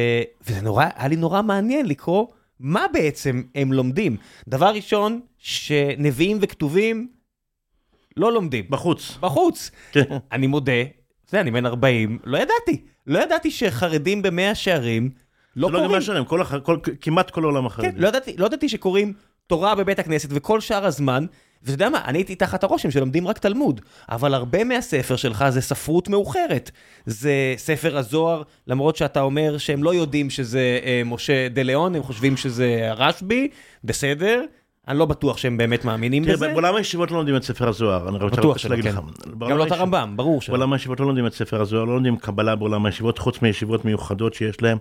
וזה 0.48 0.62
נורא, 0.62 0.86
היה 0.96 1.08
לי 1.08 1.16
נורא 1.16 1.42
מעניין 1.42 1.86
לקרוא 1.86 2.28
מה 2.60 2.86
בעצם 2.94 3.44
הם 3.56 3.74
לומדים. 3.74 4.18
דבר 4.48 4.74
ראשון, 4.74 5.22
שנביאים 5.38 6.38
וכתובים 6.42 7.08
לא 8.18 8.34
לומדים. 8.34 8.66
בחוץ. 8.70 9.18
בחוץ. 9.20 9.72
כן. 9.92 10.04
אני 10.32 10.48
מודה, 10.48 10.84
זה, 11.30 11.42
אני 11.42 11.52
בן 11.52 11.66
40, 11.66 12.20
לא 12.24 12.38
ידעתי. 12.38 12.86
לא 13.08 13.20
ידעתי 13.20 13.52
שחרדים 13.52 14.22
במאה 14.22 14.56
שערים 14.56 15.10
לא 15.56 15.68
זה 15.68 15.74
לא 15.74 15.80
גם 15.80 15.86
קוראים. 15.86 16.02
השערים, 16.02 16.26
כל 16.26 16.44
כל- 16.64 16.78
כמעט 17.02 17.30
כל 17.32 17.44
העולם 17.44 17.62
כן, 17.62 17.66
החרדי. 17.68 17.90
לא 18.02 18.08
ידעתי, 18.08 18.36
לא 18.38 18.46
ידעתי 18.46 18.70
שקוראים 18.70 19.14
תורה 19.48 19.76
בבית 19.76 20.00
הכנסת 20.00 20.30
וכל 20.32 20.60
שאר 20.62 20.86
הזמן 20.86 21.26
ואתה 21.64 21.74
יודע 21.74 21.90
מה, 21.90 22.02
אני 22.06 22.18
הייתי 22.18 22.36
תחת 22.36 22.64
הרושם 22.64 22.92
שלומדים 22.92 23.28
רק 23.28 23.38
תלמוד, 23.38 23.82
אבל 24.10 24.34
הרבה 24.34 24.64
מהספר 24.64 25.16
שלך 25.16 25.46
זה 25.50 25.62
ספרות 25.62 26.10
מאוחרת. 26.10 26.72
זה 27.06 27.32
ספר 27.58 27.98
הזוהר, 27.98 28.42
למרות 28.68 28.96
שאתה 28.96 29.22
אומר 29.22 29.58
שהם 29.58 29.84
לא 29.84 29.94
יודעים 29.94 30.30
שזה 30.30 30.80
אה, 30.84 31.02
משה 31.06 31.48
דה 31.50 31.64
ליאון, 31.64 31.96
הם 31.96 32.04
חושבים 32.04 32.38
שזה 32.38 32.80
הרשב"י, 32.90 33.48
בסדר. 33.84 34.44
אני 34.88 35.00
לא 35.00 35.06
בטוח 35.06 35.38
שהם 35.38 35.58
באמת 35.58 35.86
מאמינים 35.86 36.24
תראה, 36.24 36.36
בזה. 36.36 36.48
בעולם 36.48 36.76
הישיבות 36.76 37.12
לא 37.12 37.18
לומדים 37.18 37.36
את 37.36 37.44
ספר 37.44 37.70
הזוהר, 37.70 38.10
אני 38.10 38.18
רוצה 38.18 38.36
בטוח 38.36 38.52
רק 38.52 38.58
שלא, 38.58 38.76
להגיד 38.76 38.92
כן. 38.92 38.98
גם 39.40 39.58
לא 39.58 39.68
את 39.68 39.72
הרמב"ם, 39.72 40.14
ברור 40.18 40.42
שלא. 40.42 40.56
בעולם 40.56 40.74
הישיבות 40.74 41.00
לא 41.00 41.06
לומדים 41.06 41.28
את 41.28 41.34
ספר 41.34 41.62
הזוהר, 41.62 41.84
לא 41.86 41.94
לומדים 41.94 42.18
קבלה 42.18 42.56
בעולם 42.56 42.86
הישיבות, 42.86 43.20
חוץ 43.20 43.42
מישיבות 43.42 43.86
מיוחדות 43.86 44.34
שיש 44.34 44.62
להם, 44.62 44.78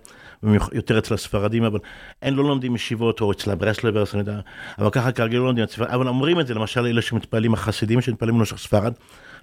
יותר 0.73 0.99
אצל 0.99 1.15
הספרדים, 1.15 1.65
אבל 1.65 1.79
אין, 2.23 2.35
לא 2.35 2.45
לומדים 2.45 2.75
ישיבות, 2.75 3.21
או 3.21 3.33
אצל 3.33 3.51
הברסלברס, 3.51 4.15
אני 4.15 4.21
יודע, 4.21 4.41
אבל 4.79 4.91
ככה 4.91 5.13
כרגיל 5.13 5.39
לא 5.39 5.47
לומדים 5.47 5.65
את 5.65 5.71
ספר, 5.71 5.95
אבל 5.95 6.09
אומרים 6.09 6.41
את 6.41 6.47
זה, 6.47 6.55
למשל 6.55 6.87
אלה 6.87 7.03
שמתפללים, 7.03 7.55
החסידים 7.55 8.01
שמתפללים 8.01 8.35
בנוסח 8.35 8.59
ספרד, 8.59 8.93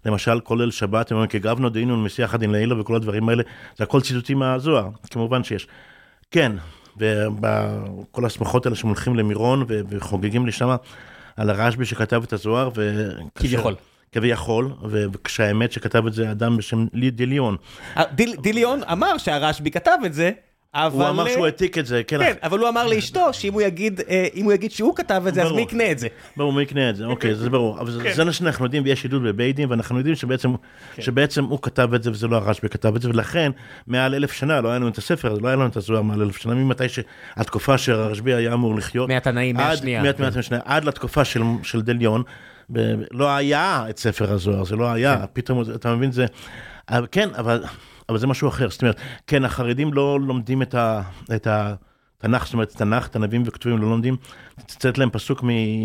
למשל 0.06 0.40
כולל 0.40 0.72
שבת, 0.72 1.12
הם 1.12 1.16
אומרים 1.16 1.30
כגבנו 1.30 1.70
דהינו 1.70 1.98
מסיח 1.98 2.34
הדין 2.34 2.52
לעילה 2.52 2.82
וכל 2.82 2.96
הדברים 2.96 3.30
האלה, 3.30 3.44
זה 3.78 3.84
הכל 3.84 4.02
ציטוטים 4.02 4.40
מהזוהר, 4.40 4.90
כמובן 5.12 5.44
שיש. 5.44 5.68
כן, 6.32 6.52
וכל 7.02 8.26
השמחות 8.26 8.66
האלה 8.66 8.76
שהולכים 8.76 9.16
למירון 9.16 9.66
וחוגגים 9.90 10.46
לי 10.46 10.52
שמה 10.52 10.76
על 11.38 11.50
הרשב"י 11.50 11.86
שכתב 11.86 12.22
את 12.24 12.34
הזוהר, 12.34 12.70
כביכול. 13.36 13.76
כביכול, 14.12 14.72
וכשהאמת 14.90 15.72
שכתב 15.72 16.08
את 16.08 16.14
זה 16.14 16.32
אדם 16.32 16.58
בשם 16.58 16.86
לי- 16.94 17.12
דיליון. 17.12 17.56
אה, 17.98 18.04
דיל- 18.16 18.36
דיליון 18.42 18.84
אמר 18.92 19.18
שהרשב"י 19.18 19.72
כתב 19.72 19.98
את 20.06 20.14
זה, 20.14 20.32
אבל... 20.74 21.02
הוא 21.04 21.10
אמר 21.10 21.28
אה, 21.28 21.34
שהוא 21.34 21.46
העתיק 21.46 21.78
את 21.78 21.86
זה, 21.86 22.02
כן, 22.08 22.20
כן, 22.20 22.34
אבל 22.44 22.60
הוא 22.60 22.70
אמר 22.70 22.88
לאשתו 22.88 23.34
שאם 23.34 23.54
הוא 23.54 23.62
יגיד, 23.62 24.02
אה, 24.10 24.28
אם 24.36 24.46
הוא 24.46 24.54
יגיד 24.54 24.72
שהוא 24.72 24.96
כתב 24.96 25.24
את 25.28 25.34
זה, 25.34 25.44
אז. 25.44 25.52
מי 25.52 25.62
יקנה 25.62 25.92
את 25.92 26.00
זה? 26.00 26.08
ברור, 26.38 26.54
מי 26.54 26.62
יקנה 26.62 26.90
את 26.90 26.96
זה, 26.96 27.06
אוקיי, 27.06 27.36
זה 27.36 27.50
ברור. 27.50 27.80
אבל 27.80 27.92
זה- 27.92 28.24
מה 28.26 28.32
שאנחנו 28.34 28.66
יודעים, 28.66 28.84
ויש 28.84 29.06
עדות 29.06 29.24
בבית 29.24 29.56
דין, 29.56 29.70
ואנחנו 29.72 29.98
יודעים 29.98 30.16
שבעצם 30.16 30.54
שבעצם 31.00 31.44
הוא 31.44 31.60
כתב 31.62 31.94
את 31.94 32.04
זה, 32.04 32.12
וזה 32.12 32.28
לא 32.28 32.36
הרשב"י 32.36 32.70
כתב 32.70 32.96
את 32.96 33.02
זה, 33.02 33.10
ולכן, 33.10 33.52
מעל 33.88 34.16
אלף 34.16 34.32
שנה, 34.32 34.62
לא 34.62 34.70
היה 34.70 34.80
לנו 34.80 34.88
את 34.88 34.98
הספר 34.98 35.34
לא 35.42 35.48
היה 35.48 35.56
לנו 35.56 35.68
את 35.68 35.78
הזוהר 35.78 36.02
מעל 36.02 36.22
אלף 36.22 36.38
שנה, 36.38 36.54
ממתי 36.54 36.84
שהתקופה 36.90 37.78
שהרשב"י 37.78 38.34
היה 38.34 38.54
אמור 38.54 38.76
לחיות. 38.76 39.10
מהתנאים, 39.10 39.56
מהשנייה. 39.56 40.04
עד 40.66 40.86
לתקופה 40.86 41.26
של, 41.26 41.42
דליון, 41.82 42.24
לא 43.12 43.36
היה 43.36 43.86
את 43.90 43.98
ספר 43.98 44.32
הזוהר, 44.34 44.64
זה 44.64 44.76
לא 44.76 44.92
היה, 44.92 45.26
פתאום, 45.34 45.62
אתה 45.76 45.96
מבין, 45.96 46.12
זה, 46.12 46.26
אבל 46.90 47.08
כן, 47.12 47.30
אבל, 47.38 47.64
אבל 48.12 48.20
זה 48.20 48.28
משהו 48.28 48.48
אחר, 48.48 48.70
זאת 48.70 48.82
אומרת, 48.82 49.00
כן, 49.28 49.46
החרדים 49.46 49.94
לא 49.94 50.20
לומדים 50.20 50.62
את, 50.62 50.76
ה, 50.76 51.02
את 51.36 51.48
התנ"ך, 51.48 52.46
זאת 52.46 52.54
אומרת, 52.54 52.70
תנ"ך, 52.70 53.08
את 53.08 53.16
הנביאים 53.16 53.44
וכתובים 53.46 53.78
לא 53.78 53.90
לומדים, 53.90 54.16
תצטט 54.66 54.98
להם 54.98 55.10
פסוק 55.10 55.44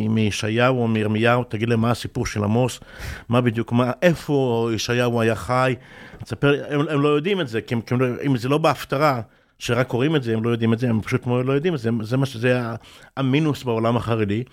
מישעיהו 0.08 0.82
או 0.82 0.88
מירמיהו, 0.88 1.44
תגיד 1.44 1.68
להם 1.68 1.80
מה 1.80 1.90
הסיפור 1.90 2.26
של 2.26 2.44
עמוס, 2.44 2.80
מה 3.28 3.40
בדיוק, 3.40 3.72
מה, 3.72 3.92
איפה 4.02 4.68
ישעיהו 4.74 5.20
היה 5.20 5.34
חי, 5.34 5.74
תספר, 6.24 6.64
הם, 6.68 6.80
הם 6.90 7.00
לא 7.00 7.08
יודעים 7.08 7.40
את 7.40 7.48
זה, 7.48 7.60
כי 7.60 7.74
הם, 7.74 7.80
כי 7.80 7.94
הם 7.94 8.00
לא, 8.00 8.06
אם 8.26 8.36
זה 8.36 8.48
לא 8.48 8.58
בהפטרה, 8.58 9.20
שרק 9.58 9.86
קוראים 9.86 10.16
את 10.16 10.22
זה, 10.22 10.32
הם 10.32 10.44
לא 10.44 10.50
יודעים 10.50 10.72
את 10.72 10.78
זה, 10.78 10.88
הם 10.90 11.00
פשוט 11.00 11.26
לא 11.26 11.52
יודעים 11.52 11.74
את 11.74 11.78
זה, 11.78 11.90
זה 12.02 12.16
מה 12.16 12.26
שזה 12.26 12.60
המינוס 13.16 13.62
בעולם 13.62 13.96
החרדי. 13.96 14.44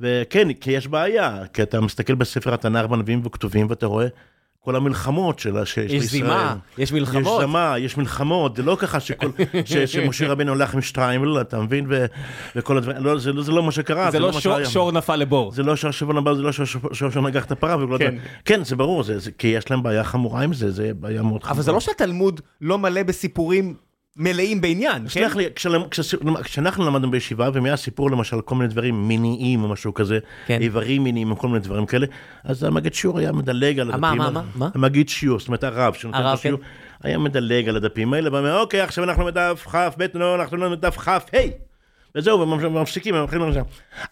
וכן, 0.00 0.52
כי 0.52 0.70
יש 0.70 0.86
בעיה, 0.86 1.42
כי 1.52 1.62
אתה 1.62 1.80
מסתכל 1.80 2.14
בספר 2.14 2.54
התנ"ך 2.54 2.86
בנביאים 2.86 3.20
וכתובים 3.24 3.66
ואתה 3.70 3.86
רואה 3.86 4.06
כל 4.60 4.76
המלחמות 4.76 5.38
של 5.38 5.64
שיש 5.64 5.92
יש 5.92 6.04
זימה, 6.04 6.56
יש 6.78 6.92
מלחמות. 6.92 7.40
יש 7.42 7.48
זמה, 7.48 7.74
יש 7.78 7.96
מלחמות, 7.96 8.56
זה 8.56 8.62
לא 8.62 8.76
ככה 8.80 9.00
שכל, 9.00 9.30
ש, 9.64 9.72
שמשה 9.76 10.28
רבנו 10.28 10.52
הולך 10.52 10.74
עם 10.74 10.82
שטריימל, 10.82 11.40
אתה 11.40 11.60
מבין, 11.60 11.86
ו, 11.88 12.06
וכל 12.56 12.76
הדברים, 12.76 13.04
לא, 13.04 13.18
זה, 13.18 13.32
לא- 13.32 13.42
זה 13.42 13.52
לא 13.52 13.62
מה 13.62 13.72
שקרה, 13.72 14.10
זה 14.10 14.18
לא 14.18 14.32
מה 14.32 14.40
שור-. 14.40 14.64
שור 14.64 14.92
נפל 14.92 15.16
לבור. 15.16 15.52
זה 15.52 15.62
לא 15.62 15.76
שהשבוע 15.76 16.18
הבא, 16.18 16.34
זה 16.34 16.42
לא 16.42 16.52
שהשבוע 16.52 17.22
נגח 17.30 17.44
את 17.44 17.52
הפרה, 17.52 17.76
כן. 17.98 18.14
כן, 18.44 18.64
זה 18.64 18.76
ברור, 18.76 19.02
זה, 19.02 19.18
זה, 19.18 19.30
כי 19.38 19.46
יש 19.48 19.70
להם 19.70 19.82
בעיה 19.82 20.04
חמורה 20.04 20.42
עם 20.42 20.52
זה, 20.52 20.70
זה 20.70 20.90
בעיה 20.94 21.22
מאוד 21.22 21.42
חמורה. 21.42 21.54
אבל 21.54 21.62
זה 21.62 21.72
לא 21.72 21.80
שהתלמוד 21.80 22.40
לא 22.60 22.78
מלא 22.78 23.02
בסיפורים 23.02 23.74
מלאים 24.18 24.60
בעניין, 24.60 25.08
כן? 25.08 25.28
לי, 25.36 25.44
כשאנחנו 26.44 26.86
למדנו 26.86 27.10
בישיבה, 27.10 27.50
ומהיה 27.54 27.76
סיפור 27.76 28.10
למשל 28.10 28.40
כל 28.40 28.54
מיני 28.54 28.68
דברים 28.68 29.08
מיניים 29.08 29.62
או 29.62 29.68
משהו 29.68 29.94
כזה, 29.94 30.18
כן. 30.46 30.60
איברים 30.60 31.04
מיניים 31.04 31.32
וכל 31.32 31.48
מיני 31.48 31.60
דברים 31.60 31.86
כאלה, 31.86 32.06
אז 32.44 32.64
המגיד 32.64 32.94
שיעור 32.94 33.18
היה 33.18 33.32
מדלג 33.32 33.78
על 33.80 33.88
הדפים. 33.88 34.18
מה. 34.18 34.30
מה, 34.30 34.42
מה? 34.54 34.68
המגיד 34.74 35.08
שיעור, 35.08 35.38
זאת 35.38 35.48
אומרת 35.48 35.64
הרב 35.64 35.94
שנותן 35.94 36.18
את 36.18 36.24
השיעור, 36.24 36.60
היה 37.02 37.18
מדלג 37.18 37.68
על 37.68 37.76
הדפים 37.76 38.12
האלה, 38.12 38.32
ואומר, 38.32 38.60
אוקיי, 38.60 38.80
עכשיו 38.80 39.04
אנחנו 39.04 39.24
בדף 39.24 39.66
כ"ב, 39.70 40.06
לא, 40.14 40.34
אנחנו 40.34 40.70
בדף 40.70 40.96
כ"ה. 40.96 41.18
וזהו, 42.14 42.40
ומפסיקים, 42.40 43.14
ומתחילים 43.14 43.48
לשם. 43.48 43.62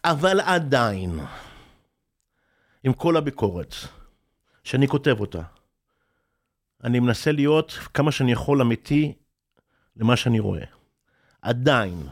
אבל 0.05 0.41
עדיין, 0.41 1.19
עם 2.85 2.93
כל 2.93 3.17
הביקורת, 3.17 3.75
שאני 4.65 4.89
כותב 4.89 5.17
אותה, 5.21 5.43
אני 6.85 7.01
מנסה 7.01 7.33
להיות 7.33 7.79
כמה 7.95 8.13
שאני 8.13 8.33
יכול 8.33 8.61
אמיתי 8.61 9.13
למה 9.97 10.17
שאני 10.17 10.41
רואה. 10.41 10.65
עדיין, 11.43 12.03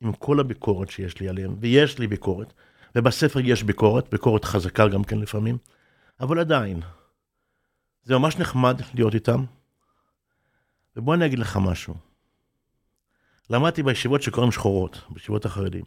עם 0.00 0.12
כל 0.12 0.40
הביקורת 0.40 0.90
שיש 0.90 1.20
לי 1.20 1.28
עליהם, 1.28 1.56
ויש 1.60 1.98
לי 1.98 2.06
ביקורת, 2.06 2.52
ובספר 2.94 3.40
יש 3.40 3.62
ביקורת, 3.62 4.10
ביקורת 4.10 4.44
חזקה 4.44 4.88
גם 4.88 5.04
כן 5.04 5.18
לפעמים, 5.18 5.58
אבל 6.20 6.38
עדיין, 6.38 6.80
זה 8.02 8.18
ממש 8.18 8.36
נחמד 8.36 8.80
להיות 8.94 9.14
איתם. 9.14 9.44
ובוא 10.96 11.14
אני 11.14 11.26
אגיד 11.26 11.38
לך 11.38 11.58
משהו. 11.62 11.94
למדתי 13.50 13.82
בישיבות 13.82 14.22
שקוראים 14.22 14.52
שחורות, 14.52 15.00
בישיבות 15.10 15.44
החרדים. 15.44 15.84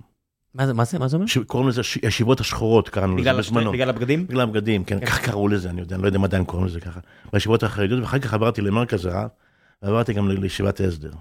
מה 0.54 0.68
זה, 0.68 0.74
מה 0.74 0.86
זה, 0.86 0.99
מה 0.99 1.08
זה 1.08 1.16
אומר? 1.18 1.28
שקוראים 1.28 1.70
לזה 1.70 1.84
ש- 1.84 1.97
ישיבות 2.04 2.39
השחורות, 2.39 2.89
קראנו 2.89 3.18
לזה 3.18 3.34
בזמנו. 3.34 3.72
בגלל 3.72 3.89
הבגדים? 3.89 4.28
בגלל 4.28 4.41
הבגדים, 4.41 4.84
כן, 4.84 5.06
כך 5.06 5.20
קראו 5.20 5.47
לזה, 5.47 5.70
אני 5.70 5.82
יודע, 5.82 5.95
אני 5.95 6.01
לא 6.04 6.08
יודע 6.08 6.20
אם 6.20 6.24
עדיין 6.24 6.45
קוראים 6.45 6.68
לזה 6.68 6.80
ככה. 6.80 6.99
בישיבות 7.34 7.64
החרדיות, 7.64 8.01
ואחר 8.01 8.20
כך 8.20 8.34
עברתי 8.34 8.62
למרכז 8.62 9.06
הרב, 9.06 9.28
ועברתי 9.82 10.14
גם 10.14 10.30
לישיבת 10.30 10.80
ההסדר. 10.80 11.12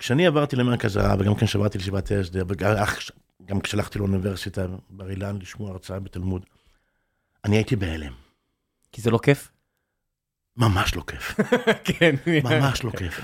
כשאני 0.00 0.26
עברתי 0.26 0.56
למרכז 0.56 0.96
הרב, 0.96 1.20
וגם 1.20 1.34
כן 1.34 1.46
שעברתי 1.46 1.78
לישיבת 1.78 2.10
ההסדר, 2.10 2.44
וגם 2.48 3.60
כשהלכתי 3.60 3.98
לאוניברסיטה 3.98 4.66
בר 4.90 5.10
אילן 5.10 5.38
לשמוע 5.40 5.70
הרצאה 5.70 6.00
בתלמוד, 6.00 6.46
אני 7.44 7.56
הייתי 7.56 7.76
בהלם. 7.76 8.12
כי 8.92 9.00
זה 9.02 9.10
לא 9.10 9.18
כיף? 9.18 9.50
ממש 10.56 10.96
לא 10.96 11.02
כיף, 11.06 11.40
כן. 11.88 12.14
ממש 12.44 12.84
לא 12.84 12.90
כיף. 12.90 13.20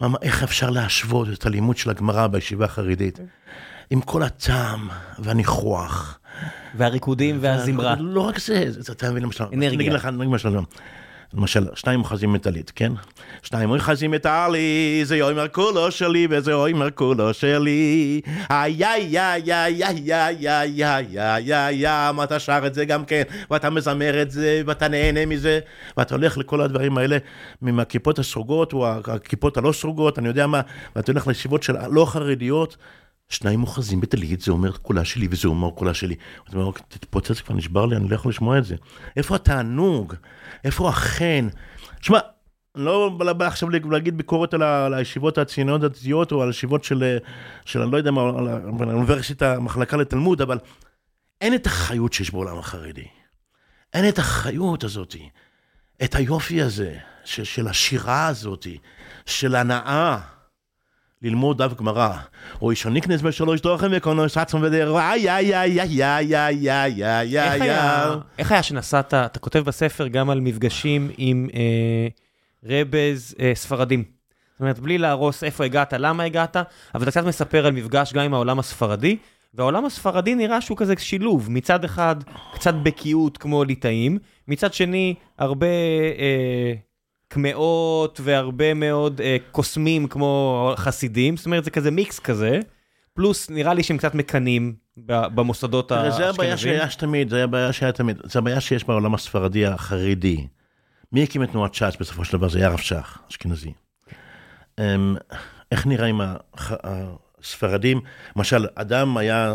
ממש, 0.00 0.18
איך 0.22 0.42
אפשר 0.42 0.70
להשוות 0.70 1.28
את 1.32 1.46
הלימוד 1.46 1.76
של 1.76 1.90
הגמרא 1.90 2.26
בישיבה 2.26 2.64
החרדית, 2.64 3.18
עם 3.90 4.00
כל 4.00 4.22
הטעם 4.22 4.88
והניחוח. 5.18 6.18
והריקודים 6.74 7.38
והזמרה. 7.40 7.94
לא 7.98 8.20
רק 8.20 8.38
זה, 8.38 8.64
אתה 8.92 9.10
מבין 9.10 9.22
למשל, 9.22 9.44
אנרגיה. 9.44 9.68
אני 9.68 9.74
אגיד 9.76 9.92
לך, 9.92 10.04
אני 10.04 10.16
אגיד 10.16 10.26
למשל, 10.28 10.48
למשל, 11.34 11.66
שניים 11.74 12.00
אוחזים 12.00 12.32
מטלית, 12.32 12.72
כן? 12.74 12.92
שניים 13.42 13.70
אוחזים 13.70 14.10
מטלי, 14.10 15.00
זה 15.04 15.16
יומר 15.16 15.48
כולו 15.48 15.90
שלי 15.90 16.26
וזה 16.30 16.50
יומר 16.50 16.90
כולו 16.90 17.34
שלי. 17.34 18.20
איי 18.50 18.84
איי 18.84 19.18
איי 19.20 19.52
איי 19.52 19.84
איי 19.84 20.12
איי 20.12 20.48
איי 20.48 20.84
איי 20.84 21.54
איי 21.54 21.84
איי 21.84 22.24
אתה 22.24 22.38
שר 22.38 22.62
את 22.66 22.74
זה 22.74 22.84
גם 22.84 23.04
כן, 23.04 23.22
ואתה 23.50 23.70
מזמר 23.70 24.22
את 24.22 24.30
זה, 24.30 24.62
ואתה 24.66 24.88
נהנה 24.88 25.26
מזה, 25.26 25.60
ואתה 25.96 26.14
הולך 26.14 26.38
לכל 26.38 26.60
הדברים 26.60 26.98
האלה, 26.98 27.18
מהכיפות 27.62 28.18
הסרוגות 28.18 28.72
או 28.72 28.88
הכיפות 28.88 29.56
הלא 29.56 29.72
סרוגות, 29.72 30.18
אני 30.18 30.28
יודע 30.28 30.46
מה, 30.46 30.60
ואתה 30.96 31.12
הולך 31.12 31.26
לישיבות 31.26 31.62
של 31.62 31.76
הלא 31.76 32.04
חרדיות. 32.04 32.76
שניים 33.28 33.62
אוחזים 33.62 34.00
בטלית, 34.00 34.40
זה 34.40 34.52
אומר 34.52 34.76
קולה 34.76 35.04
שלי 35.04 35.28
וזה 35.30 35.48
אומר 35.48 35.70
קולה 35.70 35.94
שלי. 35.94 36.14
אתה 36.48 36.56
אומר, 36.56 36.70
תתפוצץ 36.88 37.40
כבר 37.40 37.54
נשבר 37.54 37.86
לי, 37.86 37.96
אני 37.96 38.08
לא 38.08 38.14
יכול 38.14 38.30
לשמוע 38.30 38.58
את 38.58 38.64
זה. 38.64 38.76
איפה 39.16 39.34
התענוג? 39.34 40.14
איפה 40.64 40.88
החן? 40.88 41.48
שמע, 42.00 42.18
אני 42.76 42.84
לא 42.84 43.18
בא 43.36 43.46
עכשיו 43.46 43.68
להגיד 43.70 44.16
ביקורת 44.16 44.54
על, 44.54 44.62
ה, 44.62 44.86
על 44.86 44.94
הישיבות 44.94 45.38
הציוניות 45.38 45.82
הדתיות 45.82 46.32
או 46.32 46.42
על 46.42 46.48
הישיבות 46.48 46.84
של, 46.84 47.18
של 47.64 47.82
אני 47.82 47.92
לא 47.92 47.96
יודע 47.96 48.10
מה, 48.10 48.22
על 48.80 48.88
האוניברסיטה, 48.90 49.54
המחלקה 49.54 49.96
לתלמוד, 49.96 50.42
אבל 50.42 50.58
אין 51.40 51.54
את 51.54 51.66
החיות 51.66 52.12
שיש 52.12 52.30
בעולם 52.30 52.58
החרדי. 52.58 53.06
אין 53.94 54.08
את 54.08 54.18
החיות 54.18 54.84
הזאת, 54.84 55.16
את 56.04 56.14
היופי 56.14 56.62
הזה, 56.62 56.98
של, 57.24 57.44
של 57.44 57.68
השירה 57.68 58.26
הזאת, 58.26 58.66
של 59.26 59.54
הנאה. 59.54 60.35
ללמוד 61.26 61.62
דף 61.62 61.74
גמרא, 61.74 62.16
או 62.62 62.70
אישוניקנס 62.70 63.22
בשלוש 63.22 63.60
דורכים 63.60 63.90
וקונו 63.92 64.28
שצום 64.28 64.64
איי 64.64 65.30
איי 65.30 65.56
איי 65.56 65.80
איי 65.80 66.04
איי 66.04 66.36
איי 66.36 66.70
איך 66.72 67.02
איי 67.02 67.02
היה, 67.02 67.52
איי. 67.52 68.18
איך 68.38 68.52
היה 68.52 68.62
שנסעת, 68.62 69.14
אתה 69.14 69.38
כותב 69.38 69.58
בספר 69.58 70.08
גם 70.08 70.30
על 70.30 70.40
מפגשים 70.40 71.10
עם 71.16 71.48
אה, 71.54 72.08
רבז 72.64 73.34
אה, 73.40 73.52
ספרדים. 73.54 74.04
זאת 74.52 74.60
אומרת, 74.60 74.78
בלי 74.78 74.98
להרוס 74.98 75.44
איפה 75.44 75.64
הגעת, 75.64 75.92
למה 75.92 76.22
הגעת, 76.22 76.56
אבל 76.94 77.02
אתה 77.02 77.10
קצת 77.10 77.24
מספר 77.24 77.66
על 77.66 77.72
מפגש 77.72 78.12
גם 78.12 78.24
עם 78.24 78.34
העולם 78.34 78.58
הספרדי, 78.58 79.16
והעולם 79.54 79.84
הספרדי 79.84 80.34
נראה 80.34 80.60
שהוא 80.60 80.76
כזה 80.76 80.94
שילוב, 80.98 81.50
מצד 81.50 81.84
אחד 81.84 82.16
קצת 82.54 82.74
בקיאות 82.74 83.38
כמו 83.38 83.64
ליטאים, 83.64 84.18
מצד 84.48 84.74
שני 84.74 85.14
הרבה 85.38 85.66
אה, 86.18 86.74
קמעות 87.28 88.20
והרבה 88.24 88.74
מאוד 88.74 89.20
אה, 89.20 89.36
קוסמים 89.50 90.08
כמו 90.08 90.72
חסידים, 90.76 91.36
זאת 91.36 91.46
אומרת 91.46 91.64
זה 91.64 91.70
כזה 91.70 91.90
מיקס 91.90 92.18
כזה, 92.18 92.60
פלוס 93.14 93.50
נראה 93.50 93.74
לי 93.74 93.82
שהם 93.82 93.98
קצת 93.98 94.14
מקנאים 94.14 94.74
במוסדות 95.06 95.88
תראה, 95.88 96.10
זה 96.10 96.28
הבעיה. 96.28 96.56
שהיה 96.56 96.88
תמיד, 96.88 97.30
זה 97.30 97.44
הבעיה 97.44 97.72
שהיה 97.72 97.92
תמיד, 97.92 98.16
זה 98.24 98.38
הבעיה 98.38 98.60
שיש 98.60 98.84
בעולם 98.84 99.14
הספרדי 99.14 99.66
החרדי. 99.66 100.46
מי 101.12 101.22
הקים 101.22 101.42
את 101.42 101.50
תנועת 101.50 101.74
ש"ס 101.74 101.96
בסופו 102.00 102.24
של 102.24 102.32
דבר? 102.32 102.48
זה 102.48 102.58
היה 102.58 102.68
הרב 102.68 102.78
שך, 102.78 103.18
אשכנזי. 103.30 103.72
אמ, 104.78 105.16
איך 105.72 105.86
נראה 105.86 106.06
עם 106.06 106.20
הספרדים? 107.40 108.00
למשל, 108.36 108.66
אדם 108.74 109.16
היה 109.16 109.54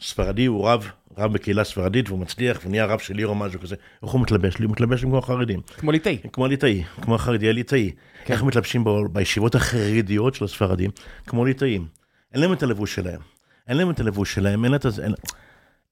ספרדי, 0.00 0.46
הוא 0.46 0.68
רב, 0.68 0.90
רב 1.18 1.32
בקהילה 1.32 1.64
ספרדית, 1.64 2.08
והוא 2.08 2.18
מצליח, 2.20 2.60
ונהיה 2.66 2.86
רב 2.86 2.98
של 2.98 3.18
עיר 3.18 3.28
או 3.28 3.34
משהו 3.34 3.60
כזה. 3.60 3.76
איך 4.02 4.10
הוא 4.12 4.20
מתלבש 4.20 4.58
לי? 4.58 4.64
הוא 4.64 4.72
מתלבש 4.72 5.02
כמו 5.02 5.18
החרדים. 5.18 5.60
כמו 5.78 5.92
ליטאי. 5.92 6.18
כמו 6.32 6.46
ליטאי, 6.46 6.82
כמו 7.02 7.14
החרדי 7.14 7.48
הליטאי. 7.48 7.90
כן. 8.24 8.34
איך 8.34 8.42
מתלבשים 8.42 8.84
בו- 8.84 9.08
בישיבות 9.08 9.54
החרדיות 9.54 10.34
של 10.34 10.44
הספרדים? 10.44 10.90
כמו 11.26 11.44
ליטאים. 11.44 11.86
אין 12.34 12.40
להם 12.40 12.52
את 12.52 12.62
הלבוש 12.62 12.94
שלהם. 12.94 13.20
אין 13.68 13.76
להם 13.76 13.90
את 13.90 14.00
הלבוש 14.00 14.34
שלהם, 14.34 14.64
אין 14.64 14.74
את 14.74 14.84
הזה. 14.84 15.04
אין- 15.04 15.14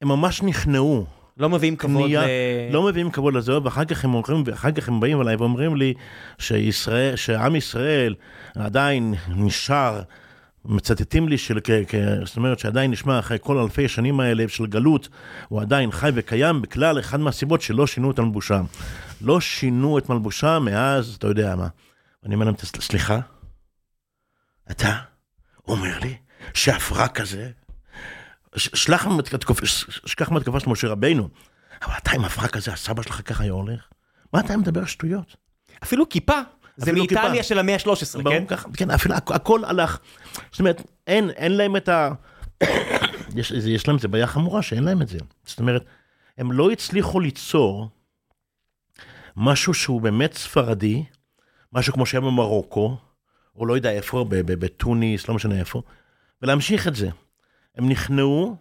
הם 0.03 0.09
ממש 0.09 0.43
נכנעו. 0.43 1.07
לא 1.39 1.49
מביאים 1.49 1.77
כבוד 1.77 2.03
קנייה, 2.05 2.23
ל... 2.27 2.29
לא 2.73 2.83
מביאים 2.83 3.11
כבוד 3.11 3.35
לזה, 3.35 3.63
ואחר 3.63 3.85
כך 3.85 4.05
הם 4.05 4.15
אומרים, 4.15 4.43
ואחר 4.47 4.71
כך 4.71 4.89
הם 4.89 5.01
באים 5.01 5.21
אליי 5.23 5.37
ואומרים 5.37 5.77
לי 5.77 5.95
שישראל, 6.39 7.17
שעם 7.17 7.57
ישראל 7.57 8.15
עדיין 8.57 9.15
נשאר, 9.29 10.01
מצטטים 10.69 11.29
לי 11.29 11.39
של, 11.39 11.59
כ, 11.65 11.71
כ, 11.89 11.95
זאת 12.25 12.37
אומרת 12.37 12.59
שעדיין 12.59 12.91
נשמע 12.91 13.19
אחרי 13.19 13.39
כל 13.41 13.59
אלפי 13.59 13.85
השנים 13.85 14.21
האלה 14.21 14.45
של 14.49 14.67
גלות, 14.67 15.09
הוא 15.49 15.61
עדיין 15.61 15.91
חי 15.91 16.11
וקיים 16.15 16.63
בכלל 16.63 17.01
אחד 17.01 17.21
מהסיבות 17.21 17.61
שלא 17.63 17.87
שינו 17.87 18.11
את 18.11 18.21
מלבושם. 18.21 18.65
לא 19.21 19.41
שינו 19.41 19.99
את 19.99 20.09
מלבושם 20.09 20.63
מאז, 20.65 21.15
אתה 21.19 21.27
יודע 21.27 21.57
מה. 21.57 21.69
ואני 22.23 22.35
אומר 22.35 22.47
להם, 22.47 22.55
"תס- 22.55 22.81
סליחה, 22.81 23.19
אתה 24.71 24.97
אומר 25.69 25.99
לי 25.99 26.17
שהפרק 26.55 27.21
כזה, 27.21 27.51
שלח 28.57 29.07
מתקפה 30.31 30.61
של 30.61 30.71
משה 30.71 30.89
רבינו, 30.89 31.29
אבל 31.83 31.95
אתה 32.03 32.11
עם 32.11 32.25
הפרק 32.25 32.51
כזה, 32.51 32.73
הסבא 32.73 33.03
שלך 33.03 33.21
ככה 33.25 33.43
היה 33.43 33.53
הולך? 33.53 33.81
מה 34.33 34.41
אתה 34.41 34.57
מדבר 34.57 34.85
שטויות? 34.85 35.37
אפילו 35.83 36.09
כיפה. 36.09 36.41
זה 36.77 36.93
מאיטליה. 36.93 37.43
של 37.43 37.59
המאה 37.59 37.75
ה-13, 37.75 38.23
ברור, 38.23 38.39
כן? 38.49 38.57
כן, 38.77 38.91
אפילו 38.91 39.15
הכ- 39.15 39.35
הכל 39.35 39.65
הלך. 39.65 39.99
זאת 40.51 40.59
אומרת, 40.61 40.83
אין, 41.07 41.31
אין 41.31 41.53
להם 41.57 41.77
את 41.77 41.89
ה... 41.89 42.11
יש, 43.37 43.51
יש 43.51 43.89
להם, 43.89 43.99
זה 43.99 44.09
בעיה 44.09 44.27
חמורה 44.27 44.63
שאין 44.63 44.85
להם 44.85 45.03
את 45.03 45.09
זה. 45.09 45.19
זאת 45.45 45.59
אומרת, 45.59 45.85
הם 46.39 46.53
לא 46.53 46.71
הצליחו 46.71 47.21
ליצור 47.21 47.89
משהו 49.37 49.75
שהוא 49.75 50.01
באמת 50.01 50.35
ספרדי, 50.35 51.05
משהו 51.73 51.93
כמו 51.93 52.07
שהיה 52.07 52.21
במרוקו, 52.21 52.97
או 53.57 53.67
לא 53.67 53.75
יודע 53.77 53.91
איפה, 53.91 54.25
ב- 54.29 54.35
ב- 54.35 54.53
בתוניס, 54.65 55.29
לא 55.29 55.35
משנה 55.35 55.59
איפה, 55.59 55.83
ולהמשיך 56.43 56.89
את 56.89 56.95
זה. 56.97 57.09
הם 57.77 57.89
נכנעו, 57.89 58.57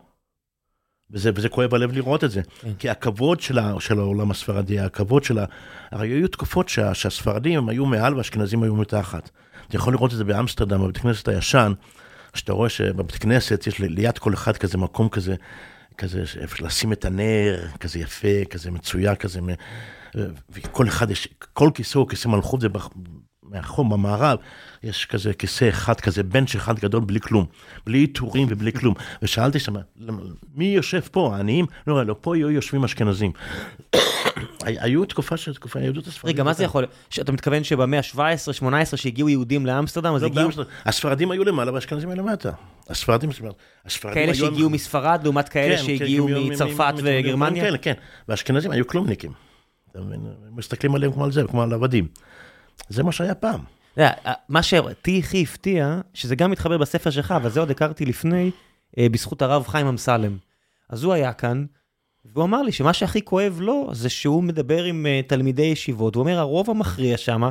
וזה, 1.12 1.32
וזה 1.36 1.50
כואב 1.50 1.74
הלב 1.74 1.92
לראות 1.92 2.24
את 2.24 2.32
זה. 2.32 2.42
כן. 2.62 2.74
כי 2.80 2.90
הכבוד 2.90 3.42
של, 3.42 3.60
ה, 3.60 3.74
של 3.80 4.00
העולם 4.00 4.32
הספרדי, 4.32 4.80
הכבוד 4.80 5.24
של 5.24 5.40
ה... 5.40 5.46
הרי 5.92 6.10
היו 6.10 6.28
תקופות 6.28 6.70
שה, 6.70 6.94
שהספרדים 6.94 7.70
היו 7.70 7.86
מעל 7.86 8.16
והאשכנזים 8.16 8.64
היו 8.64 8.76
מתחת. 8.76 9.30
אתה 9.68 9.76
יכול 9.76 9.94
לראות 9.94 10.12
את 10.12 10.18
זה 10.18 10.24
באמסטרדם, 10.24 10.82
בבית 10.82 10.98
כנסת 10.98 11.28
הישן, 11.28 11.74
שאתה 12.34 12.54
רואה 12.54 12.70
שבבית 12.70 13.16
כנסת 13.16 13.68
יש 13.68 13.80
ליד 13.80 14.18
כל 14.18 14.34
אחד 14.34 14.58
כזה 14.58 14.78
מקום 14.78 15.10
כזה, 15.10 15.36
כזה, 15.98 16.24
איפה 16.40 16.66
לשים 16.66 16.94
את 16.94 17.06
הנר, 17.06 17.68
כזה 17.80 18.00
יפה, 18.00 18.46
כזה 18.50 18.72
מצויר, 18.72 19.16
כזה, 19.16 19.40
וכל 20.50 20.88
אחד 20.88 21.12
יש, 21.12 21.28
כל 21.54 21.70
כיסא 21.74 21.98
הוא 21.98 22.10
כיסא 22.10 22.28
מלכות, 22.28 22.62
זה 22.62 22.68
מאחור, 23.56 23.90
במערב, 23.90 24.38
יש 24.84 25.06
כזה 25.06 25.34
כיסא 25.34 25.70
אחד, 25.70 26.00
כזה 26.00 26.24
בנץ' 26.24 26.56
אחד 26.56 26.80
גדול 26.80 27.02
בלי 27.02 27.20
כלום, 27.20 27.46
בלי 27.86 27.98
עיטורים 27.98 28.48
ובלי 28.50 28.72
כלום. 28.74 28.94
ושאלתי 29.22 29.60
שם, 29.60 29.74
"למה- 30.00 30.22
מי 30.56 30.66
יושב 30.66 31.00
פה, 31.12 31.36
העניים? 31.36 31.66
לא, 31.88 32.06
לא, 32.06 32.16
פה 32.22 32.36
היו 32.36 32.52
יושבים 32.52 32.84
אשכנזים. 32.84 33.32
היו 34.66 35.06
תקופה 35.06 35.38
של 35.38 35.54
תקופה, 35.54 35.80
היהדות 35.80 36.08
הספרדית. 36.08 36.36
רגע, 36.36 36.44
מה 36.44 36.54
זה 36.54 36.64
יכול? 36.64 36.86
שאתה 37.10 37.32
מתכוון 37.32 37.64
שבמאה 37.64 38.00
ה-17-18 38.00 38.98
שהגיעו 38.98 39.30
יהודים 39.30 39.66
לאמסטרדם, 39.66 40.16
אז 40.16 40.22
לא, 40.24 40.28
הגיעו. 40.28 40.50
הספרדים 40.86 41.32
היו 41.32 41.44
למעלה 41.44 41.72
והאשכנזים 41.72 42.10
היו 42.10 42.18
למטה. 42.18 42.50
הספרדים, 42.90 43.30
הספרדים 43.86 44.14
כאלה 44.14 44.34
שהגיעו 44.34 44.70
מספרד 44.70 45.20
לעומת 45.24 45.50
כאלה 45.50 45.78
כן, 45.78 45.84
שהגיעו 45.84 46.28
כן, 46.28 46.54
מצרפת 46.54 46.94
וגרמניה? 47.04 47.64
כן, 47.64 47.76
כן. 47.82 47.94
והאשכנזים 48.28 48.72
היו 48.72 48.88
כלומניקים. 48.88 49.32
אתה? 49.92 50.00
מסתכלים 50.52 50.96
עליהם 50.96 51.12
כמו 51.12 51.26
על 51.26 51.32
זה, 51.32 51.44
כמו 51.44 51.64
על 51.64 51.74
עבדים. 51.74 52.08
זה 52.90 53.04
מה 53.04 53.12
שהיה 53.12 53.36
פעם. 53.36 53.60
אתה 53.94 54.02
יודע, 54.02 54.12
מה 54.50 54.64
שאותי 54.64 55.20
הכי 55.20 55.44
הפתיע, 55.44 56.02
שזה 56.14 56.36
גם 56.36 56.52
מתחבר 56.52 56.78
בספר 56.78 57.10
שלך, 57.10 57.32
אבל 57.32 57.50
זה 57.50 57.60
עוד 57.60 57.72
הכרתי 57.72 58.06
לפני, 58.06 58.52
אה, 58.98 59.10
בזכות 59.10 59.42
הרב 59.42 59.68
חיים 59.68 59.88
אמסלם. 59.88 60.38
אז 60.90 61.04
הוא 61.04 61.14
היה 61.14 61.34
כאן, 61.34 61.66
והוא 62.26 62.44
אמר 62.44 62.62
לי 62.62 62.72
שמה 62.72 62.94
שהכי 62.94 63.26
כואב 63.26 63.58
לו, 63.62 63.90
זה 63.92 64.10
שהוא 64.10 64.44
מדבר 64.44 64.84
עם 64.84 65.06
אה, 65.06 65.22
תלמידי 65.28 65.62
ישיבות, 65.62 66.16
הוא 66.16 66.22
אומר, 66.22 66.40
הרוב 66.40 66.70
המכריע 66.70 67.18
שם 67.18 67.42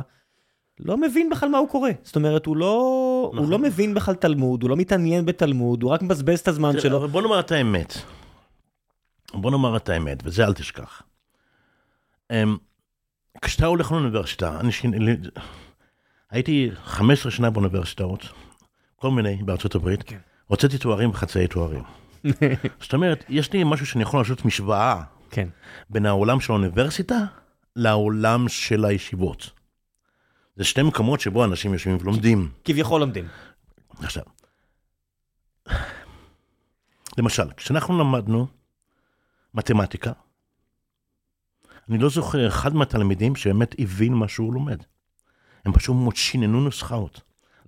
לא 0.79 0.97
מבין 0.97 1.29
בכלל 1.29 1.49
מה 1.49 1.57
הוא 1.57 1.69
קורא. 1.69 1.89
זאת 2.03 2.15
אומרת, 2.15 2.45
הוא 2.45 2.57
לא, 2.57 2.81
הוא 3.31 3.35
נכון. 3.35 3.49
לא 3.49 3.59
מבין 3.59 3.93
בכלל 3.93 4.15
תלמוד, 4.15 4.61
הוא 4.63 4.69
לא 4.69 4.75
מתעניין 4.75 5.25
בתלמוד, 5.25 5.83
הוא 5.83 5.91
רק 5.91 6.01
מבזבז 6.01 6.39
את 6.39 6.47
הזמן 6.47 6.79
שלו. 6.79 6.97
אבל 6.97 7.07
בוא 7.07 7.21
נאמר 7.21 7.39
את 7.39 7.51
האמת. 7.51 7.97
בוא 9.33 9.51
נאמר 9.51 9.77
את 9.77 9.89
האמת, 9.89 10.17
וזה 10.25 10.45
אל 10.45 10.53
תשכח. 10.53 11.01
כשאתה 13.41 13.65
הולך 13.65 13.91
לאוניברסיטה, 13.91 14.59
אני 14.59 14.71
לי- 14.99 15.17
הייתי 16.31 16.69
15 16.83 17.31
שנה 17.31 17.49
באוניברסיטאות, 17.49 18.25
כל 18.95 19.11
מיני 19.11 19.35
בארצות 19.43 19.75
הברית, 19.75 20.03
כן. 20.03 20.17
הוצאתי 20.47 20.77
תוארים 20.77 21.09
וחצאי 21.09 21.47
תוארים. 21.47 21.83
זאת 22.81 22.93
אומרת, 22.93 23.23
יש 23.29 23.53
לי 23.53 23.63
משהו 23.65 23.85
שאני 23.85 24.03
יכול 24.03 24.19
לעשות 24.19 24.45
משוואה 24.45 25.03
כן. 25.29 25.47
בין 25.89 26.05
העולם 26.05 26.39
של 26.39 26.51
האוניברסיטה 26.51 27.17
לעולם 27.75 28.49
של 28.49 28.85
הישיבות. 28.85 29.49
זה 30.55 30.63
שני 30.63 30.83
מקומות 30.83 31.19
שבו 31.19 31.43
אנשים 31.45 31.73
יושבים 31.73 31.97
ולומדים. 32.01 32.49
כביכול 32.63 32.99
לומדים. 33.01 33.27
עכשיו, 33.99 34.23
למשל, 37.17 37.51
כשאנחנו 37.57 37.99
למדנו 37.99 38.47
מתמטיקה, 39.53 40.11
אני 41.89 41.97
לא 41.97 42.09
זוכר 42.09 42.47
אחד 42.47 42.75
מהתלמידים 42.75 43.35
שבאמת 43.35 43.75
הבין 43.79 44.13
מה 44.13 44.27
שהוא 44.27 44.53
לומד. 44.53 44.83
הם 45.65 45.73
פשוט 45.73 45.95
מאוד 45.95 46.15
שיננו 46.15 46.61
נוסחאות. 46.61 47.21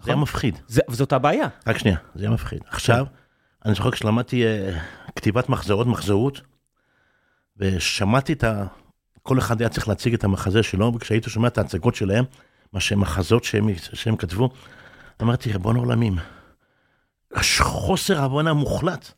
זה 0.03 0.11
היה 0.11 0.21
מפחיד. 0.21 0.59
זה, 0.67 0.81
וזאת 0.89 1.13
הבעיה. 1.13 1.47
רק 1.67 1.77
שנייה, 1.77 1.97
זה 2.15 2.23
היה 2.23 2.31
מפחיד. 2.31 2.59
עכשיו, 2.67 3.05
אני 3.65 3.73
זוכר 3.73 3.91
כשלמדתי 3.91 4.45
אה, 4.45 4.79
כתיבת 5.15 5.49
מחזאות, 5.49 5.87
מחזאות, 5.87 6.41
ושמעתי 7.57 8.33
את 8.33 8.43
ה... 8.43 8.65
כל 9.23 9.39
אחד 9.39 9.61
היה 9.61 9.69
צריך 9.69 9.87
להציג 9.87 10.13
את 10.13 10.23
המחזה 10.23 10.63
שלו, 10.63 10.91
וכשהייתי 10.95 11.29
שומע 11.29 11.47
את 11.47 11.57
ההצגות 11.57 11.95
שלהם, 11.95 12.25
מה 12.73 12.79
שהם 12.79 12.99
מחזות 12.99 13.43
שהם, 13.43 13.69
שהם 13.93 14.15
כתבו, 14.15 14.49
אמרתי, 15.21 15.51
ריבון 15.51 15.75
העולמים, 15.75 16.15
יש 17.39 17.61
חוסר 17.61 18.21
הבנה 18.21 18.53
מוחלט 18.53 19.11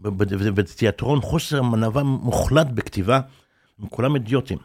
בתיאטרון, 0.00 1.20
חוסר 1.20 1.62
מנהבה 1.62 2.02
מוחלט 2.02 2.66
בכתיבה, 2.66 3.20
הם 3.82 3.88
כולם 3.88 4.14
אידיוטים. 4.14 4.58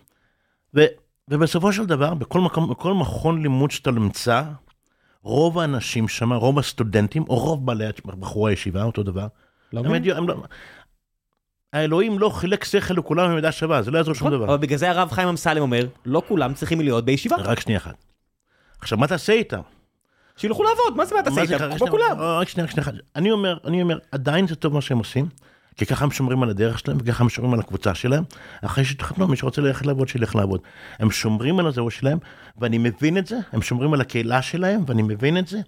ו, 0.75 0.85
ובסופו 1.27 1.73
של 1.73 1.85
דבר, 1.85 2.13
בכל, 2.13 2.41
מקום, 2.41 2.69
בכל 2.69 2.93
מכון 2.93 3.41
לימוד 3.41 3.71
שאתה 3.71 3.91
נמצא, 3.91 4.43
רוב 5.21 5.59
האנשים 5.59 6.07
שם, 6.07 6.33
רוב 6.33 6.59
הסטודנטים, 6.59 7.23
או 7.29 7.35
רוב 7.35 7.65
בעלי 7.65 7.85
בחורי 8.05 8.51
הישיבה, 8.51 8.83
אותו 8.83 9.03
דבר, 9.03 9.27
לא 9.73 9.79
הם 9.79 9.85
מבין? 9.85 10.03
אידיוט- 10.03 10.17
הם 10.17 10.27
לא... 10.27 10.35
האלוהים 11.73 12.19
לא 12.19 12.29
חילק 12.29 12.63
שכל 12.63 12.93
לכולם 12.93 13.31
במידה 13.31 13.51
שווה, 13.51 13.81
זה 13.81 13.91
לא 13.91 13.97
יעזור 13.97 14.13
שום 14.13 14.27
נכון, 14.27 14.39
דבר. 14.39 14.49
אבל 14.53 14.57
בגלל 14.61 14.77
זה 14.77 14.89
הרב 14.89 15.11
חיים 15.11 15.27
אמסלם 15.27 15.61
אומר, 15.61 15.87
לא 16.05 16.21
כולם 16.27 16.53
צריכים 16.53 16.81
להיות 16.81 17.05
בישיבה, 17.05 17.35
רק 17.35 17.59
שנייה 17.59 17.79
אחת. 17.79 18.05
עכשיו, 18.79 18.97
מה 18.97 19.07
תעשה 19.07 19.33
איתם? 19.33 19.61
שילכו 20.37 20.63
לעבוד, 20.63 20.97
מה 20.97 21.05
זה 21.05 21.15
מה 21.15 21.23
תעשה 21.23 21.41
איתם? 21.41 21.77
כמו 21.77 21.87
כולם. 21.87 22.17
רק 22.19 22.49
שנייה, 22.49 22.65
רק 22.67 22.71
שנייה 22.71 22.83
אחת. 22.83 22.93
אני 23.15 23.31
אומר, 23.31 23.57
אני 23.65 23.81
אומר, 23.81 23.97
עדיין 24.11 24.47
זה 24.47 24.55
טוב 24.55 24.73
מה 24.73 24.81
שהם 24.81 24.97
עושים, 24.97 25.29
כי 25.77 25.85
ככה 25.85 26.05
הם 26.05 26.11
שומרים 26.11 26.43
על 26.43 26.49
הדרך 26.49 26.79
שלהם, 26.79 26.97
וככה 27.01 27.23
הם 27.23 27.29
שומרים 27.29 27.53
על 27.53 27.59
הקבוצה 27.59 27.95
שלהם. 27.95 28.23
אחרי 28.61 28.85
שתחתנו, 28.85 29.27
מי 29.27 29.37
שרוצה 29.37 29.61
ללכת 29.61 29.85
לעבוד, 29.85 30.07
שילך 30.07 30.35
לעבוד. 30.35 30.61
הם 30.99 31.11
שומרים 31.11 31.59
על 31.59 31.67
הזהות 31.67 31.91
שלהם, 31.91 32.17
ואני 32.57 32.77
מבין 32.77 33.17
את 33.17 33.27
זה, 33.27 33.37
הם 33.51 33.61
שומרים 33.61 33.93
על 33.93 34.01
הקהילה 34.01 34.41
שלהם, 34.41 34.83
ואני 34.87 35.01
מבין 35.01 35.37
את 35.37 35.47
זה. 35.47 35.59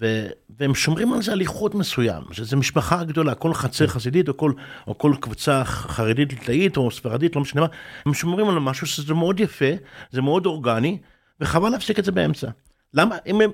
ו- 0.00 0.26
והם 0.58 0.74
שומרים 0.74 1.12
על 1.12 1.22
זה 1.22 1.32
על 1.32 1.40
איחוד 1.40 1.76
מסוים, 1.76 2.22
שזה 2.32 2.56
משפחה 2.56 3.04
גדולה, 3.04 3.34
כל 3.34 3.54
חצר 3.54 3.86
חסידית 3.86 4.28
או 4.28 4.36
כל, 4.36 4.52
או 4.86 4.98
כל 4.98 5.14
קבוצה 5.20 5.64
חרדית 5.64 6.32
ליטאית 6.32 6.76
או 6.76 6.90
ספרדית, 6.90 7.36
לא 7.36 7.42
משנה 7.42 7.60
מה, 7.60 7.66
הם 8.06 8.14
שומרים 8.14 8.48
על 8.48 8.58
משהו 8.58 8.86
שזה 8.86 9.14
מאוד 9.14 9.40
יפה, 9.40 9.70
זה 10.10 10.22
מאוד 10.22 10.46
אורגני, 10.46 10.98
וחבל 11.40 11.68
להפסיק 11.68 11.98
את 11.98 12.04
זה 12.04 12.12
באמצע. 12.12 12.48
למה? 12.94 13.16
אם 13.26 13.40
הם, 13.40 13.50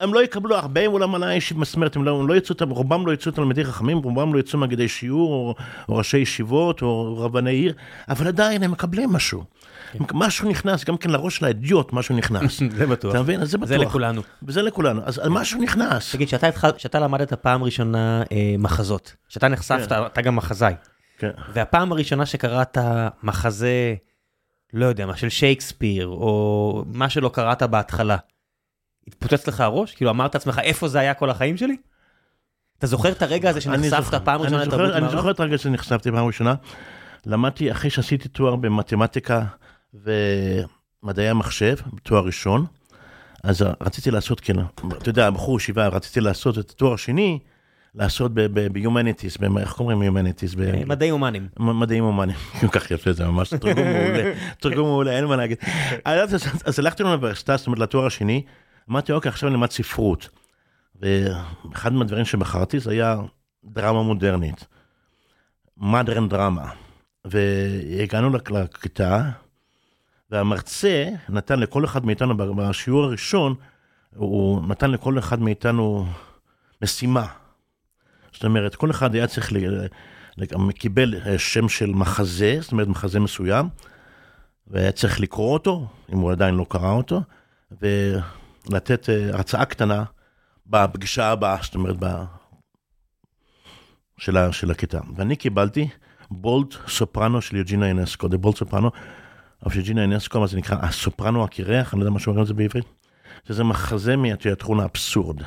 הם 0.00 0.14
לא 0.14 0.24
יקבלו 0.24 0.56
הרבה 0.56 0.86
אולם 0.86 1.14
על 1.14 1.22
האיש, 1.22 1.52
זאת 1.62 1.74
אומרת, 1.74 1.96
הם 1.96 2.04
לא, 2.04 2.20
הם 2.20 2.28
לא 2.28 2.34
יצאו, 2.36 2.54
רובם 2.70 3.06
לא 3.06 3.12
יצאו 3.12 3.32
תלמידי 3.32 3.64
חכמים, 3.64 3.98
רובם 3.98 4.34
לא 4.34 4.38
יצאו 4.38 4.58
מגידי 4.58 4.88
שיעור, 4.88 5.32
או, 5.32 5.54
או 5.88 5.96
ראשי 5.96 6.18
ישיבות, 6.18 6.82
או 6.82 7.16
רבני 7.18 7.50
עיר, 7.50 7.74
אבל 8.08 8.26
עדיין 8.26 8.62
הם 8.62 8.70
מקבלים 8.70 9.12
משהו. 9.12 9.44
משהו 10.14 10.48
נכנס, 10.48 10.84
גם 10.84 10.96
כן 10.96 11.10
לראש 11.10 11.36
של 11.36 11.44
האדיוט, 11.44 11.92
משהו 11.92 12.16
נכנס. 12.16 12.62
זה 12.76 12.86
בטוח. 12.86 13.10
אתה 13.14 13.22
מבין? 13.22 13.44
זה 13.44 13.58
בטוח. 13.58 13.68
זה 13.68 13.78
לכולנו. 13.78 14.22
וזה 14.42 14.62
לכולנו. 14.62 15.00
אז 15.04 15.20
משהו 15.30 15.60
נכנס. 15.62 16.12
תגיד, 16.12 16.28
שאתה 16.28 16.46
התחל- 16.48 16.78
שאתה 16.78 17.00
למדת 17.00 17.32
פעם 17.32 17.62
ראשונה 17.64 18.22
אה, 18.32 18.54
מחזות, 18.58 19.14
שאתה 19.28 19.48
נחשפת, 19.48 19.88
כן. 19.88 20.06
אתה 20.06 20.22
גם 20.22 20.36
מחזאי, 20.36 20.74
כן. 21.18 21.30
והפעם 21.52 21.92
הראשונה 21.92 22.26
שקראת 22.26 22.78
מחזה, 23.22 23.94
לא 24.72 24.86
יודע 24.86 25.06
מה, 25.06 25.16
של 25.16 25.28
שייקספיר, 25.28 26.06
או 26.06 26.84
מה 26.92 27.08
שלא 27.08 27.28
קראת 27.28 27.62
בהתחלה, 27.62 28.16
התפוצץ 29.06 29.48
לך 29.48 29.60
הראש? 29.60 29.94
כאילו 29.94 30.10
אמרת 30.10 30.34
לעצמך, 30.34 30.58
איפה 30.62 30.88
זה 30.88 30.98
היה 30.98 31.14
כל 31.14 31.30
החיים 31.30 31.56
שלי? 31.56 31.76
אתה 32.78 32.86
זוכר 32.86 33.12
את 33.12 33.22
הרגע 33.22 33.50
הזה 33.50 33.70
אני 33.70 33.90
שנחשפת 33.90 34.24
פעם 34.24 34.40
ראשונה 34.40 34.62
אני 34.62 34.68
לתרבות 34.68 34.90
אני 34.90 35.00
מערב? 35.00 35.16
זוכר 35.16 35.30
את 35.30 35.40
הרגע 35.40 35.58
שנחשפתי 35.58 36.10
פעם 36.10 36.26
ראשונה. 36.26 36.54
למדתי 37.26 37.72
אחרי 37.72 37.90
שעשיתי 37.90 38.28
תואר 38.28 38.56
במתמטיקה 38.56 39.44
ומדעי 39.94 41.28
המחשב, 41.28 41.76
תואר 42.02 42.24
ראשון, 42.24 42.66
אז 43.44 43.64
רציתי 43.80 44.10
לעשות, 44.10 44.40
כן, 44.40 44.56
אתה 44.98 45.08
יודע, 45.08 45.30
בחור 45.30 45.56
ישיבה, 45.56 45.88
רציתי 45.88 46.20
לעשות 46.20 46.58
את 46.58 46.70
התואר 46.70 46.94
השני, 46.94 47.38
לעשות 47.94 48.32
ב-humanities, 48.34 49.58
איך 49.58 49.72
קוראים 49.72 50.02
humanities? 50.02 50.62
אה, 50.62 50.84
מדעי 50.86 51.08
הומנים. 51.08 51.48
מדעים 51.58 52.04
הומניים, 52.04 52.38
כל 52.60 52.68
כך 52.68 52.90
יפה 52.90 53.12
זה 53.12 53.26
ממש 53.26 53.48
תרגום 53.48 53.84
מעולה, 53.84 54.32
תרגום 54.60 54.86
מעולה, 54.88 55.16
אין 55.16 55.24
מה 55.24 55.36
להגיד. 55.36 55.58
אז 56.04 56.78
הלכתי 56.78 57.02
לאוניברסיטה, 57.02 57.56
זאת 57.56 57.66
אומרת 57.66 57.78
לתואר 57.78 58.06
השני, 58.06 58.42
אמרתי 58.90 59.12
אוקיי 59.12 59.28
עכשיו 59.28 59.48
אני 59.48 59.56
אלמד 59.56 59.70
ספרות. 59.70 60.28
ואחד 61.00 61.92
מהדברים 61.92 62.24
שבחרתי 62.24 62.80
זה 62.80 62.90
היה 62.90 63.16
דרמה 63.64 64.02
מודרנית, 64.02 64.66
modern 65.80 66.28
דרמה. 66.28 66.70
והגענו 67.24 68.30
לכ- 68.30 68.50
לכיתה, 68.50 69.30
והמרצה 70.30 71.08
נתן 71.28 71.60
לכל 71.60 71.84
אחד 71.84 72.06
מאיתנו, 72.06 72.36
בשיעור 72.36 73.04
הראשון, 73.04 73.54
הוא 74.16 74.68
נתן 74.68 74.90
לכל 74.90 75.18
אחד 75.18 75.40
מאיתנו 75.40 76.06
משימה. 76.82 77.26
זאת 78.32 78.44
אומרת, 78.44 78.74
כל 78.74 78.90
אחד 78.90 79.14
היה 79.14 79.26
צריך, 79.26 79.52
קיבל 80.78 81.14
אה, 81.26 81.38
שם 81.38 81.68
של 81.68 81.90
מחזה, 81.90 82.58
זאת 82.60 82.72
אומרת 82.72 82.88
מחזה 82.88 83.20
מסוים, 83.20 83.68
והיה 84.66 84.92
צריך 84.92 85.20
לקרוא 85.20 85.52
אותו, 85.52 85.88
אם 86.12 86.18
הוא 86.18 86.32
עדיין 86.32 86.54
לא 86.54 86.66
קרא 86.68 86.92
אותו, 86.92 87.22
ולתת 87.70 88.39
אה, 88.74 89.28
הרצאה 89.32 89.64
קטנה 89.64 90.04
בפגישה 90.66 91.26
הבאה, 91.26 91.56
זאת 91.62 91.74
אומרת, 91.74 91.96
ב... 91.98 92.06
של, 94.18 94.36
ה, 94.36 94.52
של 94.52 94.70
הכיתה. 94.70 95.00
ואני 95.16 95.36
קיבלתי 95.36 95.88
בולט 96.30 96.74
סופרנו 96.88 97.42
של 97.42 97.56
יוג'ינה 97.56 97.88
ינסקו, 97.88 98.28
זה 98.30 98.38
בולט 98.38 98.56
סופרנו, 98.56 98.90
אבל 99.66 99.76
יוג'ינה 99.76 100.02
ינסקו, 100.02 100.40
מה 100.40 100.46
זה 100.46 100.56
נקרא 100.56 100.76
הסופרנו 100.80 101.44
הקירח, 101.44 101.94
אני 101.94 102.00
לא 102.00 102.04
יודע 102.04 102.12
מה 102.12 102.18
שאומרים 102.18 102.42
את 102.42 102.46
זה 102.46 102.54
בעברית, 102.54 102.84
שזה 103.48 103.64
מחזה 103.64 104.16
מהתיאטרון 104.16 104.80
האבסורד. 104.80 105.42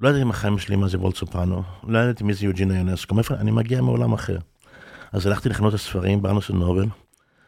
לא 0.00 0.08
ידעתי 0.08 0.24
בחיים 0.24 0.58
שלי 0.58 0.76
מה 0.76 0.88
זה 0.88 0.98
בולט 0.98 1.16
סופרנו, 1.16 1.62
לא 1.88 1.98
ידעתי 1.98 2.24
מי 2.24 2.34
זה 2.34 2.46
יוג'ינה 2.46 2.78
יונסקו, 2.78 3.14
מאיפה, 3.14 3.34
אני 3.34 3.50
מגיע 3.50 3.82
מעולם 3.82 4.12
אחר. 4.12 4.38
אז 5.12 5.26
הלכתי 5.26 5.48
לחנות 5.48 5.74
הספרים 5.74 6.22
בארנוס 6.22 6.50
נובל, 6.50 6.86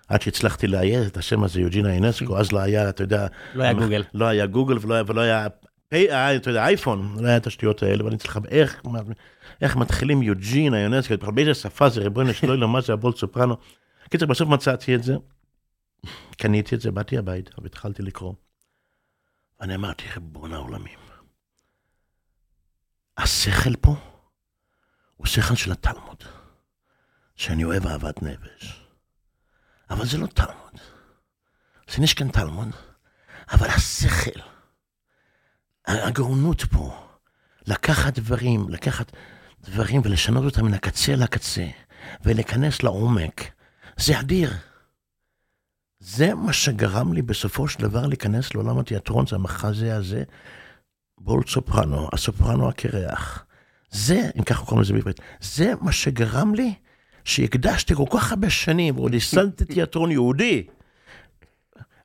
עד 0.08 0.22
שהצלחתי 0.22 0.66
לאיית 0.66 1.06
את 1.06 1.16
השם 1.16 1.44
הזה, 1.44 1.60
יוג'ינה 1.60 1.94
יונסקו, 1.94 2.38
אז 2.38 2.52
לא 2.52 2.58
היה, 2.58 2.88
אתה 2.88 3.02
יודע... 3.02 3.26
לא 3.54 3.62
היה 3.62 3.72
גוגל. 3.72 4.04
לא 4.14 4.24
היה 4.24 4.46
גוגל 4.46 4.78
ולא 4.80 4.94
היה, 4.94 5.02
ולא 5.06 5.20
היה, 5.20 5.46
היה, 5.90 6.36
אתה 6.36 6.50
יודע, 6.50 6.66
אייפון, 6.66 7.16
לא 7.20 7.28
היה 7.28 7.36
את 7.36 7.46
השטויות 7.46 7.82
האלה, 7.82 8.04
ואני 8.04 8.16
צריך, 8.16 8.38
איך, 8.48 8.82
איך 9.60 9.76
מתחילים 9.76 10.22
יוג'ינה 10.22 10.80
יונסקו, 10.80 11.32
באיזה 11.32 11.54
שפה 11.54 11.88
זה, 11.88 12.00
ריבונו 12.00 12.34
שלא 12.34 12.52
יודע 12.52 12.66
מה 12.66 12.80
זה 12.80 12.92
הבולט 12.92 13.16
סופרנו. 13.16 13.56
קיצר, 14.10 14.26
בסוף 14.26 14.48
מצאתי 14.48 14.94
את 14.94 15.02
זה, 15.02 15.16
קניתי 16.36 16.74
את 16.74 16.80
זה, 16.80 16.90
באתי 16.90 17.18
הביתה 17.18 17.50
והתחלתי 17.62 18.02
לקרוא. 18.02 18.34
ואני 19.60 19.74
אמרתי, 19.74 20.04
ריבון 20.14 20.52
העולמים. 20.52 20.98
השכל 23.18 23.76
פה 23.80 23.96
הוא 25.16 25.26
שכל 25.26 25.54
של 25.54 25.72
התלמוד, 25.72 26.24
שאני 27.36 27.64
אוהב 27.64 27.86
אהבת 27.86 28.22
נפש. 28.22 28.87
אבל 29.90 30.06
זה 30.06 30.18
לא 30.18 30.26
תלמוד. 30.26 30.72
אז 31.88 31.98
יש 31.98 32.14
כאן 32.14 32.28
תלמוד, 32.28 32.68
אבל 33.52 33.66
השכל, 33.68 34.40
הגאונות 35.86 36.62
פה, 36.62 37.08
לקחת 37.66 38.18
דברים, 38.18 38.68
לקחת 38.68 39.12
דברים 39.60 40.00
ולשנות 40.04 40.44
אותם 40.44 40.64
מן 40.64 40.74
הקצה 40.74 41.16
לקצה, 41.16 41.66
ולהיכנס 42.24 42.82
לעומק, 42.82 43.42
זה 43.96 44.20
אדיר. 44.20 44.52
זה 46.00 46.34
מה 46.34 46.52
שגרם 46.52 47.12
לי 47.12 47.22
בסופו 47.22 47.68
של 47.68 47.78
דבר 47.78 48.06
להיכנס 48.06 48.54
לעולם 48.54 48.78
התיאטרון, 48.78 49.26
זה 49.26 49.36
המחזה 49.36 49.96
הזה, 49.96 50.22
בולט 51.18 51.48
סופרנו, 51.48 52.08
הסופרנו 52.12 52.68
הקרח. 52.68 53.44
זה, 53.90 54.30
אם 54.38 54.42
ככה 54.42 54.64
קוראים 54.64 54.82
לזה 54.82 54.92
בעברית, 54.92 55.20
זה 55.40 55.72
מה 55.80 55.92
שגרם 55.92 56.54
לי 56.54 56.74
שהקדשתי 57.28 57.94
כל 57.94 58.04
כך 58.10 58.30
הרבה 58.32 58.50
שנים, 58.50 58.98
ועוד 58.98 59.14
הסלתי 59.20 59.64
תיאטרון 59.64 60.10
יהודי. 60.10 60.62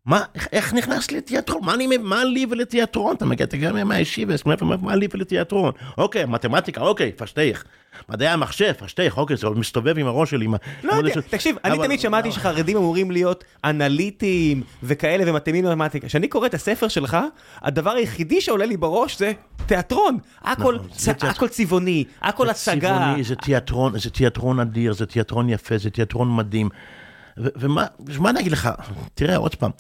מה, 0.06 0.22
איך, 0.52 0.74
נכנס 0.74 1.12
לתיאטרון? 1.12 1.62
מה, 1.66 1.74
אני, 1.74 1.98
מה 1.98 2.24
לי 2.24 2.46
ולתיאטרון? 2.50 3.16
אתה 3.16 3.26
מגיע, 3.26 3.46
גם 3.62 3.88
מהישיבס, 3.88 4.46
מאיפה, 4.46 4.66
מה, 4.66 4.76
מה 4.82 4.96
לי 4.96 5.08
ולתיאטרון? 5.14 5.72
אוקיי, 5.98 6.26
מתמטיקה, 6.26 6.82
אוקיי, 6.82 7.12
פשטייך. 7.12 7.64
מדעי 8.10 8.28
המחשב, 8.28 8.72
פשטייך, 8.72 9.18
אוקיי, 9.18 9.38
זה 9.38 9.50
מסתובב 9.50 9.98
עם 9.98 10.08
הראש 10.08 10.30
שלי. 10.32 10.48
לא 10.84 10.94
יודע, 10.94 11.22
תקשיב, 11.30 11.56
אני 11.66 11.74
אבל- 11.78 11.86
תמיד 11.86 12.00
שמעתי 12.00 12.32
שחרדים 12.32 12.78
אמורים 12.78 13.12
להיות 13.12 13.44
אנליטיים 13.66 14.64
וכאלה 14.84 15.32
ומתאימים 15.32 15.66
למתמטיקה. 15.66 16.08
כשאני 16.08 16.28
קורא 16.28 16.46
את 16.48 16.54
הספר 16.54 16.88
שלך, 16.88 17.18
הדבר 17.62 17.92
היחידי 17.92 18.42
שעולה 18.42 18.66
לי 18.66 18.78
בראש 18.78 19.20
זה 19.20 19.32
תיאטרון. 19.66 20.18
הכל 20.42 20.76
נכון, 20.76 20.90
צ- 20.90 21.00
זה 21.00 21.14
תיאטרון. 21.14 21.32
הכל 21.32 21.48
צבעוני, 21.48 22.04
הכל 22.22 22.46
זה 22.46 22.52
הצגה. 22.52 22.98
צבעוני, 22.98 23.24
זה 23.24 23.36
תיאטרון, 23.36 24.00
זה 24.00 24.10
תיאטרון 24.10 24.60
אדיר, 24.60 24.94
זה 24.94 25.06
תיאטרון 25.06 25.50
יפה, 25.50 25.78
זה 25.78 25.90
תיאטרון 25.90 26.36
מדהים. 26.36 26.70
ומה 27.38 27.86
ומה 28.06 28.30
אני 28.30 28.40
אגיד 28.40 28.52
לך, 28.52 28.70
תראה 29.14 29.38
עוד 29.38 29.56
פעם, 29.56 29.72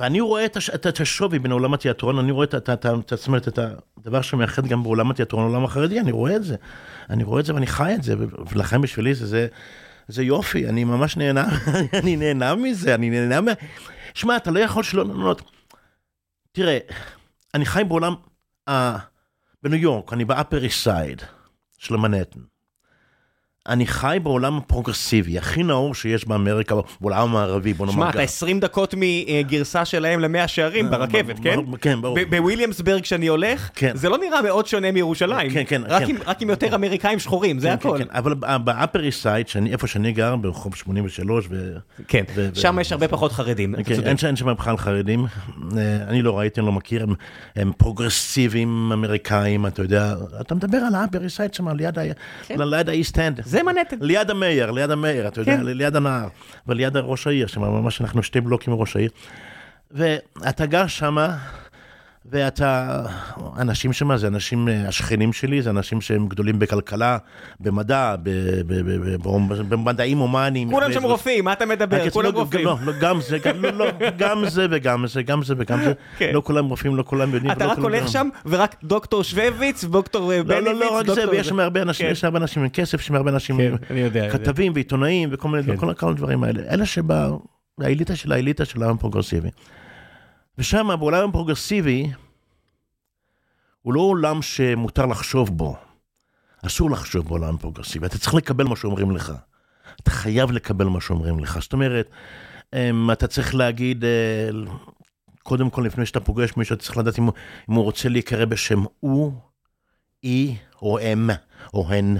ואני 0.00 0.20
רואה 0.20 0.44
את, 0.44 0.56
הש, 0.56 0.70
את, 0.70 0.86
את 0.86 1.00
השווי 1.00 1.38
בין 1.38 1.52
עולם 1.52 1.74
התיאטרון, 1.74 2.18
אני 2.18 2.32
רואה 2.32 2.44
את, 2.44 2.54
את, 2.54 2.70
את, 2.70 2.86
את, 2.86 3.12
זאת 3.16 3.26
אומרת, 3.26 3.48
את 3.48 3.58
הדבר 3.98 4.22
שמאחד 4.22 4.66
גם 4.66 4.82
בעולם 4.82 5.10
התיאטרון, 5.10 5.44
העולם 5.44 5.64
החרדי, 5.64 6.00
אני 6.00 6.12
רואה 6.12 6.36
את 6.36 6.44
זה. 6.44 6.56
אני 7.10 7.24
רואה 7.24 7.40
את 7.40 7.44
זה 7.44 7.54
ואני 7.54 7.66
חי 7.66 7.94
את 7.94 8.02
זה, 8.02 8.14
ולכן 8.52 8.80
בשבילי 8.80 9.14
זה, 9.14 9.26
זה, 9.26 9.46
זה 10.08 10.22
יופי, 10.22 10.68
אני 10.68 10.84
ממש 10.84 11.16
נהנה, 11.16 11.48
אני 12.02 12.16
נהנה 12.16 12.54
מזה, 12.54 12.94
אני 12.94 13.10
נהנה 13.10 13.40
מה... 13.40 13.52
שמע, 14.14 14.36
אתה 14.36 14.50
לא 14.50 14.58
יכול 14.58 14.82
שלא 14.82 15.06
לענות. 15.06 15.42
תראה, 16.52 16.78
אני 17.54 17.66
חי 17.66 17.82
בעולם, 17.88 18.14
uh, 18.70 18.72
בניו 19.62 19.78
יורק, 19.78 20.12
אני 20.12 20.24
ב 20.24 20.31
Upper 20.31 20.64
East 20.64 20.90
של 21.78 21.96
מנהטן. 21.96 22.40
אני 23.68 23.86
חי 23.86 24.18
בעולם 24.22 24.56
הפרוגרסיבי, 24.56 25.38
הכי 25.38 25.62
נאור 25.62 25.94
שיש 25.94 26.28
באמריקה, 26.28 26.74
בעולם 27.00 27.22
המערבי, 27.28 27.72
בוא 27.74 27.86
נאמר 27.86 27.96
שמע, 27.96 28.06
ככה. 28.06 28.18
אתה 28.18 28.22
20 28.22 28.60
דקות 28.60 28.94
מגרסה 28.96 29.84
שלהם 29.84 30.20
למאה 30.20 30.48
שערים 30.48 30.90
ברכבת, 30.90 31.36
כן? 31.42 31.58
כן, 31.80 32.00
ברור. 32.02 32.18
בוויליאמסברג 32.30 33.02
כשאני 33.02 33.26
הולך, 33.26 33.70
כן. 33.74 33.92
זה 33.96 34.08
לא 34.08 34.18
נראה 34.18 34.42
מאוד 34.42 34.66
שונה 34.66 34.92
מירושלים. 34.92 35.50
כן, 35.50 35.62
כן, 35.66 35.82
רק 35.88 36.02
כן. 36.06 36.14
רק 36.26 36.42
עם 36.42 36.50
יותר 36.50 36.74
אמריקאים 36.74 37.18
שחורים, 37.18 37.58
זה 37.58 37.68
כן, 37.68 37.74
הכל. 37.74 37.98
כן, 37.98 38.04
כן. 38.04 38.10
אבל 38.16 38.34
ב 38.64 38.70
Upper 38.70 39.00
East 39.04 39.22
Side, 39.22 39.46
איפה 39.70 39.86
שאני 39.86 40.12
גר, 40.12 40.36
ברחוב 40.36 40.74
83, 40.74 41.46
ו... 41.50 41.72
כן, 42.08 42.24
שם 42.54 42.78
יש 42.80 42.92
הרבה 42.92 43.08
פחות 43.08 43.32
חרדים. 43.32 43.74
כן. 43.84 43.94
אין 44.06 44.16
שם- 44.16 44.54
בכלל 44.58 44.76
חרדים, 44.76 45.26
אה, 45.78 45.96
אני 46.08 46.22
לא 46.22 46.38
ראיתי, 46.38 46.60
אני 46.60 46.66
לא 46.66 46.72
מכיר, 46.72 47.06
הם, 47.56 47.72
פרוגרסיביים 47.76 48.90
אמריקאים, 48.92 49.66
אתה 49.66 49.82
יודע, 49.82 50.14
אתה 50.40 50.54
מדבר 50.54 50.78
על 50.78 50.94
ה 50.94 50.99
Upper 50.99 51.24
East 51.24 51.36
Side 51.36 51.54
שם, 51.54 51.68
ליד 52.48 52.88
ה 52.88 52.94
East 52.94 53.18
End. 53.18 53.40
זה 53.50 53.62
מנהטן. 53.62 53.96
ליד 54.00 54.30
ה 54.30 54.36
mayor, 54.36 54.70
ליד 54.70 54.90
ה 54.90 54.95
mayor, 54.95 55.28
אתה 55.28 55.40
יודע, 55.40 55.56
כן. 55.56 55.64
ליד 55.64 55.96
הנהר, 55.96 56.28
וליד 56.66 56.96
ראש 56.96 57.26
העיר, 57.26 57.46
שם 57.46 57.60
ממש 57.60 58.00
אנחנו 58.00 58.22
שתי 58.22 58.40
בלוקים 58.40 58.72
מראש 58.72 58.96
העיר. 58.96 59.10
ואתה 59.90 60.66
גר 60.66 60.86
שמה, 60.86 61.36
ואתה, 62.30 63.02
אנשים 63.58 63.92
שמה, 63.92 64.16
זה 64.16 64.26
אנשים, 64.26 64.68
אה, 64.68 64.88
השכנים 64.88 65.32
שלי, 65.32 65.62
זה 65.62 65.70
אנשים 65.70 66.00
שהם 66.00 66.26
גדולים 66.28 66.58
בכלכלה, 66.58 67.18
במדע, 67.60 68.14
ב- 68.22 68.30
ב- 68.66 68.80
ב- 68.80 69.16
ב- 69.22 69.68
במדעים 69.68 70.18
הומניים. 70.18 70.70
כולם 70.70 70.92
שם 70.92 71.02
ב- 71.02 71.04
רופאים, 71.04 71.44
מה 71.44 71.52
אתה 71.52 71.66
מדבר? 71.66 71.96
הקיצור, 71.96 72.22
כולם 72.22 72.34
לא, 72.34 72.38
רופאים. 72.40 72.64
לא, 72.66 72.76
לא, 72.84 72.92
גם 73.00 73.20
זה, 73.20 73.38
גם, 73.38 73.64
לא, 73.64 73.86
גם 74.18 74.42
זה 74.48 74.66
וגם 74.70 75.06
זה, 75.06 75.22
גם 75.22 75.42
זה 75.42 75.54
וגם 75.58 75.82
זה. 75.84 75.92
כן. 76.18 76.30
לא 76.34 76.42
כולם 76.44 76.64
רופאים, 76.66 76.96
לא 76.96 77.02
כולם 77.02 77.34
יודעים. 77.34 77.52
אתה 77.52 77.66
רק 77.66 77.78
כולם- 77.78 77.82
הולך 77.94 78.08
שם, 78.08 78.28
ורק 78.46 78.76
דוקטור 78.84 79.24
שוביץ, 79.24 79.84
דוקטור 79.84 80.32
אה, 80.32 80.38
לא, 80.38 80.42
בניביץ, 80.42 80.72
לא, 80.80 80.86
לא 80.86 80.96
רק 80.98 81.06
זה, 81.06 81.14
דוקטור- 81.14 81.30
ויש 81.34 81.48
שם 81.48 81.60
הרבה 81.60 81.82
אנשים, 81.82 82.06
כן. 82.06 82.12
יש 82.12 82.24
הרבה 82.24 82.38
אנשים 82.38 82.62
עם 82.62 82.68
כסף, 82.68 83.00
יש 83.00 83.06
שם 83.06 83.14
הרבה 83.14 83.30
אנשים, 83.30 83.56
כן. 83.88 84.28
כתבים 84.32 84.72
ועיתונאים 84.74 85.28
וכל 85.32 85.48
מיני, 85.48 85.62
כן. 85.78 85.94
כל 85.94 86.08
הדברים 86.10 86.44
האלה. 86.44 86.60
אלה 86.70 86.84
שבאליטה 86.86 88.16
של 88.16 88.32
האליטה 88.32 88.64
של 88.64 88.82
העולם 88.82 88.96
הפרוגרסיבי. 88.96 89.48
ושם, 90.60 90.88
בעולם 90.98 91.28
הפרוגרסיבי, 91.28 92.10
הוא 93.82 93.94
לא 93.94 94.00
עולם 94.00 94.42
שמותר 94.42 95.06
לחשוב 95.06 95.56
בו. 95.56 95.76
אסור 96.66 96.90
לחשוב 96.90 97.28
בעולם 97.28 97.54
הפרוגרסיבי, 97.54 98.06
אתה 98.06 98.18
צריך 98.18 98.34
לקבל 98.34 98.64
מה 98.64 98.76
שאומרים 98.76 99.10
לך. 99.10 99.32
אתה 100.02 100.10
חייב 100.10 100.50
לקבל 100.50 100.86
מה 100.86 101.00
שאומרים 101.00 101.40
לך. 101.40 101.58
זאת 101.60 101.72
אומרת, 101.72 102.10
אמ, 102.74 103.10
אתה 103.10 103.26
צריך 103.26 103.54
להגיד, 103.54 104.04
אה, 104.04 104.50
קודם 105.42 105.70
כל, 105.70 105.82
לפני 105.82 106.06
שאתה 106.06 106.20
פוגש 106.20 106.56
מישהו, 106.56 106.74
אתה 106.74 106.82
צריך 106.82 106.96
לדעת 106.96 107.18
אם 107.18 107.24
הוא, 107.24 107.32
אם 107.70 107.74
הוא 107.74 107.84
רוצה 107.84 108.08
להיקרא 108.08 108.44
בשם 108.44 108.84
הוא, 109.00 109.32
היא 110.22 110.56
או 110.82 110.98
הם 110.98 111.30
או 111.74 111.92
הן. 111.92 112.16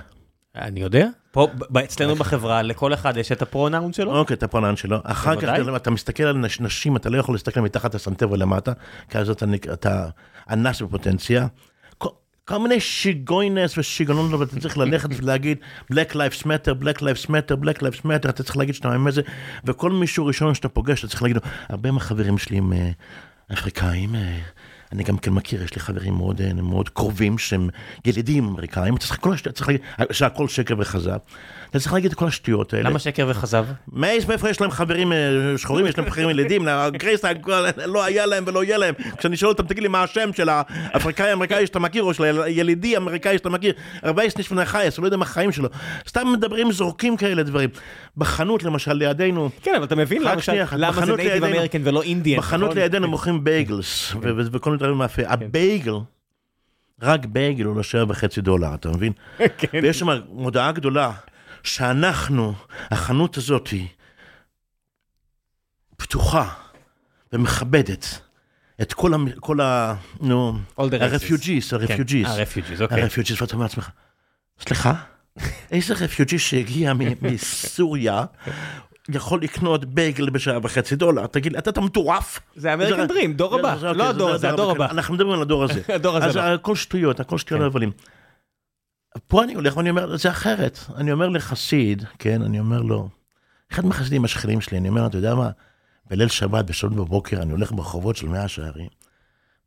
אני 0.55 0.81
יודע. 0.81 1.09
פה, 1.33 1.47
אצלנו 1.85 2.15
בחברה, 2.15 2.63
לכל 2.63 2.95
אחד 2.95 3.17
יש 3.17 3.33
את 3.33 3.43
ה 3.43 3.49
pronoun 3.49 3.93
שלו. 3.93 4.17
אוקיי, 4.19 4.35
את 4.35 4.43
ה 4.43 4.47
pronoun 4.47 4.77
שלו. 4.77 4.97
אחר 5.05 5.37
כך. 5.37 5.45
אתה- 5.49 5.77
אתה 5.77 5.91
מסתכל 5.91 6.23
על 6.23 6.37
נש- 6.37 6.61
נשים, 6.61 6.97
אתה 6.97 7.11
לא 7.11 7.19
יכול 7.19 7.35
להסתכל 7.35 7.61
מתחת 7.61 7.95
הסנטר 7.95 8.31
ולמטה, 8.31 8.73
כי 9.09 9.19
אז 9.19 9.31
אתה 9.31 10.07
אנס 10.51 10.83
בפוטנציה. 10.83 11.47
כל- 11.99 12.09
מיני 12.59 12.81
שיגוינס 12.81 13.79
ושיגעונות, 13.79 14.33
אבל 14.33 14.45
אתה 14.47 14.61
צריך 14.61 14.79
ללכת 14.79 15.09
ולהגיד 15.17 15.59
Black 15.93 16.13
Lives 16.13 16.43
Matter, 16.43 16.83
Black 16.83 16.99
Lives 17.01 17.27
Matter, 17.27 17.63
Black 17.65 17.79
Lives 17.81 18.01
Matter, 18.05 18.29
אתה 18.31 18.43
צריך 18.43 18.57
להגיד 18.57 18.75
שאתה 18.75 18.89
מאמין 18.89 19.05
בזה, 19.07 19.23
וכל 19.65 19.91
מישהו 19.91 20.27
ראשון 20.27 20.55
שאתה 20.55 20.69
פוגש, 20.69 20.99
אתה 21.01 21.09
צריך 21.09 21.23
להגיד 21.23 21.37
לו, 21.37 21.43
הרבה 21.69 21.91
מהחברים 21.91 22.39
שלי 22.39 22.59
הם 22.59 22.73
אה, 22.73 22.91
אפריקאים, 23.53 24.15
אה, 24.15 24.39
אני 24.93 25.03
גם 25.03 25.19
כן 25.19 25.31
מכיר, 25.31 25.63
יש 25.63 25.75
לי 25.75 25.81
חברים 25.81 26.15
מאוד, 26.15 26.41
אה, 26.41 26.53
מאוד 26.53 26.89
קרובים 26.89 27.39
שהם 27.39 27.69
ילידים 28.05 28.45
אמריקאים, 28.45 28.97
אתה 28.97 29.07
צריך 29.07 29.21
כל 29.21 29.33
השטויות, 29.33 29.57
צריך 29.57 29.69
להגיד, 29.69 29.83
שהכל 30.11 30.49
שקר 30.49 30.75
וכזב, 30.79 31.17
אתה 31.71 31.79
צריך 31.79 31.93
להגיד 31.93 32.11
את 32.11 32.19
כל 32.19 32.27
השטויות 32.27 32.75
האלה. 32.75 32.91
למה 32.91 32.99
שקר 32.99 33.27
וכזב? 33.31 33.67
מאיפה 33.93 34.51
יש 34.51 34.61
להם 34.61 34.71
חברים 34.71 35.13
אה, 35.13 35.19
שחורים, 35.57 35.87
יש 35.87 35.99
להם 35.99 36.11
חברים 36.11 36.31
ילידים, 36.31 36.69
גרייס 36.93 37.25
לא 37.87 38.05
היה 38.05 38.27
להם 38.27 38.45
ולא 38.47 38.65
יהיה 38.65 38.79
להם. 38.79 38.95
כשאני 39.17 39.37
שואל 39.37 39.53
אותם, 39.53 39.67
תגיד 39.67 39.83
לי 39.83 39.89
מה 39.89 40.03
השם 40.03 40.31
של 40.33 40.49
האפריקאי 40.49 41.31
האמריקאי 41.31 41.67
שאתה 41.67 41.79
מכיר, 41.79 42.03
או 42.03 42.15
של 42.15 42.43
הילידי 42.43 42.95
האמריקאי 42.95 43.39
שאתה 43.39 43.49
מכיר, 43.49 43.73
רבי 44.05 44.31
סניף 44.31 44.53
בני 44.53 44.67
חייס, 44.67 44.97
הוא 44.97 45.03
לא 45.03 45.07
יודע 45.07 45.17
מה 45.17 45.25
החיים 45.25 45.53
שלו. 45.53 45.69
סתם 46.09 46.33
מדברים, 46.33 46.73
זורקים 46.73 47.17
כאלה 47.17 47.43
דברים. 47.43 47.69
בחנות 48.17 48.63
למשל 48.63 48.93
לידינו, 48.93 49.51
כן, 49.63 49.75
אבל 49.77 49.85
אתה 49.85 49.97
מבין 49.97 50.23
למה 50.23 50.41
זה 50.41 51.17
נייטיב 51.17 51.45
אמריקן 51.45 51.81
ולא 51.85 52.03
אינדיאן. 52.03 52.39
בחנות 52.39 52.71
נכון? 52.71 52.83
לידינו 52.83 53.09
מוכרים 53.09 53.45
בייגלס, 53.45 54.15
וכל 54.53 54.77
דברים 54.81 54.99
מאפה. 54.99 55.23
הבייגל, 55.27 55.95
רק 57.03 57.27
בייגל 57.27 57.65
הוא 57.65 57.77
לא 57.77 57.83
שבע 57.83 58.05
וחצי 58.09 58.41
דולר, 58.41 58.75
אתה 58.75 58.89
מבין? 58.89 59.13
כן. 59.59 59.81
ויש 59.83 59.99
שם 59.99 60.09
מודעה 60.29 60.73
גדולה, 60.73 61.13
שאנחנו, 61.63 62.55
החנות 62.91 63.37
הזאת 63.37 63.69
היא 63.69 63.87
פתוחה 65.97 66.49
ומכבדת 67.33 68.21
את 68.83 68.93
כל, 68.93 69.15
המ, 69.15 69.31
כל 69.41 69.61
ה... 69.61 69.95
נו, 70.21 70.59
All 70.79 70.83
the 70.83 70.93
races. 70.93 71.03
הרפיוג'יס, 71.03 71.73
הרפיוג'יס. 71.73 72.27
כן, 72.27 72.33
הרפיוג'יס, 72.33 72.81
אוקיי. 72.81 73.03
הרפיוג'יס, 73.03 73.43
ואתה 73.43 73.55
אומר 73.55 73.65
לעצמך, 73.65 73.91
סליחה? 74.61 74.95
איזה 75.73 75.95
refugee 75.95 76.39
שהגיע 76.39 76.93
מסוריה 77.23 78.25
יכול 79.15 79.43
לקנות 79.43 79.85
בייגל 79.85 80.31
בשבע 80.31 80.59
וחצי 80.63 80.97
דולר? 80.97 81.27
תגיד 81.27 81.53
לי, 81.53 81.59
אתה 81.59 81.71
אתה 81.71 81.81
מטורף? 81.81 82.41
זה 82.57 82.75
American 82.75 83.07
dream, 83.07 83.33
דור 83.35 83.55
הבא. 83.59 83.77
זה- 83.77 83.93
לא 83.93 84.09
הדור 84.09 84.31
הזה, 84.31 84.51
הדור 84.51 84.71
הבא. 84.71 84.91
אנחנו 84.91 85.15
מדברים 85.15 85.35
על 85.35 85.43
הדור 85.43 85.65
הזה. 85.65 85.81
הדור 85.95 86.17
הזה 86.17 86.27
אז. 86.27 86.37
הכל 86.61 86.77
שטויות, 86.77 87.21
הכל 87.21 87.39
שטויות 87.39 87.61
כן. 87.63 87.67
בלבולים. 87.67 87.93
פה 89.29 89.45
אני 89.45 89.55
הולך 89.55 89.77
ואני 89.77 89.91
אומר, 89.91 90.17
זה 90.17 90.31
אחרת. 90.31 90.79
אני 90.97 91.13
אומר 91.13 91.29
לחסיד, 91.29 92.05
כן, 92.19 92.43
אני 92.43 92.61
אומר 92.61 92.83
לו, 92.83 93.09
אחד 93.73 93.85
מהחסידים 93.85 94.25
השכנים 94.25 94.61
שלי, 94.61 94.79
אני 94.79 94.89
אומר, 94.89 95.07
אתה 95.07 95.19
יודע 95.19 95.35
מה, 95.35 95.51
בליל 96.11 96.29
שבת, 96.29 96.65
בשעות 96.65 96.93
בבוקר, 96.95 97.43
אני 97.43 97.53
הולך 97.53 97.73
ברחובות 97.73 98.17
של 98.17 98.29
מאה 98.29 98.49
שערים, 98.49 98.89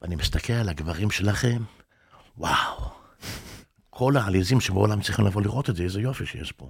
ואני 0.01 0.15
מסתכל 0.15 0.53
על 0.53 0.69
הגברים 0.69 1.11
שלכם, 1.11 1.57
וואו, 2.37 2.89
כל 3.89 4.17
העליזים 4.17 4.59
שבעולם 4.61 5.01
צריכים 5.01 5.25
לבוא 5.25 5.41
לראות 5.41 5.69
את 5.69 5.75
זה, 5.75 5.83
איזה 5.83 6.01
יופי 6.01 6.25
שיש 6.25 6.51
פה. 6.51 6.69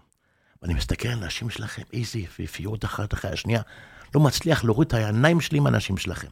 ואני 0.63 0.73
מסתכל 0.73 1.07
על 1.07 1.23
הנשים 1.23 1.49
שלכם, 1.49 1.81
איזה 1.93 2.19
יפיפיות 2.19 2.85
אחת 2.85 3.13
אחרי 3.13 3.31
השנייה, 3.31 3.61
לא 4.15 4.21
מצליח 4.21 4.63
להוריד 4.63 4.87
את 4.87 4.93
העיניים 4.93 5.41
שלי 5.41 5.59
מהנשים 5.59 5.97
שלכם. 5.97 6.27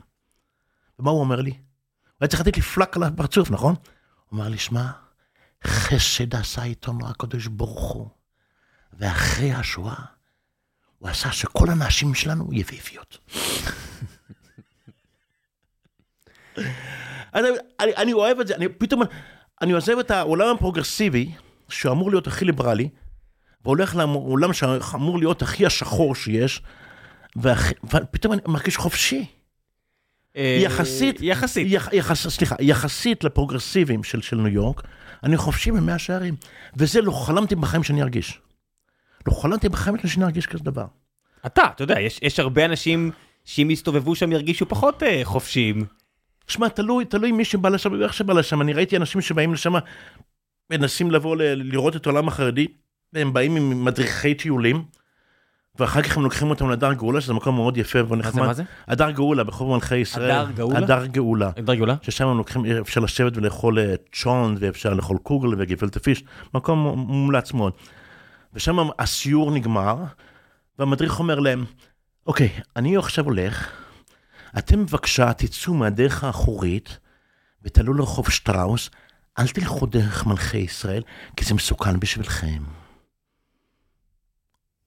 ומה 1.00 1.12
הוא 1.12 1.20
אומר 1.20 1.42
לי? 1.42 1.52
הוא 1.52 1.58
היה 2.22 2.28
צריך 2.28 2.42
לתת 2.42 2.56
לי 2.56 2.62
פלאק 2.62 2.98
על 2.98 3.04
הפרצוף, 3.04 3.52
נכון? 3.52 3.76
הוא 4.30 4.40
אמר 4.40 4.50
לי, 4.50 4.58
שמע, 4.58 4.92
חסד 5.68 6.36
עשה 6.36 6.64
איתנו 6.64 7.10
הקדוש 7.10 7.48
ברוך 7.48 7.92
הוא, 7.92 8.10
ואחרי 8.94 9.52
השואה, 9.52 9.96
הוא 10.98 11.10
עשה 11.10 11.32
שכל 11.32 11.70
הנשים 11.70 12.16
שלנו 12.16 12.50
יפיפיות. 12.52 13.18
אני, 17.36 17.48
אני, 17.80 17.96
אני 17.96 18.14
אוהב 18.14 18.40
את 18.40 18.48
זה, 18.48 18.56
אני 18.56 18.70
פתאום, 18.70 19.02
אני 19.62 19.72
עוזב 19.72 20.00
את 20.00 20.12
העולם 20.12 20.56
הפרוגרסיבי, 20.56 21.32
שאמור 21.70 22.12
להיות 22.12 22.28
הכי 22.28 22.46
ליברלי, 22.46 22.90
והולך 23.66 23.96
לעולם 23.96 24.54
שאמור 24.54 25.20
להיות 25.20 25.42
הכי 25.42 25.66
השחור 25.66 26.16
שיש, 26.16 26.62
ופתאום 27.84 28.34
אני 28.34 28.42
מרגיש 28.48 28.78
חופשי. 28.78 29.26
אה, 30.38 30.58
יחסית, 30.62 31.18
יחסית. 31.22 31.68
יח, 31.70 31.90
יחס, 31.94 32.28
סליחה, 32.28 32.56
יחסית 32.60 33.24
לפרוגרסיבים 33.24 34.04
של, 34.04 34.22
של 34.22 34.38
ניו 34.38 34.48
יורק, 34.48 34.82
אני 35.24 35.38
חופשי 35.38 35.72
במאה 35.72 36.00
שערים. 36.00 36.36
וזה 36.78 37.02
לא 37.02 37.12
חלמתי 37.12 37.56
בחיים 37.56 37.84
שאני 37.84 38.02
ארגיש. 38.02 38.40
לא 39.28 39.34
חלמתי 39.34 39.70
בחיים 39.70 39.98
שאני 40.08 40.26
ארגיש 40.26 40.46
כזה 40.46 40.64
דבר. 40.64 40.86
אתה, 41.46 41.64
אתה 41.76 41.84
יודע, 41.84 42.00
יש 42.00 42.20
יש 42.22 42.40
הרבה 42.40 42.66
אנשים 42.66 43.12
שאם 43.46 43.68
יסתובבו 43.72 44.16
שם 44.16 44.32
ירגישו 44.32 44.66
פחות 44.66 45.04
אה, 45.04 45.22
חופשיים. 45.24 45.86
שמע, 46.48 46.70
תלוי, 46.70 47.06
תלוי 47.06 47.32
מי 47.32 47.46
שבא 47.46 47.70
לשם 47.70 47.92
ואיך 47.92 48.14
שבא 48.14 48.34
לשם. 48.34 48.62
אני 48.62 48.74
ראיתי 48.74 48.98
אנשים 48.98 49.22
שבאים 49.22 49.54
לשם, 49.54 49.74
מנסים 50.70 51.12
לבוא 51.12 51.36
ל- 51.36 51.72
לראות 51.72 51.96
את 51.96 52.06
העולם 52.06 52.28
החרדי, 52.28 52.68
והם 53.14 53.34
באים 53.34 53.56
עם 53.56 53.86
מדריכי 53.86 54.34
טיולים, 54.34 54.84
ואחר 55.80 56.02
כך 56.02 56.18
הם 56.18 56.24
לוקחים 56.24 56.50
אותם 56.50 56.70
לדר 56.70 56.94
גאולה, 56.94 57.22
שזה 57.22 57.34
מקום 57.34 57.56
מאוד 57.56 57.78
יפה 57.78 58.00
ונחמד. 58.10 58.24
מה 58.26 58.32
זה, 58.32 58.42
מה 58.42 58.54
זה? 58.54 58.64
הדר 58.88 59.12
גאולה, 59.12 59.44
ברחוב 59.44 59.74
מלכי 59.74 59.98
ישראל. 59.98 60.32
הדר 60.32 60.52
גאולה? 60.52 60.78
הדר 60.78 61.06
גאולה. 61.06 61.52
אין 61.58 61.66
דרגולה? 61.66 61.96
ששם 62.02 62.28
הם 62.28 62.38
לוקחים, 62.38 62.66
אפשר 62.66 63.02
לשבת 63.02 63.38
ולאכול 63.38 63.80
אה, 63.80 63.94
צ'ון, 64.12 64.56
ואפשר 64.60 64.94
לאכול 64.94 65.18
קוגל 65.18 65.48
וגפלטה 65.58 66.00
פיש, 66.00 66.24
מקום 66.54 66.80
מומלץ 66.98 67.54
מאוד. 67.54 67.74
ושם 68.54 68.78
הסיור 69.00 69.52
נגמר, 69.52 69.98
והמדריך 70.80 71.20
אומר 71.20 71.40
להם, 71.40 71.66
אוקיי, 72.28 72.50
אני 72.76 72.98
עכשיו 72.98 73.26
הולך, 73.26 73.72
אתם 74.58 74.86
בבקשה 74.86 75.34
תצאו 75.34 75.74
מהדרך 75.74 76.24
האחורית, 76.24 77.00
ותעלו 77.64 77.94
לרחוב 77.94 78.30
שטראוס, 78.30 78.90
אל 79.40 79.48
תלכו 79.48 79.86
דרך 79.86 80.26
מלכי 80.26 80.58
ישראל, 80.58 81.04
כי 81.38 81.46
זה 81.46 81.54
מסוכן 81.54 82.00
בשבילכם. 82.00 82.64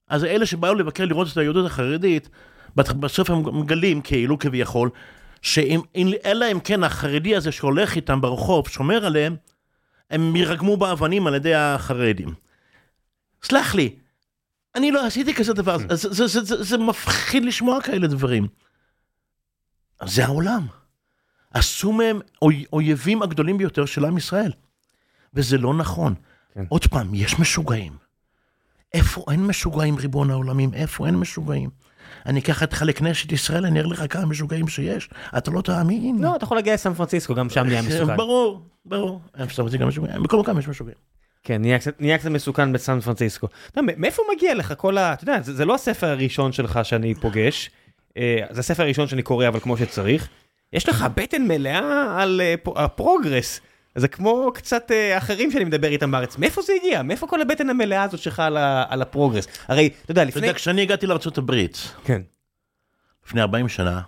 אז 0.09 0.25
אלה 0.25 0.47
שבאו 0.47 0.75
לבקר 0.75 1.05
לראות 1.05 1.29
את 1.33 1.37
היהדות 1.37 1.67
החרדית, 1.67 2.29
בסוף 2.77 3.31
הם 3.31 3.61
מגלים, 3.61 4.01
כאילו 4.01 4.39
כביכול, 4.39 4.91
שאם 5.43 5.81
אלא 6.25 6.47
אם 6.53 6.61
כן 6.61 6.85
החרדי 6.85 7.37
הזה 7.37 7.53
שהולך 7.53 7.97
איתם 7.97 8.21
ברחוב, 8.21 8.69
שומר 8.69 9.07
עליהם, 9.07 9.37
הם 10.11 10.37
ירגמו 10.37 10.77
באבנים 10.77 11.27
על 11.27 11.35
ידי 11.35 11.55
החרדים. 11.55 12.35
סלח 13.43 13.75
לי, 13.75 13.95
אני 14.75 14.91
לא 14.91 15.07
עשיתי 15.07 15.35
כזה 15.35 15.53
דבר, 15.53 15.79
זה, 15.79 16.13
זה, 16.13 16.27
זה, 16.27 16.43
זה, 16.43 16.63
זה 16.63 16.79
מפחיד 16.79 17.45
לשמוע 17.45 17.83
כאלה 17.83 18.07
דברים. 18.07 18.47
זה 20.05 20.25
העולם. 20.25 20.67
עשו 21.55 21.93
מהם 21.93 22.21
אוי, 22.43 22.65
אויבים 22.73 23.23
הגדולים 23.23 23.59
ביותר 23.59 23.87
של 23.87 24.05
עם 24.05 24.17
ישראל. 24.19 24.53
וזה 25.35 25.59
לא 25.59 25.75
נכון. 25.75 26.15
כן. 26.55 26.65
עוד 26.69 26.87
פעם, 26.87 27.15
יש 27.15 27.39
משוגעים. 27.39 28.04
איפה 28.95 29.25
אין 29.31 29.47
משוגעים, 29.47 29.97
ריבון 29.97 30.31
העולמים? 30.31 30.75
איפה 30.75 31.07
אין 31.07 31.17
משוגעים? 31.17 31.71
אני 32.27 32.41
אקח 32.41 32.63
אותך 32.63 32.83
לכנסת 32.83 33.33
ישראל, 33.33 33.67
אני 33.67 33.81
אראה 33.81 33.91
לך 33.91 34.05
כמה 34.11 34.27
משוגעים 34.27 34.69
שיש. 34.69 35.09
אתה 35.39 35.51
לא 35.51 35.61
תאמין. 35.61 36.19
לא, 36.23 36.37
אתה 36.37 36.45
יכול 36.45 36.57
להגיע 36.57 36.75
לסן 36.75 36.95
פרנסיסקו, 36.95 37.35
גם 37.35 37.51
שם 37.51 37.67
נהיה 37.67 37.83
מסוכן. 37.83 38.17
ברור, 38.23 38.63
ברור. 38.85 39.21
בכל 40.23 40.39
מקום 40.39 40.59
יש 40.59 40.69
משוגעים. 40.69 40.97
כן, 41.43 41.61
נהיה 41.61 41.79
קצת, 41.79 42.01
נהיה 42.01 42.19
קצת 42.19 42.31
מסוכן 42.31 42.73
בסן 42.73 43.01
פרנסיסקו. 43.01 43.47
אתה 43.71 43.81
יודע, 43.81 43.93
מאיפה 43.97 44.23
מגיע 44.37 44.55
לך 44.55 44.75
כל 44.77 44.99
ה... 44.99 45.13
אתה 45.13 45.25
יודע, 45.25 45.41
זה, 45.43 45.55
זה 45.55 45.65
לא 45.65 45.75
הספר 45.75 46.07
הראשון 46.07 46.53
שלך 46.53 46.81
שאני 46.83 47.15
פוגש, 47.15 47.71
אה, 48.17 48.39
זה 48.51 48.61
הספר 48.61 48.83
הראשון 48.83 49.07
שאני 49.07 49.23
קורא, 49.23 49.49
אבל 49.49 49.61
כמו 49.61 49.77
שצריך. 49.77 50.29
יש 50.73 50.89
לך 50.89 51.07
בטן 51.15 51.43
מלאה 51.43 52.23
על 52.23 52.41
אה, 52.41 52.55
ה 52.85 52.93
progress. 52.93 53.61
זה 53.95 54.09
כמו 54.09 54.51
קצת 54.55 54.91
אה, 54.91 55.19
אחרים 55.19 55.51
שאני 55.51 55.65
מדבר 55.65 55.89
איתם 55.89 56.11
בארץ. 56.11 56.39
מאיפה 56.39 56.63
זה 56.63 56.73
הגיע? 56.81 57.03
מאיפה 57.03 57.27
כל 57.27 57.41
הבטן 57.41 57.71
המלאה 57.71 58.03
הזאת 58.03 58.21
שלך 58.21 58.41
על, 58.89 59.03
ה 59.03 59.07
progress? 59.07 59.47
הרי, 59.69 59.87
אתה 59.87 60.11
יודע, 60.11 60.23
אתה 60.23 60.29
לפני... 60.29 60.47
יודע, 60.47 60.59
כשאני 60.59 60.83
הגעתי 60.83 61.07
לארה"ב, 61.07 61.53
כן. 62.05 62.23
לפני 63.27 63.41
40 63.41 63.69
שנה, 63.69 64.01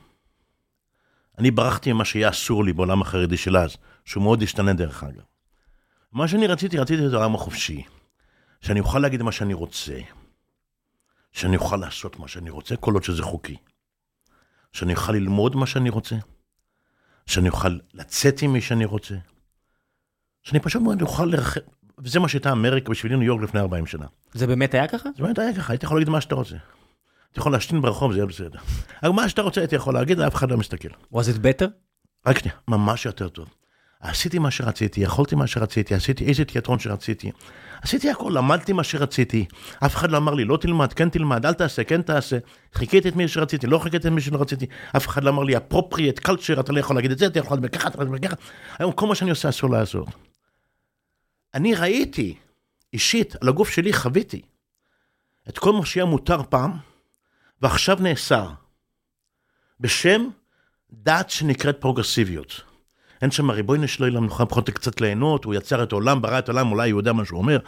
אני 1.38 1.50
ברחתי 1.50 1.92
ממה 1.92 2.04
שהיה 2.04 2.28
אסור 2.28 2.64
לי 2.64 2.72
בעולם 2.72 3.02
החרדי 3.02 3.36
של 3.36 3.56
אז, 3.56 3.76
שהוא 4.04 4.22
מאוד 4.22 4.42
השתנה 4.42 4.72
דרך 4.72 5.04
אגב. 5.04 5.22
מה 6.12 6.28
שאני 6.28 6.46
רציתי, 6.46 6.78
רציתי 6.78 7.06
את 7.06 7.12
העולם 7.12 7.34
החופשי. 7.34 7.82
שאני 8.60 8.80
אוכל 8.80 8.98
להגיד 8.98 9.22
מה 9.22 9.32
שאני 9.32 9.54
רוצה. 9.54 9.98
שאני 11.32 11.56
אוכל 11.56 11.76
לעשות 11.76 12.18
מה 12.18 12.28
שאני 12.28 12.50
רוצה, 12.50 12.76
כל 12.76 12.94
עוד 12.94 13.04
שזה 13.04 13.22
חוקי. 13.22 13.56
שאני 14.72 14.94
אוכל 14.94 15.12
ללמוד 15.12 15.56
מה 15.56 15.66
שאני 15.66 15.90
רוצה. 15.90 16.16
שאני 17.26 17.48
אוכל 17.48 17.78
לצאת 17.94 18.42
עם 18.42 18.52
מי 18.52 18.60
שאני 18.60 18.84
רוצה. 18.84 19.14
שאני 20.46 20.60
פשוט 20.60 20.82
מאוד 20.82 21.02
אוכל 21.02 21.24
לרחב, 21.24 21.60
וזה 21.98 22.20
מה 22.20 22.28
שהייתה 22.28 22.52
אמריקה 22.52 22.90
בשבילי 22.90 23.16
ניו 23.16 23.26
יורק 23.26 23.42
לפני 23.42 23.60
40 23.60 23.86
שנה. 23.86 24.06
זה 24.32 24.46
באמת 24.46 24.74
היה 24.74 24.88
ככה? 24.88 25.08
זה 25.16 25.22
באמת 25.22 25.38
היה 25.38 25.54
ככה, 25.54 25.72
היית 25.72 25.82
יכול 25.82 25.96
להגיד 25.96 26.08
מה 26.08 26.20
שאתה 26.20 26.34
רוצה. 26.34 26.56
יכול 27.36 27.52
להשתין 27.52 27.80
ברחוב, 27.82 28.12
זה 28.12 28.18
יהיה 28.18 28.26
בסדר. 28.26 28.58
אבל 29.02 29.12
מה 29.12 29.28
שאתה 29.28 29.42
רוצה 29.42 29.60
הייתי 29.60 29.76
יכול 29.76 29.94
להגיד, 29.94 30.20
אף 30.20 30.34
אחד 30.34 30.50
לא 30.50 30.56
מסתכל. 30.56 30.88
Was 30.88 31.26
it 31.34 31.38
better? 31.38 31.66
רק 32.26 32.38
שנייה, 32.38 32.56
ממש 32.68 33.06
יותר 33.06 33.28
טוב. 33.28 33.48
עשיתי 34.00 34.38
מה 34.38 34.50
שרציתי, 34.50 35.00
יכולתי 35.00 35.34
מה 35.34 35.46
שרציתי, 35.46 35.94
עשיתי 35.94 36.24
איזה 36.24 36.44
תיאטרון 36.44 36.78
שרציתי. 36.78 37.30
עשיתי 37.82 38.10
הכל, 38.10 38.32
למדתי 38.34 38.72
מה 38.72 38.84
שרציתי. 38.84 39.44
אף 39.84 39.96
אחד 39.96 40.10
לא 40.10 40.16
אמר 40.16 40.34
לי, 40.34 40.44
לא 40.44 40.56
תלמד, 40.56 40.92
כן 40.92 41.08
תלמד, 41.08 41.46
אל 41.46 41.54
תעשה, 41.54 41.84
כן 41.84 42.02
תעשה. 42.02 42.38
חיכיתי 42.74 43.08
את 43.08 43.16
מי 43.16 43.28
שרציתי, 43.28 43.66
לא 43.66 43.78
חיכיתי 43.78 44.08
את 44.08 44.12
מי 44.12 44.20
שלא 44.20 44.40
רציתי. 44.40 44.66
אף 44.96 45.08
אחד 45.08 45.24
לא 45.24 45.30
אמר 45.30 45.42
לי, 45.42 45.56
אפרופריאט, 45.56 46.18
קלצ'ר, 46.18 46.60
אתה 46.60 46.72
לא 46.72 46.80
יכול 46.80 46.96
להגיד 46.96 47.10
את 47.10 47.18
זה, 47.18 47.26
אתה 47.26 47.38
יכול 47.38 47.56
להגיד 47.56 47.70
ככה, 47.70 47.88
אתה 47.88 48.02
יכול 48.02 48.14
להגיד 48.14 48.30
ככה. 48.30 48.36
היום 48.78 48.92
כל 48.92 49.06
מה 49.06 49.14
שאני 49.14 49.30
עושה 49.30 49.48
אסור 49.48 49.70
לעשות. 49.70 50.08
אני 51.56 51.74
ראיתי, 51.74 52.34
אישית, 52.92 53.36
על 53.42 53.48
הגוף 53.48 53.70
שלי 53.70 53.92
חוויתי, 53.92 54.42
את 55.48 55.58
כל 55.58 55.72
מה 55.72 55.86
שהיה 55.86 56.04
מותר 56.04 56.42
פעם, 56.48 56.72
ועכשיו 57.62 57.96
נאסר. 58.00 58.50
בשם 59.80 60.28
דת 60.92 61.30
שנקראת 61.30 61.80
פרוגרסיביות. 61.80 62.60
אין 63.22 63.30
שם 63.30 63.50
ריבונו 63.50 63.88
שלו 63.88 64.06
אלא 64.06 64.20
מנוחה 64.20 64.46
פחות 64.46 64.70
קצת 64.70 65.00
ליהנות, 65.00 65.44
הוא 65.44 65.54
יצר 65.54 65.82
את 65.82 65.92
העולם, 65.92 66.22
ברא 66.22 66.38
את 66.38 66.48
העולם, 66.48 66.72
אולי 66.72 66.90
הוא 66.90 67.00
יודע 67.00 67.12
מה 67.12 67.24
שהוא 67.24 67.38
אומר. 67.38 67.58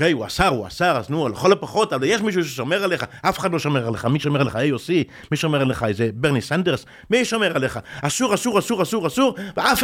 אוקיי, 0.00 0.12
הוא 0.12 0.26
אסר, 0.26 0.48
הוא 0.48 0.66
אסר, 0.66 0.96
אז 0.96 1.10
נו, 1.10 1.28
לכל 1.28 1.52
הפחות, 1.52 1.92
אבל 1.92 2.04
יש 2.04 2.20
מישהו 2.20 2.44
ששומר 2.44 2.84
עליך, 2.84 3.04
אף 3.22 3.38
אחד 3.38 3.52
לא 3.52 3.58
שומר 3.58 3.86
עליך, 3.86 4.04
מי 4.04 4.20
שומר 4.20 4.40
עליך, 4.40 4.56
AOC, 4.56 4.90
מי 5.30 5.36
שומר 5.36 5.60
עליך, 5.60 5.82
איזה 5.82 6.10
ברני 6.14 6.40
סנדרס, 6.40 6.86
מי 7.10 7.24
שומר 7.24 7.56
עליך? 7.56 7.78
אסור, 8.02 8.34
אסור, 8.34 8.58
אסור, 8.58 8.82
אסור, 8.82 9.06
אסור, 9.06 9.34
ואף, 9.56 9.82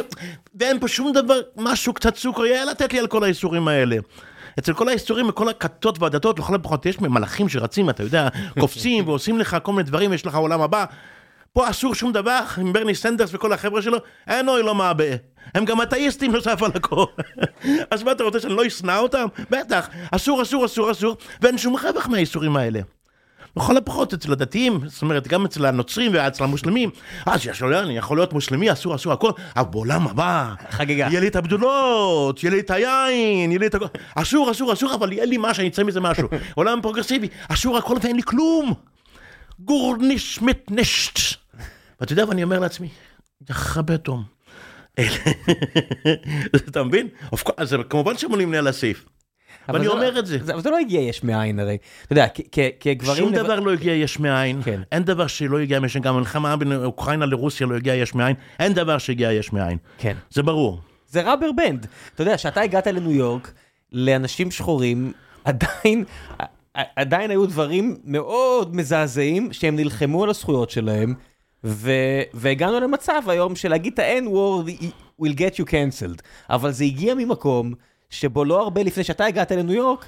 ואין 0.61 0.81
פה 0.81 0.89
שום 0.89 1.13
דבר, 1.13 1.41
משהו, 1.57 1.93
קצת 1.93 2.17
סוכר, 2.17 2.47
יהיה 2.47 2.65
לתת 2.65 2.93
לי 2.93 2.99
על 2.99 3.07
כל 3.07 3.25
האיסורים 3.25 3.69
האלה. 3.69 3.97
אצל 4.59 4.73
כל 4.73 4.89
האיסורים 4.89 5.29
וכל 5.29 5.49
הכתות 5.49 6.03
והדתות, 6.03 6.39
לכל 6.39 6.55
הפחות 6.55 6.87
יש 6.87 7.01
מלאכים 7.01 7.49
שרצים, 7.49 7.91
אתה 7.91 8.03
יודע, 8.03 8.29
קופצים 8.61 9.09
ועושים 9.09 9.39
לך 9.39 9.57
כל 9.63 9.73
מיני 9.73 9.83
דברים, 9.83 10.13
יש 10.13 10.27
לך 10.27 10.35
עולם 10.35 10.61
הבא. 10.61 10.85
פה 11.57 11.71
אסור 11.71 11.95
שום 11.95 12.13
דבר, 12.13 12.41
עם 12.59 12.73
ברני 12.73 12.95
סנדרס 12.95 13.31
וכל 13.35 13.53
החבר'ה 13.53 13.83
שלו, 13.83 13.99
אין 14.29 14.49
עולם 14.49 14.75
הבא. 14.75 15.05
הם 15.55 15.65
גם 15.65 15.83
אתאיסטים 15.83 16.33
נוסף 16.33 16.63
על 16.63 16.71
הכל. 16.75 17.05
אז 17.91 18.03
מה 18.03 18.13
אתה 18.13 18.25
רוצה 18.25 18.41
שאני 18.41 18.57
לא 18.57 18.67
אשנא 18.67 18.99
אותם? 18.99 19.27
בטח, 19.51 19.89
אסור, 20.11 20.43
אסור, 20.43 20.65
אסור, 20.65 20.91
אסור, 20.91 21.17
ואין 21.41 21.59
שום 21.59 21.77
רווח 21.77 22.09
מהאיסורים 22.09 22.57
האלה. 22.57 22.81
לכל 23.57 23.77
הפחות 23.77 24.15
אצל 24.15 24.33
הדתיים, 24.33 24.81
זאת 24.87 25.03
אומרת, 25.03 25.29
גם 25.29 25.45
אצל 25.45 25.67
הנוצרים 25.67 26.13
ואצל 26.15 26.45
המוסלמים, 26.45 26.91
אז 27.27 27.47
יש 27.47 27.61
לו, 27.61 27.81
אני 27.81 27.99
יכול 27.99 28.17
להיות 28.17 28.33
מוסלמי, 28.33 28.73
אסור, 28.73 28.95
אסור, 28.95 29.13
הכל, 29.13 29.31
אבל 29.57 29.69
בעולם 29.71 30.07
הבא, 30.07 30.55
חגיגה. 30.71 31.07
יהיה 31.11 31.21
לי 31.21 31.29
את 31.29 31.37
הבתולות, 31.37 32.43
יהיה 32.43 32.53
לי 32.53 32.61
את 32.61 32.71
היין, 32.71 33.51
יהיה 33.51 33.59
לי 33.59 33.67
את 33.67 33.75
הכל, 33.75 33.87
אסור, 34.15 34.51
אסור, 34.51 34.73
אסור, 34.73 34.95
אבל 34.95 35.13
יהיה 35.13 35.25
לי 35.25 35.37
משהו, 35.41 35.61
אני 35.61 35.69
אצא 35.69 35.85
מזה 35.85 36.01
משהו. 36.01 36.29
עולם 36.55 36.81
פרוגרסיבי, 36.83 37.29
אסור 37.49 37.79
הכל 37.79 37.97
ואין 38.03 38.17
לי 38.17 38.23
כלום. 38.23 38.75
גור 39.59 39.97
ניש 39.97 40.43
מת 40.43 40.71
נשט. 40.71 41.46
ואתה 42.01 42.13
יודע, 42.13 42.25
ואני 42.29 42.43
אומר 42.43 42.59
לעצמי, 42.59 42.89
יכבה 43.51 43.97
תום. 43.97 44.23
אתה 46.69 46.83
מבין? 46.83 47.09
אז 47.57 47.77
כמובן 47.91 48.19
שהם 48.19 48.31
עולים 48.31 48.53
לי 48.53 48.59
על 48.59 48.67
הסעיף. 48.67 49.05
אבל 49.69 49.75
ואני 49.75 49.85
זה 49.87 49.93
אומר 49.93 50.11
לא- 50.11 50.19
את 50.19 50.27
זה. 50.27 50.39
אבל 50.53 50.61
זה 50.61 50.71
לא 50.71 50.79
הגיע 50.79 51.01
יש 51.01 51.25
מאין 51.25 51.61
הרי. 51.61 51.77
אתה 52.05 52.13
יודע, 52.13 52.27
כגברים... 52.81 53.17
שום 53.25 53.35
דבר 53.35 53.61
לא 53.61 53.73
הגיע 53.73 53.95
יש 53.95 54.21
מאין, 54.21 54.63
כן. 54.63 54.81
אין 54.93 55.03
דבר 55.03 55.27
שלא 55.27 55.59
הגיע 55.59 55.77
יש 55.85 55.95
מאין, 55.95 56.05
גם 56.05 56.15
המלחמה 56.15 56.57
בין 56.57 56.73
אוקראינה 56.73 57.27
לרוסיה 57.27 57.67
לא 57.67 57.77
הגיע 57.77 57.95
יש 57.95 58.15
מאין, 58.15 58.37
אין 58.59 58.73
דבר 58.73 58.99
שהגיע 58.99 59.33
יש 59.33 59.53
מאין, 59.53 59.79
כן. 59.99 60.17
זה 60.31 60.43
ברור. 60.43 60.81
זה 61.09 61.23
ראבר 61.33 61.53
בנד. 61.53 61.87
אתה 62.15 62.23
יודע, 62.23 62.37
כשאתה 62.37 62.61
הגעת 62.61 62.87
לניו 62.87 63.13
יורק, 63.13 63.53
לאנשים 63.93 64.51
שחורים, 64.51 65.13
עדיין, 65.45 66.05
עדיין 66.75 67.31
היו 67.31 67.47
דברים 67.47 67.97
מאוד 68.05 68.77
מזעזעים 68.77 69.53
שהם 69.53 69.77
נלחמו 69.77 70.25
על 70.25 70.31
הזכויות 70.31 70.71
שלהם, 70.71 71.15
והגענו 72.35 72.81
למצב 72.81 73.23
היום 73.27 73.57
של 73.57 73.69
להגיד 73.69 73.93
את 73.93 73.99
ה-N-word 73.99 74.83
will 75.23 75.35
get 75.35 75.55
you 75.61 75.65
cancelled. 75.65 76.23
אבל 76.51 76.73
זה 76.73 76.85
הגיע 76.85 77.15
ממקום 77.15 77.73
שבו 78.11 78.45
לא 78.45 78.63
הרבה 78.63 78.83
לפני 78.83 79.05
שאתה 79.05 79.25
הגעת 79.25 79.53
לניו 79.53 79.75
יורק, 79.75 80.07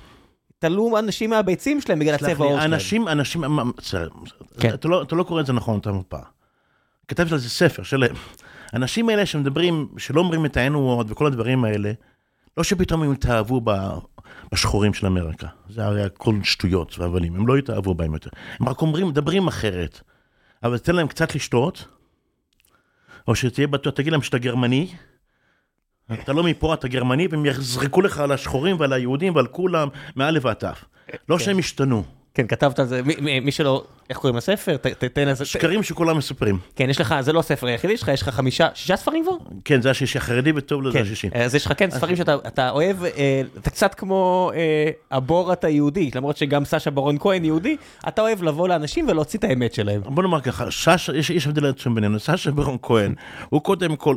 תלו 0.58 0.98
אנשים 0.98 1.30
מהביצים 1.30 1.80
שלהם 1.80 1.98
בגלל 1.98 2.14
הצבע 2.14 2.44
העור 2.44 2.56
שלהם. 2.56 2.72
אנשים, 2.74 3.08
אנשים, 3.08 3.42
כן. 4.60 4.74
אתה 4.74 4.88
לא- 4.88 5.02
אתה 5.02 5.16
לא 5.16 5.22
קורא 5.22 5.40
את 5.40 5.46
זה 5.46 5.52
נכון, 5.52 5.78
אתה 5.78 5.92
מפה. 5.92 6.18
כתבתי 7.08 7.32
על 7.32 7.38
זה 7.38 7.50
ספר 7.50 7.82
שלם. 7.82 8.14
האנשים 8.72 9.08
האלה 9.08 9.26
שמדברים, 9.26 9.88
שלא 9.98 10.20
אומרים 10.20 10.46
את 10.46 10.56
ה-N-word 10.56 11.04
וכל 11.08 11.26
הדברים 11.26 11.64
האלה, 11.64 11.92
לא 12.56 12.64
שפתאום 12.64 13.02
הם 13.02 13.12
התאהבו 13.12 13.60
בשחורים 14.52 14.94
של 14.94 15.06
אמריקה. 15.06 15.46
זה 15.70 15.84
הרי 15.84 16.02
הכל 16.02 16.34
שטויות 16.42 16.98
והבלים, 16.98 17.34
הם 17.36 17.46
לא 17.46 17.56
התאהבו 17.56 17.94
בהם 17.94 18.14
יותר. 18.14 18.30
הם 18.60 18.68
רק 18.68 18.82
אומרים, 18.82 19.08
מדברים 19.08 19.46
אחרת. 19.48 20.00
אבל 20.62 20.78
תן 20.78 20.94
להם 20.96 21.08
קצת 21.08 21.34
לשתות, 21.34 21.88
או 23.28 23.34
שתהיה 23.34 23.66
בטוח, 23.66 23.94
תגיד 23.94 24.12
להם 24.12 24.22
שאתה 24.22 24.38
גרמני, 24.38 24.94
אתה 26.12 26.32
לא 26.32 26.42
מפה, 26.42 26.74
אתה 26.74 26.88
גרמני, 26.88 27.26
והם 27.30 27.46
יזרקו 27.46 28.02
לך 28.02 28.18
על 28.18 28.32
השחורים 28.32 28.80
ועל 28.80 28.92
היהודים 28.92 29.34
ועל 29.34 29.46
כולם, 29.46 29.88
מאלף 30.16 30.44
ועד 30.44 30.56
תף. 30.56 30.84
לא 31.28 31.38
שהם 31.38 31.58
השתנו. 31.58 32.17
כן, 32.38 32.46
כתבת 32.46 32.78
על 32.78 32.86
זה, 32.86 33.00
מי- 33.02 33.40
מי 33.40 33.52
שלא, 33.52 33.84
איך 34.10 34.18
קוראים 34.18 34.36
לספר? 34.36 34.76
ת- 34.76 34.86
ת- 34.86 35.04
תן 35.04 35.28
לזה, 35.28 35.44
שקרים 35.44 35.82
שכולם 35.82 36.18
מספרים. 36.18 36.58
כן, 36.76 36.90
יש 36.90 37.00
לך, 37.00 37.14
זה 37.20 37.32
לא 37.32 37.40
הספר 37.40 37.66
היחידי 37.66 37.96
שלך, 37.96 38.08
יש 38.08 38.22
לך 38.22 38.28
חמישה, 38.28 38.68
שישה 38.74 38.96
ספרים 38.96 39.24
כבר? 39.24 39.32
כן, 39.64 39.82
זה 39.82 39.90
השישי 39.90 40.18
החרדי 40.18 40.52
וטוב 40.56 40.82
לו 40.82 40.92
זה 40.92 40.98
כן, 40.98 41.04
השישי. 41.04 41.28
אז 41.34 41.54
יש 41.54 41.66
לך 41.66 41.72
כן 41.76 41.90
ספרים 41.90 42.16
שאתה 42.16 42.34
אתה 42.46 42.70
אוהב, 42.70 43.04
אה, 43.04 43.42
אתה 43.58 43.70
קצת 43.70 43.94
כמו 43.94 44.50
אה, 44.54 44.90
הבורת 45.10 45.64
היהודי, 45.64 46.10
למרות 46.14 46.36
שגם 46.36 46.64
סשה 46.64 46.90
ברון 46.90 47.16
כהן 47.18 47.44
יהודי, 47.44 47.76
אתה 48.08 48.22
אוהב 48.22 48.42
לבוא 48.42 48.68
לאנשים 48.68 49.08
ולהוציא 49.08 49.38
את 49.38 49.44
האמת 49.44 49.74
שלהם. 49.74 50.00
בוא 50.04 50.22
נאמר 50.22 50.40
ככה, 50.40 50.70
סשה, 50.70 51.12
יש, 51.16 51.30
יש 51.30 51.46
הבדל 51.46 51.66
עצום 51.66 51.94
בינינו, 51.94 52.18
סשה 52.18 52.50
ברון 52.50 52.76
כהן, 52.82 53.14
הוא 53.48 53.60
קודם 53.62 53.96
כל, 53.96 54.16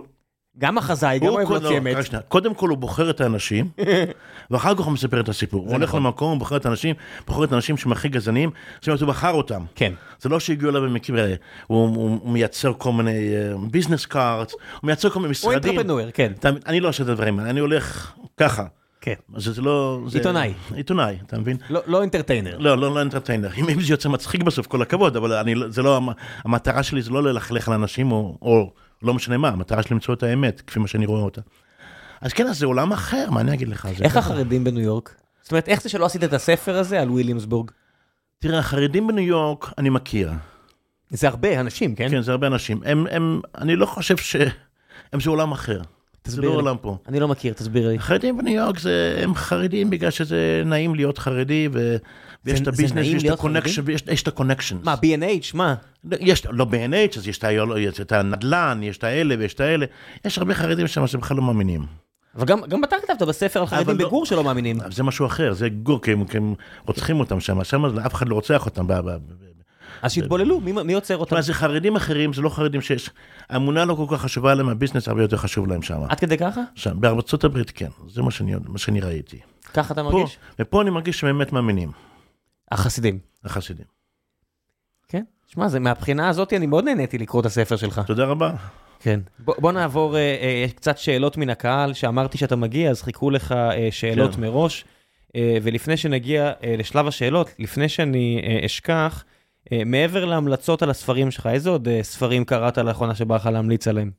גם 0.57 0.77
החזאי, 0.77 1.19
גם 1.19 1.27
הוא 1.27 1.35
אוהב 1.41 1.65
אמת. 1.87 2.05
שנייה. 2.05 2.21
קודם 2.21 2.53
כל 2.53 2.69
הוא 2.69 2.77
בוחר 2.77 3.09
את 3.09 3.21
האנשים, 3.21 3.69
ואחר 4.51 4.75
כך 4.75 4.79
הוא 4.79 4.91
מספר 4.93 5.19
את 5.19 5.29
הסיפור. 5.29 5.61
הוא 5.65 5.71
הולך 5.71 5.89
נכון. 5.89 6.03
למקום, 6.03 6.29
הוא 6.31 6.39
בוחר 6.39 6.55
את 6.57 6.65
האנשים, 6.65 6.95
בוחר 7.27 7.43
את 7.43 7.51
האנשים 7.51 7.77
שהם 7.77 7.91
הכי 7.91 8.09
גזעניים, 8.09 8.49
זאת 8.79 8.87
אומרת, 8.87 9.01
הוא 9.01 9.09
בחר 9.09 9.31
אותם. 9.31 9.61
כן. 9.75 9.93
זה 10.19 10.29
לא 10.29 10.39
שהגיעו 10.39 10.69
אליו 10.71 10.81
במקרה, 10.81 11.25
הוא, 11.67 11.87
הוא, 11.95 12.19
הוא 12.23 12.31
מייצר 12.31 12.73
כל 12.77 12.91
מיני 12.93 13.29
ביזנס 13.71 14.05
קארט, 14.05 14.51
הוא 14.51 14.59
מייצר 14.83 15.09
כל 15.09 15.19
מיני 15.19 15.27
הוא 15.27 15.31
משרדים. 15.31 15.69
אינטרפנואר, 15.71 16.09
כן. 16.13 16.31
אני 16.65 16.79
לא 16.79 16.89
עושה 16.89 17.03
את 17.03 17.09
הדברים 17.09 17.39
האלה, 17.39 17.49
אני 17.49 17.59
הולך 17.59 18.11
ככה. 18.37 18.63
כן. 19.01 19.13
זה 19.37 19.61
לא... 19.61 19.99
זה- 20.07 20.17
עיתונאי. 20.17 20.53
עיתונאי, 20.75 21.17
אתה 21.27 21.39
מבין? 21.39 21.57
לא- 21.69 21.81
לא 21.87 22.01
אינטרטיינר. 22.01 22.57
לא, 22.57 22.77
לא, 22.77 22.95
לא 22.95 23.01
אנטרטיינר. 23.01 23.49
אם 23.57 23.69
אם 23.69 23.81
זה 23.81 23.93
יוצא 23.93 24.09
מצחיק 24.09 24.43
בסוף, 24.43 24.67
כל 24.67 24.81
הכבוד, 24.81 25.15
אבל 25.15 25.33
אני, 25.33 25.55
לא- 25.55 25.69
זה 25.69 25.81
לא, 25.81 25.97
המ- 25.97 26.09
המטרה 26.45 26.83
שלי 26.83 27.01
זה 27.01 27.11
לא 27.11 27.23
ללכלך 27.23 27.67
על 27.67 27.73
אנשים, 27.73 28.11
או, 28.11 28.37
או 28.41 28.71
לא 29.03 29.13
משנה 29.13 29.37
מה, 29.37 29.49
המטרה 29.49 29.83
שלי 29.83 29.93
למצוא 29.93 30.13
את 30.13 30.23
האמת, 30.23 30.61
כפי 30.67 30.79
מה 30.79 30.87
שאני 30.87 31.05
רואה 31.05 31.21
אותה. 31.21 31.41
אז 32.21 32.33
כן, 32.33 32.47
אז 32.47 32.59
זה 32.59 32.65
עולם 32.65 32.91
אחר, 32.91 33.29
מה 33.31 33.41
אני 33.41 33.53
אגיד 33.53 33.69
לך? 33.69 33.87
זה 33.97 34.03
איך. 34.03 34.17
החרדים 34.17 34.63
בניו 34.63 34.83
יורק? 34.83 35.15
זאת 35.41 35.51
אומרת, 35.51 35.67
איך 35.67 35.81
זה 35.81 35.89
שלא 35.89 36.05
עשית 36.05 36.23
את 36.23 36.33
הספר 36.33 36.77
הזה 36.77 37.01
על 37.01 37.09
וויליאמסבורג? 37.09 37.71
תראה, 38.39 38.59
החרדים 38.59 39.07
בניו 39.07 39.23
יורק, 39.23 39.73
אני 39.77 39.89
מכיר. 39.89 40.31
זה 41.09 41.27
הרבה 41.27 41.59
אנשים, 41.59 41.95
כן? 41.95 42.09
כן, 42.11 42.21
זה 42.21 42.31
הרבה 42.31 42.47
אנשים. 42.47 42.81
הם, 42.85 43.07
הם, 43.11 43.41
אני 43.57 43.75
לא 43.75 43.85
חושב 43.85 44.17
ש... 44.17 44.35
הם 45.13 45.19
זה 45.19 45.29
עולם 45.29 45.51
אחר. 45.51 45.81
זה 45.81 45.83
תסביר 46.21 46.49
לא 46.49 46.55
לי. 46.55 46.61
עולם 46.61 46.77
פה. 46.77 46.97
אני 47.07 47.19
לא 47.19 47.27
מכיר, 47.27 47.53
תסביר 47.53 47.87
לי. 47.87 47.95
החרדים 47.95 48.37
בניו 48.37 48.53
יורק 48.53 48.79
זה, 48.79 49.19
הם 49.23 49.35
חרדים 49.35 49.89
בגלל 49.89 50.11
שזה 50.11 50.63
נעים 50.65 50.95
להיות 50.95 51.17
חרדי, 51.17 51.69
ו... 51.73 51.97
ויש 52.45 52.59
את 52.61 52.67
ה 52.67 52.71
business, 52.71 53.07
ויש 53.07 53.23
את 53.25 53.29
ה 53.31 53.36
connection, 53.36 53.81
ויש 53.85 54.03
יש 54.11 54.23
את 54.23 54.27
ה 54.27 54.32
connection. 54.32 54.77
מה, 54.83 54.93
B&H? 54.93 55.45
מה? 55.53 55.75
יש, 56.19 56.45
לא 56.45 56.65
B&H, 56.65 57.17
אז 57.17 57.27
יש 57.27 57.37
את, 57.37 57.43
ה- 57.43 57.51
יש 57.79 58.01
את 58.01 58.11
הנדל"ן, 58.11 58.79
יש 58.83 58.97
את 58.97 59.03
האלה 59.03 59.35
ויש 59.39 59.53
את 59.53 59.59
האלה. 59.59 59.85
יש 60.25 60.37
הרבה 60.37 60.53
חרדים 60.53 60.87
שם 60.87 61.07
שבכלל 61.07 61.37
לא 61.37 61.43
מאמינים. 61.43 61.85
אבל 62.35 62.45
גם 62.45 62.61
גם 62.69 62.83
אתה 62.83 62.95
כתבת 63.07 63.21
בספר 63.27 63.59
על 63.59 63.65
חרדים 63.67 63.97
לא- 63.99 64.05
בגור 64.07 64.25
שלא 64.25 64.43
מאמינים. 64.43 64.77
זה 64.91 65.03
משהו 65.03 65.25
אחר, 65.25 65.53
זה 65.53 65.69
גור, 65.69 66.01
כי 66.01 66.11
הם, 66.11 66.25
כי 66.25 66.37
הם 66.37 66.53
רוצחים 66.87 67.19
אותם 67.19 67.39
שם, 67.39 67.63
שם 67.63 67.85
אף 67.99 68.13
אחד 68.13 68.29
לא 68.29 68.35
רוצח 68.35 68.65
אותם. 68.65 68.87
ב- 68.87 68.93
ב- 68.93 69.09
ב- 69.09 69.17
אז 70.01 70.11
שיתבוללו, 70.11 70.59
מי 70.59 70.71
מי 70.71 70.93
עוצר 70.93 71.17
אותם? 71.17 71.35
מה 71.35 71.41
זה 71.41 71.53
חרדים 71.53 71.95
אחרים, 71.95 72.33
זה 72.33 72.41
לא 72.41 72.49
חרדים 72.49 72.81
שיש, 72.81 73.09
האמונה 73.49 73.85
לא 73.85 73.93
כל 73.95 74.05
כך 74.09 74.21
חשובה 74.21 74.53
להם, 74.53 74.69
הביזנס 74.69 75.07
הרבה 75.07 75.21
יותר 75.21 75.37
חשוב 75.37 75.67
להם 75.67 75.81
שם. 75.81 75.99
עד 76.09 76.19
כדי 76.19 76.37
ככה? 76.37 76.61
שם, 76.75 77.01
בארצות 77.01 77.43
הברית 77.43 77.71
כן, 77.71 77.87
זה 78.09 78.21
מה 78.21 78.31
שאני, 78.31 78.53
מה 78.67 78.77
שאני 78.77 79.01
ראיתי. 79.01 79.39
ככה 79.73 79.93
אתה 79.93 80.03
פה, 80.03 80.09
מרגיש? 80.11 80.37
ופה 80.59 80.81
אני 80.81 80.89
מרגיש 80.89 81.19
שהם 81.19 81.37
באמת 81.37 81.53
מאמינים, 81.53 81.91
החסידים. 82.71 83.19
החסידים. 83.43 83.85
כן? 85.07 85.23
שמע, 85.47 85.67
זה 85.67 85.79
מהבחינה 85.79 86.29
הזאת 86.29 86.53
אני 86.53 86.65
מאוד 86.65 86.85
נהניתי 86.85 87.17
לקרוא 87.17 87.41
את 87.41 87.45
הספר 87.45 87.75
שלך. 87.75 88.01
תודה 88.07 88.25
רבה. 88.25 88.53
כן. 88.99 89.19
בוא, 89.39 89.55
בוא 89.59 89.71
נעבור 89.71 90.17
אה, 90.17 90.21
אה, 90.21 90.65
קצת 90.75 90.97
שאלות 90.97 91.37
מן 91.37 91.49
הקהל, 91.49 91.93
שאמרתי 91.93 92.37
שאתה 92.37 92.55
מגיע, 92.55 92.89
אז 92.89 93.01
חיכו 93.01 93.29
לך 93.29 93.51
אה, 93.51 93.87
שאלות 93.91 94.35
כן. 94.35 94.41
מראש. 94.41 94.85
אה, 95.35 95.57
ולפני 95.63 95.97
שנגיע 95.97 96.51
אה, 96.63 96.75
לשלב 96.77 97.07
השאלות, 97.07 97.49
לפני 97.59 97.89
שאני 97.89 98.41
אה, 98.43 98.65
אשכח, 98.65 99.23
אה, 99.71 99.81
מעבר 99.85 100.25
להמלצות 100.25 100.83
על 100.83 100.89
הספרים 100.89 101.31
שלך, 101.31 101.47
איזה 101.47 101.69
עוד 101.69 101.87
אה, 101.87 101.99
ספרים 102.03 102.45
קראת 102.45 102.77
לאחרונה 102.77 103.15
שבא 103.15 103.35
לך 103.35 103.45
להמליץ 103.45 103.87
עליהם? 103.87 104.11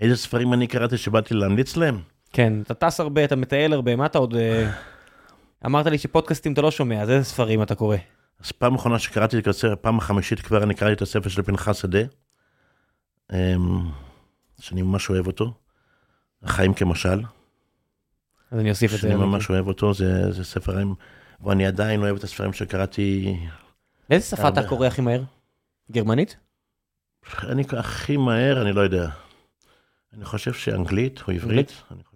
איזה 0.00 0.16
ספרים 0.16 0.52
אני 0.52 0.66
קראתי 0.66 0.98
שבאתי 0.98 1.34
להמליץ 1.34 1.76
להם? 1.76 2.00
כן, 2.32 2.52
אתה 2.62 2.74
טס 2.74 3.00
הרבה, 3.00 3.24
אתה 3.24 3.36
מטייל 3.36 3.72
הרבה, 3.72 3.96
מה 3.96 4.06
אתה 4.06 4.18
עוד... 4.18 4.34
אמרת 5.64 5.86
לי 5.86 5.98
שפודקאסטים 5.98 6.52
אתה 6.52 6.62
לא 6.62 6.70
שומע, 6.70 7.02
אז 7.02 7.10
איזה 7.10 7.24
ספרים 7.24 7.62
אתה 7.62 7.74
קורא? 7.74 7.96
אז 8.40 8.52
פעם 8.52 8.74
אחרונה 8.74 8.98
שקראתי 8.98 9.38
את 9.38 9.46
הספר, 9.46 9.74
פעם 9.80 9.98
החמישית 9.98 10.40
כבר 10.40 10.62
אני 10.62 10.74
קראתי 10.74 10.92
את 10.92 11.02
הספר 11.02 11.28
של 11.28 11.42
פנחס 11.42 11.76
שדה, 11.76 11.98
אמ, 13.32 13.90
שאני 14.60 14.82
ממש 14.82 15.10
אוהב 15.10 15.26
אותו, 15.26 15.54
החיים 16.42 16.74
כמשל, 16.74 17.22
אז 18.50 18.58
אני 18.58 18.70
אוסיף 18.70 18.94
את 18.94 19.00
זה. 19.00 19.08
שאני 19.08 19.14
ממש 19.14 19.50
אוהב 19.50 19.66
אותו, 19.68 19.94
זה, 19.94 20.32
זה 20.32 20.44
ספרים, 20.44 20.94
ואני 21.40 21.66
עדיין 21.66 22.00
אוהב 22.00 22.16
את 22.16 22.24
הספרים 22.24 22.52
שקראתי, 22.52 23.36
באיזה 24.08 24.26
שפה 24.26 24.48
אתה 24.48 24.60
הרבה. 24.60 24.68
קורא 24.68 24.86
הכי 24.86 25.00
מהר? 25.00 25.22
גרמנית? 25.90 26.36
אני 27.42 27.62
הכי 27.78 28.16
מהר, 28.16 28.62
אני 28.62 28.72
לא 28.72 28.80
יודע. 28.80 29.08
אני 30.16 30.24
חושב 30.24 30.52
שאנגלית 30.52 31.20
או 31.20 31.32
אנגלית? 31.32 31.42
עברית, 31.42 31.72
אני 31.90 32.04
חושב. 32.04 32.15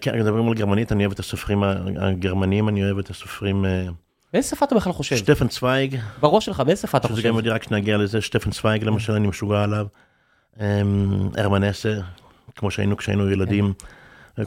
כן, 0.00 0.20
מדברים 0.20 0.48
על 0.48 0.54
גרמנית, 0.54 0.92
אני 0.92 1.04
אוהב 1.04 1.12
את 1.12 1.18
הסופרים 1.18 1.62
הגרמנים, 1.96 2.68
אני 2.68 2.84
אוהב 2.84 2.98
את 2.98 3.10
הסופרים... 3.10 3.64
אה, 3.64 3.86
באיזה 4.32 4.48
שפה 4.48 4.66
אתה 4.66 4.74
בכלל 4.74 4.92
חושב? 4.92 5.16
שטפן 5.16 5.48
צוויג, 5.48 5.96
בראש 6.20 6.46
שלך, 6.46 6.60
באיזה 6.60 6.82
שפה 6.82 6.98
אתה 6.98 7.08
שזה 7.08 7.16
חושב? 7.16 7.28
גם 7.28 7.36
יודיע 7.36 7.54
רק 7.54 7.62
שנגיע 7.62 7.96
לזה, 7.96 8.20
שטפן 8.20 8.50
צוויג 8.50 8.84
למשל, 8.84 9.12
אני 9.12 9.28
משוגע 9.28 9.62
עליו. 9.62 9.86
אמ, 10.60 10.64
הרמן 11.36 11.64
אסה, 11.64 11.94
כמו 12.56 12.70
שהיינו 12.70 12.96
כשהיינו 12.96 13.30
ילדים. 13.30 13.72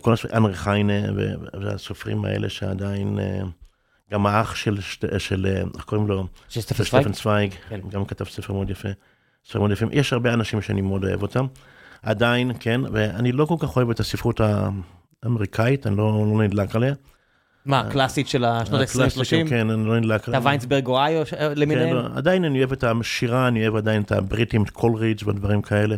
כל 0.01 0.13
הסופרים, 0.13 0.37
אנרי 0.37 0.53
חיינה, 0.53 0.93
והסופרים 1.61 2.25
האלה 2.25 2.49
שעדיין, 2.49 3.19
אה, 3.19 3.41
גם 4.11 4.25
האח 4.25 4.55
של, 4.55 4.77
אה, 5.45 5.61
איך 5.75 5.83
קוראים 5.85 6.07
לו? 6.07 6.27
של 6.49 6.61
סטפן 6.61 6.83
צוויג? 6.83 7.01
שטפן 7.03 7.11
צוויג, 7.11 7.53
כן. 7.69 7.79
גם 7.89 8.05
כתב 8.05 8.25
ספר 8.25 8.53
מאוד 8.53 8.69
יפה. 8.69 8.89
ספר 9.45 9.59
מאוד 9.59 9.71
יפים. 9.71 9.89
יש 9.91 10.13
הרבה 10.13 10.33
אנשים 10.33 10.61
שאני 10.61 10.81
מאוד 10.81 11.05
אוהב 11.05 11.21
אותם. 11.21 11.45
עדיין, 12.03 12.51
כן, 12.59 12.81
ואני 12.91 13.31
לא 13.31 13.45
כל 13.45 13.55
כך 13.59 13.75
אוהב 13.75 13.89
את 13.89 13.99
הספרות 13.99 14.41
האמריקאית, 15.23 15.87
אני 15.87 15.97
לא, 15.97 16.25
לא 16.33 16.43
נדלק 16.43 16.75
עליה. 16.75 16.93
מה, 17.65 17.79
הקלאסית 17.79 18.27
של 18.27 18.45
השנות 18.45 18.81
הקלאסיקה, 18.81 19.21
ה-20-30? 19.45 19.49
כן, 19.49 19.69
אני 19.69 19.85
לא 19.85 19.99
נדלק 19.99 20.29
אתה 20.29 20.39
ויינסברג 20.43 20.87
אוהיו 20.87 21.25
ש- 21.25 21.33
כן, 21.33 21.51
למיניהם? 21.55 21.95
לא, 21.95 22.01
עדיין 22.15 22.45
אני 22.45 22.59
אוהב 22.59 22.71
את 22.71 22.83
השירה, 22.83 23.47
אני 23.47 23.61
אוהב 23.67 23.75
עדיין 23.75 24.01
את 24.01 24.11
הבריטים, 24.11 24.63
את 24.63 24.69
קולרידג' 24.69 25.27
ודברים 25.27 25.61
כאלה, 25.61 25.95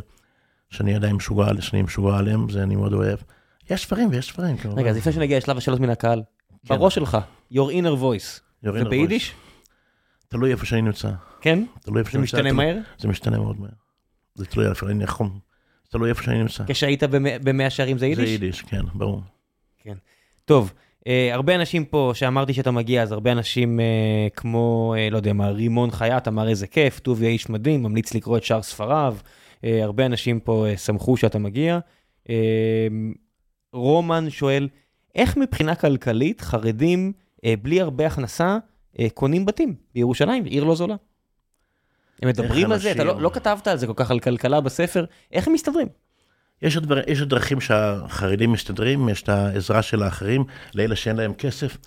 שאני 0.69 0.95
עדיין 0.95 1.15
משוגע, 1.15 1.45
שאני 1.59 1.81
משוגע 1.81 2.17
עליהם, 2.17 2.49
זה 2.49 2.63
אני 2.63 2.75
מאוד 2.75 2.93
אוהב. 2.93 3.19
יש 3.69 3.81
ספרים 3.83 4.09
ויש 4.11 4.27
ספרים, 4.29 4.57
כמובן. 4.57 4.79
רגע, 4.79 4.89
אז 4.89 4.97
לפני 4.97 5.13
שנגיע 5.13 5.37
לשלב 5.37 5.57
השאלות 5.57 5.79
מן 5.79 5.89
הקהל, 5.89 6.21
כן. 6.67 6.75
בראש 6.77 6.95
שלך, 6.95 7.17
your 7.53 7.55
inner 7.55 7.99
voice, 8.01 8.39
יורין 8.63 8.79
זה 8.79 8.79
הראש. 8.79 8.87
ביידיש? 8.89 9.33
תלוי 10.27 10.51
איפה 10.51 10.65
שאני 10.65 10.81
נמצא. 10.81 11.09
כן? 11.41 11.63
תלוי 11.81 11.99
איפה 11.99 12.07
זה 12.07 12.11
שאני 12.11 12.21
נמצא. 12.21 12.37
משתנה 12.37 12.49
תלוי- 12.49 12.65
מהר? 12.73 12.77
זה 12.97 13.07
משתנה 13.07 13.37
מאוד 13.37 13.59
מהר. 13.59 13.69
זה 14.35 14.45
תלוי 14.45 14.67
איפה 14.67 14.85
אני 14.85 15.03
נכון. 15.03 15.39
תלוי 15.89 16.09
איפה 16.09 16.23
שאני 16.23 16.39
נמצא. 16.39 16.63
כשהיית 16.67 17.03
במ- 17.03 17.43
במאה 17.43 17.69
שערים 17.69 17.97
זה 17.97 17.99
זה 17.99 18.05
יידיש? 18.07 18.29
יידיש, 18.29 18.61
כן, 18.61 18.81
ברור. 18.93 19.21
טוב, 20.45 20.73
אה, 21.07 21.29
הרבה 21.33 21.55
אנשים 21.55 21.85
פה, 21.85 22.11
שאמרתי 22.15 22.53
שאתה 22.53 22.71
מגיע, 22.71 23.03
אז 23.03 23.11
הרבה 23.11 23.31
אנשים 23.31 23.79
אה, 23.79 23.85
כמו, 24.35 24.95
אה, 24.97 25.09
לא 25.09 25.17
יודע 25.17 25.33
מה, 25.33 25.49
רימון 25.49 25.91
חייט 25.91 26.27
אמר 26.27 26.47
איזה 26.49 26.67
כיף, 26.67 26.99
טוביה 26.99 27.29
איש 27.29 27.49
מדהים, 27.49 27.83
ממליץ 27.83 28.13
לקרוא 28.13 28.37
את 28.37 28.43
שאר 28.43 28.61
ספריו. 28.61 29.15
אה, 29.63 29.83
הרבה 29.83 30.05
אנשים 30.05 30.39
פה 30.39 30.65
אה, 30.67 30.77
שמחו 30.77 31.17
שאתה 31.17 31.39
מגיע. 31.39 31.79
אה, 32.29 32.87
רומן 33.73 34.29
שואל, 34.29 34.67
איך 35.15 35.37
מבחינה 35.37 35.75
כלכלית 35.75 36.41
חרדים 36.41 37.11
אה, 37.45 37.53
בלי 37.61 37.81
הרבה 37.81 38.07
הכנסה 38.07 38.57
אה, 38.99 39.07
קונים 39.13 39.45
בתים 39.45 39.75
בירושלים, 39.95 40.45
עיר 40.45 40.63
לא 40.63 40.75
זולה? 40.75 40.95
הם 42.21 42.29
מדברים 42.29 42.71
על 42.71 42.79
זה, 42.79 42.91
אתה 42.91 43.03
לא, 43.03 43.21
לא 43.21 43.31
כתבת 43.33 43.67
על 43.67 43.77
זה 43.77 43.87
כל 43.87 43.93
כך 43.95 44.11
על 44.11 44.19
כלכלה 44.19 44.61
בספר, 44.61 45.05
איך 45.31 45.47
הם 45.47 45.53
מסתדרים? 45.53 45.87
יש 46.61 46.77
הדבר, 46.77 46.99
יש 47.07 47.21
הדרכים 47.21 47.61
שהחרדים 47.61 48.51
מסתדרים, 48.51 49.09
יש 49.09 49.21
את 49.21 49.29
העזרה 49.29 49.81
של 49.81 50.03
האחרים, 50.03 50.43
לאלה 50.75 50.95
שאין 50.95 51.15
להם 51.15 51.33
כסף. 51.33 51.77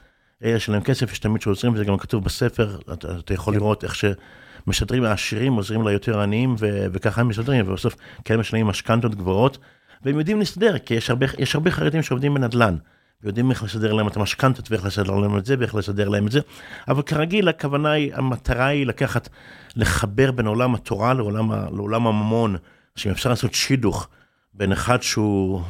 אלה 0.44 0.60
שאין 0.60 0.72
להם 0.72 0.82
כסף, 0.82 1.12
יש 1.12 1.18
תמיד 1.18 1.42
שעוזרים, 1.42 1.74
וזה 1.74 1.84
גם 1.84 1.98
כתוב 1.98 2.24
בספר, 2.24 2.78
אתה, 2.92 3.18
אתה 3.18 3.34
יכול 3.34 3.54
לראות 3.54 3.84
איך 3.84 3.94
שמשדרים 3.94 5.04
העשירים, 5.04 5.52
עוזרים 5.52 5.88
ליותר 5.88 6.20
עניים, 6.20 6.54
ו- 6.58 6.86
וככה 6.92 7.20
הם 7.20 7.28
מסתדרים, 7.28 7.68
ובסוף 7.68 7.96
כאלה 8.24 8.40
משלמים 8.40 8.66
משכנתות 8.66 9.14
גבוהות, 9.14 9.58
והם 10.02 10.18
יודעים 10.18 10.38
להסתדר, 10.38 10.78
כי 10.78 10.94
יש 10.94 11.10
הרבה, 11.10 11.26
יש 11.38 11.54
הרבה 11.54 11.70
חרדים 11.70 12.02
שעובדים 12.02 12.34
בנדל"ן, 12.34 12.76
ויודעים 13.22 13.50
איך 13.50 13.62
לסדר 13.62 13.92
להם 13.92 14.08
את 14.08 14.16
המשכנתות, 14.16 14.70
ואיך 14.70 14.84
לסדר 14.84 15.16
להם 15.16 15.38
את 15.38 15.46
זה, 15.46 15.54
ואיך 15.58 15.74
לסדר 15.74 16.08
להם 16.08 16.26
את 16.26 16.32
זה, 16.32 16.40
אבל 16.88 17.02
כרגיל 17.02 17.48
הכוונה 17.48 17.90
היא, 17.90 18.14
המטרה 18.14 18.66
היא 18.66 18.86
לקחת, 18.86 19.28
לחבר 19.76 20.30
בין 20.30 20.46
עולם 20.46 20.74
התורה 20.74 21.14
לעולם, 21.14 21.52
לעולם 21.52 22.06
הממון, 22.06 22.56
שאם 22.96 23.10
אפשר 23.10 23.30
לעשות 23.30 23.54
שידוך. 23.54 24.08
בין 24.54 24.72
אחד 24.72 25.02
שהוא, 25.02 25.62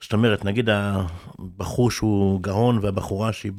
זאת 0.00 0.12
אומרת, 0.12 0.44
נגיד 0.44 0.68
הבחור 0.70 1.90
שהוא 1.90 2.42
גאון 2.42 2.78
והבחורה 2.82 3.32
שהיא, 3.32 3.52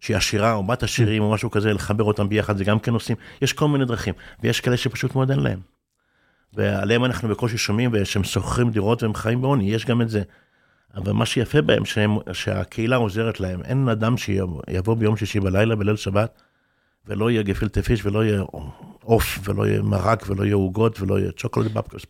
שהיא 0.00 0.16
עשירה 0.16 0.52
או 0.52 0.66
בת 0.66 0.82
עשירים 0.82 1.22
או 1.22 1.32
משהו 1.32 1.50
כזה, 1.50 1.72
לחבר 1.72 2.04
אותם 2.04 2.28
ביחד, 2.28 2.56
זה 2.56 2.64
גם 2.64 2.78
כן 2.78 2.92
עושים, 2.92 3.16
יש 3.42 3.52
כל 3.52 3.68
מיני 3.68 3.84
דרכים, 3.84 4.14
ויש 4.42 4.60
כאלה 4.60 4.76
שפשוט 4.76 5.14
מאוד 5.14 5.30
אין 5.30 5.40
להם. 5.40 5.60
ועליהם 6.52 7.04
אנחנו 7.04 7.28
בקושי 7.28 7.58
שומעים, 7.58 7.90
ושהם 7.92 8.24
שוכרים 8.24 8.70
דירות 8.70 9.02
והם 9.02 9.14
חיים 9.14 9.42
בעוני, 9.42 9.74
יש 9.74 9.86
גם 9.86 10.02
את 10.02 10.08
זה. 10.08 10.22
אבל 10.94 11.12
מה 11.12 11.26
שיפה 11.26 11.62
בהם, 11.62 11.84
שהם, 11.84 12.16
שהקהילה 12.32 12.96
עוזרת 12.96 13.40
להם, 13.40 13.62
אין 13.62 13.88
אדם 13.88 14.16
שיבוא 14.16 14.94
ביום 14.94 15.16
שישי 15.16 15.40
בלילה, 15.40 15.76
בליל 15.76 15.96
שבת, 15.96 16.42
ולא 17.06 17.30
יהיה 17.30 17.42
גפילטה 17.42 17.82
פיש, 17.82 18.06
ולא 18.06 18.24
יהיה 18.24 18.42
עוף, 19.02 19.38
ולא 19.44 19.66
יהיה 19.66 19.82
מרק, 19.82 20.24
ולא 20.28 20.44
יהיה 20.44 20.54
עוגות, 20.54 21.00
ולא 21.00 21.18
יהיה 21.18 21.32
chocolate 21.32 21.74
babkas. 21.74 22.06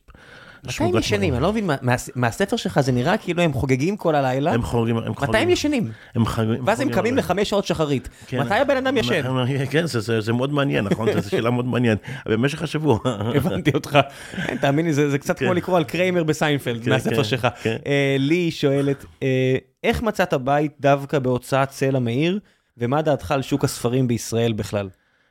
מתי 0.66 0.84
הם 0.84 0.98
ישנים? 0.98 1.34
אני 1.34 1.42
לא 1.42 1.50
מבין, 1.50 1.66
מה- 1.66 1.76
מה- 1.82 1.94
מהספר 2.14 2.56
שלך 2.56 2.80
זה 2.80 2.92
נראה 2.92 3.16
כאילו 3.16 3.42
הם 3.42 3.52
חוגגים 3.52 3.96
כל 3.96 4.14
הלילה. 4.14 4.52
הם 4.52 4.62
חוגגים, 4.62 4.96
הם 4.96 5.12
מתי 5.22 5.38
הם 5.38 5.50
ישנים? 5.50 5.90
הם 6.14 6.26
חגים, 6.26 6.62
ואז 6.66 6.80
הם 6.80 6.88
קמים 6.90 7.16
לחמש 7.16 7.50
שעות 7.50 7.64
שחרית. 7.66 8.08
כן. 8.26 8.40
מתי 8.40 8.54
הבן 8.54 8.76
אדם 8.76 8.96
ישן? 8.96 9.22
כן, 9.70 9.86
זה, 9.86 10.32
מאוד 10.32 10.52
מעניין, 10.52 10.84
נכון? 10.84 11.20
זו 11.20 11.30
שאלה 11.30 11.50
מאוד 11.50 11.64
מעניינת. 11.66 11.98
במשך 12.28 12.62
השבוע. 12.62 12.98
הבנתי 13.36 13.70
אותך. 13.74 13.98
כן, 14.46 14.56
תאמין 14.56 14.86
לי, 14.86 14.92
זה 14.92 15.18
קצת 15.18 15.38
כמו 15.38 15.48
כן. 15.48 15.54
לקרוא 15.56 15.76
על 15.76 15.84
קריימר 15.84 16.24
בסיינפלד, 16.24 16.88
מהספר 16.88 17.22
שלך. 17.22 17.48
אה, 17.86 18.16
לי 18.18 18.50
שואלת, 18.50 19.04
אה, 19.22 19.56
איך 19.84 20.02
מצאת 20.02 20.34
בית 20.34 20.72
דווקא 20.80 21.18
בהוצאת 21.18 21.70
סלע 21.70 21.98
מאיר, 21.98 22.38
ומה 22.78 23.02
דעתך 23.02 23.30
על 23.32 23.42
שוק 23.42 23.64
הספרים 23.64 24.08
בישראל 24.08 24.52
בכלל? 24.52 24.88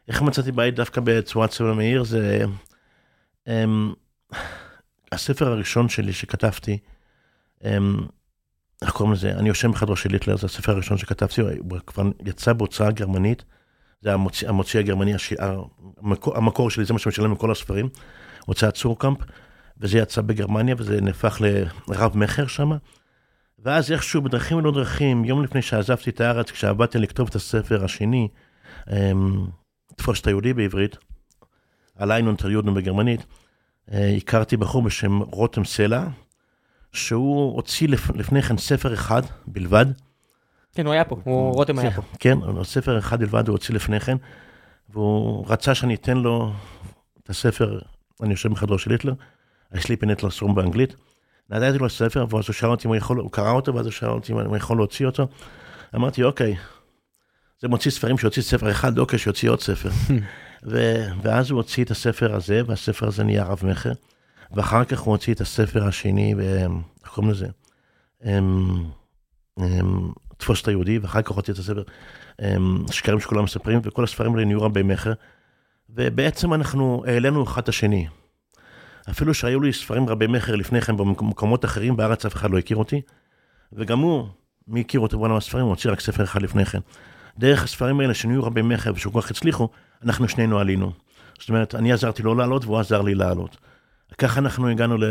איך 0.07 0.21
מצאתי 0.21 0.51
בית 0.51 0.75
דווקא 0.75 1.01
בצורת 1.03 1.51
סבל 1.51 1.71
מאיר? 1.71 2.03
זה... 2.03 2.45
הספר 5.11 5.51
הראשון 5.51 5.89
שלי 5.89 6.13
שכתבתי, 6.13 6.77
אמ, 7.63 7.97
איך 8.81 8.91
קוראים 8.91 9.13
לזה? 9.13 9.31
אני 9.31 9.47
יושן 9.47 9.71
בחדרו 9.71 9.95
של 9.95 10.13
היטלר, 10.13 10.37
זה 10.37 10.45
הספר 10.45 10.71
הראשון 10.71 10.97
שכתבתי, 10.97 11.41
הוא 11.41 11.79
כבר 11.87 12.03
יצא 12.25 12.53
בהוצאה 12.53 12.91
גרמנית. 12.91 13.43
זה 14.01 14.13
המוציא, 14.13 14.49
המוציא 14.49 14.79
הגרמני. 14.79 15.13
המקור, 15.97 16.37
המקור 16.37 16.69
שלי, 16.69 16.85
זה 16.85 16.93
מה 16.93 16.99
שמשלם 16.99 17.31
לכל 17.31 17.51
הספרים. 17.51 17.89
הוצאת 18.45 18.73
צורקאמפ, 18.73 19.17
וזה 19.77 19.97
יצא 19.97 20.21
בגרמניה, 20.21 20.75
וזה 20.77 21.01
נהפך 21.01 21.41
לרב 21.87 22.17
מכר 22.17 22.47
שם. 22.47 22.71
ואז 23.59 23.91
איכשהו 23.91 24.21
בדרכים 24.21 24.57
ולא 24.57 24.71
דרכים, 24.71 25.25
יום 25.25 25.43
לפני 25.43 25.61
שעזבתי 25.61 26.09
את 26.09 26.21
הארץ, 26.21 26.51
כשעבדתי 26.51 26.97
לכתוב 26.97 27.27
את 27.29 27.35
הספר 27.35 27.83
השני, 27.83 28.27
אמ, 28.91 29.47
תפוס 29.95 30.21
את 30.21 30.27
היהודי 30.27 30.53
בעברית, 30.53 30.97
עלינו 31.95 32.31
את 32.31 32.45
היהודים 32.45 32.73
בגרמנית, 32.73 33.25
הכרתי 33.91 34.57
בחור 34.57 34.81
בשם 34.81 35.19
רותם 35.19 35.65
סלע, 35.65 36.03
שהוא 36.93 37.55
הוציא 37.55 37.87
לפ... 37.87 38.09
לפני 38.15 38.41
כן 38.41 38.57
ספר 38.57 38.93
אחד 38.93 39.21
בלבד. 39.47 39.85
כן, 40.73 40.85
הוא 40.85 40.93
היה 40.93 41.03
פה, 41.03 41.17
הוא- 41.23 41.53
רותם 41.53 41.79
היה 41.79 41.91
פה. 41.91 42.01
כן, 42.19 42.37
ספר 42.63 42.99
אחד 42.99 43.19
בלבד 43.19 43.47
הוא 43.47 43.53
הוציא 43.53 43.75
לפני 43.75 43.99
כן, 43.99 44.17
והוא 44.89 45.45
רצה 45.47 45.75
שאני 45.75 45.95
אתן 45.95 46.17
לו 46.17 46.53
את 47.23 47.29
הספר, 47.29 47.79
אני 48.23 48.31
יושב 48.31 48.51
בחדרו 48.51 48.77
של 48.79 48.91
היטלר, 48.91 49.13
יש 49.73 49.89
לי 49.89 49.95
פינט 49.97 50.23
לסרום 50.23 50.55
באנגלית. 50.55 50.95
נתתי 51.49 51.77
לו 51.77 51.89
ספר, 51.89 52.25
ואז 52.29 52.45
הוא 52.47 52.53
שאל 52.53 52.69
אותי 52.69 52.87
אם 52.87 52.93
הוא 52.93 52.95
יכול, 52.95 53.17
הוא 53.17 53.31
קרא 53.31 53.51
אותו, 53.51 53.75
ואז 53.75 53.85
הוא 53.85 53.91
שאל 53.91 54.09
אותי 54.09 54.33
אם 54.33 54.37
הוא 54.39 54.57
יכול 54.57 54.77
להוציא 54.77 55.05
אותו. 55.05 55.27
אמרתי, 55.95 56.23
אוקיי, 56.23 56.55
זה 57.61 57.67
מוציא 57.67 57.91
ספרים 57.91 58.17
שיוציא 58.17 58.41
ספר 58.41 58.71
אחד, 58.71 58.97
אוקיי, 58.97 59.19
שיוציא 59.19 59.49
עוד 59.49 59.61
ספר. 59.61 59.89
ו- 60.65 61.05
ואז 61.21 61.51
הוא 61.51 61.57
הוציא 61.57 61.83
את 61.83 61.91
הספר 61.91 62.35
הזה, 62.35 62.61
והספר 62.67 63.07
הזה 63.07 63.23
נהיה 63.23 63.43
רב 63.43 63.61
מכר, 63.63 63.91
ואחר 64.51 64.83
כך 64.83 64.99
הוא 64.99 65.11
הוציא 65.11 65.33
את 65.33 65.41
הספר 65.41 65.87
השני, 65.87 66.33
איך 67.03 67.11
קוראים 67.11 67.31
לזה? 67.31 67.47
אמ, 68.25 68.83
אמ, 69.59 70.11
תפוס 70.37 70.61
את 70.61 70.67
היהודי, 70.67 70.97
ואחר 70.97 71.21
כך 71.21 71.31
הוציא 71.31 71.53
את 71.53 71.59
הספר 71.59 71.83
אמ, 72.41 72.85
שקרים 72.91 73.19
שכולם 73.19 73.43
מספרים, 73.43 73.79
וכל 73.83 74.03
הספרים 74.03 74.33
האלה 74.33 74.45
נהיו 74.45 74.61
רבי 74.61 74.83
מכר, 74.83 75.13
ובעצם 75.89 76.53
אנחנו 76.53 77.03
העלינו 77.07 77.43
אחד 77.43 77.61
את 77.61 77.69
השני. 77.69 78.07
אפילו 79.09 79.33
שהיו 79.33 79.61
לי 79.61 79.73
ספרים 79.73 80.09
רבי 80.09 80.27
מכר 80.27 80.55
לפני 80.55 80.81
כן 80.81 80.97
במקומות 80.97 81.65
אחרים, 81.65 81.97
בארץ 81.97 82.25
אף 82.25 82.35
אחד 82.35 82.51
לא 82.51 82.57
הכיר 82.57 82.77
אותי, 82.77 83.01
וגם 83.73 83.99
הוא, 83.99 84.27
מי 84.67 84.81
הכיר 84.81 84.99
אותו 84.99 85.19
בעולם 85.19 85.35
הספרים, 85.35 85.63
הוא 85.63 85.69
הוציא 85.69 85.91
רק 85.91 85.99
ספר 85.99 86.23
אחד 86.23 86.41
לפני 86.41 86.65
כן. 86.65 86.79
דרך 87.37 87.63
הספרים 87.63 87.99
האלה 87.99 88.13
שנהיו 88.13 88.43
רבי 88.43 88.61
מכר 88.61 88.93
ושכל 88.93 89.21
כך 89.21 89.31
הצליחו, 89.31 89.69
אנחנו 90.03 90.29
שנינו 90.29 90.59
עלינו. 90.59 90.91
זאת 91.39 91.49
אומרת, 91.49 91.75
אני 91.75 91.91
עזרתי 91.93 92.23
לו 92.23 92.35
לעלות 92.35 92.65
והוא 92.65 92.79
עזר 92.79 93.01
לי 93.01 93.15
לעלות. 93.15 93.57
ככה 94.17 94.39
אנחנו 94.39 94.69
הגענו 94.69 94.97
ל... 94.97 95.03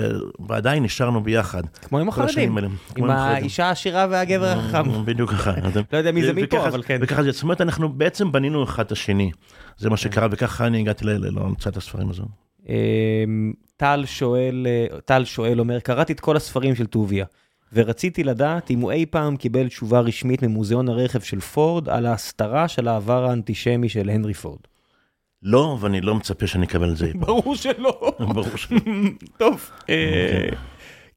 ועדיין 0.49 0.83
נשארנו 0.83 1.23
ביחד. 1.23 1.63
כמו 1.83 1.99
עם 1.99 2.09
החרדים, 2.09 2.57
האלה. 2.57 2.69
עם. 2.97 3.11
האישה 3.11 3.67
העשירה 3.67 4.07
והגבר 4.11 4.47
החכם. 4.47 5.05
בדיוק 5.05 5.31
ככה. 5.31 5.53
לא 5.93 5.99
יודע 5.99 6.13
מי 6.13 6.23
זה 6.23 6.33
מפה, 6.33 6.57
וככה- 6.57 6.69
אבל 6.69 6.83
כן. 6.83 6.99
וככה 7.03 7.23
זה, 7.23 7.33
זאת 7.33 7.43
אומרת, 7.43 7.61
אנחנו 7.61 7.89
בעצם 7.89 8.33
בנינו 8.33 8.65
אחד 8.65 8.85
את 8.85 8.93
השני. 8.93 9.31
זה 9.77 9.91
מה 9.91 9.97
שקרה, 9.97 10.29
וככה 10.31 10.67
אני 10.67 10.81
הגעתי 10.81 11.05
להמצאת 11.05 11.77
הספרים 11.77 12.11
הזו. 12.11 12.25
אמ, 12.69 13.53
טל 13.77 14.03
שואל, 14.07 14.67
אה, 14.67 15.01
טל 15.01 15.25
שואל, 15.25 15.61
אומר, 15.61 15.81
קראתי 15.81 16.13
את 16.13 16.21
כל 16.21 16.37
הספרים 16.37 16.75
של 16.75 16.87
טוביה, 16.87 17.25
ורציתי 17.73 18.25
לדעת 18.25 18.71
אם 18.71 18.81
הוא 18.81 18.93
אי 18.93 19.07
פעם 19.07 19.37
קיבל 19.37 19.69
תשובה 19.69 20.01
רשמית 20.01 20.43
ממוזיאון 20.43 20.89
הרכב 20.89 21.21
של 21.21 21.41
פורד 21.41 21.89
על 21.89 22.07
ההסתרה 22.07 22.69
של 22.69 22.89
העבר 22.89 23.25
האנטישמי 23.25 23.89
של 23.89 24.09
הנרי 24.11 24.35
פורד. 24.35 24.59
לא, 25.45 25.79
ואני 25.81 26.01
לא 26.01 26.15
מצפה 26.15 26.47
שאני 26.47 26.67
אקבל 26.67 26.91
את 26.91 26.97
זה. 26.97 27.11
ברור 27.27 27.57
שלא. 27.57 28.13
ברור 28.19 28.57
ש... 28.57 28.69
טוב. 29.39 29.71
אה, 29.91 30.49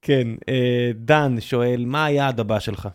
כן, 0.01 0.27
אה, 0.49 0.91
דן 0.95 1.35
שואל, 1.39 1.83
מה 1.85 2.05
היעד 2.05 2.39
הבא 2.39 2.59
שלך? 2.59 2.87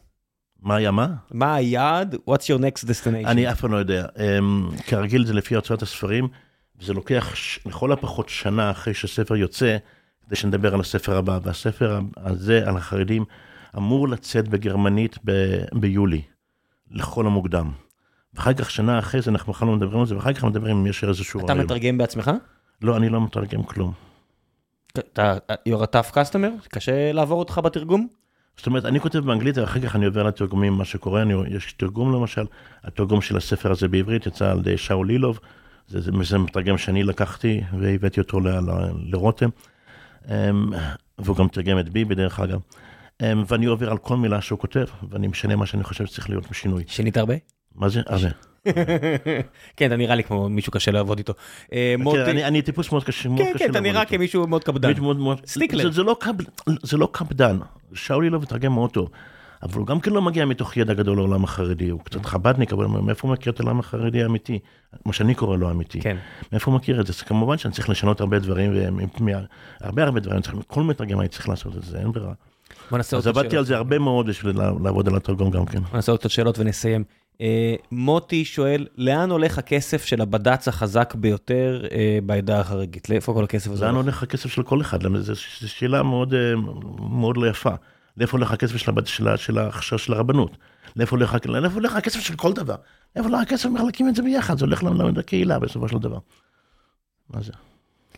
מה 0.63 0.77
היה 0.77 0.91
מה? 0.91 1.09
מה 1.31 1.55
היעד? 1.55 2.15
What's 2.15 2.45
your 2.45 2.61
next 2.61 2.85
destination? 2.85 3.27
אני 3.27 3.53
אף 3.53 3.61
פעם 3.61 3.73
לא 3.73 3.77
יודע. 3.77 4.07
אמ, 4.19 4.69
כרגיל 4.87 5.27
זה 5.27 5.35
לפי 5.35 5.55
הוצאת 5.55 5.83
הספרים, 5.83 6.29
וזה 6.81 6.93
לוקח 6.95 7.35
לכל 7.67 7.93
הפחות 7.93 8.29
שנה 8.29 8.71
אחרי 8.71 8.95
שספר 8.95 9.37
יוצא, 9.37 9.77
כדי 10.27 10.37
שנדבר 10.37 10.75
על 10.75 10.81
הספר 10.81 11.17
הבא. 11.17 11.39
והספר 11.43 12.01
הזה, 12.17 12.69
על 12.69 12.77
החרדים, 12.77 13.25
אמור 13.77 14.09
לצאת 14.09 14.49
בגרמנית 14.49 15.19
ביולי, 15.73 16.23
לכל 16.91 17.27
המוקדם. 17.27 17.73
ואחר 18.35 18.53
כך, 18.53 18.71
שנה 18.71 18.99
אחרי 18.99 19.23
זה, 19.23 19.31
אנחנו 19.31 19.53
בכלל 19.53 19.69
לא 19.69 19.77
מדברים 19.77 20.01
על 20.01 20.07
זה, 20.07 20.17
ואחר 20.17 20.33
כך 20.33 20.45
מדברים 20.45 20.77
אם 20.77 20.87
יש 20.87 21.05
איזשהו... 21.05 21.41
אתה 21.41 21.53
רעיון. 21.53 21.65
מתרגם 21.65 21.99
בעצמך? 21.99 22.31
לא, 22.83 22.97
אני 22.97 23.09
לא 23.09 23.21
מתרגם 23.21 23.63
כלום. 23.63 23.93
אתה 24.99 25.37
you're 25.69 25.83
a 25.83 25.87
tough 25.87 26.15
customer? 26.15 26.69
קשה 26.69 27.13
לעבור 27.13 27.39
אותך 27.39 27.61
בתרגום? 27.65 28.09
זאת 28.57 28.67
אומרת, 28.67 28.85
אני 28.85 29.01
כותב 29.01 29.19
באנגלית, 29.19 29.59
ואחר 29.59 29.81
כך 29.81 29.97
אני 29.97 30.07
עובר 30.07 30.23
לתרגומים, 30.23 30.73
מה 30.73 30.85
שקורה, 30.85 31.23
אני, 31.23 31.35
יש 31.49 31.73
תרגום 31.73 32.13
למשל, 32.13 32.47
התרגום 32.85 33.21
של 33.21 33.37
הספר 33.37 33.71
הזה 33.73 33.89
בעברית 33.89 34.27
יצא 34.27 34.51
על 34.51 34.59
ידי 34.59 34.77
שאול 34.77 35.07
לילוב, 35.07 35.39
זה, 35.89 36.01
זה, 36.01 36.11
זה 36.23 36.39
מתרגם 36.39 36.79
שאני 36.79 37.03
לקחתי 37.03 37.61
והבאתי 37.81 38.21
אותו 38.21 38.41
ל, 38.41 38.49
ל, 38.49 38.71
לרותם, 39.11 39.49
אמ, 40.29 40.71
והוא 41.19 41.37
גם 41.37 41.49
תרגם 41.49 41.79
את 41.79 41.89
ביבי 41.89 42.15
דרך 42.15 42.41
אגב, 42.41 42.61
אמ, 43.23 43.45
ואני 43.49 43.67
עובר 43.67 43.91
על 43.91 43.99
כל 43.99 44.17
מילה 44.17 44.41
שהוא 44.41 44.59
כותב, 44.59 44.85
ואני 45.11 45.27
משנה 45.27 45.57
מה 45.57 45.67
שאני 45.67 45.85
חושב 45.85 46.07
שצריך 46.07 46.31
להיות 46.31 46.51
בשינוי. 46.51 46.85
שינית 46.87 47.17
הרבה? 47.17 47.35
מה 47.75 47.89
זה? 47.89 48.01
הרבה. 48.07 48.29
כן, 49.77 49.87
אתה 49.87 49.97
נראה 49.97 50.15
לי 50.15 50.25
כמו 50.25 50.49
מישהו 50.49 50.73
קשה 50.73 50.91
לעבוד 50.91 51.19
איתו. 51.19 51.33
אה, 51.73 51.95
כן, 52.27 52.39
אני, 52.39 52.63
טיפוס 52.63 52.93
מאוד 52.93 53.05
קשה, 53.05 53.29
מאוד 53.29 53.39
כן, 53.41 53.53
קשה 53.55 53.59
כן, 53.59 53.65
אתה 53.65 53.73
לעבוד 53.73 53.87
נראה 53.91 54.01
איתו. 54.01 54.11
כמישהו 54.11 54.47
מאוד 54.47 54.65
קפדן. 54.65 54.93
סטיקלר. 55.47 55.83
זה, 55.83 55.91
זה, 55.91 56.03
לא 56.03 56.17
זה 56.83 56.97
לא 56.97 57.09
קפדן, 57.13 57.59
שאולי 57.95 58.31
לא 58.31 58.41
מתרגם 58.41 58.73
מאוד 58.73 58.91
טוב, 58.91 59.11
אבל 59.63 59.79
הוא 59.79 59.87
גם 59.87 60.01
כן 60.01 60.13
לא 60.13 60.23
מגיע 60.23 60.45
מתוך 60.45 60.77
ידע 60.77 60.95
גדול 60.95 61.17
לעולם 61.17 61.45
החרדי, 61.45 61.89
הוא 61.89 62.01
קצת 62.01 62.27
חבדניק, 62.27 62.73
אבל 62.73 62.87
מאיפה 62.87 63.29
הוא 63.29 63.33
מכיר 63.35 63.53
את 63.53 63.61
העולם 63.61 63.81
החרדי 63.81 64.23
האמיתי, 64.23 64.59
מה 65.07 65.13
שאני 65.13 65.35
קורא 65.35 65.57
לו 65.57 65.71
אמיתי, 65.71 66.01
כן. 66.01 66.17
מאיפה 66.53 66.71
הוא 66.71 66.77
מכיר 66.79 67.01
את 67.01 67.07
זה, 67.07 67.13
אז 67.13 67.23
כמובן 67.23 67.59
שאני 67.59 67.75
צריך 67.75 67.89
לשנות 67.89 68.21
הרבה 68.21 68.39
דברים, 68.39 68.73
והרבה 69.81 70.03
הרבה 70.05 70.21
דברים, 70.21 70.41
כל 70.67 70.83
מתרגם 70.83 71.21
אני 71.21 71.29
צריך 71.29 71.49
לעשות 71.49 71.77
את 71.77 71.83
זה, 71.83 71.99
אין 71.99 72.13
ברירה. 72.13 72.33
בוא 72.91 72.99
נעשה 72.99 73.17
אז 73.17 73.27
עוד 73.27 73.39
עבדתי 73.39 73.47
על 73.47 73.51
שאלות. 73.53 73.67
זה 73.67 73.77
הרבה 73.77 73.99
מאוד 73.99 74.27
בשביל 74.27 74.57
לעבוד 74.83 75.09
על 75.09 75.17
התרגום 75.17 75.51
גם 75.51 75.67
כן. 75.67 75.81
בוא 75.81 75.97
נעשה 75.97 76.13
עוד 76.13 76.21
שאלות 76.29 76.59
ונסיים. 76.59 77.05
אה, 77.41 77.75
מוטי 77.93 78.45
שואל, 78.45 78.87
לאן 78.99 79.31
הולך 79.31 79.59
הכסף 79.59 80.05
של 80.05 80.21
הבד"ץ 80.23 80.69
החזק 80.69 81.15
ביותר 81.15 81.85
אה, 81.93 82.19
בעדה 82.27 82.61
החרדית? 82.61 83.11
לאיפה 83.11 83.33
כל 83.33 83.45
הכסף 83.45 83.71
הזה 83.71 83.85
לאן 83.85 83.95
הולך? 83.95 84.23
הכסף 84.23 84.51
של 84.53 84.63
כל 84.63 84.81
אחד? 84.81 84.99
זו 85.21 85.41
שאלה 85.69 86.03
מאוד, 86.03 86.35
אה, 86.35 86.53
מאוד 87.11 87.37
לא 87.37 87.47
יפה. 87.47 87.71
לאיפה 88.17 88.37
הולך 88.37 88.53
הכסף 88.53 88.77
של, 88.77 88.91
הבת- 88.91 89.07
של, 89.07 89.37
של, 89.37 89.59
של, 89.81 89.97
של 89.97 90.13
הרבנות? 90.13 90.57
לאיפה 90.97 91.17
הולך, 91.17 91.37
לאיפה 91.45 91.75
הולך 91.75 91.97
הכסף 91.97 92.21
של 92.21 92.35
כל 92.37 92.53
דבר? 92.53 92.75
לאיפה 93.17 93.29
הולך 93.31 93.43
הכסף? 93.43 93.69
מחלקים 93.69 94.09
את 94.09 94.15
זה 94.17 94.23
ביחד, 94.23 94.59
זה 94.59 94.65
הולך 94.65 94.83
לקהילה 95.17 95.59
בסופו 95.59 95.89
של 95.89 95.99
דבר. 95.99 96.19
מה 97.31 97.41
זה? 97.43 97.53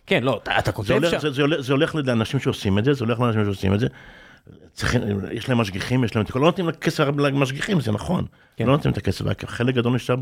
כן, 0.07 0.23
לא, 0.23 0.41
אתה- 0.43 0.73
כותב 0.73 0.89
שם. 1.11 1.19
זה, 1.21 1.31
זה, 1.31 1.43
הולך, 1.43 1.61
זה 1.61 1.73
הולך 1.73 1.95
לאנשים 1.95 2.41
שעושים 2.41 2.79
את 2.79 2.85
זה, 2.85 2.93
זה 2.95 3.05
הולך 3.05 3.21
לאנשים 3.21 3.45
שעושים 3.45 3.75
את 3.75 3.81
זה. 3.81 3.87
צריכים, 4.73 5.03
יש 5.33 5.49
להם 5.49 5.59
משגיחים, 5.59 6.05
יש 6.05 6.17
להם 6.17 6.25
את 6.25 6.31
הכל, 6.31 6.39
לא 6.39 6.45
נותנים 6.47 6.71
כסף 6.71 7.05
למשגיחים, 7.05 7.81
זה 7.81 7.93
נכון. 7.93 8.25
כן. 8.57 8.67
לא 8.67 8.73
נותנים 8.73 8.93
את 8.93 8.99
הכסף, 8.99 9.25
חלק 9.47 9.75
גדול 9.75 9.95
נשאר 9.95 10.15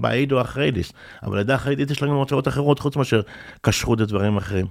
בעיד 0.00 0.32
או 0.32 0.40
החרדיס. 0.40 0.92
אבל 1.22 1.36
לעדה 1.36 1.54
החרדית 1.54 1.90
יש 1.90 2.02
להם 2.02 2.10
הוצאות 2.10 2.48
אחרות, 2.48 2.78
חוץ 2.78 2.96
מאשר 2.96 3.20
כשרות 3.62 4.00
ודברים 4.00 4.36
אחרים. 4.36 4.66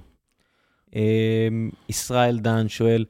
אה, 0.96 1.48
ישראל 1.88 2.38
דן 2.38 2.68
שואל, 2.68 3.04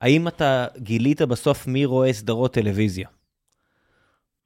האם 0.00 0.28
אתה 0.28 0.66
גילית 0.78 1.22
בסוף 1.22 1.66
מי 1.66 1.84
רואה 1.84 2.12
סדרות 2.12 2.52
טלוויזיה? 2.52 3.08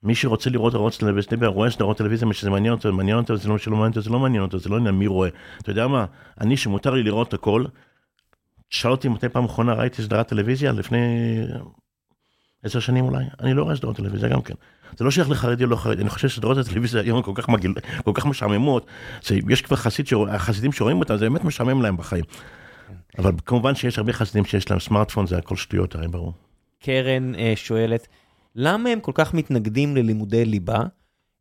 מי 0.03 0.15
שרוצה 0.15 0.51
לראות 0.51 0.75
ערוץ 0.75 0.99
טלוויזיה, 0.99 1.49
רואה 1.49 1.71
סדרות 1.71 1.99
טלוויזיה, 1.99 2.29
מי 2.29 2.35
שזה 2.35 2.51
מעניין 2.51 2.73
אותו, 2.73 2.93
מעניין 2.93 3.17
אותו, 3.17 3.37
זה 3.37 3.49
לא 3.49 3.77
מעניין 3.77 3.91
אותו, 3.91 4.01
זה 4.01 4.11
לא 4.11 4.19
מעניין 4.19 4.43
אותו, 4.43 4.59
זה 4.59 4.69
לא 4.69 4.77
עניין 4.77 4.95
מי 4.95 5.07
רואה. 5.07 5.29
אתה 5.63 5.71
יודע 5.71 5.87
מה, 5.87 6.05
אני 6.41 6.57
שמותר 6.57 6.91
לי 6.91 7.03
לראות 7.03 7.35
הכל, 7.35 7.65
שאל 8.71 8.91
אותי 8.91 9.09
מתי 9.09 9.29
פעם 9.29 9.45
אחרונה 9.45 9.73
ראיתי 9.75 10.03
סדרת 10.03 10.29
טלוויזיה, 10.29 10.73
לפני 10.73 10.99
עשר 12.63 12.81
שנים 12.81 13.05
אולי, 13.05 13.25
אני 13.41 13.55
לא 13.55 13.63
רואה 13.63 13.77
סדרות 13.77 13.97
טלוויזיה 13.97 14.29
גם 14.29 14.41
כן. 14.43 14.55
זה 14.97 15.05
לא 15.05 15.11
שייך 15.11 15.31
לחרדי 15.31 15.65
או 15.65 15.69
לא 15.69 15.77
חרדי, 15.77 16.03
אני 16.03 16.11
חושב 16.11 16.29
שסדרות 16.29 16.59
הטלוויזיה 16.59 17.03
היום 17.03 17.23
כל 17.23 17.33
כך, 17.35 17.49
מגעיל, 17.49 17.75
כל 18.05 18.11
כך 18.15 18.27
משעממות, 18.27 18.87
שיש 19.21 19.63
כבר 19.63 19.77
חסיד, 19.77 20.07
שרוא- 20.07 20.29
החסידים 20.29 20.73
שרואים 20.73 20.99
אותם, 20.99 21.17
זה 21.17 21.25
באמת 21.31 21.45
משעמם 21.45 21.83
להם 21.83 21.97
בחיים. 21.97 22.25
אבל 23.19 23.33
כמובן 23.47 23.75
שיש 23.75 23.99
הרבה 23.99 24.13
חסידים 24.13 24.45
שיש 24.45 24.71
להם 24.71 24.81
סמארטפון, 24.81 25.27
זה 25.27 25.39
הכל 25.39 25.57
שטויות, 25.57 25.95
הרי 25.95 26.09
ברור. 26.09 26.33
קרן 26.83 27.35
אה, 27.35 27.53
שואלת, 27.57 28.09
למה 28.55 28.91
הם 28.91 29.01
כל 29.01 29.13
כך 29.15 29.35
מתנגדים 29.35 29.97
ללימודי 29.97 30.45
ליבה, 30.45 30.79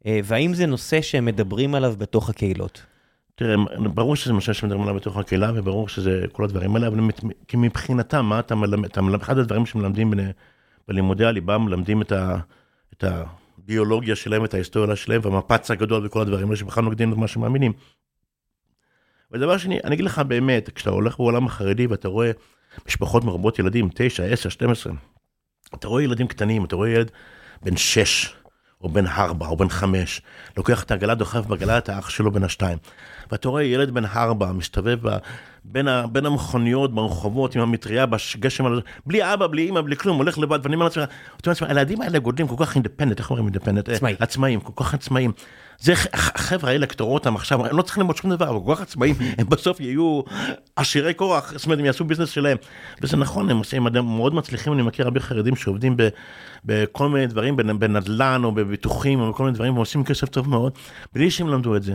אה, 0.06 0.20
והאם 0.24 0.54
זה 0.54 0.66
נושא 0.66 1.02
שהם 1.02 1.26
מדברים 1.26 1.76
עליו 1.76 1.96
בתוך 1.98 2.30
הקהילות? 2.30 2.82
תראה, 3.38 3.56
ברור 3.94 4.16
שזה 4.16 4.34
מה 4.34 4.42
שמדברים 4.42 4.82
עליו 4.82 4.96
בתוך 4.96 5.18
הקהילה, 5.18 5.52
וברור 5.56 5.90
שזה 5.90 6.26
כל 6.32 6.44
הדברים 6.44 6.76
האלה, 6.76 6.88
אבל 6.88 7.00
כי 7.48 7.58
מבחינתם, 7.58 8.26
מה 8.26 8.40
אתה 8.40 8.56
מלמד, 8.56 8.86
אתה 8.86 9.02
מלמד, 9.02 9.22
אחד 9.22 9.38
הדברים 9.38 9.66
שמלמדים 9.66 10.12
ב- 10.12 10.32
בלימודי 10.88 11.26
הליבה, 11.26 11.58
מלמדים 11.58 12.02
את, 12.02 12.12
ה, 12.12 12.38
את 12.94 13.04
הביולוגיה 13.04 14.16
שלהם, 14.16 14.46
את 14.46 14.54
ההיסטוריה 14.54 14.96
שלהם, 14.96 15.22
והמפץ 15.24 15.72
הגדול 15.72 16.06
וכל 16.06 16.22
הדברים 16.22 16.48
האלה 16.48 16.56
שבכלל 16.56 16.84
נוגדים 16.84 17.14
את 17.14 17.18
מה 17.18 17.28
שמאמינים. 17.28 17.74
ודבר 19.32 19.58
שני, 19.58 19.80
אני 19.84 19.96
אגיד 19.96 20.06
לך 20.06 20.20
באמת, 20.20 20.70
כשאתה 20.70 20.90
הולך 20.90 21.18
בעולם 21.18 21.46
החרדי 21.46 21.88
ואתה 21.88 22.08
רואה 22.08 22.32
משפחות 22.88 23.24
מרובות 23.24 23.60
ילדים, 23.60 23.90
9, 23.94 24.24
10, 24.24 24.50
12, 24.50 24.94
אתה 25.76 25.88
רואה 25.88 26.04
ילדים 26.04 26.28
קטנים, 26.28 26.66
אתה 26.66 26.76
רואה 26.76 26.90
ילד 26.90 27.12
בן 27.64 27.78
6, 27.78 28.34
או 28.82 28.90
בן 28.90 29.08
4, 29.08 29.48
או 29.48 29.58
בן 29.58 29.70
5, 29.70 30.22
לוקח 30.58 30.84
את 30.84 30.92
העגלה, 30.92 31.16
דוחף 31.16 31.46
בעגלה 31.46 31.78
את 31.78 31.90
האח 31.90 32.10
שלו 32.10 32.32
בן 32.32 32.44
השתיים. 32.44 32.78
ואתה 33.32 33.50
רואה 33.50 33.64
ילד 33.64 33.92
בן 33.92 34.06
4 34.06 34.52
מסתובב 34.52 34.98
בין, 35.72 35.88
ה, 35.88 36.08
בין 36.08 36.26
המכוניות 36.26 36.94
ברחובות 36.94 37.56
עם 37.56 37.62
המטריה 37.62 38.06
בגשם, 38.06 38.66
בלי 39.06 39.34
אבא, 39.34 39.48
בלי 39.48 39.70
אמא, 39.70 39.82
בלי 39.82 39.96
כלום, 39.96 40.18
הולך 40.18 40.38
לבד, 40.38 40.60
ואני 40.64 40.76
אומר 40.76 40.88
לעצמי, 41.46 41.68
הילדים 41.68 42.02
האלה 42.02 42.20
גודלים 42.20 42.48
כל 42.48 42.56
כך 42.66 42.76
independent, 42.76 43.20
איך 43.20 43.30
אומרים 43.30 43.46
independent? 43.46 43.90
עצמאי. 43.90 44.16
עצמאים, 44.20 44.60
כל 44.60 44.84
כך 44.84 44.94
עצמאים. 44.94 45.32
זה 45.80 45.94
החבר'ה 46.14 46.72
האלה, 46.72 46.86
רואה 47.00 47.14
אותם 47.14 47.36
עכשיו, 47.36 47.66
הם 47.66 47.78
לא 47.78 47.82
צריכים 47.82 48.02
ללמוד 48.02 48.18
שום 48.18 48.32
דבר, 48.32 48.50
אבל 48.50 48.60
כל 48.66 48.76
כך 48.76 48.82
עצמאים, 48.82 49.16
הם 49.38 49.50
בסוף 49.50 49.80
יהיו 49.80 50.22
עשירי 50.76 51.14
כוח, 51.14 51.54
זאת 51.56 51.66
אומרת, 51.66 51.80
הם 51.80 51.86
יעשו 51.86 52.04
ביזנס 52.06 52.30
שלהם. 52.30 52.58
וזה 53.02 53.18
נכון, 53.18 53.50
הם 53.50 53.58
עושים, 53.58 53.88
הם 53.88 54.16
מאוד 54.18 54.34
מצליחים, 54.36 54.74
אני 54.74 54.82
מכיר 54.82 55.06
הרבה 55.06 55.20
חרדים 55.20 55.56
שעובדים 55.56 55.98
ב, 55.98 56.10
בכל 56.66 57.10
מיני 57.10 57.28
דברים, 57.28 57.56
בנ- 57.56 57.78
בנדל"ן 57.80 58.42
או 58.44 58.52
בביטוחים 58.52 59.20
או 59.20 59.32
בכל 59.32 59.44
מיני 59.44 59.56
דברים, 59.56 59.76
ועושים 59.76 60.04
כסף 60.04 60.30
טוב 60.30 60.50
מאוד, 60.50 60.74
בלי 61.14 61.32
שהם 61.32 61.48
למדו 61.48 61.76
את 61.76 61.84
זה. 61.84 61.94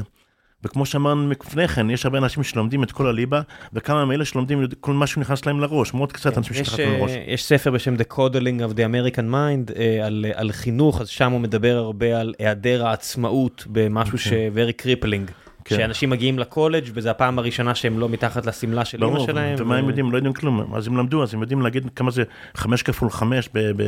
וכמו 0.64 0.86
שאמרנו 0.86 1.30
לפני 1.30 1.68
כן, 1.68 1.90
יש 1.90 2.06
הרבה 2.06 2.18
אנשים 2.18 2.42
שלומדים 2.42 2.82
את 2.82 2.92
כל 2.92 3.06
הליבה, 3.06 3.40
וכמה 3.72 4.04
מאלה 4.04 4.24
שלומדים 4.24 4.64
כל 4.80 4.92
מה 4.92 5.06
שנכנס 5.06 5.46
להם 5.46 5.60
לראש, 5.60 5.94
מאוד 5.94 6.12
קצת 6.12 6.38
אנשים 6.38 6.52
יש, 6.52 6.58
שנכנס 6.58 6.78
להם 6.78 6.98
לראש. 6.98 7.10
אה, 7.10 7.24
יש 7.26 7.44
ספר 7.44 7.70
בשם 7.70 7.94
The 7.94 8.12
Coddling 8.12 8.60
of 8.60 8.76
the 8.76 8.80
American 8.80 9.32
Mind 9.32 9.78
אה, 9.78 10.06
על, 10.06 10.26
על 10.34 10.52
חינוך, 10.52 11.00
אז 11.00 11.08
שם 11.08 11.32
הוא 11.32 11.40
מדבר 11.40 11.76
הרבה 11.76 12.20
על 12.20 12.34
היעדר 12.38 12.86
העצמאות 12.86 13.64
במשהו 13.66 14.18
ש... 14.18 14.28
very 14.28 14.82
crippling. 14.82 15.32
כן. 15.64 15.76
שאנשים 15.76 16.10
מגיעים 16.10 16.38
לקולג' 16.38 16.84
וזו 16.94 17.10
הפעם 17.10 17.38
הראשונה 17.38 17.74
שהם 17.74 17.98
לא 17.98 18.08
מתחת 18.08 18.46
לשמלה 18.46 18.84
של 18.84 19.04
אמא 19.04 19.20
שלהם. 19.26 19.54
ומה 19.58 19.76
הם 19.76 19.84
ו- 19.84 19.88
יודעים? 19.88 20.12
לא 20.12 20.16
יודעים 20.16 20.34
כלום. 20.34 20.74
אז 20.74 20.86
הם 20.86 20.96
למדו, 20.96 21.22
אז 21.22 21.34
הם 21.34 21.40
יודעים 21.40 21.62
להגיד 21.62 21.90
כמה 21.96 22.10
זה 22.10 22.22
חמש 22.54 22.82
כפול 22.82 23.10
חמש 23.10 23.48
ב- 23.54 23.58
ב- 23.58 23.82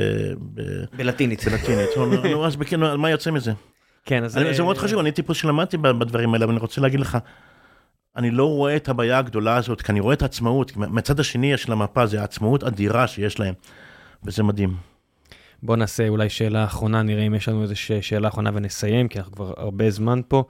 ב- 0.55 0.84
בלטינית. 0.96 1.44
בלטינית. 1.44 1.88
נו, 2.30 2.46
אז 2.46 2.56
מה 2.98 3.10
יוצא 3.10 3.30
מזה? 3.30 3.52
כן, 4.05 4.24
אז... 4.24 4.36
אני- 4.36 4.48
אה, 4.48 4.52
זה 4.55 4.62
מאוד 4.62 4.78
חשוב, 4.78 4.98
אני 4.98 5.12
טיפוס 5.12 5.36
שלמדתי 5.36 5.76
בדברים 5.76 6.35
האלה, 6.35 6.44
אבל 6.44 6.52
אני 6.52 6.60
רוצה 6.60 6.81
להגיד 6.81 7.01
לך, 7.01 7.18
אני 8.16 8.31
לא 8.31 8.44
רואה 8.48 8.76
את 8.76 8.89
הבעיה 8.89 9.18
הגדולה 9.18 9.56
הזאת, 9.56 9.82
כי 9.82 9.93
אני 9.93 10.01
רואה 10.01 10.14
את 10.14 10.22
העצמאות, 10.22 10.70
כי 10.70 10.78
מהצד 10.78 11.20
השני 11.20 11.56
של 11.56 11.72
המפה 11.72 12.06
זה 12.06 12.20
העצמאות 12.20 12.64
אדירה 12.64 13.06
שיש 13.06 13.40
להם, 13.40 13.55
וזה 14.24 14.43
מדהים. 14.43 14.76
בוא 15.62 15.76
נעשה 15.76 16.09
אולי 16.09 16.28
שאלה 16.28 16.64
אחרונה, 16.64 17.02
נראה 17.02 17.22
אם 17.22 17.35
יש 17.35 17.48
לנו 17.48 17.62
איזו 17.62 17.74
שאלה 18.01 18.28
אחרונה 18.28 18.51
ונסיים, 18.55 19.09
כי 19.09 19.18
אנחנו 19.18 19.32
כבר 19.32 19.52
הרבה 19.56 19.90
זמן 19.90 20.20
פה. 20.28 20.44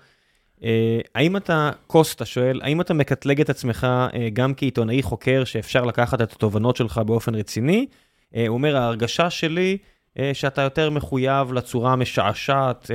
אה, 0.65 0.99
האם 1.15 1.37
אתה, 1.37 1.71
קוסטה 1.87 2.25
שואל, 2.25 2.61
האם 2.63 2.81
אתה 2.81 2.95
מקטלג 2.95 3.41
את 3.41 3.51
עצמך 3.51 3.87
אה, 4.15 4.29
גם 4.33 4.55
כעיתונאי 4.55 5.03
חוקר 5.03 5.45
שאפשר 5.45 5.85
לקחת 5.85 6.23
את 6.23 6.33
התובנות 6.33 6.77
שלך 6.77 6.99
באופן 6.99 7.35
רציני? 7.35 7.87
אה, 8.37 8.47
הוא 8.49 8.55
אומר, 8.55 8.77
ההרגשה 8.77 9.31
שלי 9.31 9.79
אה, 9.81 9.94
שאתה 10.33 10.63
יותר 10.63 10.91
מחויב 10.91 11.53
לצורה 11.53 11.93
המשעשעת 11.93 12.91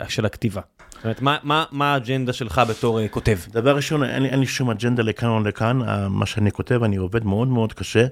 אה, 0.00 0.08
של 0.08 0.26
הכתיבה. 0.26 0.60
זאת 0.94 1.04
אומרת, 1.04 1.22
מה, 1.22 1.36
מה, 1.42 1.64
מה 1.70 1.94
האג'נדה 1.94 2.32
שלך 2.32 2.62
בתור 2.68 3.00
אה, 3.00 3.08
כותב? 3.08 3.38
דבר 3.48 3.76
ראשון, 3.76 4.04
אין, 4.04 4.24
אין 4.24 4.40
לי 4.40 4.46
שום 4.46 4.70
אג'נדה 4.70 5.02
לכאן 5.02 5.28
או 5.28 5.40
לכאן, 5.40 5.82
אה, 5.82 6.08
מה 6.08 6.26
שאני 6.26 6.50
כותב, 6.50 6.82
אני 6.82 6.96
עובד 6.96 7.24
מאוד 7.24 7.48
מאוד 7.48 7.72
קשה, 7.72 8.06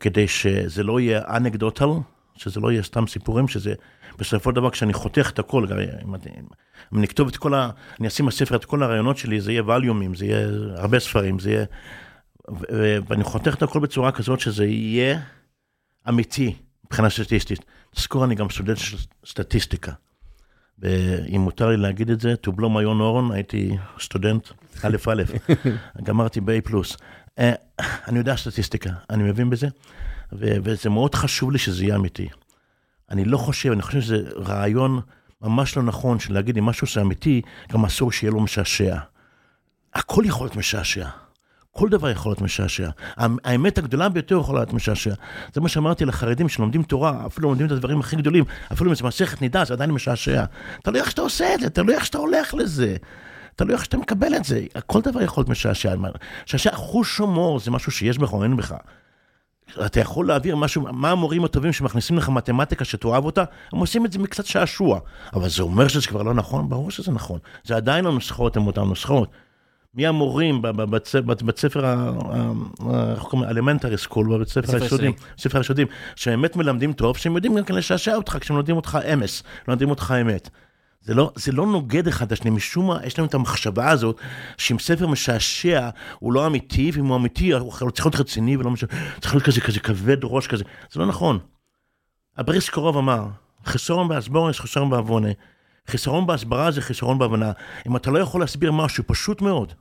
כדי 0.00 0.28
שזה 0.28 0.82
לא 0.82 1.00
יהיה 1.00 1.22
אנקדוטל, 1.28 1.88
שזה 2.36 2.60
לא 2.60 2.72
יהיה 2.72 2.82
סתם 2.82 3.06
סיפורים, 3.06 3.48
שזה 3.48 3.74
בסופו 4.18 4.50
של 4.50 4.56
דבר 4.56 4.70
כשאני 4.70 4.92
חותך 4.92 5.30
את 5.30 5.38
הכל, 5.38 5.66
אם, 5.72 6.14
אם 6.92 6.98
אני 6.98 7.06
אכתוב 7.06 7.28
את 7.28 7.36
כל 7.36 7.54
ה... 7.54 7.70
אני 8.00 8.08
אשים 8.08 8.26
בספר 8.26 8.56
את 8.56 8.64
כל 8.64 8.82
הרעיונות 8.82 9.16
שלי, 9.16 9.40
זה 9.40 9.52
יהיה 9.52 9.62
ווליומים, 9.62 10.14
זה 10.14 10.26
יהיה 10.26 10.48
הרבה 10.76 10.98
ספרים, 10.98 11.38
זה 11.38 11.50
יהיה... 11.50 11.64
ואני 13.08 13.24
חותך 13.24 13.54
את 13.54 13.62
הכל 13.62 13.80
בצורה 13.80 14.12
כזאת 14.12 14.40
שזה 14.40 14.64
יהיה 14.64 15.20
אמיתי 16.08 16.54
מבחינה 16.86 17.10
סטטיסטית. 17.10 17.64
תזכור, 17.94 18.24
אני 18.24 18.34
גם 18.34 18.50
סטודנט 18.50 18.78
של 18.78 18.96
סטטיסטיקה. 19.26 19.92
ואם 20.78 21.40
מותר 21.40 21.68
לי 21.68 21.76
להגיד 21.76 22.10
את 22.10 22.20
זה, 22.20 22.34
to 22.46 22.50
blow 22.50 22.60
my 22.60 22.84
own 22.84 23.00
horn, 23.00 23.32
הייתי 23.34 23.76
סטודנט 24.00 24.48
א' 24.82 24.96
א', 25.10 25.22
גמרתי 26.06 26.40
ב-A 26.40 26.60
פלוס. 26.64 26.96
אה, 27.38 27.52
אני 28.08 28.18
יודע 28.18 28.36
סטטיסטיקה, 28.36 28.90
אני 29.10 29.22
מבין 29.22 29.50
בזה, 29.50 29.68
ו- 30.32 30.56
וזה 30.64 30.90
מאוד 30.90 31.14
חשוב 31.14 31.50
לי 31.50 31.58
שזה 31.58 31.84
יהיה 31.84 31.96
אמיתי. 31.96 32.28
אני 33.10 33.24
לא 33.24 33.38
חושב, 33.38 33.72
אני 33.72 33.82
חושב 33.82 34.00
שזה 34.00 34.22
רעיון 34.36 35.00
ממש 35.42 35.76
לא 35.76 35.82
נכון 35.82 36.18
של 36.18 36.34
להגיד 36.34 36.58
אם 36.58 36.64
משהו 36.64 36.86
זה 36.94 37.00
אמיתי, 37.00 37.42
גם 37.72 37.84
אסור 37.84 38.12
שיהיה 38.12 38.30
לו 38.30 38.40
משעשע. 38.40 38.96
הכל 39.94 40.22
יכול 40.26 40.46
להיות 40.46 40.56
משעשע. 40.56 41.08
כל 41.76 41.88
דבר 41.88 42.10
יכול 42.10 42.30
להיות 42.30 42.40
משעשע. 42.40 42.88
האמ- 43.16 43.38
האמת 43.44 43.78
הגדולה 43.78 44.08
ביותר 44.08 44.38
יכולה 44.40 44.60
להיות 44.60 44.72
משעשע. 44.72 45.14
זה 45.54 45.60
מה 45.60 45.68
שאמרתי 45.68 46.04
לחרדים 46.04 46.48
שלומדים 46.48 46.82
תורה, 46.82 47.26
אפילו 47.26 47.48
לומדים 47.48 47.66
את 47.66 47.72
הדברים 47.72 48.00
הכי 48.00 48.16
גדולים, 48.16 48.44
אפילו 48.72 48.90
אם 48.90 48.94
זה 48.94 49.04
מסכת 49.04 49.42
נידה, 49.42 49.64
זה 49.64 49.74
עדיין 49.74 49.90
משעשע. 49.90 50.44
תלוי 50.82 51.00
איך 51.00 51.10
שאתה 51.10 51.22
עושה 51.22 51.54
את 51.54 51.60
זה, 51.60 51.70
תלוי 51.70 51.94
איך 51.94 52.06
שאתה 52.06 52.18
הולך 52.18 52.54
לזה. 52.54 52.96
תלוי 53.56 53.74
איך 53.74 53.84
שאתה 53.84 53.96
מקבל 53.96 54.34
את 54.34 54.44
זה. 54.44 54.60
כל 54.86 55.00
דבר 55.00 55.22
יכול 55.22 55.40
להיות 55.40 55.48
משעשע. 55.48 55.94
משעשע, 56.46 56.70
חוש 56.76 57.18
הומור 57.18 57.60
זה 57.60 57.70
משהו 57.70 57.92
שיש 57.92 58.18
בך 58.18 58.32
או 58.32 58.42
אין 58.42 58.56
בך. 58.56 58.74
אתה 59.86 60.00
יכול 60.00 60.28
להעביר 60.28 60.56
משהו, 60.56 60.82
מה 60.92 61.10
המורים 61.10 61.44
הטובים 61.44 61.72
שמכניסים 61.72 62.18
לך 62.18 62.28
מתמטיקה 62.28 62.84
שתאהב 62.84 63.24
אותה, 63.24 63.44
הם 63.72 63.78
עושים 63.78 64.06
את 64.06 64.12
זה 64.12 64.18
מקצת 64.18 64.46
שעשוע. 64.46 65.00
אבל 65.32 65.48
זה 65.48 65.62
אומר 65.62 65.88
שזה 65.88 66.06
כבר 66.06 66.22
לא 66.22 66.34
נכון? 66.34 66.68
ברור 66.68 66.90
שזה 66.90 67.12
נכון. 67.12 67.38
זה 67.64 67.76
עדיין 67.76 68.06
הנוסחאות 68.06 68.56
הן 68.56 68.66
אותן 68.66 68.82
נוסחאות. 68.82 69.28
מי 69.94 70.06
המורים 70.06 70.62
ב- 70.62 70.68
ב- 70.68 70.96
בצ- 70.96 71.20
ב- 71.26 71.44
בית 71.46 71.58
ספר, 71.58 71.94
איך 73.12 73.22
קוראים 73.22 73.50
elementary 73.50 73.98
school, 73.98 74.34
בבית 74.34 74.48
ספר 74.48 74.76
היסודים, 74.82 75.12
ספר 75.38 75.58
היסודים, 75.58 75.86
שבאמת 76.16 76.56
מלמדים 76.56 76.92
טוב, 76.92 77.16
שהם 77.16 77.34
יודעים 77.34 77.54
גם 77.54 77.64
כן 77.64 77.74
לשעשע 77.74 78.14
אותך 78.14 78.36
כשהם 78.40 78.56
לומדים 78.56 78.76
אותך 78.76 78.98
אמס, 79.12 79.42
לומדים 79.68 79.90
אותך 79.90 80.14
אמת. 80.20 80.50
זה 81.00 81.14
לא, 81.14 81.32
זה 81.34 81.52
לא 81.52 81.66
נוגד 81.66 82.08
אחד 82.08 82.26
את 82.26 82.32
השני, 82.32 82.50
משום 82.50 82.86
מה, 82.86 82.98
יש 83.04 83.18
לנו 83.18 83.28
את 83.28 83.34
המחשבה 83.34 83.90
הזאת, 83.90 84.20
שאם 84.56 84.78
ספר 84.78 85.06
משעשע, 85.06 85.88
הוא 86.18 86.32
לא 86.32 86.46
אמיתי, 86.46 86.90
ואם 86.94 87.06
הוא 87.06 87.16
אמיתי, 87.16 87.52
הוא 87.52 87.72
צריך 87.72 88.06
להיות 88.06 88.16
רציני 88.20 88.56
ולא 88.56 88.70
משנה, 88.70 88.88
צריך 89.20 89.34
להיות 89.34 89.44
כזה, 89.46 89.60
כזה 89.60 89.80
כבד 89.80 90.16
ראש 90.22 90.46
כזה. 90.46 90.64
זה 90.92 91.00
לא 91.00 91.06
נכון. 91.06 91.38
הבריסקער 92.36 92.68
רב 92.68 92.96
אמר, 92.96 93.26
חיסרון 93.64 94.08
בהסברה, 94.08 94.60
חיסרון 94.60 94.90
בהבנה. 94.90 95.28
חיסרון 95.86 96.26
בהסברה 96.26 96.70
זה 96.70 96.80
חיסרון 96.82 97.18
בהבנה. 97.18 97.52
אם 97.86 97.96
אתה 97.96 98.10
לא 98.10 98.18
יכול 98.18 98.40
להסביר 98.40 98.72
משהו 98.72 99.04
פשוט 99.06 99.42
מאוד, 99.42 99.72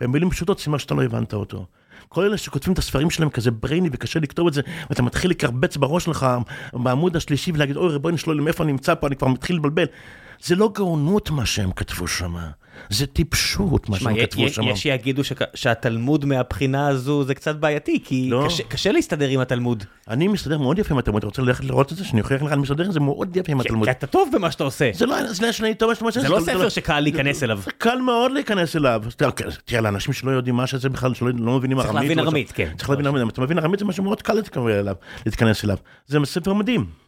במילים 0.00 0.30
פשוטות 0.30 0.60
סימן 0.60 0.78
שאתה 0.78 0.94
לא 0.94 1.02
הבנת 1.02 1.34
אותו. 1.34 1.66
כל 2.08 2.24
אלה 2.24 2.36
שכותבים 2.36 2.72
את 2.72 2.78
הספרים 2.78 3.10
שלהם 3.10 3.30
כזה 3.30 3.50
ברייני 3.50 3.88
וקשה 3.92 4.20
לכתוב 4.20 4.46
את 4.46 4.52
זה, 4.52 4.62
ואתה 4.90 5.02
מתחיל 5.02 5.30
לקרבץ 5.30 5.76
בראש 5.76 6.04
שלך 6.04 6.26
בעמוד 6.72 7.16
השלישי 7.16 7.52
ולהגיד, 7.54 7.76
אוי 7.76 7.92
ריבונו 7.92 8.18
שלו, 8.18 8.34
מאיפה 8.34 8.64
אני 8.64 8.72
נמצא 8.72 8.94
פה, 8.94 9.06
אני 9.06 9.16
כבר 9.16 9.28
מתחיל 9.28 9.56
לבלבל. 9.56 9.86
זה 10.42 10.56
לא 10.56 10.70
גאונות 10.74 11.30
מה 11.30 11.46
שהם 11.46 11.72
כתבו 11.72 12.08
שם, 12.08 12.34
זה 12.90 13.06
טיפשות 13.06 13.88
מה 13.88 13.98
שהם 13.98 14.20
כתבו 14.20 14.48
שם. 14.48 14.62
יש 14.62 14.82
שיגידו 14.82 15.22
שהתלמוד 15.54 16.24
מהבחינה 16.24 16.88
הזו 16.88 17.24
זה 17.24 17.34
קצת 17.34 17.56
בעייתי, 17.56 17.98
כי 18.04 18.28
לא. 18.30 18.44
קשה- 18.46 18.62
קשה 18.62 18.92
להסתדר 18.92 19.28
עם 19.28 19.40
התלמוד. 19.40 19.84
אני 20.08 20.28
מסתדר 20.28 20.58
מאוד 20.58 20.78
יפה 20.78 20.94
עם 20.94 20.98
התלמוד, 20.98 21.18
אתה 21.18 21.26
רוצה 21.26 21.42
ללכת 21.42 21.64
לראות 21.64 21.92
את 21.92 21.96
זה? 21.96 22.04
שאני 22.04 22.20
אוכיח 22.20 22.42
לך, 22.42 22.52
אני 22.52 22.60
מסתדר 22.62 22.84
עם 22.84 22.92
זה 22.92 23.00
מאוד 23.00 23.36
יפה 23.36 23.52
עם 23.52 23.60
התלמוד. 23.60 23.88
כי 23.88 23.90
אתה 23.90 24.06
טוב 24.06 24.28
במה 24.32 24.50
שאתה 24.50 24.64
עושה. 24.64 24.90
זה 24.94 25.06
לא, 25.06 25.32
זה 25.32 25.46
לא 25.46 25.52
שאני 25.52 25.74
טוב, 25.74 25.90
מה 26.02 26.12
שאתה 26.12 26.28
אומר, 26.28 26.40
זה 26.40 26.52
לא 26.52 26.58
ספר 26.58 26.68
שקל 26.68 27.00
להיכנס 27.00 27.42
אליו. 27.42 27.58
זה 27.64 27.70
קל 27.78 27.98
מאוד 28.00 28.32
להיכנס 28.32 28.76
אליו. 28.76 29.02
תראה, 29.16 29.30
תראה, 29.64 29.80
לאנשים 29.80 30.12
שלא 30.14 30.30
יודעים 30.30 30.56
מה 30.56 30.66
שזה 30.66 30.88
בכלל, 30.88 31.14
שלא 31.14 31.30
לא 31.38 31.58
מבינים 31.58 31.76
צריך 31.78 31.88
ארמית. 31.90 32.02
להבין 32.02 32.18
לא- 32.18 32.22
ארמית, 32.28 32.52
כן. 32.52 32.70
צריך 32.76 32.90
להבין 32.90 33.06
ארמית. 33.06 33.32
אתה 33.32 33.40
מבין 33.40 33.58
ארמית 33.58 33.78
זה 33.78 33.84
משהו 33.84 34.04
מאוד 34.04 34.22
קל 34.22 34.34
להתכנס 35.26 35.64
אליו. 35.64 35.76
זה 36.06 36.18
ספר 36.24 36.52
מדהים. 36.52 37.01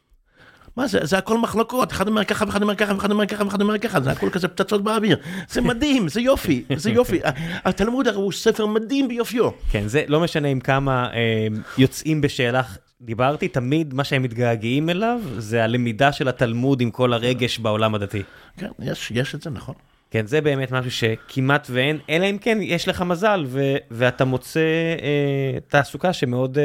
מה 0.76 0.86
זה, 0.86 0.98
זה 1.02 1.18
הכל 1.18 1.38
מחלוקות, 1.38 1.92
אחד 1.92 2.08
אומר 2.08 2.24
ככה 2.24 2.44
ואחד 2.46 2.62
אומר 2.62 2.74
ככה 2.74 2.94
ואחד 2.94 3.10
אומר 3.10 3.26
ככה 3.26 3.44
ואחד 3.44 3.60
אומר 3.60 3.78
ככה, 3.78 4.00
זה 4.00 4.10
הכל 4.10 4.30
כזה 4.30 4.48
פצצות 4.48 4.84
באוויר. 4.84 5.16
זה 5.48 5.60
מדהים, 5.60 6.08
זה 6.08 6.20
יופי, 6.20 6.64
זה 6.76 6.90
יופי. 6.90 7.20
התלמוד 7.64 8.08
הרי 8.08 8.16
הוא 8.16 8.32
ספר 8.32 8.66
מדהים 8.66 9.08
ביופיו. 9.08 9.50
כן, 9.70 9.88
זה 9.88 10.04
לא 10.08 10.20
משנה 10.20 10.48
עם 10.48 10.60
כמה 10.60 11.10
אה, 11.12 11.46
יוצאים 11.78 12.20
בשאלה 12.20 12.62
דיברתי, 13.00 13.48
תמיד 13.48 13.94
מה 13.94 14.04
שהם 14.04 14.22
מתגעגעים 14.22 14.90
אליו 14.90 15.20
זה 15.38 15.64
הלמידה 15.64 16.12
של 16.12 16.28
התלמוד 16.28 16.80
עם 16.80 16.90
כל 16.90 17.12
הרגש 17.12 17.58
בעולם 17.58 17.94
הדתי. 17.94 18.22
כן, 18.56 18.70
יש, 18.78 19.10
יש 19.14 19.34
את 19.34 19.42
זה, 19.42 19.50
נכון. 19.50 19.74
כן, 20.10 20.26
זה 20.26 20.40
באמת 20.40 20.72
משהו 20.72 20.90
שכמעט 20.90 21.66
ואין, 21.70 21.98
אלא 22.10 22.30
אם 22.30 22.38
כן 22.38 22.58
יש 22.62 22.88
לך 22.88 23.02
מזל 23.02 23.44
ו- 23.46 23.76
ואתה 23.90 24.24
מוצא 24.24 24.60
אה, 24.60 25.58
תעסוקה 25.68 26.12
שמאוד 26.12 26.58
אה, 26.58 26.64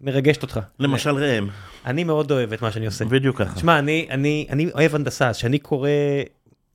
מרגשת 0.00 0.42
אותך. 0.42 0.60
למשל 0.80 1.10
ראם, 1.10 1.48
אני 1.86 2.04
מאוד 2.04 2.30
אוהב 2.32 2.52
את 2.52 2.62
מה 2.62 2.70
שאני 2.70 2.86
עושה. 2.86 3.04
בדיוק 3.04 3.38
ככה. 3.38 3.54
תשמע, 3.54 3.78
אני, 3.78 4.06
אני, 4.10 4.46
אני 4.50 4.70
אוהב 4.74 4.94
הנדסה, 4.94 5.34
שאני 5.34 5.58
קורא, 5.58 5.88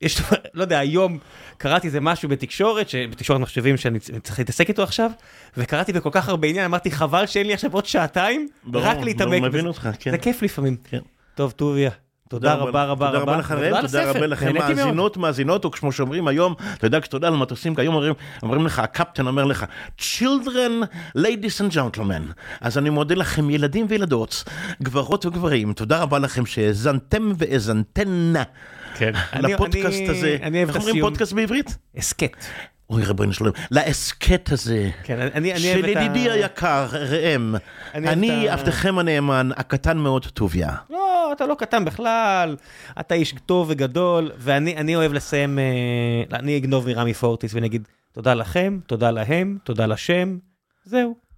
יש, 0.00 0.20
לא 0.54 0.62
יודע, 0.62 0.78
היום 0.78 1.18
קראתי 1.58 1.86
איזה 1.86 2.00
משהו 2.00 2.28
בתקשורת, 2.28 2.88
ש- 2.88 2.94
בתקשורת 2.94 3.40
מחשבים 3.40 3.76
שאני 3.76 3.98
צריך 3.98 4.38
להתעסק 4.38 4.68
איתו 4.68 4.82
עכשיו, 4.82 5.10
וקראתי 5.56 5.92
בכל 5.92 6.10
כך 6.12 6.28
הרבה 6.28 6.48
עניין, 6.48 6.64
אמרתי, 6.64 6.90
חבל 6.90 7.26
שאין 7.26 7.46
לי 7.46 7.54
עכשיו 7.54 7.72
עוד 7.72 7.86
שעתיים, 7.86 8.48
ברור, 8.64 8.84
רק 8.84 8.92
ברור, 8.92 9.04
להתעמק 9.04 9.42
מבין 9.42 9.50
בזה. 9.60 9.68
אותך, 9.68 9.88
כן. 10.00 10.10
זה 10.10 10.18
כיף 10.18 10.42
לפעמים. 10.42 10.76
כן. 10.84 11.00
טוב, 11.34 11.50
טוביה, 11.50 11.90
תודה 12.30 12.54
רבה 12.54 12.84
רבה 12.84 13.08
רבה. 13.08 13.18
תודה 13.18 13.18
רבה 13.22 13.36
לך 13.36 13.50
ראם, 13.52 13.80
תודה 13.86 14.10
רבה 14.10 14.26
לכם. 14.26 14.54
מאזינות, 14.54 15.16
מאזינות, 15.16 15.64
או 15.64 15.70
כמו 15.70 15.92
שאומרים 15.92 16.28
היום, 16.28 16.54
אתה 16.74 16.86
יודע, 16.86 17.00
כשאתה 17.00 17.16
עולה 17.16 17.28
על 17.28 17.36
מטוסים, 17.36 17.74
כי 17.74 17.80
היום 17.80 17.94
אומרים, 17.94 18.12
אומרים 18.42 18.66
לך, 18.66 18.78
הקפטן 18.78 19.26
אומר 19.26 19.44
לך, 19.44 19.64
children, 20.00 20.84
ladies 21.18 21.60
and 21.70 21.74
gentlemen. 21.74 22.32
אז 22.60 22.78
אני 22.78 22.90
מודה 22.90 23.14
לכם, 23.14 23.50
ילדים 23.50 23.86
וילדות, 23.88 24.44
גברות 24.82 25.26
וגברים, 25.26 25.72
תודה 25.72 26.02
רבה 26.02 26.18
לכם 26.18 26.46
שהאזנתם 26.46 27.32
והאזנתן 27.38 28.32
כן. 28.94 29.12
לפודקאסט 29.40 29.98
אני- 29.98 30.08
הזה. 30.08 30.36
אני 30.42 30.58
אוהב 30.58 30.68
את 30.68 30.74
איך 30.74 30.82
אומרים 30.82 30.94
הסיום. 30.96 31.08
פודקאסט 31.10 31.32
בעברית? 31.32 31.76
הסכת. 31.96 32.36
אוי 32.90 33.04
רבנו 33.04 33.32
שלום, 33.32 33.52
להסכת 33.70 34.48
הזה. 34.52 34.90
כן, 35.04 35.20
אני- 35.20 35.52
אני 35.52 35.60
של 35.60 35.78
את 35.90 35.96
ה... 35.96 36.02
ידידי 36.02 36.30
היקר, 36.30 36.86
ראם, 37.10 37.54
אני 37.94 38.08
אני 38.08 38.44
את 38.44 38.50
ה- 38.50 38.52
עבדכם 38.52 38.98
הנאמן, 38.98 39.50
הקטן 39.56 39.98
מאוד 39.98 40.26
טוביה. 40.26 40.70
לא, 40.90 41.32
אתה 41.32 41.46
לא 41.46 41.54
קטן 41.54 41.84
בכלל, 41.84 42.56
אתה 43.00 43.14
איש 43.14 43.34
טוב 43.46 43.66
וגדול, 43.70 44.30
ואני 44.38 44.76
אני 44.76 44.96
אוהב 44.96 45.12
לסיים, 45.12 45.58
אה, 45.58 45.64
אני 46.38 46.56
אגנוב 46.56 46.86
מרמי 46.88 47.14
פורטיס 47.14 47.54
ואני 47.54 47.66
אגיד 47.66 47.82
תודה 48.12 48.34
לכם, 48.34 48.78
תודה 48.86 49.10
להם, 49.10 49.58
תודה 49.64 49.86
לשם, 49.86 50.38
זהו. 50.84 51.29